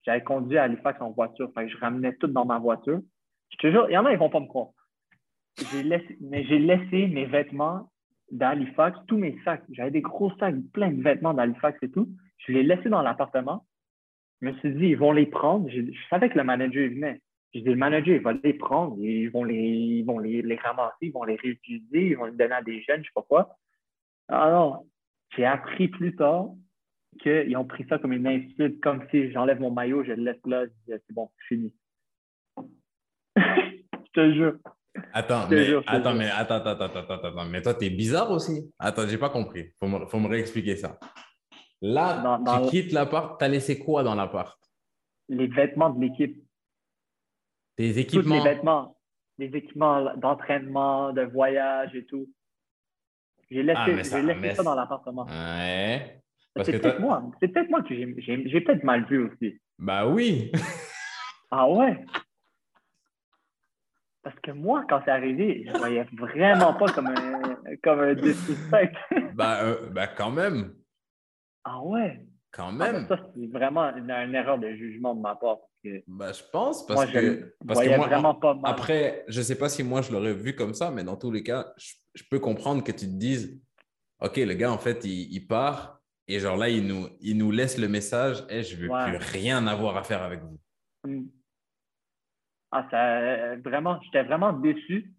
J'avais 0.03 0.23
conduit 0.23 0.57
à 0.57 0.63
Halifax 0.63 1.01
en 1.01 1.11
voiture. 1.11 1.51
Fait 1.53 1.65
que 1.65 1.71
je 1.71 1.77
ramenais 1.77 2.15
tout 2.15 2.27
dans 2.27 2.45
ma 2.45 2.59
voiture. 2.59 2.99
Je 3.51 3.57
te 3.57 3.71
jure, 3.71 3.89
il 3.89 3.93
y 3.93 3.97
en 3.97 4.05
a, 4.05 4.11
ils 4.11 4.17
vont 4.17 4.29
pas 4.29 4.39
me 4.39 4.47
croire. 4.47 4.69
Laissé, 5.73 6.17
mais 6.19 6.43
j'ai 6.45 6.57
laissé 6.59 7.07
mes 7.07 7.25
vêtements 7.25 7.91
d'Halifax, 8.33 8.97
tous 9.07 9.17
mes 9.17 9.37
sacs. 9.45 9.63
J'avais 9.71 9.91
des 9.91 10.01
gros 10.01 10.31
sacs 10.37 10.55
pleins 10.73 10.91
de 10.91 11.01
vêtements 11.01 11.33
d'Halifax 11.33 11.77
et 11.83 11.89
tout. 11.89 12.09
Je 12.39 12.51
les 12.51 12.63
laissés 12.63 12.89
dans 12.89 13.01
l'appartement. 13.01 13.65
Je 14.41 14.47
me 14.47 14.53
suis 14.55 14.73
dit, 14.73 14.87
ils 14.87 14.97
vont 14.97 15.11
les 15.11 15.27
prendre. 15.27 15.69
Je, 15.69 15.81
savais 16.09 16.29
que 16.29 16.37
le 16.37 16.43
manager 16.43 16.89
venait. 16.89 17.21
Je 17.53 17.59
dis, 17.59 17.65
le 17.69 17.75
manager, 17.75 18.15
il 18.15 18.21
va 18.21 18.33
les 18.33 18.53
prendre. 18.53 18.97
Ils 18.99 19.29
vont 19.29 19.43
les, 19.43 19.55
ils 19.55 20.03
vont 20.03 20.19
les, 20.19 20.41
les 20.41 20.55
ramasser, 20.55 20.95
ils 21.03 21.11
vont 21.11 21.23
les 21.23 21.35
réutiliser, 21.35 22.07
ils 22.09 22.17
vont 22.17 22.25
les 22.25 22.31
donner 22.33 22.55
à 22.55 22.63
des 22.63 22.81
jeunes, 22.81 23.01
je 23.03 23.07
sais 23.07 23.13
pas 23.13 23.21
quoi. 23.21 23.55
Ah 24.27 24.49
non, 24.49 24.89
j'ai 25.35 25.45
appris 25.45 25.87
plus 25.87 26.15
tard 26.15 26.47
qu'ils 27.21 27.55
ont 27.55 27.65
pris 27.65 27.85
ça 27.87 27.99
comme 27.99 28.13
une 28.13 28.27
insulte, 28.27 28.81
comme 28.81 29.05
si 29.11 29.31
j'enlève 29.31 29.59
mon 29.59 29.69
maillot, 29.69 30.03
je 30.03 30.13
le 30.13 30.23
laisse 30.23 30.45
là, 30.45 30.65
je 30.65 30.71
dis, 30.93 31.01
c'est 31.07 31.13
bon, 31.13 31.29
c'est 31.37 31.55
fini. 31.55 31.73
je 33.37 34.11
te 34.13 34.33
jure. 34.33 34.57
Attends, 35.11 35.47
mais, 35.49 35.65
jure, 35.65 35.83
attends, 35.87 36.13
mais 36.13 36.29
attends, 36.29 36.55
attends, 36.55 36.69
attends, 36.85 36.99
attends, 36.99 37.13
attends. 37.27 37.45
Mais 37.45 37.61
toi, 37.61 37.73
t'es 37.73 37.89
bizarre 37.89 38.29
aussi. 38.31 38.71
Attends, 38.79 39.07
j'ai 39.07 39.17
pas 39.17 39.29
compris. 39.29 39.71
Faut 39.79 39.87
me, 39.87 40.05
faut 40.05 40.19
me 40.19 40.27
réexpliquer 40.27 40.75
ça. 40.75 40.99
Là, 41.81 42.21
Dans- 42.21 42.39
dans 42.39 42.65
tu 42.65 42.69
quittes 42.69 42.91
l'appart, 42.93 43.39
t'as 43.39 43.47
laissé 43.47 43.79
quoi 43.79 44.03
dans 44.03 44.15
l'appart? 44.15 44.57
Les 45.29 45.47
vêtements 45.47 45.89
de 45.89 46.01
l'équipe, 46.01 46.37
Tes 47.75 47.89
tous 47.89 47.95
les 47.95 47.99
équipements? 48.01 48.43
vêtements, 48.43 48.97
les 49.39 49.47
équipements 49.47 50.15
d'entraînement, 50.15 51.11
de 51.11 51.23
voyage 51.23 51.95
et 51.95 52.05
tout. 52.05 52.29
J'ai 53.49 53.63
laissé, 53.63 53.79
Ah, 53.79 54.03
ça- 54.03 54.21
laissé 54.21 54.39
mais 54.39 54.55
ça 54.55 54.63
dans 54.63 54.75
l'appartement. 54.75 55.25
Ouais. 55.25 56.19
C'est 56.63 56.79
peut-être 56.79 56.99
moi. 56.99 57.31
C'est 57.41 57.47
peut-être 57.47 57.69
moi 57.69 57.81
que 57.81 57.95
j'ai 57.95 58.61
peut-être 58.61 58.83
mal 58.83 59.05
vu 59.07 59.25
aussi. 59.27 59.59
Bah 59.79 60.07
oui. 60.07 60.51
Ah 61.49 61.67
ouais? 61.69 62.05
Parce 64.23 64.39
que 64.39 64.51
moi, 64.51 64.85
quand 64.89 65.01
c'est 65.03 65.11
arrivé, 65.11 65.65
je 65.67 65.77
voyais 65.77 66.05
vraiment 66.13 66.73
pas 66.75 66.85
comme 66.93 67.07
un, 67.07 67.41
comme 67.83 67.99
un 67.99 68.13
bah, 69.35 69.63
euh, 69.63 69.89
bah 69.89 70.07
quand 70.07 70.31
même. 70.31 70.73
Ah 71.65 71.81
ouais? 71.83 72.25
Quand 72.51 72.69
Ah, 72.69 72.71
ben 72.77 72.91
même. 72.93 73.07
ça, 73.07 73.17
c'est 73.35 73.47
vraiment 73.47 73.95
une, 73.95 74.09
une 74.09 74.35
erreur 74.35 74.57
de 74.59 74.73
jugement 74.75 75.13
de 75.15 75.21
ma 75.21 75.35
part. 75.35 75.57
Que 75.83 76.01
Bah, 76.07 76.31
je 76.31 76.41
pense 76.53 76.85
parce 76.85 77.01
moi, 77.01 77.05
je 77.07 77.13
que. 77.13 77.19
le 77.19 77.55
Parce 77.67 77.79
que 77.79 77.85
voyais 77.85 77.97
moi, 77.97 78.07
vraiment 78.07 78.35
pas 78.35 78.53
mal. 78.53 78.71
Après, 78.71 79.25
je 79.27 79.41
sais 79.41 79.57
pas 79.57 79.67
si 79.67 79.83
moi 79.83 80.01
je 80.01 80.11
l'aurais 80.13 80.33
vu 80.33 80.55
comme 80.55 80.73
ça, 80.73 80.89
mais 80.89 81.03
dans 81.03 81.17
tous 81.17 81.31
les 81.31 81.43
cas, 81.43 81.73
je, 81.77 81.93
je 82.15 82.23
peux 82.29 82.39
comprendre 82.39 82.81
que 82.83 82.91
tu 82.93 83.05
te 83.07 83.11
dises, 83.17 83.59
OK, 84.21 84.37
le 84.37 84.53
gars, 84.53 84.71
en 84.71 84.77
fait, 84.77 85.03
il, 85.03 85.33
il 85.33 85.45
part 85.47 85.99
et 86.29 86.39
genre 86.39 86.55
là, 86.55 86.69
il 86.69 86.87
nous, 86.87 87.09
il 87.19 87.37
nous 87.37 87.51
laisse 87.51 87.77
le 87.77 87.89
message, 87.89 88.45
hey, 88.49 88.63
je 88.63 88.77
veux 88.77 88.89
Ouais. 88.89 89.03
plus 89.09 89.17
rien 89.17 89.67
avoir 89.67 89.97
à 89.97 90.03
faire 90.03 90.23
avec 90.23 90.39
vous. 90.41 90.57
Hmm. 91.05 91.25
Ah, 92.73 92.87
ça, 92.91 93.19
euh, 93.19 93.57
vraiment, 93.63 93.99
j'étais 94.03 94.23
vraiment 94.23 94.53
déçu 94.53 95.13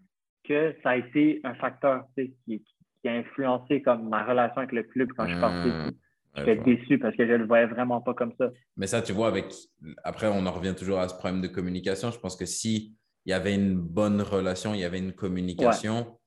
que 0.45 0.75
ça 0.83 0.91
a 0.91 0.97
été 0.97 1.41
un 1.45 1.55
facteur 1.55 2.05
tu 2.17 2.25
sais, 2.25 2.35
qui, 2.45 2.65
qui 3.01 3.09
a 3.09 3.13
influencé 3.13 3.81
comme 3.81 4.09
ma 4.09 4.25
relation 4.25 4.59
avec 4.59 4.73
le 4.73 4.83
club 4.83 5.11
quand 5.17 5.27
je 5.27 5.33
suis 5.33 5.41
parti. 5.41 5.69
Ouais, 5.69 5.93
J'étais 6.37 6.57
déçu 6.57 6.99
parce 6.99 7.17
que 7.17 7.27
je 7.27 7.33
le 7.33 7.47
voyais 7.47 7.67
vraiment 7.67 8.01
pas 8.01 8.13
comme 8.13 8.35
ça. 8.39 8.51
Mais 8.77 8.87
ça, 8.89 9.01
tu 9.01 9.13
vois, 9.13 9.29
avec. 9.29 9.47
Après, 10.03 10.27
on 10.27 10.45
en 10.47 10.53
revient 10.53 10.75
toujours 10.77 10.99
à 10.99 11.09
ce 11.09 11.15
problème 11.15 11.41
de 11.41 11.49
communication. 11.49 12.11
Je 12.11 12.19
pense 12.19 12.37
que 12.37 12.45
si 12.45 12.97
il 13.25 13.31
y 13.31 13.33
avait 13.33 13.55
une 13.55 13.77
bonne 13.77 14.21
relation, 14.21 14.75
il 14.75 14.81
y 14.81 14.85
avait 14.85 14.99
une 14.99 15.13
communication, 15.13 16.19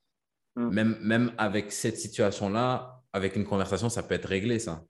Mm. 0.58 0.70
même, 0.74 0.98
même 1.02 1.32
avec 1.38 1.72
cette 1.72 1.98
situation-là, 1.98 3.02
avec 3.14 3.36
une 3.36 3.46
conversation, 3.46 3.90
ça 3.90 4.02
peut 4.02 4.16
être 4.16 4.28
réglé, 4.28 4.58
ça. 4.58 4.84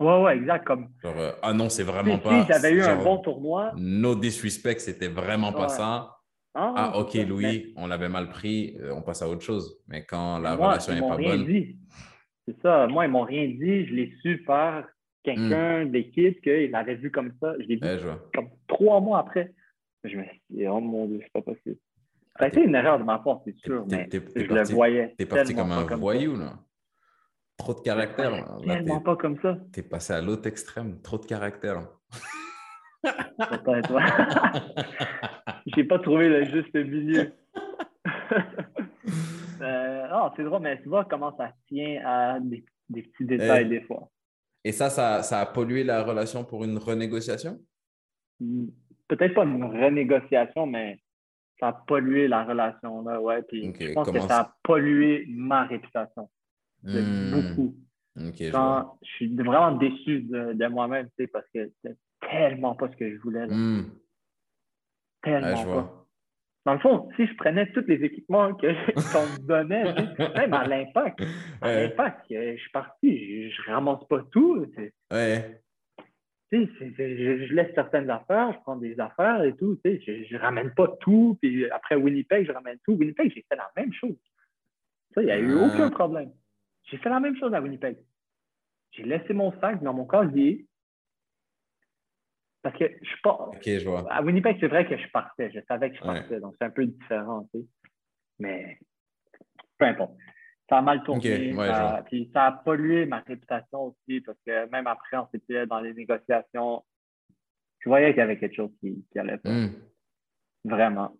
Ouais, 0.00 0.22
ouais, 0.22 0.36
exact. 0.36 0.64
Comme 0.66 0.88
Genre, 1.02 1.14
euh, 1.18 1.32
ah 1.42 1.52
non, 1.52 1.68
c'est 1.68 1.82
si, 1.82 1.88
vraiment 1.88 2.16
si 2.16 2.22
pas. 2.22 2.46
j'avais 2.48 2.72
eu 2.72 2.82
un 2.82 3.02
bon 3.02 3.18
tournoi. 3.18 3.72
No 3.76 4.14
disrespect, 4.14 4.78
c'était 4.78 5.08
vraiment 5.08 5.52
pas 5.52 5.62
Ouais. 5.62 5.68
ça. 5.68 6.14
Ah, 6.54 6.72
Ah, 6.76 6.98
ok. 6.98 7.14
Louis, 7.26 7.72
on 7.76 7.86
l'avait 7.86 8.08
mal 8.08 8.28
pris, 8.30 8.76
euh, 8.80 8.92
on 8.94 9.02
passe 9.02 9.22
à 9.22 9.28
autre 9.28 9.42
chose. 9.42 9.80
Mais 9.88 10.04
quand 10.04 10.38
la 10.38 10.56
moi, 10.56 10.68
relation 10.68 10.92
ils 10.92 10.96
n'est 10.96 11.00
m'ont 11.02 11.08
pas 11.10 11.14
rien 11.16 11.36
bonne. 11.36 11.46
dit. 11.46 11.78
C'est 12.46 12.60
ça. 12.62 12.86
Moi, 12.86 13.04
ils 13.06 13.10
m'ont 13.10 13.22
rien 13.24 13.46
dit. 13.46 13.86
Je 13.86 13.94
l'ai 13.94 14.12
su 14.22 14.42
par 14.44 14.84
quelqu'un 15.22 15.84
Hmm. 15.84 15.90
d'équipe 15.90 16.40
qu'il 16.42 16.70
l'avait 16.70 16.94
vu 16.96 17.10
comme 17.10 17.32
ça. 17.40 17.54
Je 17.60 17.66
l'ai 17.66 17.76
vu 17.76 17.80
je 17.82 18.04
vois. 18.06 18.20
comme 18.34 18.48
trois 18.66 19.00
mois 19.00 19.18
après. 19.20 19.52
Je 20.04 20.16
me 20.16 20.24
suis 20.24 20.40
dit, 20.50 20.66
oh 20.68 20.80
mon 20.80 21.06
Dieu, 21.06 21.20
c'est 21.22 21.32
pas 21.32 21.42
possible. 21.42 21.76
Ça 22.38 22.44
a 22.44 22.46
Ah, 22.46 22.48
été 22.48 22.62
une 22.62 22.74
erreur 22.74 22.98
de 23.00 23.04
ma 23.04 23.18
part, 23.18 23.40
c'est 23.44 23.56
sûr, 23.58 23.84
mais 23.90 24.08
je 24.12 24.18
le 24.42 24.46
parti- 24.54 24.72
voyais. 24.72 25.14
T'es 25.18 25.26
parti 25.26 25.54
comme 25.54 25.72
un 25.72 25.82
voyou, 25.96 26.36
là. 26.36 26.54
Trop 27.58 27.74
de 27.74 27.80
caractère. 27.80 28.30
Là. 28.30 28.44
Tellement 28.64 29.00
pas 29.00 29.16
comme 29.16 29.38
ça. 29.42 29.58
T'es 29.72 29.82
passé 29.82 30.12
à 30.14 30.22
l'autre 30.22 30.46
extrême. 30.48 31.00
Trop 31.02 31.18
de 31.18 31.26
caractère. 31.26 31.82
J'ai 35.66 35.84
pas 35.84 35.98
trouvé 35.98 36.28
le 36.28 36.44
juste 36.44 36.74
milieu. 36.74 37.32
Euh, 39.60 40.06
non, 40.08 40.30
c'est 40.36 40.44
drôle, 40.44 40.60
mais 40.62 40.80
tu 40.80 40.88
vois 40.88 41.04
comment 41.04 41.36
ça 41.36 41.52
tient 41.66 42.00
à 42.06 42.38
des, 42.38 42.64
des 42.88 43.02
petits 43.02 43.24
détails 43.24 43.64
Eh. 43.66 43.68
des 43.68 43.80
fois. 43.80 44.08
Et 44.62 44.70
ça, 44.70 44.88
ça, 44.88 45.24
ça 45.24 45.40
a 45.40 45.46
pollué 45.46 45.82
la 45.82 46.04
relation 46.04 46.44
pour 46.44 46.62
une 46.62 46.78
renégociation? 46.78 47.58
Peut-être 49.08 49.34
pas 49.34 49.42
une 49.42 49.64
renégociation, 49.64 50.64
mais 50.66 51.00
ça 51.58 51.68
a 51.68 51.72
pollué 51.72 52.28
la 52.28 52.44
relation. 52.44 53.02
Là, 53.02 53.20
ouais. 53.20 53.42
Puis 53.42 53.74
je 53.80 53.92
pense 53.94 54.08
que 54.12 54.20
ça- 54.20 54.40
a 54.42 54.56
pollué 54.62 55.24
ma 55.28 55.64
réputation. 55.64 56.30
Hmm, 56.84 57.30
Beaucoup. 57.32 57.74
Quand 58.52 58.98
je 59.02 59.08
suis 59.10 59.34
vraiment 59.36 59.72
déçu 59.76 60.22
de, 60.22 60.52
de 60.52 60.66
moi-même, 60.66 61.06
tu 61.10 61.12
sais, 61.24 61.26
parce 61.28 61.46
que 61.54 61.70
c'était 61.82 61.96
tellement 62.20 62.74
pas 62.74 62.88
ce 62.90 62.96
que 62.96 63.10
je 63.14 63.20
voulais. 63.20 63.46
là. 63.46 63.54
Hmm, 63.54 63.90
Tellement 65.22 65.48
ouais, 65.48 65.56
je 65.56 65.64
pas. 65.64 65.70
vois. 65.72 66.06
Dans 66.66 66.72
le 66.74 66.80
fond, 66.80 67.08
si 67.16 67.26
je 67.26 67.34
prenais 67.36 67.70
tous 67.72 67.84
les 67.86 68.02
équipements 68.04 68.54
que- 68.54 68.66
qu'on 69.12 69.26
me 69.42 69.46
donnait, 69.46 69.84
même 70.36 70.52
à 70.52 70.66
l'impact, 70.66 71.20
à 71.62 71.66
Ouais, 71.66 71.82
l'impact, 71.88 72.30
euh, 72.32 72.54
je 72.56 72.60
suis 72.60 72.70
parti, 72.70 73.50
je, 73.50 73.54
je 73.54 73.70
ramasse 73.70 74.04
pas 74.08 74.22
tout. 74.32 74.66
tu 74.66 74.74
sais. 74.74 74.92
ouais. 75.12 75.60
Tu 76.50 76.64
sais, 76.66 76.72
c'est- 76.78 76.92
c'est- 76.96 77.16
je, 77.16 77.46
je 77.46 77.54
laisse 77.54 77.72
certaines 77.74 78.10
affaires, 78.10 78.52
je 78.52 78.58
prends 78.60 78.76
des 78.76 78.98
affaires 79.00 79.42
et 79.44 79.54
tout. 79.56 79.78
tu 79.84 79.90
sais, 79.96 80.02
Je, 80.06 80.24
je 80.28 80.36
ramène 80.36 80.72
pas 80.74 80.88
tout. 81.00 81.38
Puis 81.40 81.70
après 81.70 81.94
Winnipeg, 81.94 82.46
je 82.46 82.52
ramène 82.52 82.78
tout. 82.84 82.92
Winnipeg, 82.94 83.32
j'ai 83.34 83.44
fait 83.48 83.56
la 83.56 83.70
même 83.76 83.92
chose. 83.92 84.16
Ça, 85.14 85.22
il 85.22 85.26
n'y 85.26 85.30
a 85.32 85.38
eu 85.38 85.56
Ah. 85.58 85.66
aucun 85.66 85.90
problème. 85.90 86.32
J'ai 86.90 86.96
fait 86.98 87.08
la 87.10 87.20
même 87.20 87.36
chose 87.36 87.52
à 87.54 87.60
Winnipeg. 87.60 87.98
J'ai 88.92 89.02
laissé 89.04 89.32
mon 89.34 89.52
sac 89.60 89.82
dans 89.82 89.92
mon 89.94 90.06
casier. 90.06 90.66
Parce 92.62 92.76
que 92.76 92.84
je 93.02 93.06
suis 93.08 93.20
pas. 93.22 93.34
Ok, 93.34 93.62
je 93.64 93.88
vois. 93.88 94.10
À 94.12 94.22
Winnipeg, 94.22 94.56
c'est 94.60 94.68
vrai 94.68 94.86
que 94.88 94.96
je 94.96 95.08
partais. 95.10 95.50
Je 95.52 95.60
savais 95.68 95.90
que 95.90 95.96
je 95.96 96.02
Ouais. 96.02 96.20
partais. 96.20 96.40
Donc, 96.40 96.54
c'est 96.58 96.64
un 96.66 96.70
peu 96.70 96.86
différent. 96.86 97.48
Tu 97.52 97.60
sais. 97.60 97.66
Mais 98.38 98.78
peu 99.78 99.84
importe. 99.86 100.16
Ça 100.68 100.78
a 100.78 100.82
mal 100.82 101.02
tourné. 101.02 101.54
Ouais, 101.54 101.66
ça, 101.66 102.02
puis 102.06 102.30
ça 102.34 102.46
a 102.46 102.52
pollué 102.52 103.06
ma 103.06 103.20
réputation 103.20 103.84
aussi 103.84 104.20
parce 104.20 104.38
que 104.46 104.68
même 104.68 104.86
après, 104.86 105.16
on 105.16 105.26
s'était 105.28 105.66
dans 105.66 105.80
les 105.80 105.94
négociations. 105.94 106.84
Je 107.78 107.88
voyais 107.88 108.10
qu'il 108.10 108.18
y 108.18 108.22
avait 108.22 108.38
quelque 108.38 108.56
chose 108.56 108.72
qui, 108.80 109.02
qui 109.10 109.18
allait 109.18 109.38
pas. 109.38 109.50
Hmm. 109.50 109.72
Vraiment. 110.64 111.16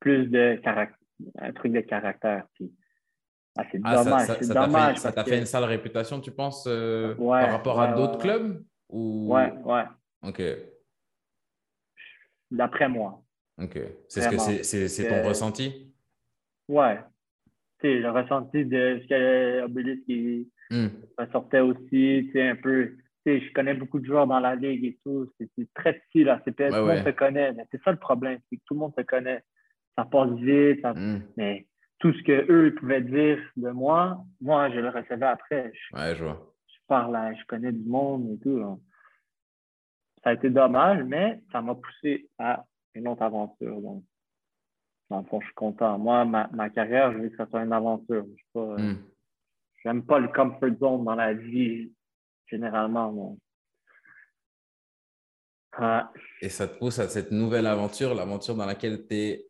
plus 0.00 0.26
de 0.28 0.56
caractère, 0.62 0.98
un 1.38 1.52
truc 1.52 1.72
de 1.72 1.80
caractère. 1.80 2.46
Ah, 3.56 3.64
c'est 3.70 3.80
ah, 3.84 4.04
dommage. 4.04 4.98
Ça, 4.98 5.12
t'a 5.12 5.24
fait, 5.24 5.38
une 5.38 5.46
sale 5.46 5.64
réputation, 5.64 6.20
tu 6.20 6.30
penses, 6.30 6.66
euh, 6.66 7.14
par 7.14 7.50
rapport 7.50 7.80
à 7.80 7.92
d'autres 7.92 8.18
clubs? 8.18 8.62
Ou... 8.88 9.34
Ouais, 9.34 9.52
ouais. 9.64 9.84
OK. 10.22 10.42
D'après 12.50 12.88
moi. 12.88 13.22
OK. 13.60 13.78
C'est 14.08 14.20
ce 14.22 14.30
que 14.30 14.88
c'est 14.88 15.08
ton 15.08 15.28
ressenti? 15.28 15.92
Ouais. 16.68 16.98
Tu 17.80 17.88
sais, 17.88 17.98
le 17.98 18.10
ressenti 18.10 18.64
de 18.64 19.00
ce 19.02 19.08
que 19.08 19.64
Obélix 19.64 20.04
qui 20.04 20.50
hmm. 20.70 20.88
sortait 21.32 21.60
aussi, 21.60 21.88
tu 21.90 22.30
sais, 22.32 22.48
un 22.48 22.56
peu. 22.56 22.96
Tu 23.24 23.38
sais, 23.38 23.46
je 23.46 23.52
connais 23.52 23.74
beaucoup 23.74 23.98
de 23.98 24.06
joueurs 24.06 24.26
dans 24.26 24.40
la 24.40 24.54
ligue 24.54 24.84
et 24.84 24.98
tout. 25.04 25.30
C'est 25.38 25.74
très 25.74 25.94
petit, 25.94 26.24
là. 26.24 26.40
tout 26.44 26.52
le 26.58 26.70
monde 26.70 27.04
se 27.04 27.10
connaît. 27.10 27.52
Mais 27.52 27.66
c'est 27.70 27.82
ça 27.82 27.90
le 27.90 27.98
problème, 27.98 28.38
c'est 28.48 28.56
que 28.56 28.62
tout 28.66 28.74
le 28.74 28.80
monde 28.80 28.94
se 28.96 29.02
connaît. 29.02 29.42
Ça 29.96 30.04
passe 30.04 30.30
vite, 30.32 30.84
hmm. 30.84 31.20
mais 31.36 31.66
tout 31.98 32.12
ce 32.12 32.22
qu'eux 32.22 32.74
pouvaient 32.74 33.00
dire 33.00 33.38
de 33.56 33.70
moi, 33.70 34.24
moi, 34.40 34.70
je 34.70 34.78
le 34.80 34.88
recevais 34.88 35.26
après. 35.26 35.72
Je, 35.72 35.96
ouais, 35.96 36.14
je 36.14 36.24
vois. 36.24 36.54
Je 36.66 36.78
parle, 36.86 37.34
je 37.38 37.44
connais 37.46 37.72
du 37.72 37.88
monde 37.88 38.30
et 38.32 38.38
tout. 38.38 38.82
Ça 40.22 40.30
a 40.30 40.32
été 40.34 40.50
dommage, 40.50 41.02
mais 41.04 41.40
ça 41.52 41.62
m'a 41.62 41.74
poussé 41.74 42.28
à 42.38 42.64
une 42.94 43.08
autre 43.08 43.22
aventure. 43.22 43.80
Donc, 43.80 44.04
dans 45.08 45.20
le 45.20 45.26
fond, 45.26 45.40
je 45.40 45.46
suis 45.46 45.54
content. 45.54 45.98
Moi, 45.98 46.24
ma, 46.24 46.48
ma 46.52 46.68
carrière, 46.70 47.12
je 47.12 47.18
veux 47.18 47.28
que 47.28 47.36
ça 47.36 47.46
soit 47.46 47.62
une 47.62 47.72
aventure. 47.72 48.26
Je 48.54 48.60
n'aime 48.60 49.04
pas, 49.84 49.92
hmm. 49.92 50.02
pas 50.02 50.18
le 50.18 50.28
comfort 50.28 50.78
zone 50.78 51.04
dans 51.04 51.14
la 51.14 51.32
vie, 51.32 51.92
généralement. 52.46 53.36
Et 56.40 56.48
ça 56.48 56.68
te 56.68 56.78
pousse 56.78 56.98
à 56.98 57.08
cette 57.08 57.30
nouvelle 57.30 57.66
aventure, 57.66 58.14
l'aventure 58.14 58.54
dans 58.54 58.66
laquelle 58.66 59.06
tu 59.06 59.14
es 59.14 59.46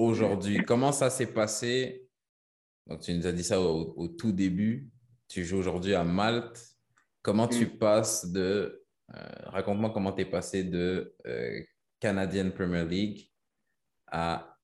aujourd'hui? 0.00 0.58
Comment 0.64 0.92
ça 0.92 1.10
s'est 1.10 1.32
passé? 1.32 2.06
Donc, 2.86 3.00
tu 3.00 3.14
nous 3.14 3.26
as 3.26 3.32
dit 3.32 3.44
ça 3.44 3.60
au, 3.60 4.08
tout 4.08 4.32
début. 4.32 4.88
Tu 5.28 5.44
joues 5.44 5.58
aujourd'hui 5.58 5.94
à 5.94 6.04
Malte. 6.04 6.60
Comment 7.22 7.46
tu 7.46 7.66
mm. 7.66 7.78
passes 7.78 8.30
de. 8.30 8.84
Euh, 9.14 9.22
raconte-moi 9.46 9.90
comment 9.90 10.12
tu 10.12 10.22
es 10.22 10.24
passé 10.24 10.64
de 10.64 11.14
euh, 11.26 11.60
Canadian 11.98 12.50
Premier 12.50 12.84
League 12.84 13.30
à 14.06 14.56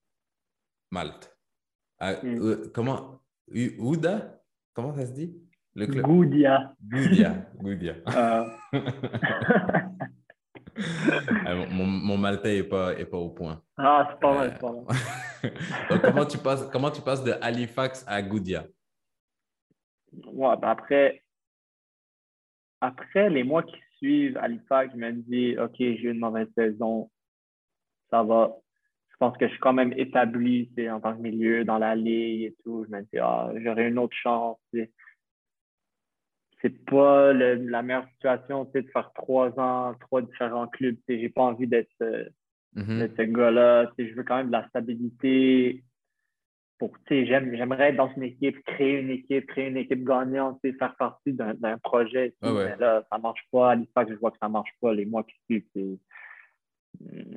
Malte. 0.91 1.37
Mm. 2.01 2.05
Euh, 2.25 2.71
comment 2.75 3.21
Ouda? 3.79 4.43
Comment 4.75 4.95
ça 4.95 5.07
se 5.07 5.13
dit? 5.13 5.37
Le 5.75 5.87
club? 5.87 6.07
Goudia. 6.07 6.75
Goudia. 6.83 7.51
Goudia. 7.61 7.95
Ah, 11.47 11.55
mon, 11.71 11.87
mon, 11.87 12.19
maltais 12.19 12.57
n'est 12.57 12.63
pas, 12.65 12.93
est 12.99 13.07
pas 13.07 13.17
au 13.17 13.31
point. 13.31 13.63
Ah, 13.79 14.09
c'est 14.11 14.21
pas 14.21 14.35
mal, 14.35 14.51
c'est 14.53 14.61
pas 14.61 14.73
mal. 14.73 14.85
Comment 16.03 16.27
tu, 16.27 16.39
passes, 16.39 16.69
comment 16.71 16.91
tu 16.91 17.03
passes 17.03 17.25
de 17.25 17.33
Halifax 17.41 18.05
à 18.07 18.23
Goudia? 18.23 18.67
Ouais, 20.13 20.57
ben 20.57 20.69
après, 20.69 21.23
après 22.81 23.29
les 23.29 23.45
mois 23.45 23.63
qui 23.63 23.77
suivent 23.97 24.39
Halifax, 24.39 24.93
je 24.93 24.99
me 24.99 25.13
dis, 25.13 25.59
OK, 25.59 25.77
j'ai 25.79 26.11
une 26.11 26.19
mauvaise 26.19 26.49
saison, 26.57 27.11
ça 28.11 28.23
va. 28.23 28.57
Je 29.11 29.17
pense 29.19 29.37
que 29.39 29.47
je 29.47 29.53
suis 29.53 29.61
quand 29.61 29.73
même 29.73 29.95
établi 29.97 30.71
en 30.91 31.01
tant 31.01 31.17
que 31.17 31.23
milieu 31.23 31.65
dans 31.65 31.79
la 31.79 31.95
ligue 31.95 32.43
et 32.43 32.57
tout. 32.63 32.85
Je 32.85 32.95
me 32.95 33.03
dis, 33.03 33.19
ah, 33.19 33.51
j'aurai 33.57 33.89
une 33.89 33.99
autre 33.99 34.17
chance 34.17 34.59
c'est 36.63 36.85
pas 36.85 37.33
la 37.33 37.83
meilleure 37.83 38.09
situation 38.15 38.65
de 38.65 38.83
faire 38.93 39.13
trois 39.15 39.59
ans, 39.59 39.95
trois 40.01 40.23
différents 40.23 40.67
clubs. 40.67 40.97
J'ai 41.09 41.29
pas 41.29 41.43
envie 41.43 41.67
d'être 41.67 41.91
euh, 42.03 42.25
mm-hmm. 42.77 43.17
ce 43.17 43.23
gars-là. 43.23 43.93
Je 43.99 44.15
veux 44.15 44.25
quand 44.25 44.37
même 44.37 44.49
de 44.49 44.53
la 44.53 44.69
stabilité. 44.69 45.83
Pour, 46.79 46.93
j'aimerais 47.09 47.89
être 47.89 47.97
dans 47.97 48.13
une 48.17 48.25
équipe, 48.25 48.63
créer 48.65 49.01
une 49.01 49.09
équipe, 49.09 49.47
créer 49.47 49.69
une 49.69 49.79
équipe 49.79 50.05
gagnante, 50.05 50.61
faire 50.79 50.95
partie 50.97 51.33
d'un 51.33 51.79
projet. 51.83 52.35
Mais 52.43 52.77
là, 52.77 53.03
ça 53.11 53.19
marche 53.19 53.47
pas. 53.51 53.73
À 53.73 53.77
je 54.07 54.15
vois 54.15 54.31
que 54.31 54.39
ça 54.41 54.49
marche 54.49 54.73
pas. 54.81 54.93
Les 54.93 55.07
mois 55.07 55.25
qui 55.25 55.35
suivent, 55.47 55.97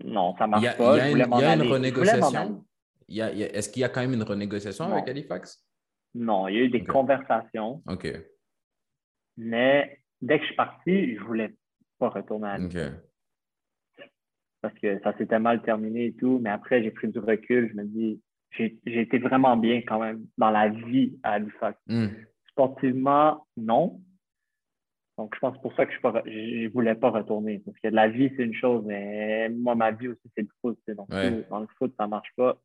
non, 0.03 0.35
ça 0.37 0.47
marche 0.47 0.77
pas. 0.77 1.09
Il 1.09 1.17
y 1.17 1.21
a, 1.21 1.55
une, 1.55 1.61
renégociation. 1.63 2.65
Est-ce 3.07 3.69
qu'il 3.69 3.81
y 3.81 3.83
a 3.83 3.89
quand 3.89 4.01
même 4.01 4.13
une 4.13 4.23
renégociation 4.23 4.85
avec 4.85 5.07
Halifax? 5.07 5.65
Non, 6.15 6.47
il 6.47 6.55
y 6.55 6.57
a 6.59 6.61
eu 6.61 6.69
des 6.69 6.83
conversations. 6.83 7.81
OK. 7.87 8.07
Mais 9.37 10.01
dès 10.21 10.37
que 10.37 10.43
je 10.43 10.47
suis 10.47 10.55
parti, 10.55 11.15
je 11.15 11.21
voulais 11.21 11.53
pas 11.97 12.09
retourner 12.09 12.47
à 12.47 12.51
Halifax. 12.53 13.08
Parce 14.61 14.73
que 14.79 14.99
ça 15.01 15.17
s'était 15.17 15.39
mal 15.39 15.61
terminé 15.61 16.07
et 16.07 16.13
tout. 16.13 16.39
Mais 16.41 16.49
après, 16.49 16.83
j'ai 16.83 16.91
pris 16.91 17.07
du 17.07 17.19
recul. 17.19 17.69
Je 17.71 17.77
me 17.77 17.85
dis, 17.85 18.21
j'ai 18.51 18.77
été 18.85 19.19
vraiment 19.19 19.57
bien 19.57 19.81
quand 19.87 19.99
même 19.99 20.25
dans 20.37 20.49
la 20.49 20.69
vie 20.69 21.17
à 21.23 21.33
Halifax. 21.33 21.79
Hmm. 21.87 22.07
Sportivement, 22.51 23.45
non. 23.57 24.01
Donc, 25.17 25.35
je 25.35 25.39
pense 25.39 25.59
pour 25.61 25.75
ça 25.75 25.85
que 25.85 25.91
je 25.91 26.63
ne 26.63 26.69
voulais 26.69 26.95
pas 26.95 27.09
retourner. 27.09 27.61
Parce 27.65 27.77
que 27.79 27.89
la 27.89 28.07
vie, 28.07 28.31
c'est 28.35 28.43
une 28.43 28.53
chose, 28.53 28.83
mais 28.85 29.49
moi, 29.49 29.75
ma 29.75 29.91
vie 29.91 30.07
aussi, 30.07 30.31
c'est 30.35 30.43
le 30.43 30.47
foot. 30.61 30.79
Donc, 30.87 31.09
dans 31.09 31.59
le 31.59 31.67
foot, 31.77 31.93
ça 31.97 32.05
ne 32.05 32.09
marche 32.09 32.31
pas. 32.35 32.57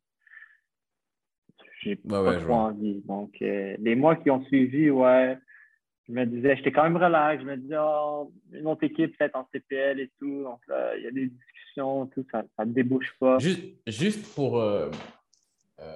J'ai 1.81 1.97
pas 1.97 2.39
trop 2.39 2.53
envie. 2.53 3.01
Donc, 3.01 3.35
euh, 3.41 3.75
les 3.79 3.95
mois 3.95 4.15
qui 4.15 4.31
ont 4.31 4.43
suivi, 4.45 4.89
ouais, 4.89 5.37
je 6.07 6.13
me 6.13 6.25
disais, 6.25 6.55
j'étais 6.55 6.71
quand 6.71 6.83
même 6.83 6.97
relax. 6.97 7.41
Je 7.41 7.47
me 7.47 7.57
disais, 7.57 7.77
oh, 7.79 8.31
une 8.51 8.67
autre 8.67 8.83
équipe 8.83 9.17
peut-être 9.17 9.35
en 9.35 9.47
CPL 9.51 9.99
et 9.99 10.11
tout. 10.19 10.43
Donc 10.43 10.61
là, 10.67 10.95
il 10.97 11.03
y 11.03 11.07
a 11.07 11.11
des 11.11 11.27
discussions, 11.27 12.07
tout, 12.07 12.25
ça 12.31 12.43
ne 12.59 12.71
débouche 12.71 13.15
pas. 13.19 13.39
Juste, 13.39 13.63
juste 13.87 14.33
pour, 14.35 14.59
euh, 14.59 14.91
euh, 15.79 15.95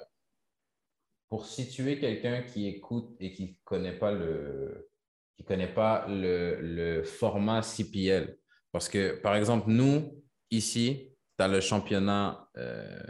pour 1.30 1.46
situer 1.46 2.00
quelqu'un 2.00 2.42
qui 2.42 2.68
écoute 2.68 3.16
et 3.20 3.32
qui 3.32 3.44
ne 3.44 3.54
connaît 3.64 3.98
pas 3.98 4.12
le, 4.12 4.90
qui 5.38 5.44
connaît 5.44 5.72
pas 5.72 6.08
le, 6.08 6.60
le, 6.60 7.04
format 7.04 7.62
CPL. 7.62 8.36
Parce 8.72 8.90
que, 8.90 9.20
par 9.22 9.36
exemple, 9.36 9.70
nous, 9.70 10.24
ici, 10.50 11.16
tu 11.38 11.44
as 11.44 11.48
le 11.48 11.62
championnat 11.62 12.50
euh, 12.58 13.04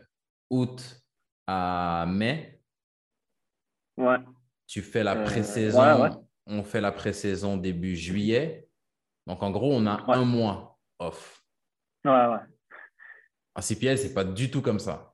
août 0.50 1.02
à 1.48 2.06
mai. 2.10 2.62
Ouais. 3.96 4.18
Tu 4.68 4.82
fais 4.82 5.04
la 5.04 5.16
pré-saison. 5.16 5.82
Ouais, 5.82 6.10
ouais 6.10 6.29
on 6.50 6.64
fait 6.64 6.82
la 6.82 6.92
pré-saison 6.92 7.58
début 7.58 7.96
juillet. 7.96 8.68
Donc, 9.28 9.44
en 9.44 9.52
gros, 9.52 9.72
on 9.74 9.86
a 9.86 10.04
un 10.08 10.26
mois 10.26 10.80
off. 10.98 11.44
Ouais, 12.04 12.12
ouais. 12.12 12.40
En 13.56 13.62
CPL, 13.62 13.98
c'est 13.98 14.14
pas 14.14 14.24
du 14.24 14.50
tout 14.50 14.62
comme 14.62 14.80
ça. 14.80 15.14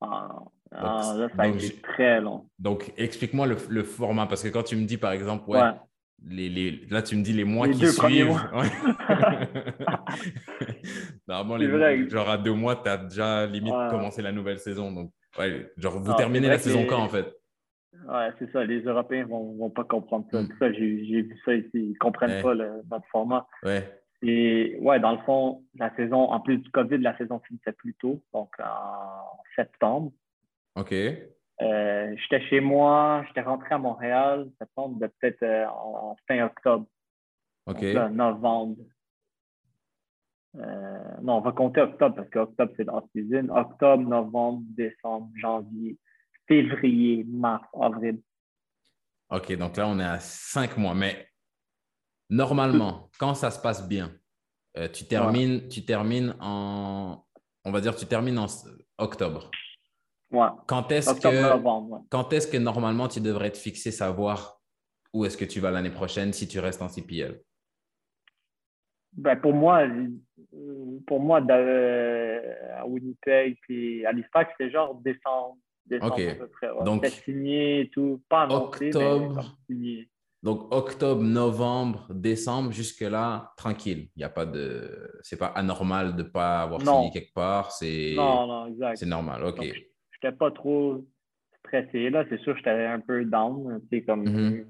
Ah, 0.00 0.28
ah 0.72 1.14
là, 1.16 1.32
ça 1.32 1.48
très 1.82 2.20
long. 2.20 2.48
Donc, 2.58 2.92
explique-moi 2.96 3.46
le, 3.46 3.82
format, 3.82 4.26
parce 4.26 4.42
que 4.42 4.48
quand 4.48 4.62
tu 4.62 4.76
me 4.76 4.84
dis, 4.84 4.98
par 4.98 5.12
exemple, 5.12 5.48
ouais, 5.50 5.60
Les, 6.24 6.48
les, 6.48 6.86
là, 6.90 7.02
tu 7.02 7.16
me 7.16 7.22
dis 7.22 7.32
les 7.32 7.44
mois 7.44 7.68
qui 7.68 7.86
suivent. 7.86 8.28
Normalement, 11.26 12.08
genre 12.08 12.28
à 12.28 12.38
deux 12.38 12.54
mois, 12.54 12.76
tu 12.76 12.88
as 12.88 12.98
déjà 12.98 13.46
limite 13.46 13.74
commencé 13.90 14.22
la 14.22 14.32
nouvelle 14.32 14.58
saison. 14.58 14.92
Donc, 14.92 15.12
ouais, 15.38 15.72
genre, 15.76 15.98
vous 15.98 16.14
terminez 16.14 16.48
la 16.48 16.58
saison 16.58 16.86
quand, 16.86 17.02
en 17.02 17.08
fait? 17.08 17.37
Ouais, 18.08 18.30
c'est 18.38 18.50
ça. 18.52 18.64
Les 18.64 18.80
Européens 18.80 19.24
ne 19.24 19.28
vont, 19.28 19.54
vont, 19.56 19.70
pas 19.70 19.84
comprendre 19.84 20.26
ça. 20.32 20.42
Hmm. 20.42 20.48
ça 20.58 20.72
j'ai 20.72 21.22
vu 21.22 21.38
ça 21.44 21.54
ici. 21.54 21.70
Ils 21.74 21.92
ne 21.92 21.98
comprennent 21.98 22.42
pas 22.42 22.54
le, 22.54 22.82
notre 22.90 23.06
format. 23.08 23.46
Ouais. 23.62 23.84
Et 24.22 24.78
ouais, 24.80 24.98
dans 24.98 25.12
le 25.12 25.18
fond, 25.18 25.62
la 25.76 25.94
saison, 25.94 26.30
en 26.30 26.40
plus 26.40 26.58
du 26.58 26.70
COVID, 26.70 26.98
la 26.98 27.16
saison 27.18 27.38
finissait 27.46 27.72
plus 27.72 27.94
tôt, 27.94 28.20
donc 28.32 28.50
en 28.58 29.40
septembre. 29.54 30.10
OK. 30.74 30.92
Euh, 31.60 32.16
j'étais 32.16 32.40
chez 32.46 32.60
moi, 32.60 33.24
j'étais 33.28 33.42
rentré 33.42 33.74
à 33.74 33.78
Montréal, 33.78 34.48
septembre, 34.58 34.98
peut-être 34.98 35.42
euh, 35.42 35.66
en, 35.66 36.16
fin 36.26 36.44
octobre. 36.44 36.86
OK. 37.66 37.82
novembre. 37.82 38.76
Euh, 40.56 40.98
non, 41.22 41.34
on 41.34 41.40
va 41.40 41.52
compter 41.52 41.82
octobre 41.82 42.16
parce 42.16 42.30
qu'octobre, 42.30 42.72
c'est 42.76 42.84
dans 42.84 43.06
season. 43.14 43.48
Octobre, 43.50 44.02
novembre, 44.08 44.62
décembre, 44.76 45.28
janvier, 45.36 45.98
février, 46.48 47.24
mars, 47.28 47.64
avril. 47.80 48.20
OK, 49.30 49.52
donc 49.56 49.76
là, 49.76 49.86
on 49.86 49.98
est 50.00 50.04
à 50.04 50.18
cinq 50.18 50.76
mois. 50.76 50.94
Mais 50.94 51.28
normalement, 52.30 53.10
quand 53.18 53.34
ça 53.34 53.50
se 53.50 53.60
passe 53.60 53.86
bien, 53.86 54.10
euh, 54.76 54.88
tu, 54.88 55.04
termines, 55.04 55.68
tu 55.68 55.84
termines 55.84 56.34
en, 56.40 57.22
on 57.64 57.70
va 57.70 57.80
dire, 57.80 57.94
tu 57.94 58.06
termines 58.06 58.38
en 58.38 58.46
octobre. 58.96 59.50
Ouais. 60.30 60.48
Quand 60.66 60.90
est-ce 60.92 61.14
que, 61.14 62.08
quand 62.10 62.32
est-ce 62.32 62.46
que 62.48 62.58
normalement 62.58 63.08
tu 63.08 63.20
devrais 63.20 63.50
te 63.50 63.58
fixer, 63.58 63.90
savoir 63.90 64.60
où 65.12 65.24
est-ce 65.24 65.36
que 65.36 65.44
tu 65.44 65.60
vas 65.60 65.70
l'année 65.70 65.90
prochaine 65.90 66.32
si 66.32 66.46
tu 66.46 66.58
restes 66.58 66.82
en 66.82 66.88
CPL? 66.88 67.40
Ben 69.12 69.36
pour 69.36 69.54
moi, 69.54 69.86
pour 71.06 71.20
moi, 71.20 71.38
à 71.38 72.86
Winnipeg 72.86 73.56
et 73.70 74.04
à 74.04 74.10
Halifax, 74.10 74.52
c'est 74.58 74.70
genre 74.70 74.94
décembre, 74.96 75.56
ok. 76.02 76.84
Donc, 76.84 77.06
signé 77.06 77.80
et 77.80 77.90
tout. 77.90 78.22
Pas 78.28 78.46
octobre, 78.48 79.56
Donc, 80.42 80.72
octobre, 80.74 81.22
novembre, 81.22 82.06
décembre, 82.10 82.70
jusque-là, 82.72 83.52
tranquille. 83.56 84.08
Il 84.14 84.18
n'y 84.20 84.24
a 84.24 84.28
pas 84.28 84.46
de. 84.46 85.10
C'est 85.22 85.38
pas 85.38 85.48
anormal 85.48 86.14
de 86.16 86.22
ne 86.22 86.28
pas 86.28 86.62
avoir 86.62 86.80
signé 86.80 87.10
quelque 87.12 87.32
part. 87.34 87.72
C'est... 87.72 88.14
Non, 88.16 88.46
non, 88.46 88.66
exact. 88.68 88.96
C'est 88.98 89.06
normal, 89.06 89.42
ok. 89.44 89.62
j'étais 90.12 90.36
pas 90.36 90.50
trop 90.50 91.04
stressé. 91.60 92.10
Là, 92.10 92.24
c'est 92.28 92.40
sûr, 92.40 92.56
j'étais 92.56 92.70
un 92.70 93.00
peu 93.00 93.24
down. 93.24 93.80
Tu 93.90 93.98
sais, 93.98 94.04
comme 94.04 94.24
Mhm. 94.24 94.64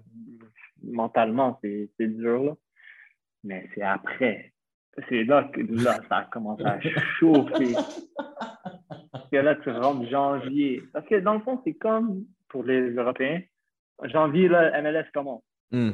mentalement, 0.84 1.58
c'est 1.62 1.90
c'est 1.98 2.08
dur. 2.08 2.42
Là. 2.44 2.54
Mais 3.44 3.68
c'est 3.74 3.82
après. 3.82 4.52
C'est 5.08 5.22
là 5.24 5.44
que 5.52 5.60
là, 5.60 6.00
ça 6.08 6.16
a 6.16 6.24
commencé 6.24 6.64
à 6.64 6.78
chauffer. 7.20 7.74
Parce 9.30 9.42
que 9.42 9.46
là, 9.46 9.54
tu 9.56 9.70
rentres 9.70 10.08
janvier. 10.08 10.82
Parce 10.92 11.06
que 11.06 11.16
dans 11.16 11.34
le 11.34 11.40
fond, 11.40 11.60
c'est 11.64 11.74
comme 11.74 12.24
pour 12.48 12.64
les 12.64 12.90
Européens. 12.92 13.42
Janvier, 14.04 14.48
là, 14.48 14.80
MLS 14.80 15.04
commence. 15.12 15.42
Hmm. 15.70 15.90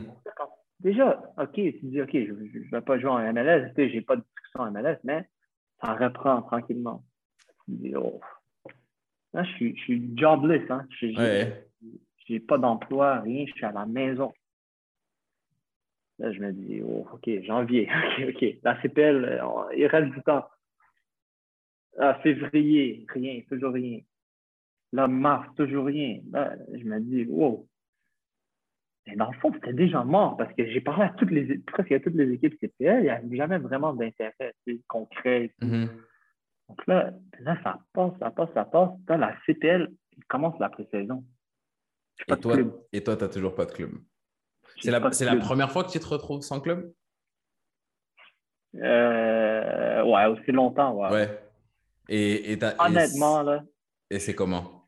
Déjà, 0.78 1.20
OK, 1.38 1.54
tu 1.54 1.78
dis, 1.82 2.00
OK, 2.00 2.10
je 2.12 2.32
ne 2.32 2.70
vais 2.70 2.80
pas 2.80 2.98
jouer 2.98 3.10
en 3.10 3.32
MLS, 3.32 3.70
tu 3.70 3.74
sais, 3.74 3.90
j'ai 3.90 4.02
pas 4.02 4.16
de 4.16 4.22
discussion 4.22 4.60
en 4.60 4.70
MLS, 4.70 4.98
mais 5.02 5.26
ça 5.82 5.94
reprend 5.94 6.42
tranquillement. 6.42 7.02
Tu 7.64 7.72
dis, 7.72 7.96
oh. 7.96 8.20
Là, 9.32 9.42
je 9.42 9.50
suis, 9.52 9.76
je 9.76 9.82
suis 9.82 10.12
jobless, 10.16 10.70
hein. 10.70 10.86
Je 11.00 11.06
n'ai 11.06 11.16
Ouais. 12.28 12.40
pas 12.40 12.58
d'emploi, 12.58 13.20
rien, 13.20 13.46
je 13.48 13.52
suis 13.52 13.64
à 13.64 13.72
la 13.72 13.86
maison. 13.86 14.32
Là, 16.20 16.32
je 16.32 16.38
me 16.40 16.52
dis, 16.52 16.82
oh, 16.86 17.06
OK, 17.12 17.28
janvier, 17.42 17.88
OK, 18.18 18.34
OK. 18.36 18.44
La 18.62 18.80
CPL, 18.82 19.24
euh, 19.24 19.74
il 19.76 19.86
reste 19.86 20.12
du 20.12 20.22
temps. 20.22 20.44
Ah, 21.98 22.18
février, 22.22 23.06
rien, 23.08 23.40
toujours 23.48 23.72
rien. 23.72 24.00
Là, 24.92 25.08
mars, 25.08 25.48
toujours 25.56 25.86
rien. 25.86 26.20
Là, 26.32 26.54
je 26.72 26.84
me 26.84 27.00
dis, 27.00 27.24
wow. 27.24 27.68
Mais 29.06 29.16
dans 29.16 29.30
le 29.30 29.38
fond, 29.38 29.52
c'était 29.52 29.72
déjà 29.72 30.02
mort 30.02 30.36
parce 30.36 30.52
que 30.54 30.66
j'ai 30.66 30.80
parlé 30.80 31.04
à 31.04 31.10
toutes 31.10 31.30
les, 31.30 31.58
presque 31.58 31.92
à 31.92 32.00
toutes 32.00 32.14
les 32.14 32.32
équipes 32.32 32.58
CPL, 32.60 33.00
il 33.00 33.02
n'y 33.02 33.10
avait 33.10 33.36
jamais 33.36 33.58
vraiment 33.58 33.92
d'intérêt 33.92 34.54
concret. 34.88 35.52
Mhm. 35.60 35.88
Donc 36.68 36.86
là, 36.86 37.12
là, 37.40 37.58
ça 37.62 37.78
passe, 37.92 38.12
ça 38.18 38.30
passe, 38.30 38.48
ça 38.54 38.64
passe. 38.64 38.90
Là, 39.08 39.16
la 39.18 39.36
CPL, 39.46 39.92
commence 40.28 40.58
la 40.58 40.70
pré-saison. 40.70 41.24
Et 42.28 42.36
toi, 42.36 42.56
et 42.92 43.02
toi, 43.02 43.16
tu 43.16 43.24
n'as 43.24 43.28
toujours 43.28 43.54
pas 43.54 43.66
de 43.66 43.72
club. 43.72 43.90
C'est 44.80 44.90
la, 44.90 45.00
la 45.00 45.36
première 45.36 45.70
fois 45.70 45.84
que 45.84 45.90
tu 45.90 45.98
te 45.98 46.06
retrouves 46.06 46.40
sans 46.40 46.60
club? 46.60 46.92
Euh, 48.76 50.02
ouais, 50.04 50.26
aussi 50.26 50.50
longtemps, 50.52 50.94
ouais. 50.94 51.10
Ouais. 51.10 51.43
Et, 52.08 52.52
et, 52.52 52.58
t'as- 52.58 52.72
et 52.72 52.80
Honnêtement, 52.80 53.42
là, 53.42 53.62
Et 54.10 54.18
c'est 54.18 54.34
comment? 54.34 54.82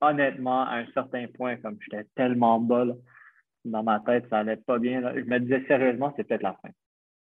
honnêtement, 0.00 0.62
à 0.66 0.76
un 0.80 0.86
certain 0.92 1.26
point, 1.28 1.56
comme 1.56 1.78
j'étais 1.80 2.04
tellement 2.14 2.60
bas, 2.60 2.84
là, 2.84 2.94
dans 3.64 3.82
ma 3.82 4.00
tête, 4.00 4.26
ça 4.28 4.38
allait 4.40 4.56
pas 4.58 4.78
bien. 4.78 5.00
là. 5.00 5.14
Je 5.14 5.22
me 5.24 5.38
disais 5.40 5.64
sérieusement, 5.66 6.12
c'est 6.16 6.24
peut-être 6.24 6.42
la 6.42 6.52
fin. 6.60 6.68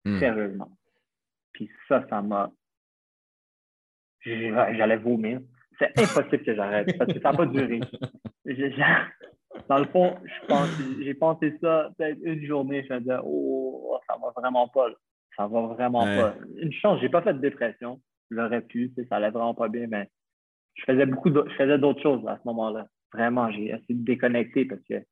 Hmm. 0.05 0.19
Sérieusement. 0.19 0.71
Puis 1.53 1.69
ça, 1.87 2.05
ça 2.09 2.21
m'a. 2.21 2.51
J'allais 4.23 4.97
vomir. 4.97 5.41
C'est 5.79 5.97
impossible 5.97 6.43
que 6.43 6.55
j'arrête 6.55 6.97
parce 6.97 7.11
que 7.13 7.21
ça 7.21 7.31
n'a 7.31 7.37
pas 7.37 7.45
duré. 7.45 7.79
Dans 9.69 9.79
le 9.79 9.85
fond, 9.85 10.17
j'ai 11.01 11.13
pensé 11.15 11.57
ça 11.61 11.89
peut-être 11.97 12.19
une 12.21 12.45
journée. 12.45 12.85
Je 12.87 12.93
me 12.93 12.99
disais, 12.99 13.15
oh, 13.23 13.97
ça 14.07 14.15
va 14.21 14.29
vraiment 14.39 14.67
pas. 14.67 14.89
là. 14.89 14.95
Ça 15.35 15.47
va 15.47 15.61
vraiment 15.67 16.03
Ouais. 16.03 16.17
pas. 16.21 16.35
Une 16.57 16.73
chance, 16.73 16.99
j'ai 17.01 17.09
pas 17.09 17.21
fait 17.21 17.33
de 17.33 17.39
dépression. 17.39 17.99
J'aurais 18.31 18.61
pu, 18.61 18.91
ça 19.09 19.15
allait 19.15 19.31
vraiment 19.31 19.53
pas 19.53 19.69
bien, 19.69 19.87
mais 19.87 20.09
je 20.75 20.83
faisais 20.83 21.05
beaucoup 21.05 21.29
d'autres, 21.29 21.49
je 21.51 21.55
faisais 21.55 21.77
d'autres 21.77 22.01
choses 22.01 22.25
à 22.27 22.37
ce 22.37 22.47
moment-là. 22.47 22.87
Vraiment, 23.13 23.51
j'ai 23.51 23.69
essayé 23.69 23.95
de 23.95 24.05
déconnecter 24.05 24.65
parce 24.65 24.81
que 24.83 25.03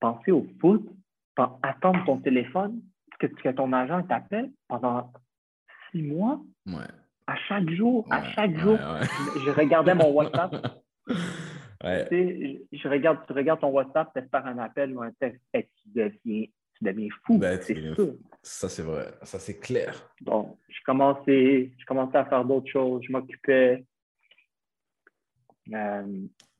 penser 0.00 0.30
au 0.30 0.46
foot, 0.60 0.88
attendre 1.62 2.04
ton 2.04 2.18
téléphone, 2.18 2.80
que, 3.18 3.26
que 3.26 3.48
ton 3.50 3.72
agent 3.72 4.02
t'appelle 4.04 4.50
pendant 4.68 5.12
six 5.90 6.02
mois, 6.02 6.40
Ouais. 6.66 6.86
à 7.26 7.36
chaque 7.48 7.68
jour, 7.70 8.06
à 8.10 8.24
chaque 8.32 8.52
ouais, 8.52 8.60
jour, 8.60 8.78
je, 9.44 9.50
regardais 9.50 9.94
mon 9.94 10.10
WhatsApp. 10.12 10.54
Tu 11.82 11.88
sais, 11.88 12.64
je, 12.70 12.78
je 12.78 12.88
regarde, 12.88 13.18
tu 13.26 13.32
regardes 13.32 13.58
ton 13.58 13.70
WhatsApp, 13.70 14.08
tu 14.14 14.20
espères 14.22 14.46
un 14.46 14.58
appel 14.58 14.96
ou 14.96 15.02
un 15.02 15.10
texte, 15.10 15.42
et 15.52 15.64
tu 15.64 15.88
deviens, 15.88 16.46
tu 16.84 16.92
deviens 16.92 17.08
fou. 17.24 17.38
Ben, 17.38 17.60
c'est 17.60 17.74
sûr. 17.94 18.14
Ça, 18.42 18.68
c'est 18.68 18.82
vrai. 18.82 19.06
Ça, 19.22 19.38
c'est 19.38 19.58
clair. 19.60 20.10
Bon, 20.20 20.58
je 20.68 20.78
commençais, 20.84 21.72
je 21.78 21.84
commençais 21.86 22.18
à 22.18 22.24
faire 22.24 22.44
d'autres 22.44 22.70
choses, 22.70 23.02
je 23.06 23.12
m'occupais. 23.12 23.84
Euh, 25.72 26.02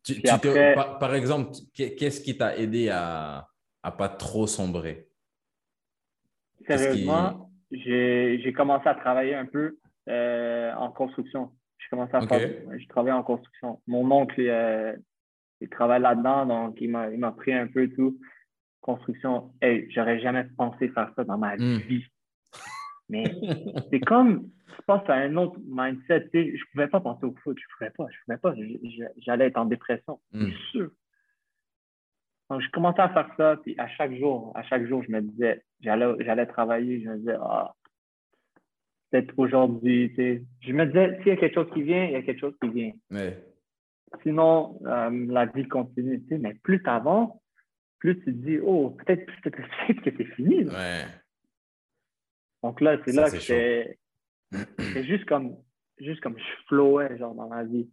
Tu- 0.05 0.21
après- 0.29 0.75
par, 0.75 0.99
par 0.99 1.15
exemple, 1.15 1.53
qu'est- 1.75 1.95
qu'est-ce 1.95 2.21
qui 2.21 2.37
t'a 2.37 2.57
aidé 2.57 2.89
à 2.89 3.49
à 3.85 3.91
pas 3.91 4.09
trop 4.09 4.47
sombrer? 4.47 5.09
Qui- 6.59 6.65
sérieusement, 6.67 7.51
j'ai 7.73 8.53
commencé 8.57 8.89
à 8.89 8.95
travailler 8.95 9.35
un 9.35 9.47
peu 9.47 9.77
euh, 10.09 10.73
en 10.75 10.91
construction. 10.93 11.51
J'ai 11.79 11.89
commencé 11.91 12.15
à 12.15 12.21
faire, 12.29 12.39
je 12.79 12.87
travaillais 12.89 13.15
en 13.17 13.23
construction. 13.25 13.81
Mon 13.89 14.09
oncle, 14.11 14.41
il, 14.41 14.49
euh, 14.49 14.97
il 15.61 15.69
travaille 15.69 16.01
là-dedans, 16.03 16.47
donc 16.47 16.81
il 16.81 16.91
m'a 16.91 17.11
il 17.11 17.19
m'a 17.19 17.33
pris 17.33 17.53
un 17.53 17.67
peu 17.67 17.89
tout. 17.89 18.19
Construction, 18.83 19.53
hey, 19.63 19.89
j'aurais 19.91 20.21
jamais 20.21 20.45
pensé 20.57 20.89
faire 20.91 21.11
ça 21.17 21.25
dans 21.25 21.39
ma 21.39 21.57
Hmm. 21.57 21.79
vie. 21.89 22.05
Mais 23.09 23.25
c'est 23.91 24.01
comme, 24.01 24.49
tu 24.75 24.83
passes 24.87 25.09
à 25.09 25.15
un 25.15 25.37
autre 25.37 25.57
mindset. 25.67 26.29
Tu 26.31 26.31
sais, 26.31 26.57
je 26.57 26.65
pouvais 26.73 26.89
pas 26.89 27.01
penser 27.01 27.25
au 27.27 27.35
foot, 27.43 27.57
je 27.59 27.65
pouvais 27.77 27.91
pas, 27.91 28.07
je 28.11 28.17
pouvais 28.25 28.39
pas. 28.39 28.55
Je- 28.55 28.89
je- 28.89 29.21
J'allais 29.23 29.47
être 29.47 29.57
en 29.59 29.67
dépression, 29.67 30.21
Hmm. 30.33 30.47
c'est 30.47 30.57
sûr. 30.73 30.91
Donc, 32.51 32.61
je 32.61 32.71
commençais 32.71 33.01
à 33.01 33.09
faire 33.11 33.31
ça, 33.37 33.57
puis 33.63 33.75
à 33.79 33.87
chaque 33.89 34.15
jour, 34.15 34.53
à 34.57 34.63
chaque 34.65 34.85
jour, 34.87 35.03
je 35.05 35.11
me 35.11 35.21
disais, 35.23 35.63
j'allais, 35.81 36.47
travailler, 36.47 37.03
je 37.03 37.09
me 37.09 37.19
disais, 37.19 37.37
ah, 37.41 37.73
peut-être 39.11 39.33
aujourd'hui, 39.37 40.09
tu 40.11 40.17
sais. 40.17 40.43
Je 40.61 40.73
me 40.73 40.87
disais, 40.87 41.19
s'il 41.19 41.29
y 41.29 41.31
a 41.31 41.37
quelque 41.37 41.55
chose 41.55 41.71
qui 41.73 41.83
vient, 41.83 42.05
il 42.05 42.13
y 42.13 42.17
a 42.17 42.23
quelque 42.23 42.41
chose 42.41 42.57
qui 42.61 42.69
vient. 42.69 42.93
Ouais. 43.11 43.43
Sinon, 44.23 44.79
euh, 44.87 45.27
la 45.29 45.47
vie 45.47 45.67
continue, 45.69 46.21
tu 46.23 46.29
sais. 46.29 46.39
Mais 46.39 46.55
plus 46.63 46.83
tu 46.83 46.89
avances, 46.91 47.33
plus 48.03 48.19
tu 48.19 48.25
te 48.25 48.31
dis, 48.31 48.59
oh, 48.59 48.91
peut-être, 48.91 49.25
peut-être 49.43 50.03
que 50.03 50.11
c'est 50.17 50.35
fini. 50.35 50.65
là. 50.65 50.73
Ouais. 50.73 51.05
Donc 52.65 52.81
là, 52.81 52.97
c'est 53.05 53.13
là 53.13 53.31
que 53.31 53.39
c'est 53.39 55.05
juste 55.05 55.25
comme, 55.27 55.57
juste 56.01 56.21
comme 56.21 56.37
je 56.37 56.67
flowais, 56.67 57.17
genre, 57.17 57.33
dans 57.33 57.49
ma 57.49 57.63
vie. 57.63 57.89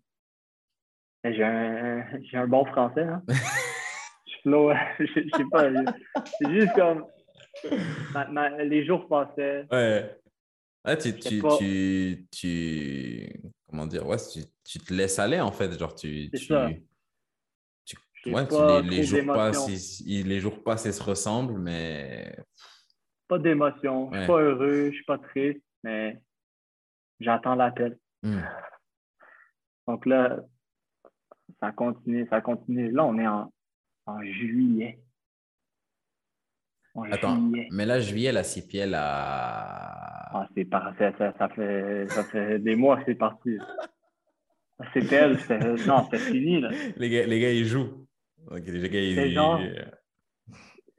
J'ai 1.23 1.43
un, 1.43 2.03
un 2.33 2.47
bon 2.47 2.65
français, 2.65 3.03
hein. 3.03 3.23
je 4.27 4.33
flowais, 4.41 4.75
je 4.99 5.05
je 5.05 5.37
sais 5.37 5.45
pas. 5.51 5.69
C'est 6.39 6.51
juste 6.59 6.73
comme, 6.73 7.05
ma- 8.11 8.27
ma- 8.29 8.63
les 8.63 8.85
jours 8.87 9.07
passaient. 9.07 9.67
Ouais. 9.71 10.17
Ah, 10.83 10.95
tu, 10.97 11.13
tu, 11.19 11.39
pas. 11.39 11.55
tu, 11.59 12.25
tu- 12.31 13.29
comment 13.67 13.85
dire, 13.85 14.07
ouais, 14.07 14.17
tu, 14.17 14.39
tu 14.63 14.79
te 14.79 14.91
laisses 14.91 15.19
aller 15.19 15.39
en 15.39 15.51
fait, 15.51 15.77
genre 15.77 15.93
tu, 15.93 16.29
C'est 16.33 16.39
tu, 16.39 16.45
ça. 16.47 16.67
Ouais, 18.25 18.47
pas 18.47 18.81
les, 18.81 19.03
jours 19.03 19.25
passent, 19.33 19.99
ils, 20.05 20.27
les 20.27 20.39
jours 20.39 20.63
passent 20.63 20.85
et 20.85 20.91
se 20.91 21.01
ressemblent, 21.03 21.57
mais 21.59 22.35
Pas 23.27 23.39
d'émotion. 23.39 24.09
Je 24.11 24.15
Ouais. 24.17 24.23
suis 24.23 24.27
pas 24.27 24.41
heureux, 24.41 24.85
je 24.89 24.95
suis 24.95 25.05
pas 25.05 25.17
triste, 25.17 25.61
mais 25.83 26.21
j'attends 27.19 27.55
l'appel. 27.55 27.97
Hmm. 28.23 28.41
Donc 29.87 30.05
là, 30.05 30.39
ça 31.59 31.71
continue, 31.71 32.27
ça 32.29 32.41
continue. 32.41 32.91
Là, 32.91 33.05
on 33.05 33.17
est 33.17 33.27
en, 33.27 33.51
en 34.05 34.21
juillet. 34.23 34.99
En 36.95 37.03
attends, 37.11 37.35
juillet. 37.39 37.67
mais 37.71 37.85
là 37.85 37.99
juillet 37.99 38.31
la 38.31 38.43
CPL 38.43 38.93
a 38.95 40.31
Ah, 40.31 40.47
c'est 40.55 40.65
parfait. 40.65 41.13
Ça, 41.17 41.33
ça, 41.37 41.49
fait, 41.49 42.07
ça 42.09 42.23
fait 42.23 42.59
des 42.59 42.75
mois 42.75 42.97
que 42.97 43.03
c'est 43.05 43.15
parti. 43.15 43.57
C'est 44.93 45.11
elle. 45.11 45.39
c'est- 45.41 45.85
Non, 45.87 46.07
c'est 46.11 46.17
fini. 46.19 46.61
Là. 46.61 46.69
les 46.97 47.09
gars, 47.09 47.25
les 47.25 47.39
gars 47.39 47.51
ils 47.51 47.65
jouent. 47.65 48.07
Donc, 48.49 48.65
les 48.65 48.89
gars 48.89 48.99
ils, 48.99 49.15
C'est 49.15 49.31
genre- 49.31 49.61
ils- 49.61 49.91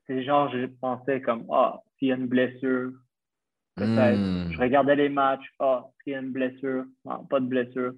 C'est 0.07 0.23
genre, 0.25 0.51
je 0.53 0.67
pensais 0.67 1.21
comme, 1.21 1.45
ah, 1.53 1.81
s'il 1.99 2.09
y 2.09 2.13
a 2.13 2.17
une 2.17 2.27
blessure, 2.27 2.93
peut-être. 3.77 4.19
Hmm. 4.19 4.51
Je 4.53 4.59
regardais 4.59 4.97
les 4.97 5.09
matchs, 5.09 5.47
ah, 5.61 5.87
s'il 6.03 6.13
y 6.13 6.17
a 6.17 6.21
une 6.21 6.33
blessure, 6.33 6.85
non, 7.05 7.25
pas 7.27 7.39
de 7.41 7.47
blessure. 7.47 7.93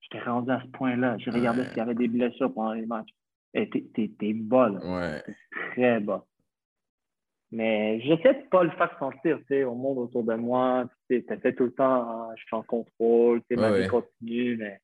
J'étais 0.00 0.20
rendu 0.24 0.50
à 0.50 0.60
ce 0.60 0.66
point-là. 0.68 1.18
Je 1.18 1.30
regardais 1.30 1.62
Ouais. 1.62 1.68
s'il 1.68 1.78
y 1.78 1.80
avait 1.80 1.94
des 1.94 2.08
blessures 2.08 2.52
pendant 2.52 2.72
les 2.72 2.86
matchs. 2.86 3.10
Et 3.54 3.68
t'es, 3.70 3.84
t'es, 3.94 4.10
t'es 4.18 4.32
bas, 4.34 4.68
là. 4.68 4.80
Ouais. 4.84 5.22
Très 5.72 6.00
bas. 6.00 6.24
Mais 7.52 8.00
j'essaie 8.00 8.34
de 8.34 8.48
pas 8.48 8.64
le 8.64 8.70
faire 8.70 8.96
sentir, 8.98 9.38
tu 9.38 9.44
sais, 9.48 9.64
au 9.64 9.74
monde 9.74 9.98
autour 9.98 10.24
de 10.24 10.34
moi. 10.34 10.84
Tu 11.08 11.24
sais, 11.28 11.36
fait 11.38 11.54
tout 11.54 11.64
le 11.64 11.72
temps, 11.72 12.02
ah, 12.08 12.32
je 12.36 12.42
suis 12.44 12.56
en 12.56 12.62
contrôle, 12.62 13.40
tu 13.42 13.54
sais, 13.54 13.56
ma 13.60 13.76
vie 13.78 13.86
continue, 13.88 14.56
mais 14.56 14.80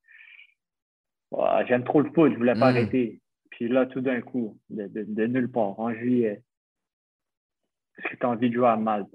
j'aime 1.66 1.84
trop 1.84 2.00
le 2.02 2.10
foot, 2.12 2.32
je 2.32 2.36
voulais 2.38 2.54
pas 2.54 2.70
Mm. 2.70 2.76
arrêter. 2.76 3.20
Puis 3.52 3.68
là, 3.68 3.86
tout 3.86 4.00
d'un 4.00 4.20
coup, 4.22 4.58
de, 4.70 4.88
de, 4.88 5.04
de 5.04 5.26
nulle 5.26 5.50
part, 5.50 5.78
en 5.78 5.92
juillet, 5.92 6.42
est-ce 7.96 8.08
que 8.08 8.16
tu 8.16 8.26
as 8.26 8.30
envie 8.30 8.48
de 8.48 8.54
jouer 8.54 8.68
à 8.68 8.76
Malte? 8.76 9.14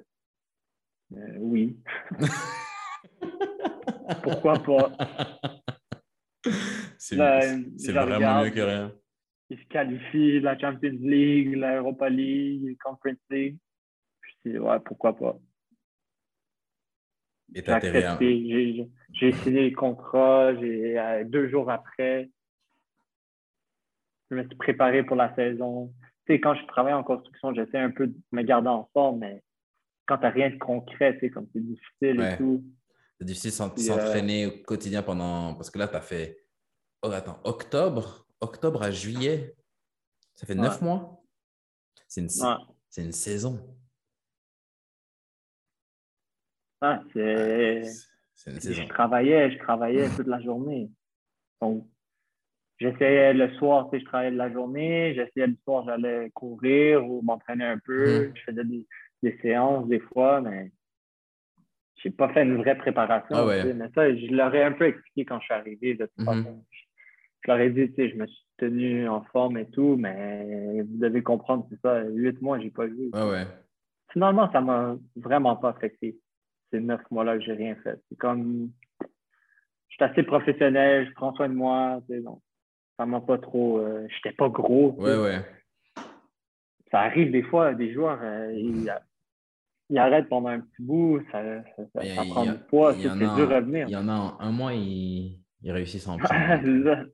Euh, 1.14 1.38
oui. 1.39 1.77
Pourquoi 4.23 4.59
pas? 4.59 4.91
C'est 6.97 7.15
vraiment 7.15 8.15
regarde. 8.15 8.45
mieux 8.45 8.51
que 8.51 8.61
rien. 8.61 8.93
Ils 9.49 9.57
se 9.57 9.65
qualifient, 9.65 10.39
la 10.41 10.57
Champions 10.57 10.97
League, 11.01 11.55
la 11.55 11.77
Europa 11.77 12.09
League, 12.09 12.64
la 12.64 12.91
Conference 12.91 13.19
League. 13.31 13.57
Je 14.22 14.51
dis, 14.51 14.59
ouais, 14.59 14.80
pourquoi 14.81 15.15
pas? 15.15 15.38
J'ai 19.14 19.31
signé 19.31 19.69
le 19.69 19.76
contrat. 19.76 20.53
J'ai, 20.55 20.99
euh, 20.99 21.23
deux 21.23 21.49
jours 21.49 21.72
après, 21.72 22.30
je 24.30 24.36
me 24.36 24.45
suis 24.45 24.56
préparé 24.56 25.04
pour 25.04 25.16
la 25.16 25.34
saison. 25.36 25.94
Tu 26.26 26.34
sais, 26.34 26.41
quand 26.41 26.56
je 26.56 26.66
travaille 26.68 26.94
en 26.94 27.04
construction, 27.04 27.54
j'essaie 27.54 27.78
un 27.78 27.91
peu 27.91 28.08
de 28.08 28.16
me 28.32 28.41
garder 28.44 28.70
en 28.70 28.90
forme, 28.94 29.20
mais 29.20 29.44
quand 30.06 30.18
tu 30.18 30.24
n'as 30.24 30.30
rien 30.30 30.49
de 30.49 30.58
concret, 30.58 31.14
tu 31.14 31.22
sais, 31.22 31.30
comme 31.30 31.48
c'est 31.54 31.62
difficile 31.62 32.22
et 32.22 32.38
tout. 32.38 32.64
C'est 33.20 33.26
difficile 33.26 33.52
de 33.52 33.80
s'entraîner 33.80 34.45
au 34.45 34.52
quotidien 34.64 35.02
pendant. 35.02 35.56
Parce 35.56 35.70
que 35.70 35.80
là, 35.80 35.88
tu 35.88 35.95
as 35.95 36.02
fait. 36.02 36.38
Oh, 37.02 37.10
attends, 37.12 37.40
octobre, 37.44 38.28
octobre 38.41 38.84
à 38.84 38.91
juillet, 38.91 39.56
ça 40.36 40.45
fait 40.45 40.56
neuf 40.56 40.82
mois. 40.82 41.22
C'est 42.08 42.22
une, 42.22 42.30
c'est 42.30 43.04
une 43.04 43.12
saison. 43.12 43.60
Ah, 46.82 47.02
c'est. 47.12 47.82
une 48.48 48.60
saison. 48.60 48.84
Je 48.84 48.88
travaillais, 48.88 49.52
je 49.52 49.58
travaillais 49.58 50.10
toute 50.16 50.28
la 50.28 50.40
journée. 50.41 50.91
Donc, 51.62 51.88
j'essayais 52.80 53.34
le 53.34 53.52
soir, 53.56 53.90
tu 53.90 53.98
sais, 53.98 53.99
je 54.02 54.06
travaillais 54.06 54.32
de 54.32 54.38
la 54.38 54.52
journée. 54.52 55.14
J'essayais 55.16 55.48
le 55.48 55.58
soir, 55.64 55.84
j'allais 55.86 56.30
courir 56.32 57.08
ou 57.08 57.22
m'entraîner 57.22 57.66
un 57.66 57.80
peu. 57.80 58.28
Mhm. 58.28 58.34
Je 58.36 58.41
faisais 58.44 58.64
des, 58.64 58.86
des, 59.24 59.38
séances 59.41 59.88
des 59.88 59.99
fois, 59.99 60.41
mais 60.41 60.72
j'ai 61.95 62.12
pas 62.12 62.30
fait 62.30 62.44
une 62.44 62.58
vraie 62.58 62.78
préparation. 62.78 63.36
Ah 63.36 63.64
mais 63.66 63.90
ça, 63.95 64.16
je 64.16 64.28
leur 64.28 64.54
ai 64.54 64.64
un 64.64 64.74
peu 64.74 64.86
expliqué 64.86 65.26
quand 65.26 65.40
je 65.40 65.45
suis 65.45 65.54
arrivé. 65.54 65.95
De 65.95 66.06
toute 66.06 66.26
mhm. 66.26 66.62
Je 67.41 67.52
leur 67.52 67.60
ai 67.60 67.70
dit, 67.70 67.88
tu 67.90 67.95
sais, 67.95 68.10
je 68.10 68.16
me 68.16 68.28
suis 68.28 68.45
tenu 68.58 69.08
en 69.08 69.24
forme 69.26 69.58
et 69.58 69.70
tout, 69.70 69.95
mais 69.98 70.82
vous 70.82 70.98
devez 70.98 71.22
comprendre, 71.22 71.68
c'est 71.70 71.80
ça, 71.82 72.04
huit 72.04 72.41
mois, 72.41 72.60
j'ai 72.60 72.72
pas 72.72 72.88
vu. 72.88 73.10
Ah 73.14 73.28
ouais. 73.28 73.45
Finalement, 74.12 74.52
ça 74.52 74.62
m'a 74.62 74.98
vraiment 75.16 75.56
pas 75.56 75.70
affecté. 75.70 76.18
Ces 76.72 76.80
neuf 76.80 76.99
mois-là 77.12 77.38
que 77.38 77.44
j'ai 77.44 77.54
rien 77.54 77.76
fait. 77.76 77.98
C'est 78.10 78.18
comme, 78.18 78.72
je 79.02 79.95
suis 79.95 80.04
assez 80.04 80.24
professionnel, 80.24 81.08
je 81.08 81.14
prends 81.14 81.34
soin 81.36 81.48
de 81.48 81.54
moi, 81.54 82.02
tu 82.08 82.16
sais, 82.16 82.22
donc 82.22 82.41
ça 82.98 83.06
m'a 83.06 83.22
pas 83.22 83.38
trop, 83.38 83.80
euh, 83.80 84.07
j'étais 84.10 84.36
pas 84.36 84.49
gros. 84.49 84.95
Ouais, 84.98 85.18
ouais. 85.18 85.45
Ça 86.91 87.02
arrive 87.02 87.32
des 87.32 87.44
fois, 87.44 87.74
des 87.74 87.94
joueurs, 87.94 88.19
euh, 88.22 88.53
ils, 88.53 89.99
arrêtent 89.99 90.30
pendant 90.30 90.49
un 90.49 90.61
petit 90.61 90.82
bout, 90.82 91.22
ça, 91.32 91.41
ça, 91.76 92.24
prend 92.30 92.45
du 92.45 92.57
poids, 92.69 92.94
c'est 92.94 93.10
dur 93.10 93.52
à 93.52 93.61
venir. 93.61 93.88
Il 93.88 93.94
y 93.94 93.98
en 93.98 94.10
a 94.10 94.38
un 94.40 94.52
mois, 94.52 94.74
ils, 94.74 95.40
ils 95.61 95.72
réussissent 95.72 96.07
en 96.07 96.18
prendre. 96.18 97.07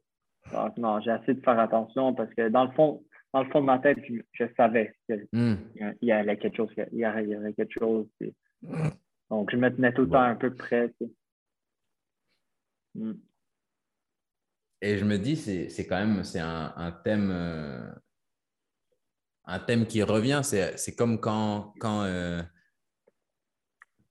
Donc, 0.52 0.78
non, 0.78 1.00
j'ai 1.00 1.12
assez 1.12 1.34
de 1.34 1.42
faire 1.42 1.60
attention 1.60 2.14
parce 2.14 2.34
que 2.34 2.50
dans 2.50 2.66
le 2.66 2.72
fond, 2.72 3.04
dans 3.34 3.44
le 3.44 3.50
fond 3.50 3.62
de 3.62 3.66
ma 3.66 3.80
tête, 3.80 4.00
je, 4.34 4.46
savais 4.56 4.94
qu'il 5.08 5.28
hmm. 5.32 5.56
y 6.02 6.12
avait 6.12 6.38
quelque 6.38 6.58
chose. 6.58 6.70
Il 6.92 7.00
y 7.00 7.06
avait, 7.06 7.54
quelque 7.54 7.80
chose. 7.80 8.08
Donc, 9.30 9.50
je 9.52 9.58
me 9.58 9.74
tenais 9.74 9.94
tout 9.94 10.02
le 10.02 10.10
temps 10.10 10.22
un 10.22 10.36
peu 10.36 10.54
près. 10.54 10.94
Hmm. 12.94 13.14
Et 14.84 14.98
je 14.98 15.06
me 15.06 15.18
dis, 15.18 15.38
c'est 15.38 15.88
quand 15.88 15.96
même 15.96 16.26
c'est 16.26 16.42
un, 16.42 16.92
thème. 17.06 17.32
Euh, 17.32 17.90
un 19.46 19.60
thème 19.60 19.88
qui 19.88 20.04
revient, 20.04 20.42
c'est 20.44 20.96
comme 20.98 21.22
quand, 21.22 21.74
quand 21.80 22.04
euh, 22.04 22.44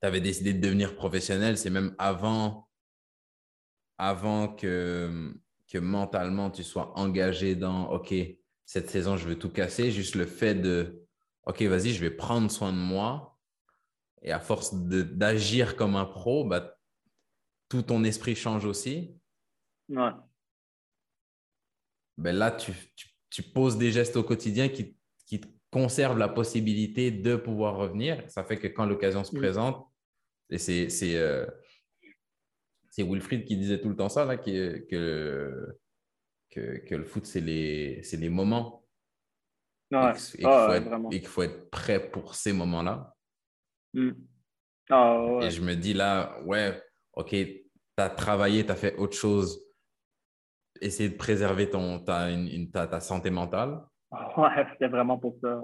tu 0.00 0.06
avais 0.06 0.22
décidé 0.22 0.54
de 0.54 0.60
devenir 0.60 0.96
professionnel, 0.96 1.58
c'est 1.58 1.68
même 1.68 1.94
avant, 1.98 2.70
avant 3.98 4.48
que, 4.48 5.34
que 5.68 5.76
mentalement 5.76 6.50
tu 6.50 6.64
sois 6.64 6.98
engagé 6.98 7.54
dans 7.54 7.90
OK, 7.90 8.14
cette 8.64 8.88
saison, 8.88 9.18
je 9.18 9.28
veux 9.28 9.38
tout 9.38 9.50
casser. 9.52 9.90
Juste 9.90 10.14
le 10.14 10.24
fait 10.24 10.54
de 10.54 11.06
OK, 11.44 11.60
vas-y, 11.64 11.90
je 11.90 12.00
vais 12.00 12.10
prendre 12.10 12.50
soin 12.50 12.72
de 12.72 12.78
moi. 12.78 13.38
Et 14.22 14.32
à 14.32 14.40
force 14.40 14.72
d'agir 14.72 15.76
comme 15.76 15.96
un 15.96 16.06
pro, 16.06 16.46
bah, 16.46 16.78
tout 17.68 17.82
ton 17.82 18.04
esprit 18.04 18.34
change 18.34 18.64
aussi. 18.64 19.20
Ouais. 19.90 20.12
Ben 22.18 22.36
là, 22.36 22.50
tu, 22.50 22.72
tu, 23.30 23.42
poses 23.42 23.78
des 23.78 23.90
gestes 23.90 24.16
au 24.16 24.22
quotidien 24.22 24.68
qui, 24.68 24.96
qui 25.26 25.40
te 25.40 25.48
conservent 25.70 26.18
la 26.18 26.28
possibilité 26.28 27.10
de 27.10 27.36
pouvoir 27.36 27.76
revenir. 27.76 28.22
Ça 28.28 28.44
fait 28.44 28.58
que 28.58 28.68
quand 28.68 28.86
l'occasion 28.86 29.24
se 29.24 29.34
mm. 29.34 29.38
présente, 29.38 29.86
et 30.50 30.58
c'est 30.58 30.88
euh, 31.16 31.46
c'est 32.92 33.02
Wilfried 33.02 33.46
qui 33.46 33.56
disait 33.56 33.80
tout 33.80 33.88
le 33.88 33.96
temps 33.96 34.10
ça, 34.10 34.26
là, 34.26 34.36
que, 34.36 34.86
que, 34.90 35.78
que, 36.50 36.94
le 36.94 37.04
foot, 37.04 37.24
c'est 37.24 37.40
les, 37.40 38.02
les 38.02 38.28
moments. 38.28 38.86
et 39.90 41.20
qu'il 41.20 41.26
faut, 41.26 41.42
être 41.42 41.70
prêt 41.70 42.10
pour 42.10 42.34
ces 42.34 42.52
moments-là. 42.52 43.16
Hmm. 43.94 44.12
Ah, 44.90 45.38
et 45.40 45.50
je 45.50 45.62
me 45.62 45.74
dis 45.74 45.94
là, 45.94 46.38
ouais, 46.44 46.82
OK, 47.14 47.30
tu 47.30 47.70
as 47.96 48.10
travaillé, 48.10 48.66
tu 48.66 48.72
as 48.72 48.76
fait 48.76 48.94
autre 48.96 49.16
chose. 49.16 49.58
Essayer 50.82 51.08
de 51.08 51.16
préserver 51.16 51.70
ton, 51.70 51.98
ta, 52.00 52.30
une, 52.30 52.70
ta, 52.70 53.00
santé 53.00 53.30
mentale. 53.30 53.80
Ouais, 54.36 54.66
c'était 54.72 54.88
vraiment 54.88 55.18
pour 55.18 55.36
ça. 55.40 55.60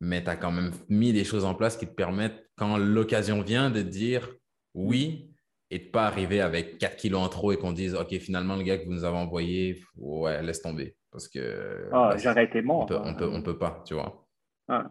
Mais 0.00 0.22
tu 0.24 0.30
as 0.30 0.36
quand 0.36 0.52
même 0.52 0.70
mis 0.88 1.12
des 1.12 1.24
choses 1.24 1.44
en 1.44 1.54
place 1.54 1.76
qui 1.76 1.86
te 1.86 1.92
permettent, 1.92 2.48
quand 2.56 2.78
l'occasion 2.78 3.42
vient, 3.42 3.70
de 3.70 3.82
dire 3.82 4.28
oui, 4.74 5.30
et 5.70 5.78
de 5.78 5.90
pas 5.90 6.06
arriver 6.06 6.40
avec 6.40 6.78
4 6.78 6.96
kilos 6.96 7.20
en 7.20 7.28
trop 7.28 7.52
et 7.52 7.56
qu'on 7.56 7.72
dise 7.72 7.94
OK, 7.94 8.16
finalement, 8.18 8.56
le 8.56 8.62
gars 8.62 8.78
que 8.78 8.84
vous 8.84 8.92
nous 8.92 9.04
avez 9.04 9.16
envoyé, 9.16 9.80
ouais, 9.96 10.42
laisse 10.42 10.62
tomber. 10.62 10.96
Parce 11.12 11.28
que. 11.28 11.88
Ah, 11.92 12.16
j'aurais 12.16 12.44
été 12.44 12.62
mort. 12.62 12.82
On 12.82 12.86
peut, 12.86 13.00
on, 13.04 13.14
peut, 13.14 13.30
on 13.32 13.42
peut, 13.42 13.58
pas, 13.58 13.82
tu 13.86 13.94
vois. 13.94 14.24
Ah. 14.68 14.90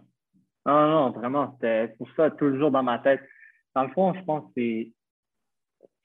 Non, 0.66 0.90
non, 0.90 1.12
vraiment, 1.12 1.54
c'était 1.54 1.96
pour 1.98 2.08
ça, 2.16 2.30
toujours 2.32 2.72
dans 2.72 2.84
ma 2.84 3.00
tête. 3.00 3.22
Dans 3.76 3.84
le 3.84 3.90
fond, 3.90 4.14
je 4.14 4.22
pense 4.24 4.52
que 4.56 4.84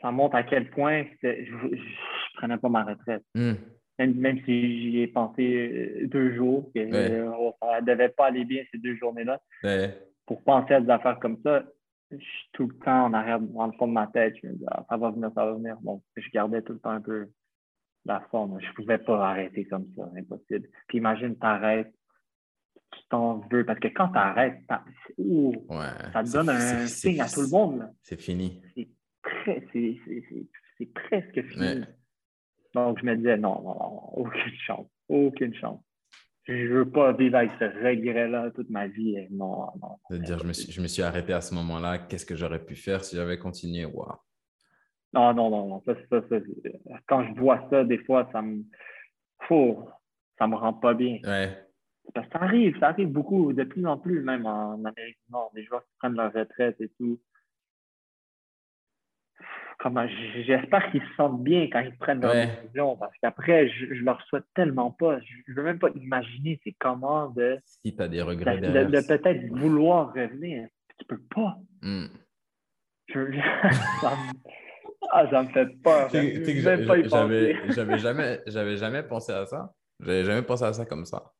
ça 0.00 0.10
montre 0.10 0.36
à 0.36 0.42
quel 0.42 0.70
point 0.70 1.04
je 1.22 1.28
ne 1.28 1.76
prenais 2.44 2.58
pas 2.58 2.68
ma 2.68 2.84
retraite. 2.84 3.24
Hmm. 3.34 3.54
Même, 3.98 4.38
si 4.44 4.90
j'y 4.90 5.00
ai 5.00 5.06
pensé 5.06 6.02
euh, 6.02 6.08
deux 6.08 6.34
jours, 6.34 6.70
que 6.74 6.90
ça 6.90 7.80
ne 7.80 7.86
devait 7.86 8.08
pas 8.08 8.26
aller 8.26 8.44
bien 8.44 8.64
ces 8.72 8.78
deux 8.78 8.96
journées-là. 8.96 9.40
Pour 10.26 10.42
penser 10.42 10.74
à 10.74 10.80
des 10.80 10.90
affaires 10.90 11.18
comme 11.20 11.38
ça, 11.42 11.64
je 12.10 12.16
suis 12.16 12.48
tout 12.52 12.68
le 12.68 12.76
temps 12.78 13.06
en 13.06 13.12
arrière, 13.12 13.40
dans 13.40 13.66
le 13.66 13.72
fond 13.72 13.86
de 13.86 13.92
ma 13.92 14.06
tête. 14.08 14.34
Je 14.42 14.48
me 14.48 14.54
dis, 14.54 14.64
ah, 14.68 14.84
ça 14.88 14.96
va 14.96 15.10
venir, 15.10 15.30
ça 15.34 15.44
va 15.44 15.54
venir. 15.54 15.76
Bon, 15.80 16.02
je 16.16 16.28
gardais 16.30 16.62
tout 16.62 16.72
le 16.72 16.78
temps 16.80 16.90
un 16.90 17.00
peu 17.00 17.28
la 18.04 18.20
forme. 18.30 18.58
Je 18.60 18.68
ne 18.68 18.72
pouvais 18.72 18.98
pas 18.98 19.30
arrêter 19.30 19.64
comme 19.66 19.86
ça, 19.96 20.10
impossible. 20.16 20.68
Puis 20.88 20.98
imagine, 20.98 21.36
tu 21.38 21.46
arrêtes, 21.46 21.92
tu 22.92 23.00
t'en 23.10 23.38
veux. 23.50 23.64
Parce 23.64 23.78
que 23.78 23.88
quand 23.88 24.08
tu 24.08 24.18
arrêtes, 24.18 24.60
ça 24.68 24.82
te 25.16 26.32
donne 26.32 26.50
un 26.50 26.86
signe 26.86 27.20
à 27.20 27.28
tout 27.28 27.42
le 27.42 27.48
monde. 27.48 27.88
C'est 28.02 28.20
fini. 28.20 28.60
C'est 30.76 30.92
presque 30.92 31.42
fini. 31.42 31.84
Donc, 32.74 32.98
je 33.00 33.06
me 33.06 33.16
disais, 33.16 33.36
non, 33.36 33.62
non, 33.62 33.74
non, 33.74 34.10
aucune 34.14 34.52
chance. 34.66 34.86
Aucune 35.08 35.54
chance 35.54 35.80
je 36.46 36.72
veux 36.72 36.90
pas 36.90 37.12
vivre 37.12 37.36
avec 37.36 37.52
ce 37.58 37.64
regret-là 37.64 38.50
toute 38.50 38.68
ma 38.68 38.86
vie. 38.86 39.16
Non, 39.30 39.68
non. 39.80 40.18
dire, 40.18 40.38
je 40.38 40.46
me, 40.46 40.52
suis, 40.52 40.70
je 40.70 40.80
me 40.80 40.86
suis 40.86 41.02
arrêté 41.02 41.32
à 41.32 41.40
ce 41.40 41.54
moment-là. 41.54 41.98
Qu'est-ce 41.98 42.26
que 42.26 42.36
j'aurais 42.36 42.62
pu 42.62 42.74
faire 42.74 43.04
si 43.04 43.16
j'avais 43.16 43.38
continué? 43.38 43.84
Wow. 43.86 44.12
Non, 45.12 45.32
non, 45.32 45.48
non, 45.50 45.68
non. 45.68 45.82
Ça, 45.86 45.94
ça, 46.10 46.36
quand 47.06 47.24
je 47.26 47.40
vois 47.40 47.66
ça, 47.70 47.84
des 47.84 47.98
fois, 47.98 48.28
ça 48.32 48.42
me. 48.42 48.62
Faut, 49.48 49.88
ça 50.38 50.46
me 50.46 50.56
rend 50.56 50.74
pas 50.74 50.94
bien. 50.94 51.18
Ouais. 51.24 51.58
Parce 52.12 52.26
que 52.26 52.32
ça 52.32 52.44
arrive, 52.44 52.78
ça 52.78 52.88
arrive 52.88 53.08
beaucoup, 53.08 53.52
de 53.52 53.64
plus 53.64 53.86
en 53.86 53.98
plus, 53.98 54.20
même 54.22 54.46
en 54.46 54.84
Amérique 54.84 55.18
du 55.26 55.32
Nord, 55.32 55.50
des 55.54 55.64
joueurs 55.64 55.84
qui 55.84 55.92
prennent 55.98 56.14
leur 56.14 56.32
retraite 56.32 56.78
et 56.80 56.90
tout 56.98 57.18
j'espère 60.46 60.90
qu'ils 60.90 61.02
se 61.02 61.14
sentent 61.16 61.42
bien 61.42 61.68
quand 61.70 61.80
ils 61.80 61.96
prennent 61.96 62.20
leur 62.20 62.34
décision 62.34 62.96
parce 62.96 63.12
qu'après, 63.20 63.68
je, 63.68 63.94
je 63.94 64.02
leur 64.02 64.20
souhaite 64.22 64.44
tellement 64.54 64.90
pas. 64.90 65.18
Je, 65.20 65.52
ne 65.52 65.56
veux 65.56 65.62
même 65.62 65.78
pas 65.78 65.90
imaginer 65.94 66.60
c'est 66.64 66.74
comment 66.78 67.28
de. 67.30 67.58
Si 67.64 67.94
tu 67.94 68.02
as 68.02 68.08
des 68.08 68.22
regrets 68.22 68.58
de, 68.58 68.84
de, 68.84 69.06
peut-être 69.06 69.46
vouloir 69.48 70.12
revenir. 70.14 70.68
Tu 70.98 71.06
peux 71.06 71.20
pas. 71.34 71.58
Hmm. 71.82 72.06
ça, 73.12 74.10
me... 74.10 74.32
Ah, 75.10 75.28
ça 75.30 75.42
me 75.42 75.48
fait 75.48 75.66
peur. 75.82 76.08
J'avais 77.74 77.98
jamais, 77.98 78.76
jamais 78.76 79.02
pensé 79.02 79.32
à 79.32 79.46
ça. 79.46 79.72
J'avais 80.00 80.24
jamais 80.24 80.42
pensé 80.42 80.64
à 80.64 80.72
ça 80.72 80.84
comme 80.84 81.04
ça. 81.04 81.32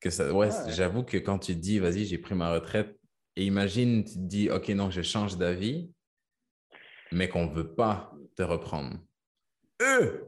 Que 0.00 0.10
ça 0.10 0.32
ouais, 0.32 0.50
j'avoue 0.68 1.04
que 1.04 1.16
quand 1.16 1.38
tu 1.38 1.54
te 1.54 1.58
dis, 1.58 1.78
vas-y, 1.78 2.04
j'ai 2.04 2.18
pris 2.18 2.34
ma 2.34 2.52
retraite, 2.52 2.96
et 3.36 3.44
imagine, 3.44 4.04
tu 4.04 4.14
te 4.14 4.18
dis, 4.18 4.50
OK, 4.50 4.68
non, 4.70 4.90
je 4.90 5.02
change 5.02 5.36
d'avis 5.36 5.90
mais 7.12 7.28
qu'on 7.28 7.46
ne 7.46 7.52
veut 7.52 7.74
pas 7.74 8.12
te 8.36 8.42
reprendre. 8.42 8.96
Eux! 9.82 10.26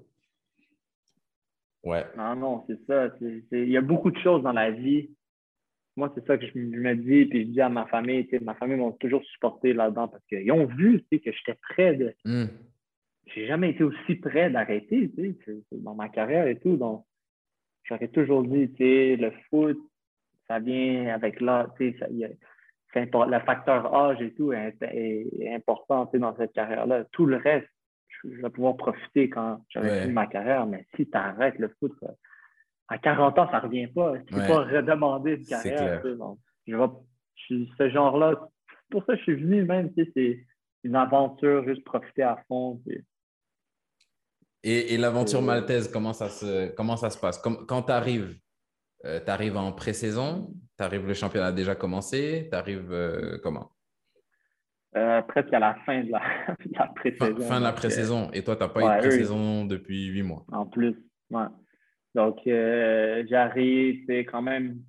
Ouais. 1.85 2.05
Non, 2.17 2.37
non, 2.37 2.65
c'est 2.67 2.79
ça. 2.87 3.11
Il 3.21 3.71
y 3.71 3.77
a 3.77 3.81
beaucoup 3.81 4.11
de 4.11 4.19
choses 4.19 4.43
dans 4.43 4.53
la 4.53 4.71
vie. 4.71 5.11
Moi, 5.97 6.13
c'est 6.15 6.27
ça 6.27 6.39
que 6.39 6.47
je 6.47 6.59
me 6.59 6.95
dis, 6.95 7.25
puis 7.27 7.45
je 7.45 7.49
dis 7.49 7.61
à 7.61 7.69
ma 7.69 7.87
famille, 7.87 8.29
ma 8.43 8.55
famille 8.55 8.77
m'a 8.77 8.93
toujours 9.01 9.25
supporté 9.25 9.73
là-dedans 9.73 10.09
parce 10.09 10.25
qu'ils 10.27 10.51
ont 10.53 10.67
vu 10.67 11.05
que 11.11 11.19
j'étais 11.33 11.59
prêt 11.71 11.95
de. 11.95 12.15
Hmm. 12.25 12.47
J'ai 13.27 13.47
jamais 13.47 13.71
été 13.71 13.85
aussi 13.85 14.15
prêt 14.15 14.51
d'arrêter 14.51 15.11
dans 15.73 15.95
ma 15.95 16.09
carrière 16.09 16.47
et 16.47 16.59
tout. 16.59 16.77
Donc, 16.77 17.05
j'aurais 17.85 18.09
toujours 18.09 18.43
dit, 18.45 18.71
le 18.79 19.33
foot, 19.49 19.79
ça 20.47 20.59
vient 20.61 21.15
avec 21.15 21.41
là, 21.41 21.69
le 22.95 23.41
facteur 23.41 23.95
âge 23.95 24.21
et 24.21 24.33
tout 24.35 24.53
est, 24.53 25.55
important 25.55 26.11
dans 26.15 26.37
cette 26.37 26.53
carrière-là. 26.53 27.05
Tout 27.13 27.27
le 27.27 27.37
reste, 27.37 27.69
je 28.25 28.43
vais 28.43 28.51
pouvoir 28.51 28.77
profiter 28.77 29.29
quand 29.29 29.63
j'aurai 29.69 30.03
fini 30.03 30.13
ma 30.13 30.27
carrière, 30.27 30.67
mais 30.67 30.87
si 30.97 31.09
tu 31.09 31.17
arrêtes 31.17 31.59
le 31.59 31.75
foot, 31.79 31.93
à 32.89 32.99
40 32.99 33.39
ans, 33.39 33.51
ça 33.51 33.59
ne 33.59 33.63
revient 33.63 33.87
pas. 33.89 34.15
Tu 34.27 34.35
ne 34.35 34.41
peux 34.41 34.47
pas 34.47 34.65
redemander 34.65 35.35
une 35.35 35.45
carrière. 35.45 36.03
je, 36.03 36.13
je 36.67 37.43
suis 37.45 37.71
ce 37.77 37.91
genre-là. 37.91 38.49
Pour 38.91 39.05
ça, 39.05 39.15
je 39.17 39.23
suis 39.23 39.35
venu 39.35 39.65
même, 39.65 39.93
tu 39.93 40.05
sais, 40.05 40.11
c'est 40.15 40.47
une 40.85 40.97
aventure, 40.97 41.65
juste 41.65 41.85
profiter 41.85 42.23
à 42.23 42.43
fond. 42.49 42.81
Et, 44.63 44.95
et 44.95 44.97
l'aventure 44.97 45.43
maltaise, 45.43 45.89
comment 45.93 46.15
ça 46.15 46.31
se, 46.31 46.75
comment 46.75 46.97
ça 46.97 47.11
se 47.11 47.19
passe? 47.19 47.39
quand 47.39 47.83
tu 47.83 47.93
arrives, 47.93 48.39
euh, 49.05 49.21
tu 49.25 49.31
arrives 49.31 49.57
en 49.57 49.73
pré-saison, 49.73 50.51
tu 50.77 50.85
arrives, 50.85 51.07
le 51.07 51.15
championnat 51.15 51.47
a 51.47 51.53
déjà 51.53 51.75
commencé, 51.75 52.49
tu 52.51 52.57
arrives 52.57 52.93
euh, 52.93 53.39
comment? 53.43 53.71
Euh, 54.97 55.23
presque 55.23 55.53
à 55.53 55.59
la 55.59 55.75
fin 55.87 56.03
de 56.03 56.11
la, 56.11 56.21
pré-saison. 56.97 57.41
Fin, 57.43 57.59
de 57.59 57.65
la 57.65 57.73
pré-saison. 57.73 58.31
Et 58.33 58.43
toi, 58.43 58.57
tu 58.57 58.63
n'as 58.63 58.69
pas 58.69 58.81
eu 58.81 58.97
de 58.97 58.99
pré-saison 58.99 59.65
depuis 59.67 60.07
huit 60.07 60.23
mois. 60.23 60.45
En 60.51 60.67
plus, 60.67 60.97
ouais. 61.31 61.47
Donc, 62.15 62.39
j'arrive, 63.29 64.05
c'est 64.09 64.25
quand 64.25 64.43
même. 64.43 64.81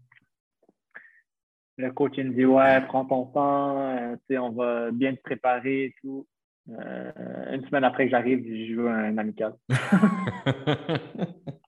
Le 1.78 1.92
coach 1.92 2.18
me 2.18 2.34
dit 2.34 2.46
Ouais, 2.46 2.82
prends 2.88 3.06
ton 3.06 3.26
temps, 3.26 4.18
on 4.32 4.50
va 4.52 4.92
bien 4.92 5.14
te 5.16 5.22
préparer 5.22 5.84
et 5.84 5.96
tout. 6.02 6.26
une 6.68 7.66
semaine 7.68 7.84
après 7.84 8.06
que 8.06 8.12
j'arrive, 8.12 8.44
je 8.44 8.74
joue 8.74 8.88
un 8.88 9.18
amical. 9.18 9.54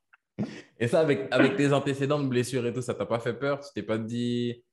Et 0.81 0.87
ça, 0.87 0.99
avec, 0.99 1.27
avec 1.29 1.55
tes 1.55 1.71
antécédents 1.73 2.21
de 2.21 2.27
blessures 2.27 2.65
et 2.65 2.73
tout, 2.73 2.81
ça 2.81 2.95
t'a 2.95 3.05
pas 3.05 3.19
fait 3.19 3.35
peur? 3.35 3.59
Tu 3.59 3.69
t'es 3.75 3.83
pas 3.83 3.99
dit. 3.99 4.63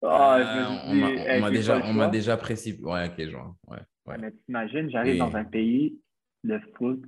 Ah, 0.00 0.84
on 0.86 1.40
m'a 1.40 1.50
déjà, 1.50 1.82
on 1.84 2.08
déjà 2.08 2.36
précipité. 2.36 2.84
Ouais, 2.84 3.08
ok, 3.08 3.14
je 3.18 3.36
vois. 3.36 3.56
Ouais, 3.66 3.78
ouais. 4.06 4.16
Mais 4.18 4.30
t'imagines, 4.30 4.88
j'arrive 4.90 5.18
dans 5.18 5.36
un 5.36 5.44
pays 5.44 5.98
de 6.44 6.60
foot 6.76 7.02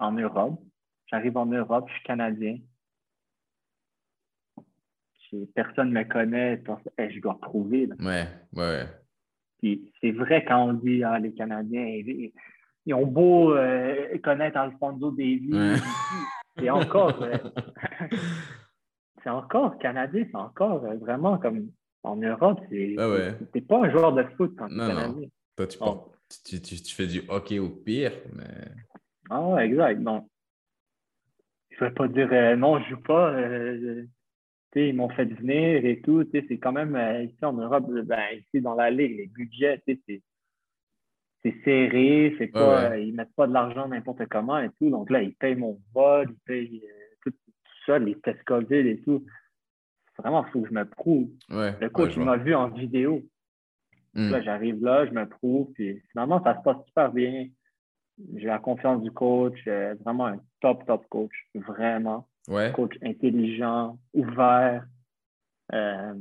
en 0.00 0.12
Europe. 0.12 0.60
J'arrive 1.06 1.36
en 1.36 1.46
Europe, 1.46 1.86
je 1.88 1.94
suis 1.94 2.02
Canadien. 2.02 2.58
Personne 5.54 5.90
ne 5.90 6.00
me 6.00 6.04
connaît. 6.04 6.60
je 6.98 7.20
dois 7.20 7.38
prouver. 7.40 7.88
Ouais, 8.00 8.26
ouais. 8.52 8.86
Puis 9.60 9.92
c'est 10.00 10.10
vrai 10.10 10.44
quand 10.44 10.70
on 10.70 10.72
dit 10.72 11.04
ah, 11.04 11.20
les 11.20 11.32
Canadiens, 11.32 11.86
ils, 11.86 12.94
ont 12.94 13.06
beau 13.06 13.54
euh, 13.54 14.18
connaître 14.24 14.56
Alfonso 14.56 15.12
Davies. 15.12 15.54
Ouais. 15.54 15.76
C'est 16.60 16.70
encore, 16.70 17.22
euh, 17.22 17.36
c'est 19.22 19.30
encore 19.30 19.78
canadien, 19.78 20.24
c'est 20.30 20.36
encore 20.36 20.84
euh, 20.84 20.96
vraiment 20.96 21.38
comme 21.38 21.70
en 22.02 22.16
Europe, 22.16 22.60
c'est 22.70 22.96
ah 22.98 23.08
pas 23.68 23.78
un 23.84 23.90
joueur 23.90 24.12
de 24.14 24.24
foot 24.36 24.54
quand 24.56 24.68
tu 24.68 24.74
es 24.74 24.78
canadien. 24.78 25.28
Toi, 25.56 25.66
tu, 25.66 26.60
tu, 26.60 26.82
tu, 26.82 26.94
fais 26.94 27.06
du 27.06 27.22
hockey 27.28 27.58
au 27.58 27.68
pire, 27.68 28.12
mais. 28.34 28.68
Ah 29.28 29.42
ouais, 29.42 29.66
exact. 29.66 30.02
Donc, 30.02 30.28
je 31.70 31.84
vais 31.84 31.90
pas 31.90 32.08
dire 32.08 32.28
euh, 32.32 32.56
non, 32.56 32.80
je 32.80 32.90
joue 32.90 33.02
pas. 33.02 33.36
ils 34.74 34.94
m'ont 34.94 35.10
fait 35.10 35.26
venir 35.26 35.84
et 35.84 36.00
tout. 36.00 36.24
C'est 36.32 36.58
quand 36.58 36.72
même 36.72 36.96
ici 37.22 37.44
en 37.44 37.52
Europe, 37.52 37.86
ben, 37.90 38.38
ici 38.38 38.62
dans 38.62 38.74
la 38.74 38.90
ligue, 38.90 39.18
les 39.18 39.26
budgets, 39.26 39.82
c'est 39.86 40.22
c'est 41.42 41.54
serré, 41.64 42.34
c'est 42.38 42.48
pas, 42.48 42.98
ils 42.98 43.14
mettent 43.14 43.34
pas 43.34 43.46
de 43.46 43.52
l'argent 43.52 43.88
n'importe 43.88 44.26
comment 44.26 44.58
et 44.58 44.70
tout. 44.78 44.90
Donc 44.90 45.10
là, 45.10 45.22
ils 45.22 45.34
payent 45.34 45.54
mon 45.54 45.80
vol, 45.94 46.28
ils 46.30 46.44
payent 46.44 46.82
euh, 46.84 47.14
tout, 47.22 47.32
ça, 47.86 47.98
les 47.98 48.14
tests 48.16 48.44
COVID 48.44 48.76
et 48.76 49.00
tout. 49.00 49.24
Vraiment, 50.18 50.44
il 50.46 50.50
faut 50.50 50.60
que 50.60 50.68
je 50.68 50.74
me 50.74 50.84
prouve. 50.84 51.30
le 51.48 51.88
coach, 51.88 52.12
il 52.16 52.24
m'a 52.24 52.36
vu 52.36 52.54
en 52.54 52.68
vidéo. 52.68 53.22
Hmm. 54.14 54.30
Là, 54.30 54.42
j'arrive 54.42 54.82
là, 54.84 55.06
je 55.06 55.12
me 55.12 55.26
prouve, 55.26 55.72
puis 55.72 56.02
finalement, 56.10 56.42
ça 56.42 56.56
se 56.58 56.62
passe 56.62 56.84
super 56.86 57.12
bien. 57.12 57.46
J'ai 58.34 58.46
la 58.46 58.58
confiance 58.58 59.02
du 59.02 59.10
coach, 59.10 59.58
euh, 59.66 59.94
vraiment 60.04 60.26
un 60.26 60.40
top, 60.60 60.84
top 60.84 61.06
coach, 61.08 61.32
vraiment. 61.54 62.28
Coach 62.72 62.96
intelligent, 63.02 63.98
ouvert. 64.12 64.84
Euh, 65.72 66.14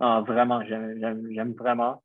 ah, 0.00 0.24
vraiment, 0.26 0.64
j'aime 0.64 1.52
vraiment. 1.52 2.02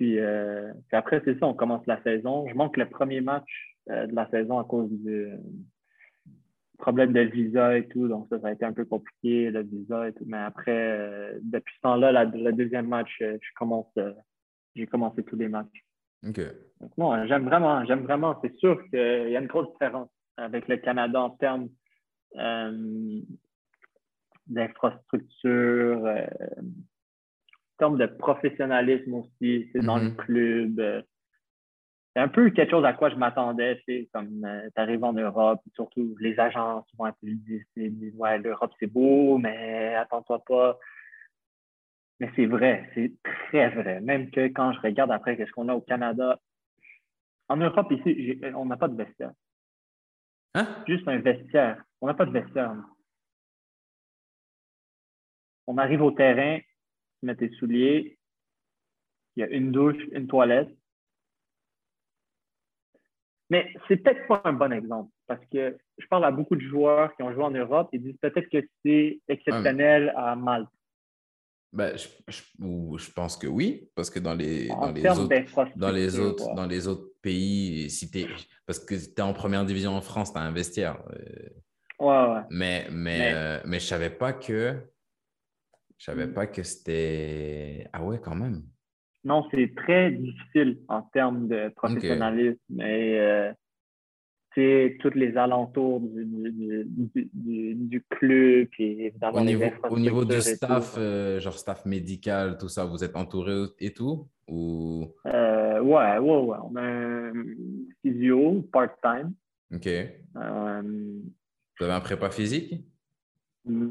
Euh, 0.00 0.72
puis, 0.88 0.96
après, 0.96 1.22
c'est 1.24 1.38
ça, 1.38 1.46
on 1.46 1.54
commence 1.54 1.86
la 1.86 2.02
saison. 2.02 2.46
Je 2.48 2.54
manque 2.54 2.76
le 2.76 2.88
premier 2.88 3.20
match 3.20 3.76
euh, 3.90 4.06
de 4.06 4.14
la 4.14 4.28
saison 4.30 4.58
à 4.58 4.64
cause 4.64 4.90
du 4.90 5.28
problème 6.78 7.12
de 7.12 7.20
visa 7.20 7.76
et 7.76 7.86
tout. 7.88 8.08
Donc, 8.08 8.26
ça, 8.30 8.40
ça 8.40 8.48
a 8.48 8.52
été 8.52 8.64
un 8.64 8.72
peu 8.72 8.84
compliqué, 8.84 9.50
le 9.50 9.62
visa 9.62 10.08
et 10.08 10.12
tout. 10.12 10.24
Mais 10.26 10.38
après, 10.38 10.70
euh, 10.72 11.38
depuis 11.42 11.74
ce 11.76 11.80
temps-là, 11.82 12.24
le 12.24 12.52
deuxième 12.52 12.88
match, 12.88 13.14
je 13.20 13.54
commence, 13.56 13.92
j'ai 14.74 14.86
commencé 14.86 15.22
tous 15.22 15.36
les 15.36 15.48
matchs. 15.48 15.84
OK. 16.26 16.40
Donc, 16.96 17.26
j'aime 17.26 17.44
vraiment, 17.44 17.84
j'aime 17.84 18.02
vraiment. 18.04 18.38
C'est 18.42 18.54
sûr 18.56 18.82
qu'il 18.88 19.30
y 19.30 19.36
a 19.36 19.40
une 19.40 19.46
grosse 19.46 19.70
différence 19.72 20.08
avec 20.36 20.68
le 20.68 20.78
Canada 20.78 21.20
en 21.20 21.30
termes 21.30 21.68
d'infrastructure, 24.46 26.08
termes 27.80 27.98
de 27.98 28.06
professionnalisme 28.06 29.14
aussi, 29.14 29.68
c'est 29.72 29.80
dans 29.80 29.96
le 29.96 30.10
mm-hmm. 30.10 30.16
club. 30.16 30.80
Euh, 30.80 31.02
c'est 32.14 32.22
un 32.22 32.28
peu 32.28 32.50
quelque 32.50 32.70
chose 32.70 32.84
à 32.84 32.92
quoi 32.92 33.08
je 33.08 33.16
m'attendais, 33.16 33.80
c'est 33.86 34.08
comme 34.12 34.44
euh, 34.44 34.68
tu 34.74 34.80
arrives 34.80 35.04
en 35.04 35.12
Europe, 35.12 35.60
surtout 35.74 36.16
les 36.20 36.38
agents 36.38 36.84
souvent 36.90 37.10
ils 37.22 37.40
disent, 37.74 38.14
ouais, 38.16 38.38
l'Europe 38.38 38.72
c'est 38.78 38.92
beau, 38.92 39.38
mais 39.38 39.94
attends-toi 39.94 40.42
pas. 40.44 40.78
Mais 42.18 42.30
c'est 42.36 42.46
vrai, 42.46 42.90
c'est 42.94 43.12
très 43.22 43.70
vrai. 43.70 44.00
Même 44.00 44.30
que 44.30 44.48
quand 44.48 44.72
je 44.72 44.80
regarde 44.80 45.10
après 45.10 45.36
qu'est-ce 45.36 45.52
qu'on 45.52 45.68
a 45.68 45.74
au 45.74 45.80
Canada, 45.80 46.38
en 47.48 47.56
Europe 47.56 47.90
ici, 47.92 48.40
on 48.54 48.66
n'a 48.66 48.76
pas 48.76 48.88
de 48.88 48.96
vestiaire. 48.96 49.32
Hein? 50.54 50.66
Juste 50.86 51.08
un 51.08 51.18
vestiaire. 51.18 51.82
On 52.00 52.06
n'a 52.06 52.14
pas 52.14 52.26
de 52.26 52.32
vestiaire. 52.32 52.74
On 55.66 55.78
arrive 55.78 56.02
au 56.02 56.10
terrain, 56.10 56.58
tu 57.20 57.26
mets 57.26 57.36
tes 57.36 57.50
souliers, 57.50 58.18
il 59.36 59.40
y 59.40 59.42
a 59.44 59.48
une 59.48 59.72
douche, 59.72 60.02
une 60.12 60.26
toilette. 60.26 60.68
Mais 63.50 63.72
c'est 63.88 63.96
peut-être 63.96 64.26
pas 64.26 64.42
un 64.44 64.52
bon 64.52 64.72
exemple 64.72 65.10
parce 65.26 65.44
que 65.52 65.76
je 65.98 66.06
parle 66.06 66.24
à 66.24 66.30
beaucoup 66.30 66.56
de 66.56 66.60
joueurs 66.60 67.14
qui 67.16 67.22
ont 67.22 67.32
joué 67.32 67.44
en 67.44 67.50
Europe 67.50 67.88
et 67.92 67.98
disent 67.98 68.18
peut-être 68.20 68.48
que 68.48 68.66
c'est 68.84 69.20
exceptionnel 69.28 70.12
à 70.16 70.34
Malte. 70.36 70.68
Ben, 71.72 71.96
je, 71.96 72.08
je, 72.28 73.12
pense 73.12 73.36
que 73.36 73.46
oui, 73.46 73.88
parce 73.94 74.10
que 74.10 74.18
dans 74.18 74.34
les, 74.34 74.66
dans 74.66 74.90
les, 74.90 75.06
autres, 75.08 75.68
dans, 75.76 75.92
les 75.92 76.18
autres, 76.18 76.54
dans 76.56 76.66
les 76.66 76.88
autres 76.88 77.06
pays, 77.22 77.88
si 77.90 78.10
es, 78.18 78.26
parce 78.66 78.80
que 78.80 78.96
tu 78.96 79.12
es 79.16 79.20
en 79.20 79.32
première 79.32 79.64
division 79.64 79.92
en 79.92 80.00
France, 80.00 80.32
tu 80.32 80.38
as 80.38 80.42
un 80.42 80.50
vestiaire. 80.50 81.00
Euh, 81.12 81.48
ouais, 82.00 82.34
ouais. 82.34 82.40
Mais, 82.50 82.86
mais, 82.90 83.18
mais, 83.18 83.32
euh, 83.34 83.60
mais 83.66 83.78
je 83.78 83.84
ne 83.84 83.88
savais 83.88 84.10
pas 84.10 84.32
que 84.32 84.82
je 86.00 86.06
savais 86.06 86.26
mm. 86.26 86.32
pas 86.32 86.46
que 86.46 86.62
c'était. 86.62 87.86
Ah 87.92 88.02
ouais, 88.02 88.18
quand 88.20 88.34
même. 88.34 88.62
Non, 89.22 89.46
c'est 89.50 89.74
très 89.76 90.10
difficile 90.10 90.78
en 90.88 91.02
termes 91.02 91.46
de 91.46 91.68
professionnalisme. 91.76 92.58
Mais 92.70 93.20
euh, 93.20 93.52
c'est 94.54 94.96
tous 95.00 95.12
les 95.14 95.36
alentours 95.36 96.00
du, 96.00 96.86
du, 97.34 97.74
du, 97.74 98.04
club 98.08 98.68
et 98.78 99.06
évidemment 99.06 99.42
au 99.42 99.44
niveau, 99.44 99.66
au 99.90 99.98
niveau 99.98 100.24
du 100.24 100.40
staff, 100.40 100.94
euh, 100.96 101.38
genre 101.38 101.58
staff 101.58 101.84
médical, 101.84 102.56
tout 102.58 102.68
ça, 102.68 102.86
vous 102.86 103.04
êtes 103.04 103.14
entouré 103.14 103.66
et 103.78 103.92
tout 103.92 104.26
ou? 104.48 105.06
Euh, 105.26 105.80
ouais, 105.82 106.18
ouais, 106.18 106.38
ouais. 106.38 106.58
On 106.64 106.76
a 106.76 106.82
un 106.82 107.32
physio 108.00 108.62
part-time. 108.72 109.34
OK. 109.72 109.86
Euh, 109.86 110.82
vous 111.78 111.84
avez 111.84 111.92
un 111.92 112.00
prépa 112.00 112.30
physique? 112.30 112.86
Mm 113.66 113.90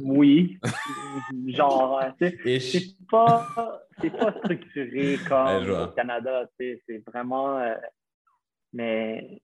oui. 0.00 0.58
Genre, 1.48 2.02
c'est 2.18 2.36
pas, 3.10 3.46
pas 3.96 4.38
structuré 4.38 5.18
comme 5.28 5.70
au 5.70 5.86
Canada, 5.88 6.48
c'est 6.58 6.80
vraiment. 7.06 7.58
Euh, 7.58 7.74
mais, 8.72 9.40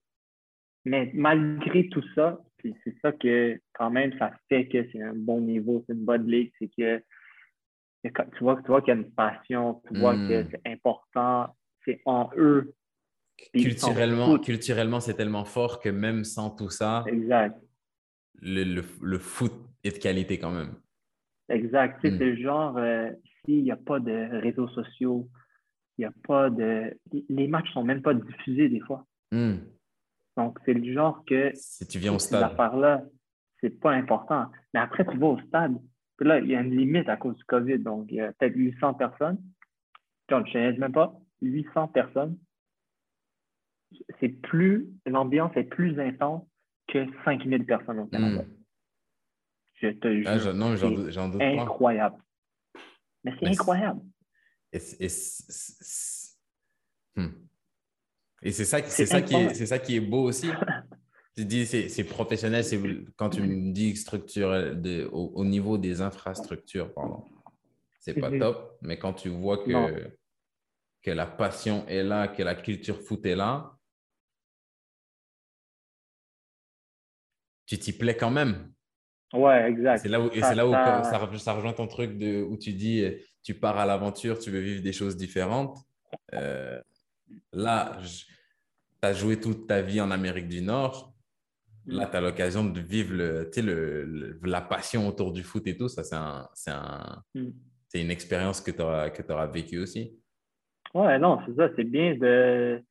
mais 0.85 1.11
malgré 1.13 1.87
tout 1.89 2.03
ça, 2.15 2.39
c'est 2.61 2.95
ça 3.01 3.11
que 3.11 3.59
quand 3.73 3.89
même 3.89 4.17
ça 4.19 4.31
fait 4.49 4.67
que 4.67 4.87
c'est 4.91 5.01
un 5.01 5.15
bon 5.15 5.41
niveau, 5.41 5.83
c'est 5.87 5.93
une 5.93 6.05
bonne 6.05 6.27
ligue, 6.27 6.51
c'est 6.59 6.69
que 6.77 7.01
tu 8.03 8.43
vois, 8.43 8.61
tu 8.61 8.67
vois 8.67 8.81
qu'il 8.81 8.93
y 8.93 8.97
a 8.97 8.99
une 8.99 9.11
passion, 9.11 9.81
tu 9.87 9.99
vois 9.99 10.15
que 10.15 10.41
hmm. 10.41 10.47
c'est 10.51 10.71
important, 10.71 11.55
c'est 11.85 12.01
en 12.05 12.29
eux. 12.35 12.73
Culturellement, 13.53 14.37
culturellement 14.37 14.99
c'est 14.99 15.15
tellement 15.15 15.45
fort 15.45 15.79
que 15.79 15.89
même 15.89 16.23
sans 16.23 16.51
tout 16.51 16.69
ça, 16.69 17.03
exact 17.07 17.59
le, 18.41 18.83
le, 19.01 19.19
foot 19.19 19.53
est 19.83 19.97
de 19.97 20.01
qualité 20.01 20.39
quand 20.39 20.51
même. 20.51 20.75
Exact. 21.49 21.99
C'est 22.01 22.11
hmm. 22.11 22.19
le 22.19 22.35
genre, 22.37 22.77
euh, 22.77 23.09
s'il 23.43 23.63
n'y 23.63 23.71
a 23.71 23.77
pas 23.77 23.99
de 23.99 24.39
réseaux 24.39 24.67
sociaux, 24.69 25.29
il 25.97 26.01
n'y 26.01 26.05
a 26.05 26.13
pas 26.23 26.49
de. 26.49 26.97
Les 27.29 27.47
matchs 27.47 27.67
ne 27.67 27.73
sont 27.73 27.83
même 27.83 28.01
pas 28.01 28.13
diffusés 28.13 28.69
des 28.69 28.79
fois. 28.79 29.05
Hmm. 29.31 29.57
Donc, 30.37 30.57
c'est 30.65 30.73
le 30.73 30.93
genre 30.93 31.23
que. 31.25 31.51
Si 31.53 31.85
tu 31.87 31.99
viens 31.99 32.13
au 32.13 32.19
stade. 32.19 32.51
Ces 32.51 32.79
là 32.79 33.03
c'est 33.61 33.79
pas 33.79 33.91
important. 33.91 34.47
Mais 34.73 34.79
après, 34.79 35.05
tu 35.05 35.17
vas 35.17 35.27
au 35.27 35.39
stade. 35.41 35.77
Puis 36.17 36.27
là, 36.27 36.39
il 36.39 36.47
y 36.47 36.55
a 36.55 36.61
une 36.61 36.75
limite 36.75 37.07
à 37.09 37.17
cause 37.17 37.35
du 37.35 37.43
COVID. 37.45 37.79
Donc, 37.79 38.07
il 38.09 38.15
y 38.15 38.21
a 38.21 38.33
peut-être 38.33 38.55
800 38.55 38.95
personnes. 38.95 39.37
Je 40.29 40.35
ne 40.35 40.79
même 40.79 40.91
pas. 40.91 41.13
800 41.41 41.89
personnes. 41.89 42.37
C'est 44.19 44.29
plus. 44.29 44.87
L'ambiance 45.05 45.51
est 45.55 45.63
plus 45.63 45.99
intense 45.99 46.43
que 46.87 47.05
5000 47.25 47.65
personnes 47.65 47.99
au 47.99 48.05
Canada. 48.07 48.43
Hmm. 48.43 48.60
Je 49.81 49.87
te 49.89 50.27
Ah, 50.27 50.37
je- 50.37 50.49
non, 50.51 50.75
j'en 50.75 51.29
doute 51.29 51.39
pas. 51.39 51.61
incroyable. 51.63 52.17
Mais 53.23 53.31
c'est 53.31 53.37
Mais 53.41 53.53
c'est- 53.53 53.59
incroyable. 53.59 54.01
Et 54.73 54.79
c'est- 54.79 56.37
Hmm. 57.15 57.27
Et 58.43 58.51
c'est 58.51 58.65
ça, 58.65 58.81
qui- 58.81 58.89
C'est 58.91 59.05
ça 59.05 59.21
qui 59.21 59.35
est, 59.35 59.65
ça 59.65 59.79
qui 59.79 59.95
est 59.95 59.99
beau 60.01 60.23
aussi. 60.23 60.47
Tu 61.35 61.45
dis 61.45 61.65
c'est 61.65 61.87
c'est 61.87 62.03
professionnel, 62.03 62.61
c'est 62.65 62.77
quand 63.15 63.29
tu 63.29 63.41
me 63.41 63.71
dis 63.71 63.95
structurel 63.95 64.81
de, 64.81 65.05
au, 65.13 65.27
au 65.35 65.45
niveau 65.45 65.77
des 65.77 66.01
infrastructures, 66.01 66.93
pardon. 66.93 67.23
C'est 68.01 68.15
pas 68.19 68.37
top, 68.37 68.77
mais 68.81 68.99
quand 68.99 69.13
tu 69.13 69.29
vois 69.29 69.57
Non. 69.65 69.87
que, 69.87 70.17
que 71.03 71.11
la 71.11 71.25
passion 71.25 71.87
est 71.87 72.03
là, 72.03 72.27
que 72.27 72.43
la 72.43 72.55
culture 72.55 72.99
foot 73.01 73.25
est 73.25 73.35
là, 73.35 73.77
tu 77.65 77.79
t'y 77.79 77.93
plais 77.93 78.17
quand 78.17 78.31
même. 78.31 78.73
Ouais, 79.33 79.69
exact. 79.69 79.99
C'est 79.99 80.09
là 80.09 80.19
où, 80.19 80.27
et 80.31 80.41
c'est 80.41 80.55
là 80.55 80.67
où 80.67 80.71
ça- 80.73 81.03
ça, 81.03 81.17
re- 81.25 81.37
ça 81.37 81.53
rejoint 81.53 81.73
ton 81.73 81.87
truc 81.87 82.17
de, 82.17 82.41
où 82.43 82.57
tu 82.57 82.73
dis 82.73 83.03
euh, 83.03 83.11
tu 83.43 83.53
pars 83.53 83.77
à 83.77 83.85
l'aventure, 83.85 84.37
tu 84.39 84.51
veux 84.51 84.59
vivre 84.59 84.83
des 84.83 84.91
choses 84.93 85.15
différentes. 85.15 85.77
Euh, 86.33 86.81
là, 87.53 87.97
tu 88.01 88.27
as 89.07 89.13
joué 89.13 89.39
toute 89.39 89.67
ta 89.67 89.81
vie 89.81 90.01
en 90.01 90.11
Amérique 90.11 90.47
du 90.49 90.61
Nord. 90.61 91.13
Là, 91.87 92.05
tu 92.07 92.15
as 92.17 92.21
l'occasion 92.21 92.63
de 92.63 92.79
vivre 92.79 93.13
le, 93.13 93.49
le, 93.57 94.03
le- 94.05 94.39
la 94.43 94.61
passion 94.61 95.07
autour 95.07 95.31
du 95.31 95.43
foot 95.43 95.65
et 95.65 95.75
tout. 95.75 95.87
Ça, 95.87 96.03
c'est 96.03 96.15
un, 96.15 96.47
c'est 96.53 96.71
un- 96.71 97.23
Mm. 97.33 97.49
c'est 97.87 98.01
une 98.01 98.11
expérience 98.11 98.61
que 98.61 98.71
tu 98.71 98.81
auras, 98.81 99.09
que 99.09 99.31
auras 99.31 99.47
vécue 99.47 99.79
aussi. 99.79 100.13
Ouais, 100.93 101.17
non, 101.17 101.39
c'est 101.47 101.55
ça. 101.55 101.69
C'est 101.75 101.83
bien 101.85 102.15
de, 102.15 102.83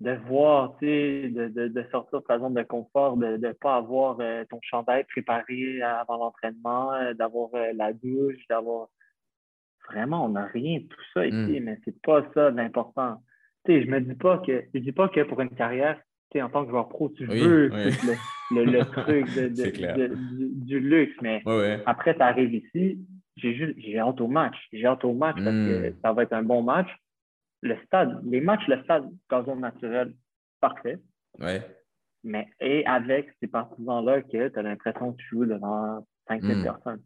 de 0.00 0.12
voir, 0.28 0.76
tu 0.78 0.86
sais, 0.86 1.28
de, 1.30 1.48
de, 1.48 1.68
de 1.68 1.84
sortir 1.90 2.20
de 2.20 2.26
ta 2.26 2.38
zone 2.38 2.54
de 2.54 2.62
confort, 2.62 3.16
de 3.16 3.36
ne 3.36 3.52
pas 3.52 3.76
avoir 3.76 4.18
euh, 4.20 4.44
ton 4.50 4.58
chandail 4.62 5.04
préparé 5.04 5.80
avant 5.82 6.16
l'entraînement, 6.16 6.92
euh, 6.94 7.14
d'avoir 7.14 7.50
euh, 7.54 7.72
la 7.74 7.92
douche, 7.92 8.46
d'avoir. 8.48 8.88
Vraiment, 9.90 10.24
on 10.24 10.30
n'a 10.30 10.46
rien 10.46 10.78
de 10.80 10.84
tout 10.84 11.00
ça 11.12 11.26
ici, 11.26 11.60
Mm. 11.60 11.64
mais 11.64 11.78
c'est 11.84 12.00
pas 12.02 12.24
ça 12.34 12.50
l'important. 12.50 13.22
Tu 13.64 13.72
sais, 13.72 13.82
je 13.84 13.90
me 13.90 14.00
dis 14.00 14.14
pas 14.14 14.38
que 14.38 14.64
je 14.74 14.78
dis 14.80 14.92
pas 14.92 15.08
que 15.08 15.20
pour 15.22 15.40
une 15.40 15.50
carrière, 15.50 15.96
tu 16.30 16.38
sais, 16.38 16.42
en 16.42 16.48
tant 16.50 16.64
que 16.64 16.70
joueur 16.70 16.88
pro, 16.88 17.10
tu 17.10 17.26
Oui, 17.28 17.38
veux 17.40 17.70
oui. 17.72 17.90
le, 18.52 18.64
le, 18.64 18.64
le 18.64 18.84
truc 18.92 19.26
de, 19.34 19.48
de- 19.48 20.14
du, 20.14 20.48
du 20.66 20.80
luxe, 20.80 21.14
mais 21.22 21.42
Ouais, 21.46 21.56
ouais. 21.58 21.82
après, 21.86 22.14
tu 22.14 22.22
arrives 22.22 22.54
ici, 22.54 22.98
j'ai 23.36 23.98
hâte 23.98 24.20
au 24.20 24.26
match. 24.28 24.56
J'ai 24.72 24.86
hâte 24.86 25.04
au 25.04 25.12
match 25.12 25.36
parce 25.36 25.56
que 25.56 25.90
Mm. 25.90 25.94
ça 26.02 26.12
va 26.12 26.22
être 26.22 26.32
un 26.32 26.42
bon 26.42 26.62
match. 26.62 26.88
Le 27.64 27.76
stade, 27.86 28.20
les 28.24 28.40
matchs, 28.40 28.66
le 28.68 28.80
stade, 28.84 29.08
gazon 29.30 29.56
naturel, 29.56 30.14
parfait. 30.60 30.98
ouais. 31.40 31.62
Mais 32.26 32.48
et 32.60 32.86
avec 32.86 33.28
ces 33.40 33.48
partisans-là 33.48 34.22
que 34.22 34.48
tu 34.48 34.58
as 34.58 34.62
l'impression 34.62 35.12
que 35.12 35.18
tu 35.18 35.26
joues 35.30 35.44
devant 35.46 36.06
5000 36.28 36.58
Mm. 36.60 36.62
personnes. 36.62 37.02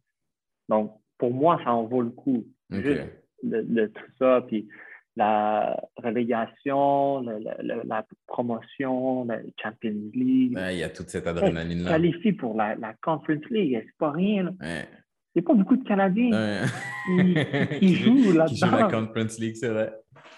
Donc, 0.68 0.92
pour 1.18 1.32
moi, 1.32 1.60
ça 1.64 1.72
en 1.72 1.84
vaut 1.86 2.02
le 2.02 2.10
coup. 2.10 2.44
Ok. 2.72 2.80
Juste 2.84 3.02
de, 3.42 3.62
de 3.62 3.86
tout 3.86 4.10
ça, 4.18 4.44
puis 4.46 4.68
la 5.16 5.76
relégation, 5.96 7.20
le- 7.20 7.38
le- 7.38 7.62
le- 7.74 7.82
la 7.84 8.06
promotion, 8.26 9.24
la 9.24 9.38
Champions 9.60 10.10
League, 10.14 10.54
Ouais, 10.56 10.74
Il 10.76 10.78
y 10.80 10.84
a 10.84 10.88
toute 10.90 11.08
cette 11.08 11.26
adrénaline-là. 11.26 11.90
qualifier 11.90 12.32
pour 12.32 12.56
la, 12.56 12.74
la 12.76 12.94
Conference 13.02 13.44
League, 13.50 13.76
c'est 13.84 13.96
pas 13.98 14.10
rien. 14.12 14.54
Ouais. 14.60 14.86
C'est 15.34 15.42
pas 15.42 15.54
beaucoup 15.54 15.76
de 15.76 15.84
Canadiens 15.84 16.30
Ouais. 16.30 16.60
qui, 17.06 17.78
qui 17.80 17.94
jouent 17.96 18.14
Qui 18.14 18.26
joue 18.26 18.32
la 18.38 18.46
là-dedans. 18.46 18.88
Conference 19.06 19.38
League, 19.40 19.56
c'est 19.56 19.68
vrai. 19.68 19.92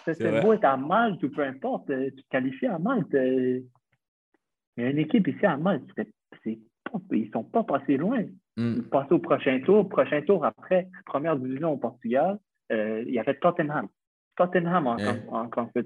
C'est 0.06 0.40
beau 0.42 0.52
être 0.52 0.64
à 0.64 0.76
Malte 0.76 1.22
ou 1.22 1.30
peu 1.30 1.42
importe, 1.42 1.90
euh, 1.90 2.10
tu 2.10 2.22
te 2.22 2.28
qualifies 2.30 2.66
à 2.66 2.78
Malte. 2.78 3.14
euh, 3.14 3.60
Il 4.76 4.84
y 4.84 4.86
a 4.86 4.90
une 4.90 4.98
équipe 4.98 5.28
ici 5.28 5.44
à 5.44 5.56
Malte, 5.56 5.88
pas- 5.94 6.02
ils 7.12 7.30
sont 7.32 7.44
pas 7.44 7.62
passés 7.64 7.96
loin. 7.96 8.22
Mm. 8.56 8.74
Ils 8.78 8.88
passent 8.88 9.12
au 9.12 9.18
prochain 9.18 9.60
tour. 9.60 9.88
Prochain 9.88 10.22
tour 10.22 10.44
après, 10.44 10.88
première 11.06 11.36
division 11.36 11.72
au 11.72 11.76
Portugal, 11.76 12.38
euh, 12.72 13.04
il 13.06 13.12
y 13.14 13.18
avait 13.18 13.38
Tottenham. 13.38 13.88
Tottenham 14.36 14.86
en, 14.86 14.96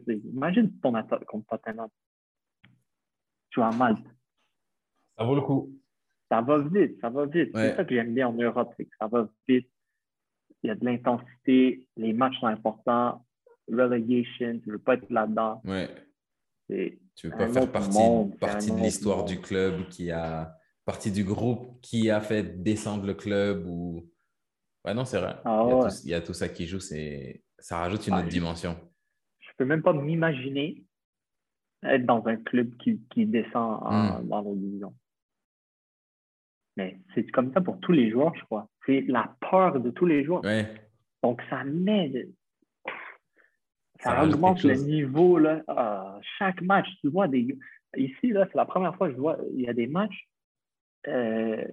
League. 0.06 0.22
Imagine 0.32 0.70
ton 0.80 0.94
attaque 0.94 1.24
contre 1.24 1.46
Tottenham. 1.48 1.88
Tu 3.50 3.60
joues 3.60 3.62
à 3.62 3.70
Malte. 3.72 4.06
Ça 5.18 5.24
vaut 5.24 5.34
le 5.34 5.40
coup. 5.42 5.70
Ça 6.30 6.40
va 6.40 6.58
vite, 6.58 7.00
ça 7.00 7.10
va 7.10 7.26
vite. 7.26 7.54
Ouais. 7.54 7.70
C'est 7.70 7.76
ça 7.76 7.84
que 7.84 7.94
j'aime 7.94 8.14
bien 8.14 8.28
en 8.28 8.32
Europe, 8.32 8.72
c'est 8.76 8.84
que 8.86 8.96
ça 8.98 9.06
va 9.06 9.28
vite. 9.46 9.68
Il 10.62 10.68
y 10.68 10.70
a 10.70 10.74
de 10.74 10.84
l'intensité, 10.84 11.86
les 11.96 12.12
matchs 12.12 12.38
sont 12.40 12.46
importants. 12.46 13.24
Relegation, 13.68 14.58
tu 14.60 14.68
ne 14.68 14.72
veux 14.72 14.78
pas 14.78 14.94
être 14.94 15.10
là-dedans. 15.10 15.60
Ouais. 15.64 15.88
Tu 16.68 17.28
veux 17.28 17.36
pas 17.36 17.48
faire 17.48 17.70
partie, 17.70 17.98
monde, 17.98 18.38
partie 18.38 18.70
de 18.70 18.76
l'histoire 18.78 19.24
du 19.24 19.40
club 19.40 19.88
qui 19.88 20.10
a 20.10 20.56
partie 20.84 21.10
du 21.12 21.24
groupe 21.24 21.80
qui 21.80 22.10
a 22.10 22.20
fait 22.20 22.62
descendre 22.62 23.06
le 23.06 23.14
club 23.14 23.64
ou 23.66 24.06
ouais 24.84 24.92
non 24.94 25.04
c'est 25.06 25.18
vrai 25.18 25.36
Ah 25.44 25.62
il, 25.64 25.70
y 25.70 25.72
a 25.72 25.76
ouais. 25.78 25.88
tout, 25.88 25.94
il 26.04 26.10
y 26.10 26.14
a 26.14 26.20
tout 26.20 26.34
ça 26.34 26.48
qui 26.48 26.66
joue 26.66 26.80
c'est 26.80 27.42
ça 27.58 27.78
rajoute 27.78 28.06
une 28.06 28.14
Ah, 28.14 28.18
autre 28.20 28.28
dimension 28.28 28.76
je 29.40 29.48
peux 29.56 29.64
même 29.64 29.82
pas 29.82 29.92
m'imaginer 29.94 30.84
être 31.84 32.04
dans 32.04 32.26
un 32.26 32.36
club 32.36 32.76
qui, 32.78 33.00
qui 33.10 33.24
descend 33.26 33.78
en- 33.82 34.20
Hmm. 34.20 34.28
dans 34.28 34.42
la 34.42 34.54
division. 34.54 34.94
Mais 36.76 36.98
c'est 37.14 37.30
comme 37.30 37.52
ça 37.52 37.60
pour 37.60 37.78
tous 37.80 37.92
les 37.92 38.10
joueurs, 38.10 38.34
je 38.36 38.42
crois. 38.44 38.68
C'est 38.86 39.02
la 39.02 39.36
peur 39.50 39.80
de 39.80 39.90
tous 39.90 40.06
les 40.06 40.24
joueurs. 40.24 40.42
ouais 40.44 40.66
Donc, 41.22 41.40
ça 41.48 41.62
met. 41.64 42.28
Ça 44.04 44.22
augmente 44.24 44.62
le 44.62 44.74
niveau. 44.74 45.38
Là. 45.38 45.62
Ah, 45.68 46.18
chaque 46.38 46.60
match, 46.62 46.86
tu 47.00 47.08
vois 47.08 47.26
des. 47.28 47.56
Ici, 47.96 48.28
là, 48.30 48.46
c'est 48.50 48.56
la 48.58 48.64
première 48.66 48.94
fois 48.96 49.08
que 49.08 49.14
je 49.14 49.18
vois. 49.20 49.38
Il 49.54 49.62
y 49.62 49.68
a 49.68 49.72
des 49.72 49.86
matchs. 49.86 50.28
euh, 51.08 51.64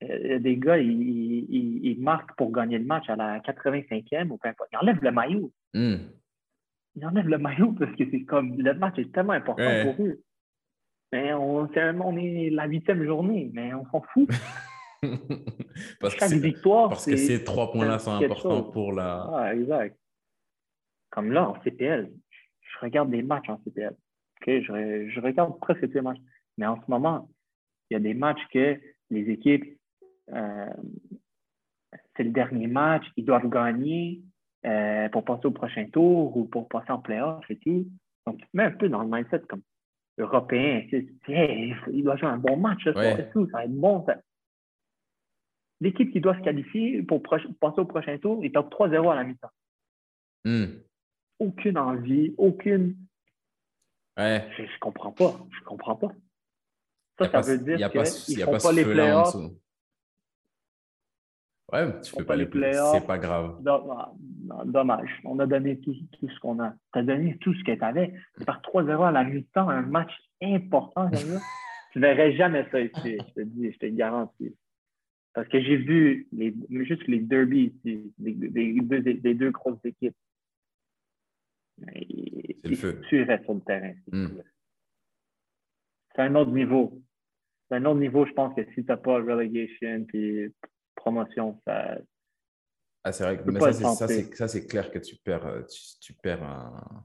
a 0.00 0.38
des 0.38 0.56
gars, 0.56 0.78
ils, 0.78 0.90
ils, 0.92 1.86
ils 1.86 2.00
marquent 2.00 2.36
pour 2.36 2.52
gagner 2.52 2.78
le 2.78 2.84
match 2.84 3.08
à 3.10 3.16
la 3.16 3.40
85e 3.40 4.28
ou 4.30 4.38
peu 4.38 4.48
importe. 4.48 4.70
Ils 4.72 4.76
enlèvent 4.78 5.02
le 5.02 5.10
maillot. 5.10 5.50
Hmm. 5.74 5.96
Ils 6.94 7.04
enlèvent 7.04 7.28
le 7.28 7.38
maillot 7.38 7.72
parce 7.72 7.94
que 7.96 8.04
c'est 8.10 8.22
comme 8.24 8.56
le 8.58 8.74
match 8.74 8.96
est 8.98 9.12
tellement 9.12 9.32
important 9.32 9.62
Ouais. 9.64 9.84
pour 9.92 10.04
eux. 10.06 10.20
Mais 11.12 11.32
on, 11.32 11.68
c'est 11.74 11.80
un- 11.80 12.00
on 12.00 12.16
est 12.16 12.50
la 12.50 12.66
huitième 12.66 13.02
journée, 13.04 13.50
mais 13.52 13.74
on 13.74 13.84
s'en 13.86 14.02
fout. 14.12 14.28
parce 16.00 16.14
que 16.14 16.20
Chaque 16.20 16.32
victoire, 16.32 16.90
parce 16.90 17.06
que 17.06 17.16
ces 17.16 17.42
trois 17.44 17.72
points 17.72 17.86
là 17.86 17.98
sont 17.98 18.12
importants 18.12 18.62
chose. 18.64 18.72
pour 18.72 18.92
la 18.92 19.28
Ah, 19.32 19.54
exact. 19.54 19.96
Comme 21.18 21.32
là, 21.32 21.48
en 21.48 21.60
CPL, 21.64 22.12
je 22.60 22.78
regarde 22.78 23.10
des 23.10 23.22
matchs 23.22 23.48
en 23.48 23.58
CPL. 23.64 23.92
Je, 24.46 24.52
re- 24.70 25.08
je 25.10 25.18
regarde 25.20 25.58
presque 25.58 25.80
tous 25.88 25.94
les 25.94 26.00
matchs. 26.00 26.20
Mais 26.58 26.64
en 26.66 26.76
ce 26.80 26.88
moment, 26.88 27.28
il 27.90 27.94
y 27.94 27.96
a 27.96 28.00
des 28.00 28.14
matchs 28.14 28.46
que 28.52 28.78
les 29.10 29.28
équipes, 29.28 29.64
euh, 30.32 30.70
c'est 32.16 32.22
le 32.22 32.30
dernier 32.30 32.68
match, 32.68 33.04
ils 33.16 33.24
doivent 33.24 33.48
gagner 33.48 34.22
euh, 34.64 35.08
pour 35.08 35.24
passer 35.24 35.46
au 35.46 35.50
prochain 35.50 35.88
tour 35.90 36.36
ou 36.36 36.44
pour 36.44 36.68
passer 36.68 36.92
en 36.92 37.00
playoff 37.00 37.44
et 37.50 37.58
tout. 37.58 37.88
Donc, 38.24 38.36
tu 38.38 38.44
te 38.46 38.56
mets 38.56 38.62
un 38.62 38.70
peu 38.70 38.88
dans 38.88 39.02
le 39.02 39.08
mindset 39.08 39.40
comme 39.48 39.62
européen. 40.18 40.82
Tu 40.88 41.00
sais, 41.00 41.04
tu 41.04 41.12
dis, 41.26 41.32
Hey, 41.34 41.74
il 41.92 42.04
doit 42.04 42.16
jouer 42.16 42.28
un 42.28 42.38
bon 42.38 42.56
match 42.56 42.86
Ouais. 42.86 43.20
et 43.22 43.30
tout, 43.32 43.46
ça 43.50 43.58
va 43.58 43.64
être 43.64 43.74
bon. 43.74 44.06
ça. 44.06 44.18
L'équipe 45.80 46.12
qui 46.12 46.20
doit 46.20 46.36
se 46.38 46.42
qualifier 46.44 47.02
pour 47.02 47.20
passer 47.24 47.80
au 47.80 47.84
prochain 47.86 48.16
tour, 48.18 48.44
ils 48.44 48.52
perdent 48.52 48.70
3-0 48.70 49.10
à 49.10 49.16
la 49.16 49.24
mi-temps 49.24 49.50
Hmm. 50.44 50.66
Aucune 51.38 51.78
envie, 51.78 52.34
aucune. 52.36 52.96
ouais 54.16 54.48
Je, 54.56 54.64
je 54.64 54.78
comprends 54.80 55.12
pas. 55.12 55.36
Je 55.50 55.64
comprends 55.64 55.96
pas. 55.96 56.12
Ça, 57.18 57.28
pas 57.28 57.42
ça 57.42 57.56
veut 57.56 57.76
dire 57.76 57.90
qu'ils 57.90 58.38
ne 58.38 58.44
font 58.44 58.58
pas 58.58 58.72
les 58.72 58.84
playoffs. 58.84 59.34
dessous. 59.34 59.58
ouais 61.72 62.00
tu 62.00 62.10
font 62.10 62.18
fais 62.18 62.24
pas 62.24 62.28
pas 62.28 62.36
les 62.36 62.46
playoffs 62.46 62.92
c'est 62.92 63.06
pas 63.06 63.18
grave 63.18 63.60
ah, 63.66 64.12
Dommage. 64.64 65.20
On 65.24 65.38
a 65.40 65.46
donné 65.46 65.78
tout, 65.80 65.94
tout 66.18 66.28
ce 66.28 66.40
qu'on 66.40 66.60
a. 66.60 66.74
Tu 66.92 66.98
as 67.00 67.02
donné 67.02 67.36
tout 67.38 67.52
ce 67.54 67.64
que 67.64 67.72
tu 67.72 67.84
avais. 67.84 68.14
Tu 68.38 68.44
pars 68.44 68.62
3-0 68.62 69.08
à 69.08 69.12
la 69.12 69.24
mi-temps, 69.24 69.68
un 69.68 69.82
match 69.82 70.12
important 70.40 71.10
comme 71.10 71.18
ça. 71.18 71.40
tu 71.92 72.00
verrais 72.00 72.34
jamais 72.34 72.66
ça 72.70 72.80
ici. 72.80 73.18
Je 73.18 73.34
te 73.34 73.40
dis, 73.40 73.72
je 73.72 73.78
te 73.78 73.86
garantis. 73.86 74.54
Parce 75.34 75.48
que 75.48 75.60
j'ai 75.60 75.76
vu 75.76 76.26
les, 76.32 76.54
juste 76.84 77.06
les 77.06 77.18
derbies 77.18 77.74
ici, 77.84 78.12
des, 78.18 78.32
des 78.32 78.80
deux, 78.80 79.00
des 79.00 79.34
deux 79.34 79.50
grosses 79.50 79.84
équipes. 79.84 80.16
C'est 81.86 82.68
le 82.68 82.76
feu. 82.76 83.00
Sur 83.08 83.18
le 83.18 83.60
terrain. 83.60 83.94
Hmm. 84.10 84.40
c'est 86.14 86.22
un 86.22 86.34
autre 86.34 86.50
niveau. 86.50 87.00
C'est 87.68 87.76
un 87.76 87.84
autre 87.84 88.00
niveau, 88.00 88.26
je 88.26 88.32
pense 88.32 88.54
que 88.54 88.64
si 88.74 88.84
tu 88.84 88.84
n'as 88.84 88.96
pas 88.96 89.14
relegation 89.16 90.04
puis 90.06 90.54
promotion, 90.94 91.60
ça. 91.66 91.98
Ah, 93.04 93.12
c'est 93.12 93.24
vrai 93.24 93.40
mais 93.46 93.60
ça, 93.60 94.48
c'est, 94.48 94.66
clair 94.66 94.90
que 94.90 94.98
tu 94.98 95.16
perds, 95.16 95.46
euh, 95.46 95.62
tu, 95.62 95.80
tu 96.00 96.12
perds 96.14 96.42
un- 96.42 97.04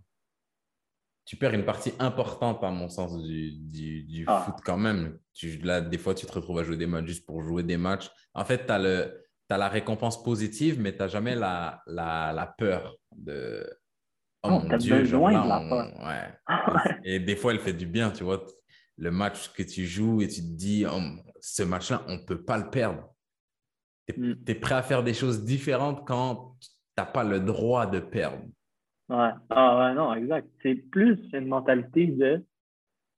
tu 1.25 1.37
perds 1.37 1.53
une 1.53 1.63
partie 1.63 1.93
importante, 1.99 2.63
à 2.63 2.71
mon 2.71 2.89
sens, 2.89 3.21
du, 3.23 3.51
du, 3.51 4.03
du 4.03 4.25
Ah. 4.27 4.41
foot 4.45 4.55
quand 4.65 4.77
même. 4.77 5.17
Tu, 5.33 5.57
là, 5.59 5.79
des 5.79 5.97
fois, 5.97 6.13
tu 6.15 6.25
te 6.25 6.31
retrouves 6.31 6.59
à 6.59 6.63
jouer 6.63 6.75
des 6.75 6.87
matchs 6.87 7.05
juste 7.07 7.25
pour 7.25 7.41
jouer 7.43 7.63
des 7.63 7.77
matchs. 7.77 8.09
En 8.33 8.43
fait, 8.43 8.65
tu 8.65 8.71
as, 8.71 9.11
t'as 9.47 9.57
la 9.57 9.69
récompense 9.69 10.21
positive, 10.23 10.79
mais 10.81 10.91
tu 10.91 10.99
n'as 10.99 11.07
jamais 11.07 11.35
la, 11.35 11.81
la, 11.87 12.33
la 12.33 12.47
peur 12.47 12.97
de. 13.15 13.65
Oh 14.43 14.49
Non, 14.49 14.63
mon 14.67 14.77
Dieu, 14.77 15.05
genre 15.05 15.29
besoin 15.29 15.31
là, 15.31 15.43
de 15.43 15.49
la 15.49 15.61
on- 15.61 15.69
peur. 15.69 15.93
ouais. 16.85 16.99
Et 17.03 17.19
des 17.19 17.35
fois, 17.35 17.53
elle 17.53 17.59
fait 17.59 17.73
du 17.73 17.85
bien, 17.85 18.11
tu 18.11 18.23
vois. 18.23 18.45
le 18.97 19.11
match 19.11 19.53
que 19.53 19.63
tu 19.63 19.85
joues 19.85 20.21
et 20.21 20.27
tu 20.27 20.41
te 20.41 20.55
dis, 20.55 20.85
oh, 20.85 20.99
ce 21.39 21.63
match-là, 21.63 22.03
on 22.07 22.17
ne 22.17 22.25
peut 22.25 22.43
pas 22.43 22.57
le 22.57 22.69
perdre. 22.69 23.09
Tu 24.07 24.15
es, 24.15 24.53
mm. 24.53 24.59
prêt 24.59 24.75
à 24.75 24.83
faire 24.83 25.03
des 25.03 25.13
choses 25.13 25.43
différentes 25.45 26.05
quand 26.05 26.55
tu 26.59 26.69
n'as 26.97 27.05
pas 27.05 27.23
le 27.23 27.39
droit 27.39 27.85
de 27.85 27.99
perdre. 27.99 28.43
Ouais. 29.09 29.31
Ah 29.49 29.79
ouais, 29.79 29.93
non, 29.93 30.13
exact. 30.13 30.47
C'est 30.61 30.75
plus 30.75 31.19
une 31.33 31.47
mentalité 31.47 32.07
de 32.07 32.43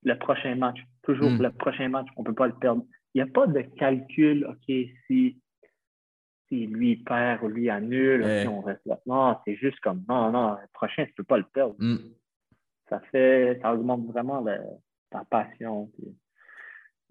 le 0.04 0.18
prochain 0.18 0.54
match. 0.54 0.78
Toujours 1.02 1.30
mm. 1.30 1.42
le 1.42 1.52
prochain 1.52 1.88
match, 1.88 2.06
on 2.16 2.22
ne 2.22 2.26
peut 2.26 2.34
pas 2.34 2.46
le 2.46 2.54
perdre. 2.54 2.84
Il 3.14 3.22
n'y 3.22 3.28
a 3.28 3.32
pas 3.32 3.46
de 3.46 3.60
calcul, 3.62 4.46
OK, 4.46 4.76
si, 5.06 5.40
si 6.48 6.66
lui 6.66 6.96
perd 6.96 7.42
ou 7.42 7.48
lui 7.48 7.70
annule, 7.70 8.24
si 8.42 8.48
on 8.48 8.60
reste 8.60 8.84
là. 8.86 8.98
Non, 9.06 9.36
c'est 9.44 9.56
juste 9.56 9.80
comme 9.80 10.04
non, 10.08 10.30
non, 10.30 10.52
le 10.52 10.68
prochain, 10.72 11.04
tu 11.04 11.10
ne 11.10 11.16
peux 11.16 11.24
pas 11.24 11.38
le 11.38 11.44
perdre. 11.44 11.74
Mm. 11.78 11.96
Ça 12.88 13.00
fait, 13.12 13.58
ça 13.60 13.74
augmente 13.74 14.06
vraiment 14.06 14.44
ta 15.10 15.24
passion. 15.24 15.90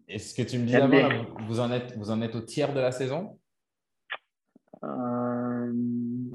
Est-ce 0.07 0.33
que 0.33 0.47
tu 0.47 0.59
me 0.59 0.65
disais 0.65 0.81
avant, 0.81 1.25
vous 1.47 1.59
en, 1.59 1.71
êtes, 1.71 1.97
vous 1.97 2.11
en 2.11 2.21
êtes 2.21 2.35
au 2.35 2.41
tiers 2.41 2.73
de 2.73 2.79
la 2.79 2.91
saison? 2.91 3.39
Euh, 4.83 5.73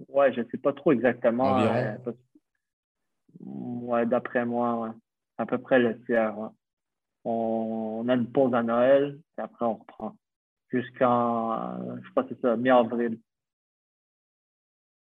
ouais, 0.09 0.32
je 0.32 0.40
ne 0.40 0.47
sais 0.51 0.59
pas 0.59 0.72
trop 0.72 0.93
exactement. 0.93 1.52
Environ? 1.52 1.97
Euh, 2.06 2.12
ouais, 3.40 4.06
d'après 4.06 4.44
moi, 4.44 4.81
ouais. 4.81 4.90
à 5.39 5.47
peu 5.47 5.59
près 5.59 5.78
le 5.78 6.01
tiers. 6.05 6.35
On, 7.24 8.06
a 8.09 8.14
une 8.14 8.31
pause 8.31 8.55
à 8.55 8.62
Noël, 8.62 9.20
et 9.39 9.40
après 9.43 9.66
on 9.66 9.74
reprend. 9.74 10.16
Jusqu'en, 10.73 11.97
je 12.03 12.11
crois 12.11 12.25
que 12.25 12.35
c'est 12.35 12.41
ça, 12.41 12.57
mi-avril. 12.57 13.19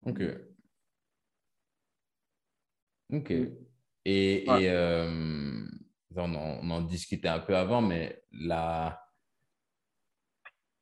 OK. 0.07 0.23
OK. 3.12 3.31
Et, 3.31 4.45
et 4.45 4.70
euh, 4.70 5.66
on, 6.16 6.35
en, 6.70 6.81
discutait 6.82 7.28
un 7.28 7.40
peu 7.40 7.57
avant, 7.57 7.82
mais 7.82 8.23
là, 8.32 9.03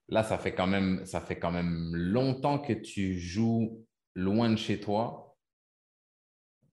là 0.09 0.23
ça, 0.23 0.39
fait 0.39 0.55
quand 0.55 0.67
même, 0.67 1.05
ça 1.05 1.21
fait 1.21 1.39
quand 1.39 1.51
même 1.51 1.95
longtemps 1.95 2.59
que 2.59 2.73
tu 2.73 3.19
joues 3.19 3.85
loin 4.15 4.51
de 4.51 4.57
chez 4.57 4.81
toi. 4.81 5.37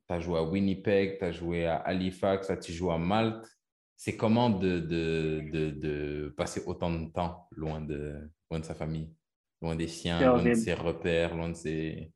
Tu 0.07 0.13
as 0.13 0.19
joué 0.19 0.37
à 0.37 0.43
Winnipeg, 0.43 1.17
tu 1.17 1.25
as 1.25 1.31
joué 1.31 1.65
à 1.65 1.77
Halifax, 1.77 2.51
tu 2.61 2.71
joues 2.71 2.91
à 2.91 2.97
Malte. 2.97 3.47
C'est 3.95 4.17
comment 4.17 4.49
de, 4.49 4.79
de, 4.79 5.69
de, 5.71 6.33
passer 6.35 6.61
autant 6.65 6.91
de 6.91 7.09
temps 7.11 7.47
loin 7.51 7.79
de, 7.79 8.29
loin 8.49 8.59
de 8.59 8.65
sa 8.65 8.75
famille, 8.75 9.13
loin 9.61 9.75
des 9.75 9.87
siens, 9.87 10.19
loin 10.19 10.43
de 10.43 10.53
ses 10.53 10.73
repères, 10.73 11.35
loin 11.35 11.49
de 11.49 11.55
ses... 11.55 12.11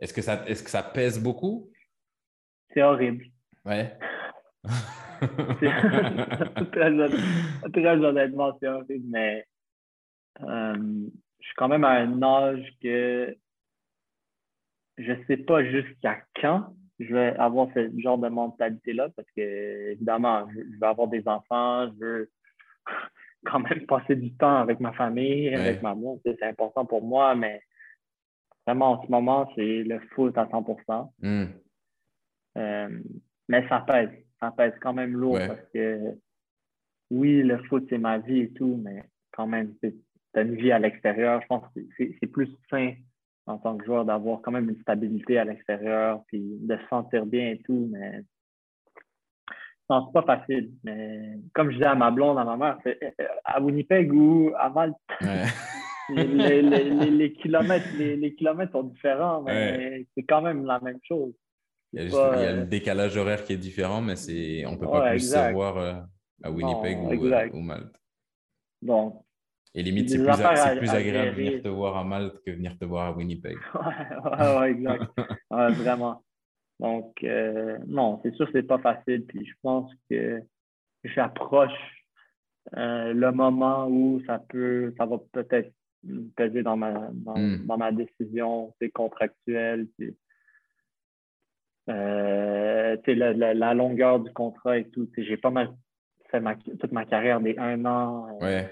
Est-ce 0.00 0.12
que, 0.12 0.22
ça, 0.22 0.44
est-ce 0.46 0.62
que 0.62 0.70
ça 0.70 0.82
pèse 0.82 1.22
beaucoup? 1.22 1.70
C'est 2.72 2.82
horrible. 2.82 3.26
Ouais. 3.64 3.96
très, 6.72 7.70
très 7.72 7.96
honnêtement, 8.04 8.56
c'est 8.60 8.68
horrible, 8.68 9.06
mais 9.08 9.44
euh, 10.42 11.08
je 11.40 11.46
suis 11.46 11.54
quand 11.56 11.68
même 11.68 11.84
à 11.84 11.92
un 11.92 12.22
âge 12.22 12.64
que 12.82 13.36
je 14.98 15.12
ne 15.12 15.24
sais 15.24 15.36
pas 15.38 15.64
jusqu'à 15.64 16.22
quand 16.40 16.74
je 16.98 17.14
vais 17.14 17.36
avoir 17.36 17.68
ce 17.74 17.90
genre 17.98 18.18
de 18.18 18.28
mentalité-là 18.28 19.08
parce 19.16 19.28
que, 19.36 19.92
évidemment, 19.92 20.48
je, 20.50 20.78
vais 20.78 20.86
avoir 20.86 21.08
des 21.08 21.26
enfants, 21.26 21.88
je 21.92 22.04
veux 22.04 22.30
quand 23.44 23.60
même 23.60 23.86
passer 23.86 24.16
du 24.16 24.34
temps 24.34 24.56
avec 24.56 24.80
ma 24.80 24.92
famille, 24.92 25.54
avec 25.54 25.82
ma 25.82 25.94
mère. 25.94 26.16
C'est 26.24 26.42
important 26.42 26.84
pour 26.84 27.02
moi, 27.02 27.34
mais 27.34 27.62
vraiment, 28.66 28.92
en 28.92 29.04
ce 29.04 29.10
moment, 29.10 29.50
c'est 29.54 29.84
le 29.84 30.00
foot 30.14 30.36
à 30.36 30.44
100% 30.46 31.10
hmm. 31.22 31.44
euh, 32.58 32.88
mais 33.48 33.66
ça 33.68 33.80
pèse 33.80 34.10
ça 34.40 34.52
pèse 34.52 34.74
quand 34.80 34.92
même 34.92 35.12
lourd 35.12 35.38
parce 35.38 35.66
que 35.74 36.14
oui, 37.10 37.42
le 37.42 37.58
foot, 37.64 37.86
c'est 37.88 37.98
ma 37.98 38.18
vie 38.18 38.40
et 38.40 38.52
tout, 38.52 38.78
mais 38.82 39.02
quand 39.32 39.46
même, 39.46 39.74
c'est 39.82 39.94
une 40.34 40.54
vie 40.56 40.72
à 40.72 40.78
l'extérieur. 40.78 41.40
Je 41.42 41.46
pense 41.46 41.64
que 41.74 41.80
c'est 41.98 42.26
plus 42.26 42.48
sain 42.70 42.92
en 43.48 43.58
tant 43.58 43.76
que 43.76 43.84
joueur 43.84 44.04
d'avoir 44.04 44.40
quand 44.42 44.52
même 44.52 44.68
une 44.68 44.80
stabilité 44.80 45.38
à 45.38 45.44
l'extérieur, 45.44 46.22
puis 46.26 46.58
de 46.60 46.76
se 46.76 46.88
sentir 46.88 47.26
bien 47.26 47.52
et 47.52 47.58
tout, 47.64 47.88
mais 47.90 48.22
non, 49.90 50.06
c'est 50.06 50.12
pas 50.12 50.38
facile. 50.38 50.70
Mais 50.84 51.38
comme 51.54 51.70
je 51.70 51.76
disais 51.76 51.88
à 51.88 51.94
ma 51.94 52.10
blonde, 52.10 52.38
à 52.38 52.44
ma 52.44 52.56
mère, 52.56 52.78
à 53.44 53.60
Winnipeg 53.60 54.12
ou 54.12 54.52
à 54.58 54.68
Malte, 54.68 54.96
les, 56.10 57.32
kilomètres, 57.40 57.88
les, 57.98 58.34
kilomètres 58.34 58.72
sont 58.72 58.82
différents, 58.82 59.42
mais 59.42 60.06
c'est 60.14 60.24
quand 60.24 60.42
même 60.42 60.66
la 60.66 60.78
même 60.80 60.98
chose. 61.02 61.32
Il 61.94 62.00
y, 62.00 62.02
a 62.02 62.04
juste, 62.04 62.18
il 62.34 62.42
y, 62.42 62.46
a 62.46 62.52
le 62.52 62.66
décalage 62.66 63.16
horaire 63.16 63.44
qui 63.44 63.54
est 63.54 63.58
différent, 63.58 64.02
mais 64.02 64.16
c'est, 64.16 64.66
on 64.66 64.72
ne 64.72 64.76
peut 64.76 64.90
pas 64.90 65.10
plus 65.10 65.30
se 65.30 65.52
voir 65.52 65.78
euh, 65.78 65.94
à 66.42 66.50
Winnipeg 66.50 66.98
ou, 66.98 67.26
euh, 67.26 67.48
ou, 67.54 67.60
Malte. 67.60 67.96
Donc, 68.82 69.24
Et 69.78 69.82
limite, 69.84 70.10
c'est 70.10 70.18
plus, 70.18 70.26
plus 70.78 70.90
agréable 70.90 71.36
de 71.36 71.36
venir 71.36 71.62
te 71.62 71.68
voir 71.68 71.96
à 71.96 72.02
Malte 72.02 72.42
que 72.44 72.50
venir 72.50 72.76
te 72.76 72.84
voir 72.84 73.06
à 73.06 73.12
Winnipeg. 73.12 73.56
ouais, 73.74 74.58
ouais, 74.58 74.70
exact. 74.72 75.04
vraiment. 75.50 76.24
Donc, 76.80 77.22
euh, 77.22 77.78
non, 77.86 78.18
c'est 78.24 78.34
sûr 78.34 78.46
que 78.46 78.52
ce 78.52 78.56
n'est 78.58 78.64
pas 78.64 78.78
facile. 78.78 79.24
Puis 79.26 79.46
je 79.46 79.52
pense 79.62 79.88
que 80.10 80.42
j'approche 81.04 81.70
le 82.72 83.30
moment 83.30 83.86
où 83.86 84.20
ça 84.26 84.42
peut, 84.48 84.92
ça 84.98 85.06
va 85.06 85.18
peut-être 85.30 85.72
peser 86.34 86.64
dans 86.64 86.76
ma, 86.76 87.10
dans, 87.12 87.36
hmm. 87.36 87.64
dans 87.66 87.78
ma 87.78 87.92
décision, 87.92 88.74
c'est 88.80 88.90
contractuel. 88.90 89.86
Puis, 89.96 90.16
euh, 91.88 92.96
la, 93.06 93.54
la, 93.54 93.74
longueur 93.74 94.18
du 94.18 94.32
contrat 94.32 94.78
et 94.78 94.88
tout. 94.88 95.08
J'ai 95.16 95.36
pas 95.36 95.50
mal 95.50 95.72
fait 96.32 96.42
toute 96.80 96.90
ma 96.90 97.04
carrière 97.04 97.40
des 97.40 97.56
un 97.58 97.84
an. 97.84 98.26
Euh, 98.42 98.62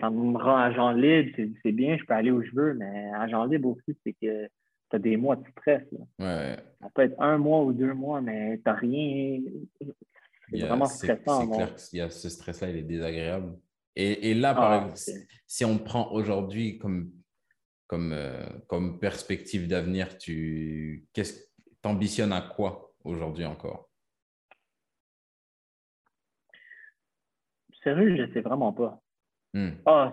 ça 0.00 0.10
me 0.10 0.36
rend 0.36 0.56
agent 0.56 0.92
libre. 0.92 1.30
C'est 1.62 1.72
bien, 1.72 1.96
je 1.98 2.04
peux 2.04 2.14
aller 2.14 2.30
où 2.30 2.42
je 2.42 2.50
veux, 2.52 2.74
mais 2.74 3.10
agent 3.14 3.44
libre 3.44 3.70
aussi, 3.70 3.98
c'est 4.04 4.12
que 4.12 4.46
tu 4.46 4.96
as 4.96 4.98
des 4.98 5.16
mois 5.16 5.36
de 5.36 5.44
stress. 5.50 5.82
Ça 6.18 6.90
peut 6.94 7.02
être 7.02 7.20
un 7.20 7.38
mois 7.38 7.62
ou 7.64 7.72
deux 7.72 7.94
mois, 7.94 8.20
mais 8.20 8.60
tu 8.64 8.70
rien. 8.70 9.40
C'est 10.50 10.60
vraiment 10.60 10.86
stressant. 10.86 11.40
C'est 11.40 11.56
clair 11.56 11.74
qu'il 11.74 11.98
y 11.98 12.02
a 12.02 12.10
ce 12.10 12.28
stress-là, 12.28 12.70
il 12.70 12.76
est 12.76 12.82
désagréable. 12.82 13.56
Et, 13.96 14.30
et 14.30 14.34
là, 14.34 14.54
par 14.54 14.72
ah, 14.72 14.76
exemple, 14.90 15.26
si 15.46 15.64
on 15.64 15.78
prend 15.78 16.12
aujourd'hui 16.12 16.78
comme, 16.78 17.10
comme, 17.86 18.12
euh, 18.12 18.46
comme 18.68 19.00
perspective 19.00 19.66
d'avenir, 19.66 20.18
tu 20.18 21.06
qu'est-ce 21.12 21.46
T'ambitionnes 21.86 22.32
à 22.32 22.40
quoi 22.40 22.92
aujourd'hui 23.04 23.44
encore? 23.44 23.88
Sérieux, 27.84 28.16
je 28.16 28.22
ne 28.22 28.32
sais 28.32 28.40
vraiment 28.40 28.72
pas. 28.72 29.00
Hmm. 29.56 29.70
Ah, 29.86 30.12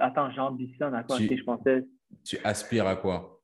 attends, 0.00 0.32
j'ambitionne 0.32 0.94
à 0.96 1.04
quoi? 1.04 1.16
Tu, 1.16 1.36
je 1.36 1.44
pensais... 1.44 1.86
tu 2.24 2.38
aspires 2.42 2.88
à 2.88 2.96
quoi? 2.96 3.40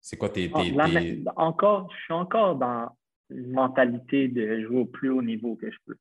C'est 0.00 0.16
quoi 0.16 0.30
tes. 0.30 0.50
Ah, 0.54 1.32
encore, 1.36 1.92
je 1.92 2.04
suis 2.04 2.14
encore 2.14 2.56
dans 2.56 2.88
une 3.28 3.52
mentalité 3.52 4.28
de 4.28 4.62
jouer 4.62 4.78
au 4.78 4.84
plus 4.86 5.10
haut 5.10 5.20
niveau 5.20 5.56
que 5.56 5.70
je 5.70 5.76
peux. 5.84 5.98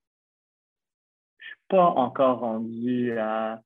Je 1.38 1.46
ne 1.46 1.48
suis 1.50 1.64
pas 1.68 1.84
encore 1.84 2.40
rendu 2.40 3.18
à 3.18 3.62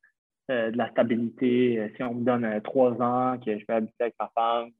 euh, 0.50 0.72
de 0.72 0.78
la 0.78 0.90
stabilité. 0.90 1.80
Euh, 1.80 1.90
si 1.96 2.02
on 2.02 2.16
me 2.16 2.26
donne 2.26 2.46
euh, 2.46 2.60
trois 2.62 3.00
ans, 3.00 3.38
que 3.38 3.60
je 3.60 3.64
vais 3.68 3.74
habiter 3.76 4.06
avec 4.06 4.16
ma 4.20 4.32
femme, 4.34 4.72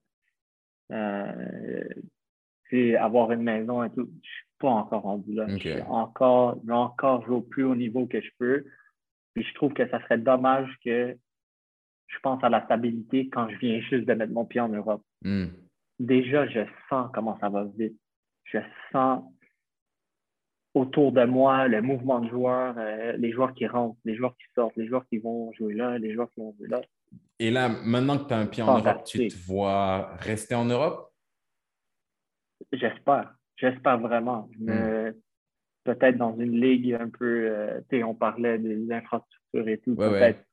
euh, 0.92 1.84
avoir 3.00 3.32
une 3.32 3.44
maison 3.44 3.84
et 3.84 3.92
tout. 3.92 4.10
Je 4.24 4.28
suis 4.28 4.46
pas 4.58 4.70
encore 4.70 5.04
rendu 5.04 5.36
là. 5.36 5.46
Je 5.50 5.58
suis 5.58 5.82
encore, 5.84 6.58
encore 6.68 7.30
au 7.30 7.42
plus 7.42 7.64
haut 7.64 7.76
niveau 7.76 8.08
que 8.08 8.20
je 8.20 8.32
peux. 8.40 8.66
Puis 9.36 9.44
je 9.44 9.54
trouve 9.54 9.74
que 9.74 9.88
ça 9.90 10.02
serait 10.02 10.18
dommage 10.18 10.70
que 10.84 11.16
je 12.08 12.20
pense 12.20 12.44
à 12.44 12.50
la 12.50 12.64
stabilité 12.66 13.30
quand 13.30 13.50
je 13.50 13.58
viens 13.58 13.80
juste 13.82 14.06
de 14.06 14.14
mettre 14.14 14.34
mon 14.34 14.46
pied 14.46 14.62
en 14.62 14.70
Europe. 14.70 15.04
Hmm. 15.22 15.48
Déjà, 16.00 16.48
je 16.48 16.62
sens 16.90 17.10
comment 17.14 17.38
ça 17.40 17.50
va 17.50 17.66
vite. 17.78 18.00
Je 18.46 18.60
sens 18.92 19.24
autour 20.74 21.12
de 21.12 21.24
moi 21.26 21.68
le 21.68 21.82
mouvement 21.82 22.20
de 22.20 22.30
joueurs, 22.30 22.76
euh, 22.78 23.14
les 23.18 23.32
joueurs 23.32 23.54
qui 23.54 23.66
rentrent, 23.68 23.98
les 24.06 24.16
joueurs 24.16 24.36
qui 24.38 24.46
sortent, 24.54 24.76
les 24.76 24.88
joueurs 24.88 25.06
qui 25.08 25.18
vont 25.18 25.52
jouer 25.54 25.74
là, 25.74 25.98
les 25.98 26.14
joueurs 26.14 26.30
qui 26.32 26.40
vont 26.40 26.54
jouer 26.58 26.68
là. 26.68 26.82
Et 27.40 27.52
là, 27.52 27.70
maintenant 27.70 28.18
que 28.18 28.28
tu 28.28 28.34
as 28.34 28.38
un 28.38 28.46
pied 28.46 28.64
en 28.64 28.78
Europe, 28.78 29.04
tu 29.06 29.28
te 29.28 29.46
vois 29.46 30.16
rester 30.18 30.56
en 30.56 30.66
Europe? 30.66 31.12
J'espère. 32.72 33.36
J'espère 33.58 34.00
vraiment. 34.00 34.50
Peut-être 35.86 36.18
dans 36.18 36.38
une 36.38 36.60
ligue 36.60 36.94
un 36.94 37.10
peu. 37.10 37.48
Euh, 37.48 37.80
tu 37.90 37.98
sais, 37.98 38.04
on 38.04 38.14
parlait 38.14 38.58
des 38.58 38.92
infrastructures 38.92 39.68
et 39.68 39.78
tout. 39.78 39.96
peut-être. 39.96 40.44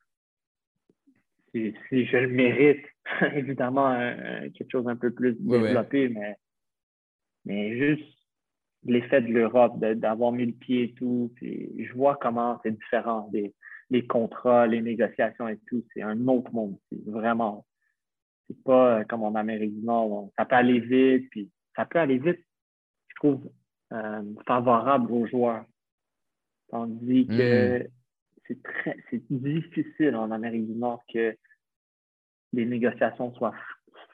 Si, 1.55 1.75
je 1.91 2.17
le 2.17 2.29
mérite, 2.29 2.85
évidemment, 3.35 3.95
quelque 4.55 4.71
chose 4.71 4.89
un 4.89 4.97
peu 4.97 5.11
plus 5.11 5.35
développé, 5.35 6.09
mais, 6.09 6.37
mais 7.45 7.77
juste 7.77 8.09
l'effet 8.85 9.21
de 9.21 9.29
l'Europe, 9.29 9.79
d'avoir 9.79 10.33
mis 10.33 10.47
le 10.47 10.53
pied 10.53 10.85
et 10.85 10.93
tout. 10.95 11.31
Puis 11.37 11.85
je 11.85 11.93
vois 11.93 12.17
comment 12.21 12.59
c'est 12.63 12.71
différent 12.71 13.29
des 13.33 13.53
les 13.93 14.07
contrats, 14.07 14.67
les 14.67 14.81
négociations 14.81 15.49
et 15.49 15.59
tout, 15.69 15.85
c'est 15.93 16.03
un 16.03 16.27
autre 16.27 16.51
monde. 16.53 16.79
C'est 16.91 17.05
vraiment. 17.05 17.67
C'est 18.49 18.61
pas 18.65 19.05
comme 19.05 19.23
en 19.23 19.35
Amérique 19.35 19.75
du 19.79 19.85
Nord. 19.85 20.31
Ça 20.37 20.47
peut 20.47 20.57
aller 20.57 20.81
vite, 20.81 21.29
puis 21.31 21.51
ça 21.77 21.85
peut 21.85 21.99
aller 21.99 22.19
vite, 22.19 22.41
je 23.09 23.15
trouve, 23.17 23.51
euh, 23.93 24.23
favorable 24.47 25.13
aux 25.13 25.27
joueurs. 25.27 25.65
Tandis 26.71 27.27
que 27.27 27.87
c'est 28.47 28.63
très 28.63 28.97
c'est 29.11 29.23
difficile 29.31 30.17
en 30.17 30.31
Amérique 30.31 30.67
du 30.67 30.79
Nord 30.79 31.03
que 31.13 31.37
les 32.53 32.65
négociations 32.65 33.35
soient 33.35 33.55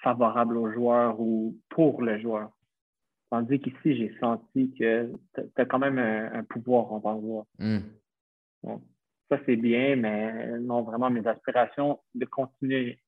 favorables 0.02 0.56
aux 0.56 0.72
joueurs 0.72 1.20
ou 1.20 1.56
pour 1.68 2.02
le 2.02 2.18
joueur. 2.18 2.50
Tandis 3.30 3.60
qu'ici, 3.60 3.96
j'ai 3.96 4.16
senti 4.18 4.72
que 4.78 5.12
tu 5.34 5.42
as 5.56 5.64
quand 5.66 5.78
même 5.78 5.98
un, 5.98 6.42
pouvoir 6.44 6.92
en 6.92 7.00
tant 7.00 7.16
que 7.16 7.26
joueur. 7.26 7.44
Hmm. 7.58 8.78
ça, 9.28 9.38
c'est 9.44 9.56
bien, 9.56 9.96
mais 9.96 10.58
non, 10.60 10.82
vraiment, 10.82 11.10
mes 11.10 11.26
aspirations 11.26 12.00
de 12.14 12.24
continuer. 12.24 12.98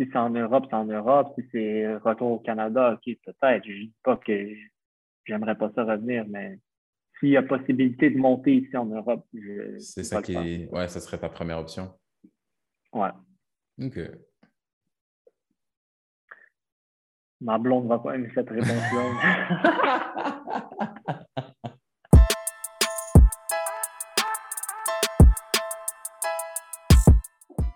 Si 0.00 0.08
c'est 0.10 0.18
en 0.18 0.30
Europe, 0.30 0.66
c'est 0.70 0.76
en 0.76 0.86
Europe. 0.86 1.34
Si 1.38 1.44
c'est 1.52 1.94
retour 1.96 2.32
au 2.32 2.38
Canada, 2.38 2.94
OK, 2.94 3.16
peut-être. 3.24 3.64
Je 3.64 3.72
ne 3.72 3.78
dis 3.84 3.92
pas 4.02 4.16
que 4.16 4.54
j'aimerais 5.24 5.56
pas 5.56 5.70
ça 5.74 5.84
revenir, 5.84 6.24
mais 6.28 6.58
s'il 7.18 7.30
y 7.30 7.36
a 7.36 7.42
possibilité 7.42 8.10
de 8.10 8.18
monter 8.18 8.56
ici 8.56 8.76
en 8.76 8.86
Europe, 8.86 9.26
C'est 9.78 10.04
ça 10.04 10.22
qui 10.22 10.34
est... 10.34 10.68
Ouais, 10.72 10.88
ça 10.88 11.00
serait 11.00 11.18
ta 11.18 11.28
première 11.28 11.58
option. 11.58 11.92
Ouais. 12.92 13.10
OK. 13.82 13.98
Ma 17.40 17.58
blonde 17.58 17.88
va 17.88 17.98
pas 17.98 18.14
aimer 18.14 18.30
cette 18.34 18.50
réponse-là. 18.50 19.58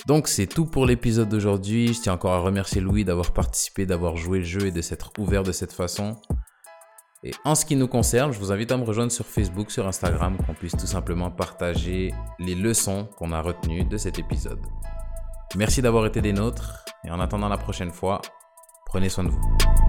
Donc 0.07 0.29
c'est 0.29 0.47
tout 0.47 0.67
pour 0.67 0.87
l'épisode 0.87 1.29
d'aujourd'hui. 1.29 1.93
Je 1.93 2.01
tiens 2.01 2.13
encore 2.13 2.33
à 2.33 2.39
remercier 2.39 2.81
Louis 2.81 3.05
d'avoir 3.05 3.33
participé, 3.33 3.87
d'avoir 3.87 4.17
joué 4.17 4.39
le 4.39 4.45
jeu 4.45 4.67
et 4.67 4.71
de 4.71 4.81
s'être 4.81 5.11
ouvert 5.19 5.43
de 5.43 5.51
cette 5.51 5.73
façon. 5.73 6.21
Et 7.27 7.33
en 7.45 7.57
ce 7.57 7.65
qui 7.65 7.75
nous 7.75 7.89
concerne, 7.89 8.33
je 8.33 8.39
vous 8.39 8.53
invite 8.53 8.71
à 8.71 8.77
me 8.77 8.85
rejoindre 8.85 9.11
sur 9.11 9.27
Facebook, 9.27 9.73
sur 9.73 9.85
Instagram, 9.89 10.37
qu'on 10.47 10.55
puisse 10.55 10.77
tout 10.77 10.87
simplement 10.87 11.29
partager 11.29 12.15
les 12.39 12.55
leçons 12.55 13.09
qu'on 13.17 13.33
a 13.33 13.41
retenues 13.41 13.83
de 13.83 13.97
cet 13.97 14.21
épisode. 14.21 14.61
Merci 15.57 15.83
d'avoir 15.83 16.07
été 16.07 16.21
des 16.21 16.33
nôtres 16.33 16.85
et 17.05 17.11
en 17.11 17.19
attendant 17.19 17.49
la 17.49 17.59
prochaine 17.59 17.91
fois, 17.91 18.23
prenez 18.87 19.09
soin 19.09 19.25
de 19.25 19.31
vous. 19.31 19.86